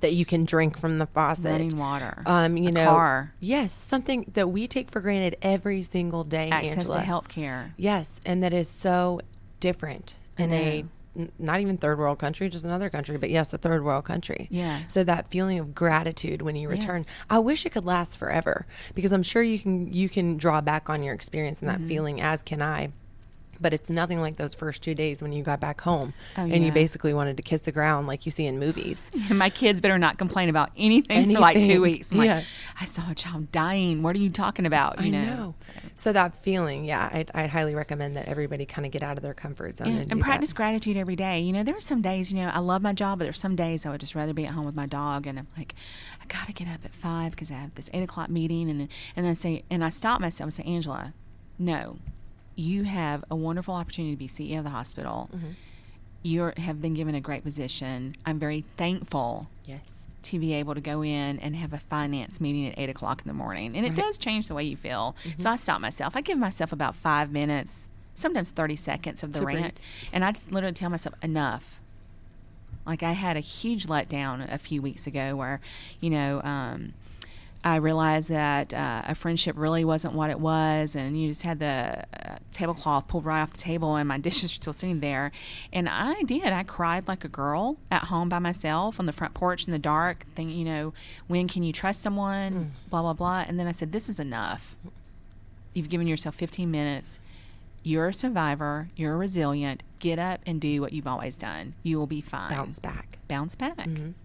that 0.00 0.12
you 0.12 0.24
can 0.24 0.44
drink 0.44 0.78
from 0.78 0.98
the 0.98 1.06
faucet, 1.06 1.52
Running 1.52 1.78
water. 1.78 2.22
um, 2.26 2.56
you 2.56 2.68
A 2.68 2.72
know, 2.72 2.84
car. 2.84 3.34
yes, 3.40 3.72
something 3.72 4.30
that 4.34 4.48
we 4.50 4.66
take 4.68 4.90
for 4.90 5.00
granted 5.00 5.36
every 5.42 5.82
single 5.82 6.24
day. 6.24 6.50
Access 6.50 6.76
Angela. 6.76 6.96
to 6.98 7.02
health 7.02 7.28
care. 7.28 7.74
Yes, 7.76 8.20
and 8.26 8.42
that 8.42 8.52
is 8.52 8.68
so 8.68 9.20
different 9.60 10.14
in 10.38 10.52
a 10.52 10.84
n- 11.16 11.32
not 11.38 11.60
even 11.60 11.78
third 11.78 11.98
world 11.98 12.18
country, 12.18 12.48
just 12.50 12.64
another 12.64 12.90
country, 12.90 13.16
but 13.16 13.30
yes, 13.30 13.52
a 13.54 13.58
third 13.58 13.82
world 13.82 14.04
country. 14.04 14.48
Yeah. 14.50 14.80
So 14.88 15.02
that 15.04 15.30
feeling 15.30 15.58
of 15.58 15.74
gratitude 15.74 16.42
when 16.42 16.56
you 16.56 16.68
return, 16.68 16.98
Yes. 16.98 17.20
I 17.30 17.38
wish 17.38 17.64
it 17.64 17.70
could 17.70 17.86
last 17.86 18.18
forever 18.18 18.66
because 18.94 19.12
I'm 19.12 19.22
sure 19.22 19.42
you 19.42 19.58
can 19.58 19.92
you 19.92 20.08
can 20.10 20.36
draw 20.36 20.60
back 20.60 20.90
on 20.90 21.02
your 21.02 21.14
experience 21.14 21.60
and 21.60 21.68
that 21.70 21.78
Mm-hmm. 21.78 21.88
feeling 21.88 22.20
as 22.20 22.42
can 22.42 22.60
I. 22.60 22.90
But 23.60 23.72
it's 23.72 23.90
nothing 23.90 24.20
like 24.20 24.36
those 24.36 24.54
first 24.54 24.82
two 24.82 24.94
days 24.94 25.22
when 25.22 25.32
you 25.32 25.42
got 25.42 25.60
back 25.60 25.80
home 25.80 26.12
Oh, 26.36 26.42
and 26.42 26.64
you 26.64 26.72
basically 26.72 27.14
wanted 27.14 27.36
to 27.38 27.42
kiss 27.42 27.62
the 27.62 27.72
ground 27.72 28.06
like 28.06 28.26
you 28.26 28.32
see 28.32 28.46
in 28.46 28.58
movies. 28.58 29.10
My 29.30 29.50
kids 29.50 29.80
better 29.80 29.98
not 29.98 30.18
complain 30.18 30.48
about 30.48 30.70
anything, 30.76 31.32
for 31.34 31.40
like 31.40 31.62
two 31.62 31.80
weeks. 31.80 32.12
I'm 32.12 32.18
like, 32.18 32.26
Yeah. 32.26 32.42
I 32.80 32.84
saw 32.84 33.10
a 33.10 33.14
child 33.14 33.50
dying. 33.52 34.02
What 34.02 34.14
are 34.16 34.18
you 34.18 34.30
talking 34.30 34.66
about? 34.66 35.00
You 35.00 35.06
I 35.06 35.10
know. 35.10 35.24
know. 35.36 35.54
So 35.94 36.12
that 36.12 36.34
feeling, 36.42 36.84
yeah, 36.84 37.08
I'd, 37.12 37.30
I'd 37.34 37.50
highly 37.50 37.74
recommend 37.74 38.16
that 38.16 38.26
everybody 38.28 38.66
kind 38.66 38.84
of 38.84 38.92
get 38.92 39.02
out 39.02 39.16
of 39.16 39.22
their 39.22 39.34
comfort 39.34 39.76
zone 39.78 39.88
Yeah, 39.94 40.00
and, 40.02 40.12
and 40.12 40.20
practice 40.20 40.50
that. 40.50 40.56
gratitude 40.56 40.96
every 40.96 41.16
day. 41.16 41.40
You 41.40 41.52
know, 41.52 41.62
there 41.62 41.76
are 41.76 41.80
some 41.80 42.02
days, 42.02 42.32
you 42.32 42.38
know, 42.38 42.50
I 42.52 42.58
love 42.58 42.82
my 42.82 42.92
job, 42.92 43.18
but 43.18 43.24
there's 43.24 43.38
some 43.38 43.56
days 43.56 43.86
I 43.86 43.90
would 43.90 44.00
just 44.00 44.14
rather 44.14 44.34
be 44.34 44.44
at 44.44 44.52
home 44.52 44.66
with 44.66 44.74
my 44.74 44.86
dog. 44.86 45.26
And 45.26 45.38
I'm 45.38 45.46
like, 45.56 45.74
I 46.22 46.26
got 46.26 46.46
to 46.46 46.52
get 46.52 46.68
up 46.68 46.84
at 46.84 46.94
five 46.94 47.32
because 47.32 47.50
I 47.50 47.54
have 47.54 47.74
this 47.74 47.88
eight 47.94 48.02
o'clock 48.02 48.28
meeting. 48.28 48.68
And, 48.70 48.80
and 48.82 49.24
then 49.24 49.26
I 49.26 49.32
say, 49.34 49.64
and 49.70 49.82
I 49.84 49.88
stop 49.88 50.20
myself 50.20 50.46
and 50.46 50.54
say, 50.54 50.62
Angela, 50.64 51.14
no, 51.58 51.98
you 52.56 52.84
have 52.84 53.22
a 53.30 53.36
wonderful 53.36 53.74
opportunity 53.74 54.14
to 54.14 54.18
be 54.18 54.26
CEO 54.28 54.58
of 54.58 54.64
the 54.64 54.70
hospital. 54.70 55.28
Mm-hmm. 55.34 55.46
You 56.22 56.52
have 56.56 56.82
been 56.82 56.94
given 56.94 57.14
a 57.14 57.20
great 57.20 57.44
position. 57.44 58.16
I'm 58.24 58.38
very 58.38 58.64
thankful 58.76 59.48
Yes. 59.64 60.02
to 60.22 60.38
be 60.40 60.54
able 60.54 60.74
to 60.74 60.80
go 60.80 61.02
in 61.04 61.38
and 61.38 61.54
have 61.54 61.72
a 61.72 61.78
finance 61.78 62.40
meeting 62.40 62.66
at 62.66 62.78
eight 62.78 62.88
o'clock 62.88 63.20
in 63.22 63.28
the 63.28 63.34
morning. 63.34 63.76
And 63.76 63.86
it 63.86 63.94
does 63.94 64.18
change 64.18 64.48
the 64.48 64.54
way 64.54 64.64
you 64.64 64.76
feel. 64.76 65.14
Mm-hmm. 65.22 65.38
So 65.40 65.50
I 65.50 65.56
stop 65.56 65.80
myself. 65.80 66.16
I 66.16 66.20
give 66.22 66.38
myself 66.38 66.72
about 66.72 66.96
five 66.96 67.30
minutes, 67.30 67.88
sometimes 68.14 68.50
30 68.50 68.74
seconds 68.76 69.22
of 69.22 69.32
the 69.34 69.38
To 69.40 69.44
breathe. 69.44 69.60
rant. 69.60 69.80
And 70.12 70.24
I 70.24 70.32
just 70.32 70.50
literally 70.50 70.74
tell 70.74 70.90
myself, 70.90 71.14
enough. 71.22 71.78
Like 72.86 73.02
I 73.02 73.12
had 73.12 73.36
a 73.36 73.40
huge 73.40 73.86
letdown 73.86 74.52
a 74.52 74.58
few 74.58 74.80
weeks 74.80 75.06
ago 75.06 75.36
where, 75.36 75.60
you 76.00 76.08
know, 76.10 76.40
um, 76.42 76.94
I 77.66 77.76
realized 77.76 78.30
that 78.30 78.72
uh, 78.72 79.02
a 79.08 79.16
friendship 79.16 79.56
really 79.58 79.84
wasn't 79.84 80.14
what 80.14 80.30
it 80.30 80.38
was, 80.38 80.94
and 80.94 81.20
you 81.20 81.26
just 81.26 81.42
had 81.42 81.58
the 81.58 82.04
uh, 82.24 82.36
tablecloth 82.52 83.08
pulled 83.08 83.24
right 83.24 83.42
off 83.42 83.50
the 83.50 83.58
table, 83.58 83.96
and 83.96 84.06
my 84.06 84.18
dishes 84.28 84.44
were 84.52 84.62
still 84.62 84.72
sitting 84.72 85.00
there. 85.00 85.32
And 85.72 85.88
I 85.88 86.22
did. 86.22 86.44
I 86.46 86.62
cried 86.62 87.08
like 87.08 87.24
a 87.24 87.28
girl 87.28 87.76
at 87.90 88.04
home 88.04 88.28
by 88.28 88.38
myself 88.38 89.00
on 89.00 89.06
the 89.06 89.12
front 89.12 89.34
porch 89.34 89.66
in 89.66 89.72
the 89.72 89.80
dark, 89.80 90.26
thinking, 90.36 90.56
you 90.56 90.64
know, 90.64 90.94
when 91.26 91.48
can 91.48 91.64
you 91.64 91.72
trust 91.72 92.02
someone? 92.02 92.52
Blah, 92.88 93.02
blah, 93.02 93.14
blah. 93.14 93.44
And 93.48 93.58
then 93.58 93.66
I 93.66 93.72
said, 93.72 93.90
this 93.90 94.08
is 94.08 94.20
enough. 94.20 94.76
You've 95.74 95.88
given 95.88 96.06
yourself 96.06 96.36
15 96.36 96.70
minutes. 96.70 97.18
You're 97.82 98.08
a 98.08 98.14
survivor. 98.14 98.90
You're 98.94 99.16
resilient. 99.16 99.82
Get 99.98 100.20
up 100.20 100.38
and 100.46 100.60
do 100.60 100.80
what 100.80 100.92
you've 100.92 101.06
always 101.08 101.36
done. 101.36 101.74
You 101.82 101.98
will 101.98 102.06
be 102.06 102.20
fine. 102.20 102.50
Bounce 102.50 102.78
back. 102.78 103.18
Bounce 103.26 103.56
back. 103.56 103.76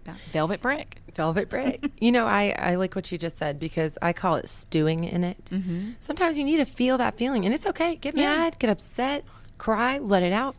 Ba- 0.04 0.14
Velvet 0.30 0.62
brick. 0.62 1.01
Velvet 1.14 1.48
brick. 1.48 1.84
you 2.00 2.10
know, 2.12 2.26
I, 2.26 2.54
I 2.58 2.74
like 2.76 2.94
what 2.94 3.10
you 3.12 3.18
just 3.18 3.36
said 3.36 3.58
because 3.60 3.98
I 4.02 4.12
call 4.12 4.36
it 4.36 4.48
stewing 4.48 5.04
in 5.04 5.24
it. 5.24 5.46
Mm-hmm. 5.46 5.90
Sometimes 6.00 6.38
you 6.38 6.44
need 6.44 6.58
to 6.58 6.64
feel 6.64 6.98
that 6.98 7.16
feeling, 7.16 7.44
and 7.44 7.54
it's 7.54 7.66
okay. 7.66 7.96
Get 7.96 8.16
Yeah. 8.16 8.36
mad, 8.36 8.58
get 8.58 8.70
upset, 8.70 9.24
cry, 9.58 9.98
let 9.98 10.22
it 10.22 10.32
out. 10.32 10.56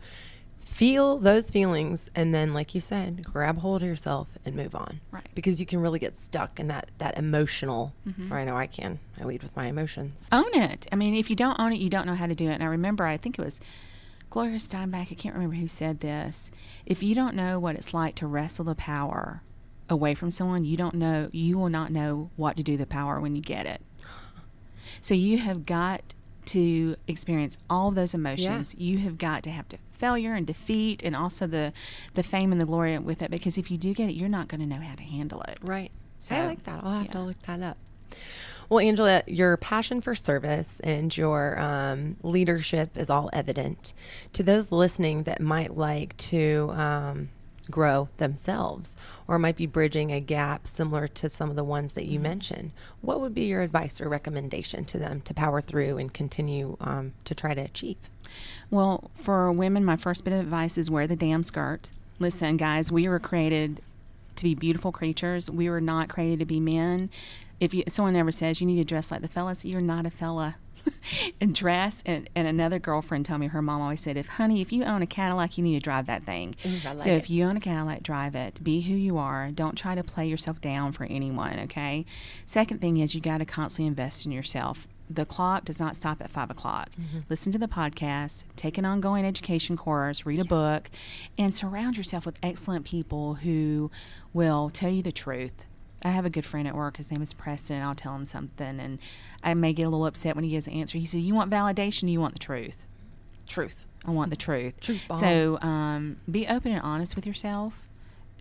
Feel 0.60 1.18
those 1.18 1.50
feelings, 1.50 2.08
and 2.16 2.34
then, 2.34 2.52
like 2.52 2.74
you 2.74 2.80
said, 2.80 3.22
grab 3.24 3.58
hold 3.58 3.82
of 3.82 3.88
yourself 3.88 4.26
and 4.44 4.56
move 4.56 4.74
on. 4.74 4.98
Right. 5.12 5.28
Because 5.34 5.60
you 5.60 5.66
can 5.66 5.80
really 5.80 6.00
get 6.00 6.16
stuck 6.16 6.58
in 6.58 6.66
that 6.68 6.90
that 6.98 7.16
emotional. 7.16 7.94
Or 8.30 8.38
I 8.38 8.44
know 8.44 8.56
I 8.56 8.66
can. 8.66 8.98
I 9.20 9.24
lead 9.24 9.42
with 9.44 9.54
my 9.54 9.66
emotions. 9.66 10.28
own 10.32 10.52
it. 10.54 10.88
I 10.90 10.96
mean, 10.96 11.14
if 11.14 11.30
you 11.30 11.36
don't 11.36 11.60
own 11.60 11.72
it, 11.72 11.78
you 11.80 11.88
don't 11.90 12.06
know 12.06 12.14
how 12.16 12.26
to 12.26 12.34
do 12.34 12.48
it. 12.48 12.54
And 12.54 12.62
I 12.62 12.66
remember, 12.66 13.04
I 13.04 13.16
think 13.16 13.38
it 13.38 13.44
was 13.44 13.60
Gloria 14.30 14.56
Steinbeck, 14.58 15.12
I 15.12 15.14
can't 15.14 15.34
remember 15.36 15.54
who 15.54 15.68
said 15.68 16.00
this. 16.00 16.50
If 16.86 17.04
you 17.04 17.14
don't 17.14 17.36
know 17.36 17.60
what 17.60 17.76
it's 17.76 17.94
like 17.94 18.16
to 18.16 18.26
wrestle 18.26 18.64
the 18.64 18.74
power 18.74 19.42
away 19.88 20.14
from 20.14 20.30
someone, 20.30 20.64
you 20.64 20.76
don't 20.76 20.94
know, 20.94 21.28
you 21.32 21.58
will 21.58 21.68
not 21.68 21.90
know 21.90 22.30
what 22.36 22.56
to 22.56 22.62
do 22.62 22.76
the 22.76 22.86
power 22.86 23.20
when 23.20 23.36
you 23.36 23.42
get 23.42 23.66
it. 23.66 23.80
So 25.00 25.14
you 25.14 25.38
have 25.38 25.66
got 25.66 26.14
to 26.46 26.96
experience 27.08 27.58
all 27.68 27.88
of 27.88 27.94
those 27.94 28.14
emotions, 28.14 28.74
you 28.76 28.98
have 28.98 29.18
got 29.18 29.42
to 29.44 29.50
have 29.50 29.68
to 29.70 29.78
failure 29.90 30.34
and 30.34 30.46
defeat 30.46 31.02
and 31.02 31.14
also 31.16 31.46
the 31.46 31.72
the 32.14 32.22
fame 32.22 32.52
and 32.52 32.60
the 32.60 32.66
glory 32.66 32.98
with 32.98 33.22
it 33.22 33.30
because 33.30 33.56
if 33.56 33.70
you 33.70 33.78
do 33.78 33.94
get 33.94 34.10
it, 34.10 34.14
you're 34.14 34.28
not 34.28 34.48
going 34.48 34.60
to 34.60 34.66
know 34.66 34.80
how 34.80 34.94
to 34.94 35.02
handle 35.02 35.42
it. 35.42 35.58
Right. 35.62 35.90
So, 36.18 36.34
I 36.34 36.46
like 36.46 36.64
that. 36.64 36.80
I'll 36.82 36.98
have 36.98 37.10
to 37.12 37.20
look 37.20 37.38
that 37.42 37.62
up. 37.62 37.78
Well, 38.68 38.80
Angela, 38.80 39.22
your 39.26 39.56
passion 39.56 40.00
for 40.00 40.14
service 40.14 40.80
and 40.80 41.14
your 41.14 41.58
um, 41.58 42.16
leadership 42.22 42.96
is 42.96 43.10
all 43.10 43.28
evident. 43.32 43.92
To 44.32 44.42
those 44.42 44.72
listening 44.72 45.24
that 45.24 45.40
might 45.40 45.76
like 45.76 46.16
to 46.18 46.72
um, 46.74 47.28
grow 47.70 48.08
themselves 48.18 48.96
or 49.26 49.38
might 49.38 49.56
be 49.56 49.66
bridging 49.66 50.12
a 50.12 50.20
gap 50.20 50.66
similar 50.66 51.08
to 51.08 51.28
some 51.28 51.50
of 51.50 51.56
the 51.56 51.64
ones 51.64 51.94
that 51.94 52.06
you 52.06 52.18
mentioned, 52.20 52.72
what 53.00 53.20
would 53.20 53.34
be 53.34 53.44
your 53.44 53.62
advice 53.62 54.00
or 54.00 54.08
recommendation 54.08 54.84
to 54.84 54.98
them 54.98 55.20
to 55.22 55.34
power 55.34 55.60
through 55.60 55.98
and 55.98 56.12
continue 56.12 56.76
um, 56.80 57.12
to 57.24 57.34
try 57.34 57.54
to 57.54 57.60
achieve? 57.60 57.96
Well, 58.70 59.10
for 59.14 59.50
women, 59.52 59.84
my 59.84 59.96
first 59.96 60.24
bit 60.24 60.32
of 60.32 60.40
advice 60.40 60.76
is 60.78 60.90
wear 60.90 61.06
the 61.06 61.16
damn 61.16 61.42
skirt. 61.42 61.90
Listen, 62.18 62.56
guys, 62.56 62.92
we 62.92 63.08
were 63.08 63.18
created 63.18 63.80
to 64.36 64.44
be 64.44 64.54
beautiful 64.54 64.92
creatures. 64.92 65.50
We 65.50 65.70
were 65.70 65.80
not 65.80 66.08
created 66.08 66.38
to 66.40 66.44
be 66.44 66.60
men. 66.60 67.10
If 67.60 67.72
you, 67.72 67.84
someone 67.88 68.16
ever 68.16 68.32
says 68.32 68.60
you 68.60 68.66
need 68.66 68.76
to 68.76 68.84
dress 68.84 69.10
like 69.10 69.22
the 69.22 69.28
fellas, 69.28 69.64
you're 69.64 69.80
not 69.80 70.06
a 70.06 70.10
fella. 70.10 70.56
and 71.40 71.54
dress 71.54 72.02
and, 72.06 72.28
and 72.34 72.46
another 72.46 72.78
girlfriend 72.78 73.26
told 73.26 73.40
me 73.40 73.48
her 73.48 73.62
mom 73.62 73.80
always 73.80 74.00
said 74.00 74.16
if 74.16 74.26
honey 74.26 74.60
if 74.60 74.72
you 74.72 74.84
own 74.84 75.02
a 75.02 75.06
cadillac 75.06 75.56
you 75.58 75.64
need 75.64 75.74
to 75.74 75.80
drive 75.80 76.06
that 76.06 76.24
thing. 76.24 76.54
Like 76.84 76.98
so 76.98 77.10
it. 77.10 77.16
if 77.16 77.30
you 77.30 77.44
own 77.44 77.56
a 77.56 77.60
cadillac 77.60 78.02
drive 78.02 78.34
it. 78.34 78.62
Be 78.62 78.82
who 78.82 78.94
you 78.94 79.18
are. 79.18 79.50
Don't 79.50 79.76
try 79.76 79.94
to 79.94 80.02
play 80.02 80.26
yourself 80.26 80.60
down 80.60 80.92
for 80.92 81.04
anyone 81.04 81.58
okay? 81.60 82.04
Second 82.46 82.80
thing 82.80 82.98
is 82.98 83.14
you 83.14 83.20
got 83.20 83.38
to 83.38 83.44
constantly 83.44 83.88
invest 83.88 84.26
in 84.26 84.32
yourself. 84.32 84.88
The 85.08 85.26
clock 85.26 85.66
does 85.66 85.78
not 85.78 85.96
stop 85.96 86.22
at 86.22 86.30
five 86.30 86.50
o'clock. 86.50 86.90
Mm-hmm. 86.92 87.20
Listen 87.28 87.52
to 87.52 87.58
the 87.58 87.68
podcast, 87.68 88.44
take 88.56 88.78
an 88.78 88.86
ongoing 88.86 89.24
education 89.24 89.76
course, 89.76 90.24
read 90.24 90.40
a 90.40 90.44
book, 90.44 90.90
and 91.36 91.54
surround 91.54 91.98
yourself 91.98 92.24
with 92.24 92.38
excellent 92.42 92.86
people 92.86 93.34
who 93.34 93.90
will 94.32 94.70
tell 94.70 94.90
you 94.90 95.02
the 95.02 95.12
truth. 95.12 95.66
I 96.04 96.10
have 96.10 96.26
a 96.26 96.30
good 96.30 96.44
friend 96.44 96.68
at 96.68 96.74
work. 96.74 96.98
His 96.98 97.10
name 97.10 97.22
is 97.22 97.32
Preston, 97.32 97.76
and 97.76 97.84
I'll 97.84 97.94
tell 97.94 98.14
him 98.14 98.26
something, 98.26 98.78
and 98.78 98.98
I 99.42 99.54
may 99.54 99.72
get 99.72 99.84
a 99.84 99.88
little 99.88 100.06
upset 100.06 100.34
when 100.34 100.44
he 100.44 100.50
gives 100.50 100.66
an 100.66 100.74
answer. 100.74 100.98
He 100.98 101.06
said, 101.06 101.20
"You 101.20 101.34
want 101.34 101.50
validation? 101.50 102.10
You 102.10 102.20
want 102.20 102.34
the 102.34 102.40
truth?" 102.40 102.86
Truth. 103.46 103.86
I 104.06 104.10
want 104.10 104.30
the 104.30 104.36
truth. 104.36 104.80
Truth 104.80 105.02
bomb. 105.08 105.18
So 105.18 105.58
um, 105.60 106.16
be 106.30 106.46
open 106.46 106.72
and 106.72 106.82
honest 106.82 107.16
with 107.16 107.26
yourself. 107.26 107.80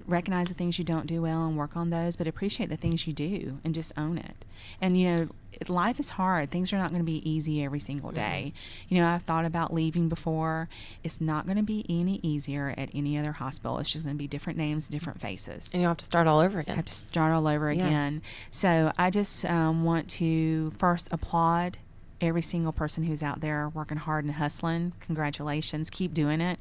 Recognize 0.06 0.50
the 0.50 0.54
things 0.54 0.78
you 0.78 0.84
don't 0.84 1.08
do 1.08 1.22
well 1.22 1.46
and 1.46 1.58
work 1.58 1.78
on 1.78 1.90
those, 1.90 2.18
but 2.18 2.28
appreciate 2.28 2.68
the 2.70 2.76
things 2.76 3.08
you 3.08 3.14
do 3.14 3.60
and 3.64 3.74
just 3.74 3.94
own 3.98 4.18
it. 4.18 4.44
And 4.82 5.00
you 5.00 5.16
know, 5.16 5.30
life 5.70 6.00
is 6.00 6.12
hard. 6.12 6.52
Things 6.52 6.72
are 6.74 6.78
not 6.78 6.90
going 6.90 7.02
to 7.02 7.06
be 7.06 7.28
easy 7.30 7.64
every 7.64 7.80
single 7.80 8.12
day. 8.12 8.54
You 8.90 9.00
know, 9.02 9.08
I've 9.08 9.24
thought 9.24 9.46
about 9.46 9.74
leaving 9.74 10.10
before. 10.10 10.70
It's 11.04 11.20
not 11.22 11.46
going 11.46 11.58
to 11.58 11.64
be 11.64 11.86
any 11.90 12.20
easier 12.24 12.74
at 12.78 12.90
any 12.94 13.18
other 13.18 13.34
hospital. 13.34 13.78
It's 13.80 13.92
just 13.92 14.06
going 14.06 14.16
to 14.16 14.20
be 14.20 14.28
different 14.28 14.58
names, 14.58 14.88
different 14.88 15.22
faces 15.22 15.72
And 15.74 15.82
you'll 15.82 15.90
have 15.90 15.98
to 15.98 16.06
start 16.06 16.28
all 16.28 16.40
over 16.40 16.60
again. 16.60 16.74
I 16.74 16.76
have 16.78 16.86
to 16.86 16.94
start 16.94 17.34
all 17.34 17.48
over 17.48 17.72
Yeah. 17.72 17.86
again. 17.88 18.22
So 18.52 18.92
I 18.98 19.10
just 19.10 19.46
um, 19.46 19.84
want 19.84 20.10
to 20.12 20.72
first 20.72 21.08
applaud 21.12 21.78
every 22.22 22.42
single 22.42 22.72
person 22.72 23.04
who's 23.04 23.22
out 23.24 23.42
there 23.42 23.70
working 23.70 23.98
hard 23.98 24.26
and 24.26 24.34
hustling. 24.36 24.94
Congratulations, 25.02 25.90
keep 25.90 26.14
doing 26.14 26.42
it. 26.42 26.60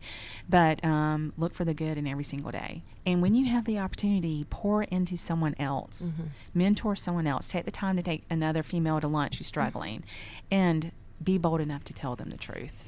But 0.49 0.85
um, 0.85 1.33
look 1.37 1.55
for 1.55 1.65
the 1.65 1.75
good 1.75 1.99
in 1.99 2.07
every 2.07 2.25
single 2.25 2.51
day. 2.51 2.83
And 3.07 3.23
when 3.23 3.35
you 3.35 3.47
have 3.47 3.65
the 3.65 3.79
opportunity, 3.79 4.47
pour 4.51 4.85
into 4.85 5.17
someone 5.17 5.55
else, 5.59 6.15
mentor 6.55 6.97
someone 6.97 7.27
else. 7.27 7.49
Take 7.49 7.65
the 7.65 7.71
time 7.71 7.97
to 7.97 8.03
take 8.03 8.25
another 8.31 8.63
female 8.63 9.01
to 9.01 9.09
lunch 9.09 9.39
who's 9.39 9.47
struggling, 9.47 10.05
and 10.51 10.93
be 11.23 11.39
bold 11.39 11.61
enough 11.61 11.85
to 11.85 11.93
tell 11.93 12.17
them 12.17 12.31
the 12.31 12.37
truth 12.37 12.85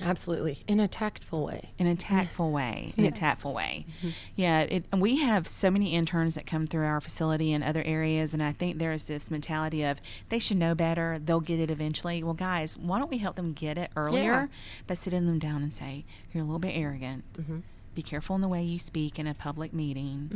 Absolutely. 0.00 0.62
In 0.68 0.78
a 0.80 0.88
tactful 0.88 1.44
way. 1.44 1.70
in 1.78 1.86
a 1.86 1.96
tactful 1.96 2.50
way. 2.52 2.92
In 2.96 3.04
Yeah. 3.04 3.10
a 3.10 3.12
tactful 3.12 3.54
way. 3.54 3.86
Yeah, 4.34 4.60
it, 4.60 4.86
and 4.92 5.00
we 5.00 5.16
have 5.20 5.46
so 5.46 5.70
many 5.70 5.94
interns 5.94 6.34
that 6.34 6.46
come 6.46 6.66
through 6.66 6.84
our 6.84 7.00
facility 7.00 7.52
and 7.52 7.64
other 7.64 7.82
areas, 7.82 8.34
and 8.34 8.42
I 8.42 8.52
think 8.52 8.78
there's 8.78 9.04
this 9.04 9.30
mentality 9.30 9.82
of 9.84 10.00
they 10.28 10.38
should 10.38 10.58
know 10.58 10.74
better. 10.74 11.18
They'll 11.18 11.40
get 11.40 11.60
it 11.60 11.70
eventually. 11.70 12.22
Well, 12.22 12.34
guys, 12.34 12.76
why 12.76 12.98
don't 12.98 13.10
we 13.10 13.18
help 13.18 13.36
them 13.36 13.52
get 13.52 13.78
it 13.78 13.90
earlier 13.96 14.22
Yeah. 14.32 14.46
by 14.86 14.94
sitting 14.94 15.26
them 15.26 15.38
down 15.38 15.62
and 15.62 15.72
say, 15.72 16.04
"You're 16.32 16.42
a 16.42 16.46
little 16.46 16.58
bit 16.58 16.72
arrogant. 16.76 17.24
Mhm. 17.34 17.62
Be 17.94 18.02
careful 18.02 18.36
in 18.36 18.42
the 18.42 18.48
way 18.48 18.62
you 18.62 18.78
speak 18.78 19.18
in 19.18 19.26
a 19.26 19.32
public 19.34 19.72
meeting. 19.72 20.30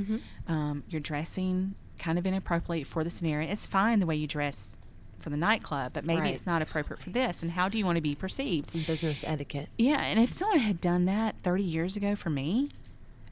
Mhm. 0.48 0.50
Um, 0.50 0.82
you're 0.88 1.00
dressing 1.02 1.74
kind 1.98 2.18
of 2.18 2.26
inappropriate 2.26 2.86
for 2.86 3.04
the 3.04 3.11
scenario. 3.11 3.50
It's 3.50 3.66
fine 3.66 3.98
the 4.00 4.06
way 4.06 4.16
you 4.16 4.26
dress." 4.26 4.76
For 5.20 5.30
the 5.30 5.36
nightclub, 5.36 5.92
but 5.92 6.04
maybe 6.04 6.22
Right. 6.22 6.34
it's 6.34 6.46
not 6.46 6.62
appropriate 6.62 7.00
for 7.02 7.10
this. 7.10 7.42
And 7.42 7.52
how 7.52 7.68
do 7.68 7.76
you 7.78 7.84
want 7.84 7.96
to 7.96 8.00
be 8.02 8.14
perceived? 8.14 8.70
Some 8.70 8.82
business 8.82 9.22
etiquette. 9.26 9.68
Yeah, 9.76 10.00
and 10.00 10.18
if 10.18 10.32
someone 10.32 10.60
had 10.60 10.80
done 10.80 11.04
that 11.04 11.36
30 11.42 11.62
years 11.62 11.96
ago 11.96 12.16
for 12.16 12.30
me, 12.30 12.70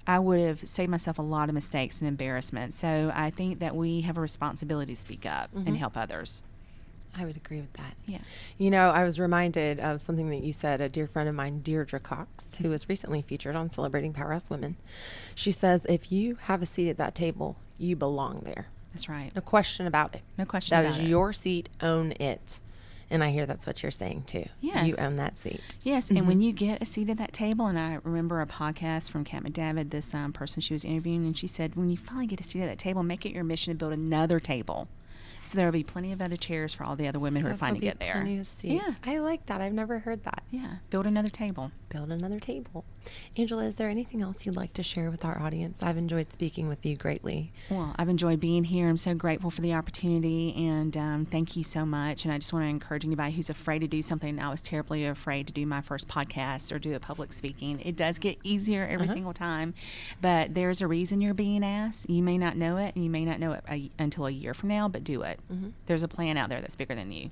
I 0.06 0.18
would 0.18 0.40
have 0.40 0.68
saved 0.68 0.90
myself 0.90 1.18
a 1.18 1.22
lot 1.22 1.48
of 1.48 1.54
mistakes 1.54 2.00
and 2.00 2.08
embarrassment. 2.08 2.74
So 2.74 3.10
I 3.14 3.30
think 3.30 3.58
that 3.60 3.74
we 3.74 4.02
have 4.02 4.16
a 4.18 4.20
responsibility 4.20 4.94
to 4.94 5.00
speak 5.00 5.24
up 5.26 5.54
Mhm. 5.54 5.66
and 5.66 5.76
help 5.78 5.96
others. 5.96 6.42
I 7.16 7.24
would 7.24 7.36
agree 7.36 7.60
with 7.60 7.72
that. 7.74 7.94
Yeah. 8.06 8.18
You 8.58 8.70
know, 8.70 8.90
I 8.90 9.02
was 9.04 9.18
reminded 9.18 9.80
of 9.80 10.02
something 10.02 10.28
that 10.30 10.42
you 10.44 10.52
said. 10.52 10.80
A 10.80 10.88
dear 10.90 11.06
friend 11.06 11.28
of 11.28 11.34
mine, 11.34 11.62
Deirdre 11.62 11.98
Cox, 12.00 12.56
who 12.56 12.68
was 12.68 12.88
recently 12.88 13.22
featured 13.22 13.56
on 13.56 13.70
Celebrating 13.70 14.12
Powerhouse 14.12 14.50
Women, 14.50 14.76
she 15.34 15.50
says, 15.50 15.84
if 15.88 16.12
you 16.12 16.36
have 16.42 16.62
a 16.62 16.66
seat 16.66 16.90
at 16.90 16.98
that 16.98 17.14
table, 17.14 17.56
you 17.78 17.96
belong 17.96 18.40
there. 18.44 18.66
That's 18.90 19.08
right. 19.08 19.30
No 19.34 19.40
question 19.40 19.86
about 19.86 20.14
it. 20.14 20.22
No 20.36 20.44
question 20.44 20.74
That 20.76 20.86
about 20.88 20.98
is 20.98 21.04
it. 21.04 21.08
your 21.08 21.32
seat. 21.32 21.68
Own 21.82 22.12
it. 22.18 22.60
And 23.10 23.24
I 23.24 23.30
hear 23.30 23.46
that's 23.46 23.66
what 23.66 23.82
you're 23.82 23.90
saying 23.90 24.24
too. 24.26 24.46
You 24.60 24.94
own 25.00 25.16
that 25.16 25.38
seat. 25.38 25.60
Yes, 25.82 26.10
and 26.10 26.26
when 26.26 26.42
you 26.42 26.52
get 26.52 26.82
a 26.82 26.84
seat 26.84 27.08
at 27.08 27.16
that 27.16 27.32
table, 27.32 27.66
and 27.66 27.78
I 27.78 27.98
remember 28.04 28.42
a 28.42 28.46
podcast 28.46 29.10
from 29.10 29.24
Kat 29.24 29.42
McDavid, 29.44 29.88
this 29.90 30.12
um, 30.12 30.32
person 30.34 30.60
she 30.60 30.74
was 30.74 30.84
interviewing, 30.84 31.24
and 31.24 31.36
she 31.36 31.46
said, 31.46 31.74
when 31.74 31.88
you 31.88 31.96
finally 31.96 32.26
get 32.26 32.38
a 32.40 32.42
seat 32.42 32.60
at 32.60 32.66
that 32.68 32.78
table, 32.78 33.02
make 33.02 33.24
it 33.24 33.32
your 33.32 33.44
mission 33.44 33.72
to 33.72 33.78
build 33.78 33.92
another 33.94 34.38
table. 34.38 34.88
So 35.40 35.56
there 35.56 35.66
will 35.66 35.72
be 35.72 35.84
plenty 35.84 36.12
of 36.12 36.20
other 36.20 36.36
chairs 36.36 36.74
for 36.74 36.84
all 36.84 36.96
the 36.96 37.08
other 37.08 37.18
women 37.18 37.42
who 37.42 37.48
are 37.48 37.54
finally 37.54 37.80
there'll 37.80 37.94
get 37.96 38.00
there. 38.04 38.14
Plenty 38.16 38.38
of 38.40 38.46
seats. 38.48 38.74
Yeah. 38.74 38.94
I 39.10 39.18
like 39.20 39.46
that. 39.46 39.60
I've 39.62 39.72
never 39.72 40.00
heard 40.00 40.24
that. 40.24 40.42
yeah, 40.50 40.76
build 40.90 41.06
another 41.06 41.28
table. 41.30 41.70
Build 41.88 42.10
another 42.10 42.40
table. 42.40 42.84
Angela, 43.36 43.64
is 43.64 43.76
there 43.76 43.88
anything 43.88 44.22
else 44.22 44.44
you'd 44.46 44.56
like 44.56 44.72
to 44.74 44.82
share 44.82 45.10
with 45.10 45.24
our 45.24 45.40
audience? 45.40 45.82
I've 45.82 45.96
enjoyed 45.96 46.32
speaking 46.32 46.68
with 46.68 46.84
you 46.84 46.96
greatly. 46.96 47.52
Well, 47.70 47.94
I've 47.98 48.08
enjoyed 48.08 48.40
being 48.40 48.64
here. 48.64 48.88
I'm 48.88 48.96
so 48.96 49.14
grateful 49.14 49.50
for 49.50 49.60
the 49.60 49.74
opportunity, 49.74 50.54
and 50.56 50.96
um, 50.96 51.24
thank 51.26 51.56
you 51.56 51.62
so 51.64 51.84
much. 51.86 52.24
And 52.24 52.32
I 52.34 52.38
just 52.38 52.52
want 52.52 52.64
to 52.64 52.68
encourage 52.68 53.04
anybody 53.04 53.32
who's 53.32 53.50
afraid 53.50 53.80
to 53.80 53.86
do 53.88 54.02
something. 54.02 54.38
I 54.40 54.48
was 54.50 54.62
terribly 54.62 55.06
afraid 55.06 55.46
to 55.48 55.52
do 55.52 55.66
my 55.66 55.80
first 55.80 56.08
podcast 56.08 56.72
or 56.74 56.78
do 56.78 56.94
a 56.94 57.00
public 57.00 57.32
speaking. 57.32 57.80
It 57.84 57.96
does 57.96 58.18
get 58.18 58.38
easier 58.42 58.84
every 58.84 59.06
Uh-huh. 59.06 59.12
single 59.14 59.32
time, 59.32 59.74
but 60.20 60.54
there's 60.54 60.80
a 60.80 60.86
reason 60.86 61.20
you're 61.20 61.34
being 61.34 61.64
asked. 61.64 62.08
You 62.10 62.22
may 62.22 62.38
not 62.38 62.56
know 62.56 62.76
it, 62.76 62.94
and 62.94 63.04
you 63.04 63.10
may 63.10 63.24
not 63.24 63.38
know 63.40 63.52
it 63.52 63.64
a, 63.70 63.90
until 63.98 64.26
a 64.26 64.30
year 64.30 64.54
from 64.54 64.68
now, 64.68 64.88
but 64.88 65.04
do 65.04 65.22
it. 65.22 65.38
Mhm. 65.52 65.72
There's 65.86 66.02
a 66.02 66.08
plan 66.08 66.36
out 66.36 66.48
there 66.48 66.60
that's 66.60 66.76
bigger 66.76 66.94
than 66.94 67.10
you. 67.10 67.30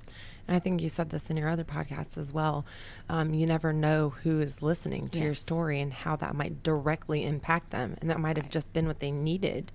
And 0.48 0.56
I 0.56 0.60
think 0.60 0.80
you 0.80 0.88
said 0.88 1.10
this 1.10 1.28
in 1.30 1.36
your 1.36 1.48
other 1.48 1.64
podcast 1.64 2.16
as 2.16 2.32
well. 2.32 2.64
Um, 3.08 3.34
you 3.34 3.46
never 3.46 3.72
know 3.72 4.10
who 4.10 4.40
is 4.40 4.62
listening 4.62 5.08
to 5.10 5.18
your 5.18 5.34
story 5.34 5.80
and 5.80 5.92
how 5.92 6.14
that 6.16 6.34
might 6.36 6.62
directly 6.62 7.24
impact 7.24 7.70
them. 7.70 7.96
And 8.00 8.08
that 8.10 8.20
might 8.20 8.36
have 8.36 8.48
just 8.50 8.72
been 8.72 8.86
what 8.86 9.00
they 9.00 9.10
needed 9.10 9.72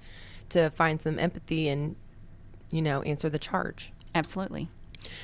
to 0.49 0.69
find 0.69 1.01
some 1.01 1.19
empathy 1.19 1.67
and, 1.67 1.95
you 2.69 2.81
know, 2.81 3.01
answer 3.01 3.29
the 3.29 3.39
charge. 3.39 3.91
Absolutely. 4.15 4.69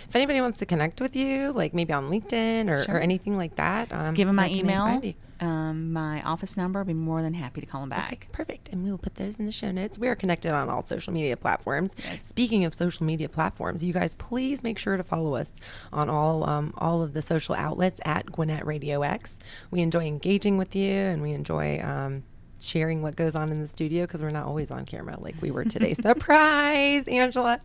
If 0.10 0.16
anybody 0.16 0.42
wants 0.42 0.58
to 0.60 0.66
connect 0.66 1.00
with 1.00 1.16
you, 1.16 1.52
like 1.54 1.74
maybe 1.74 1.94
on 1.94 2.10
LinkedIn 2.10 2.70
or, 2.70 2.84
Sure. 2.84 2.96
or 2.96 3.00
anything 3.00 3.38
like 3.38 3.56
that, 3.58 3.90
Just 3.90 4.10
um, 4.10 4.16
give 4.16 4.28
them 4.28 4.36
my 4.36 4.44
where 4.44 4.50
can 4.50 4.56
they 4.58 4.74
email? 4.74 5.02
Um, 5.40 5.94
my 5.94 6.22
office 6.24 6.58
number. 6.58 6.80
I'll 6.80 6.86
be 6.86 6.94
more 6.94 7.22
than 7.22 7.34
happy 7.34 7.62
to 7.62 7.68
call 7.68 7.82
them 7.82 7.90
back. 7.90 8.14
Okay, 8.14 8.28
perfect. 8.32 8.70
And 8.70 8.84
we 8.84 8.92
will 8.92 8.98
put 8.98 9.16
those 9.16 9.40
in 9.40 9.46
the 9.46 9.52
show 9.52 9.72
notes. 9.72 9.98
We 9.98 10.08
are 10.08 10.16
connected 10.16 10.52
on 10.52 10.70
all 10.70 10.86
social 10.86 11.14
media 11.14 11.38
platforms. 11.38 11.96
Yes. 12.04 12.28
Speaking 12.28 12.66
of 12.66 12.74
social 12.74 13.06
media 13.06 13.30
platforms, 13.30 13.84
you 13.84 13.94
guys 13.94 14.16
please 14.16 14.64
make 14.64 14.80
sure 14.80 14.98
to 14.98 15.04
follow 15.04 15.36
us 15.36 15.52
on 15.94 16.10
all 16.10 16.48
um, 16.50 16.74
all 16.78 17.02
of 17.02 17.14
the 17.14 17.22
social 17.22 17.56
outlets 17.56 18.00
at 18.06 18.32
Gwinnett 18.32 18.66
Radio 18.66 19.02
X. 19.02 19.38
We 19.72 19.82
enjoy 19.82 20.06
engaging 20.06 20.58
with 20.58 20.76
you, 20.76 20.92
and 20.92 21.22
we 21.22 21.32
enjoy. 21.32 21.82
Um, 21.82 22.24
Sharing 22.60 23.04
what 23.04 23.16
goes 23.16 23.36
on 23.36 23.52
in 23.52 23.62
the 23.62 23.68
studio 23.68 24.08
because 24.08 24.24
we're 24.24 24.32
not 24.32 24.48
always 24.48 24.72
on 24.72 24.84
camera 24.86 25.16
like 25.20 25.36
we 25.44 25.52
were 25.52 25.64
today. 25.64 25.94
Surprise, 26.34 27.08
Angela. 27.08 27.60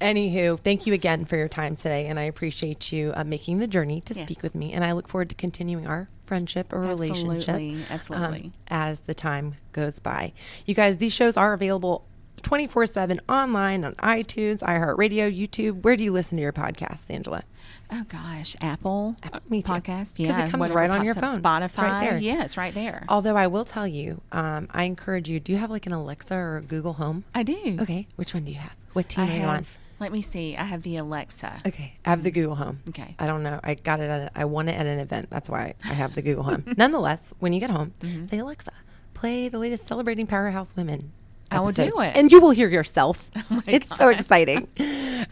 Anywho, 0.00 0.58
thank 0.60 0.86
you 0.86 0.92
again 0.92 1.24
for 1.24 1.36
your 1.36 1.48
time 1.48 1.74
today, 1.74 2.06
and 2.06 2.16
I 2.18 2.22
appreciate 2.22 2.92
you 2.92 3.12
uh, 3.16 3.24
making 3.24 3.58
the 3.58 3.66
journey 3.66 4.00
to 4.02 4.14
speak 4.14 4.40
with 4.40 4.54
me. 4.54 4.72
And 4.72 4.84
I 4.84 4.92
look 4.92 5.08
forward 5.08 5.30
to 5.30 5.34
continuing 5.34 5.88
our 5.88 6.08
friendship 6.26 6.72
or 6.72 6.80
relationship 6.80 7.60
Absolutely, 7.90 8.44
um, 8.46 8.52
as 8.68 9.00
the 9.00 9.14
time 9.14 9.56
goes 9.72 9.98
by. 9.98 10.32
You 10.66 10.74
guys, 10.74 10.98
these 10.98 11.12
shows 11.12 11.36
are 11.36 11.52
available 11.52 12.04
24 12.42 12.86
7 12.86 13.20
online 13.28 13.84
on 13.84 13.94
iTunes, 13.94 14.58
iHeartRadio, 14.60 15.34
YouTube. 15.34 15.82
Where 15.82 15.96
do 15.96 16.04
you 16.04 16.12
listen 16.12 16.36
to 16.36 16.42
your 16.42 16.52
podcasts, 16.52 17.10
Angela? 17.10 17.42
Oh 17.90 18.04
gosh, 18.08 18.54
Apple, 18.60 19.16
Apple, 19.22 19.40
me 19.48 19.62
too. 19.62 19.72
podcast. 19.72 20.16
'Cause 20.16 20.20
it 20.20 20.22
Yeah, 20.24 20.48
comes 20.50 20.70
right 20.70 20.90
on 20.90 21.04
your 21.04 21.14
phone. 21.14 21.38
Spotify. 21.38 21.78
Right 21.78 22.10
there. 22.10 22.18
Yeah, 22.18 22.42
it's 22.44 22.56
right 22.56 22.74
there. 22.74 23.04
Although 23.08 23.36
I 23.36 23.46
will 23.46 23.64
tell 23.64 23.86
you, 23.86 24.20
um, 24.32 24.68
I 24.72 24.84
encourage 24.84 25.28
you. 25.30 25.40
Do 25.40 25.52
you 25.52 25.58
have 25.58 25.70
like 25.70 25.86
an 25.86 25.92
Alexa 25.92 26.34
or 26.34 26.56
a 26.58 26.62
Google 26.62 26.94
Home? 26.94 27.24
I 27.34 27.42
do. 27.42 27.78
Okay, 27.80 28.06
which 28.16 28.34
one 28.34 28.44
do 28.44 28.52
you 28.52 28.58
have? 28.58 28.74
What 28.92 29.08
team 29.08 29.24
I 29.24 29.32
are 29.32 29.36
you 29.40 29.44
on? 29.44 29.66
Let 30.04 30.12
me 30.12 30.20
see. 30.20 30.54
I 30.54 30.64
have 30.64 30.82
the 30.82 30.98
Alexa. 30.98 31.60
Okay, 31.66 31.94
I 32.04 32.10
have 32.10 32.24
the 32.24 32.30
Google 32.30 32.56
Home. 32.56 32.80
Okay. 32.90 33.16
I 33.18 33.24
don't 33.26 33.42
know. 33.42 33.58
I 33.64 33.72
got 33.72 34.00
it. 34.00 34.10
At 34.10 34.20
a, 34.20 34.38
I 34.38 34.44
won 34.44 34.68
it 34.68 34.74
at 34.78 34.84
an 34.84 34.98
event. 34.98 35.30
That's 35.30 35.48
why 35.48 35.76
I 35.82 35.94
have 35.94 36.14
the 36.14 36.20
Google 36.20 36.42
Home. 36.42 36.62
Nonetheless, 36.76 37.32
when 37.38 37.54
you 37.54 37.60
get 37.60 37.70
home, 37.70 37.94
say 38.30 38.36
Alexa, 38.36 38.70
play 39.14 39.48
the 39.48 39.58
latest 39.58 39.86
celebrating 39.86 40.26
powerhouse 40.26 40.76
women. 40.76 41.12
I 41.50 41.60
will 41.60 41.68
episode." 41.68 41.90
do 41.92 42.00
it. 42.00 42.16
and 42.16 42.30
you 42.30 42.38
will 42.38 42.50
hear 42.50 42.68
yourself. 42.68 43.30
my 43.50 43.62
it's 43.66 43.96
so 43.96 44.10
exciting. 44.10 44.68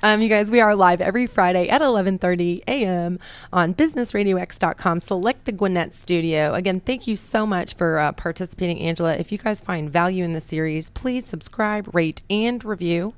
Um, 0.03 0.23
you 0.23 0.31
guys, 0.31 0.51
we 0.51 0.61
are 0.61 0.75
live 0.75 1.03
every 1.03 1.27
Friday 1.27 1.68
at 1.68 1.83
11:30 1.83 2.62
a.m. 2.66 3.18
on 3.53 3.75
BusinessRadioX.com. 3.75 5.01
Select 5.01 5.45
the 5.45 5.53
Gwinnett 5.53 5.93
Studio. 5.93 6.55
Again, 6.55 6.81
thank 6.81 7.07
you 7.07 7.14
so 7.14 7.45
much 7.45 7.75
for 7.75 7.99
uh, 7.99 8.12
participating, 8.12 8.81
Angela. 8.81 9.16
If 9.16 9.31
you 9.33 9.37
guys 9.37 9.61
find 9.61 9.91
value 9.91 10.25
in 10.25 10.33
the 10.33 10.41
series, 10.41 10.89
please 10.89 11.27
subscribe, 11.27 11.95
rate, 11.95 12.23
and 12.31 12.64
review. 12.64 13.12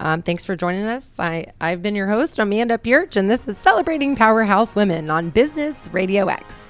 Um, 0.00 0.22
thanks 0.22 0.46
for 0.46 0.56
joining 0.56 0.84
us. 0.84 1.10
I, 1.18 1.52
I've 1.60 1.82
been 1.82 1.94
your 1.94 2.08
host, 2.08 2.38
Amanda 2.38 2.78
Pierch, 2.78 3.16
and 3.16 3.30
this 3.30 3.46
is 3.46 3.58
Celebrating 3.58 4.16
Powerhouse 4.16 4.74
Women 4.74 5.10
on 5.10 5.28
Business 5.28 5.76
Radio 5.92 6.26
X. 6.26 6.69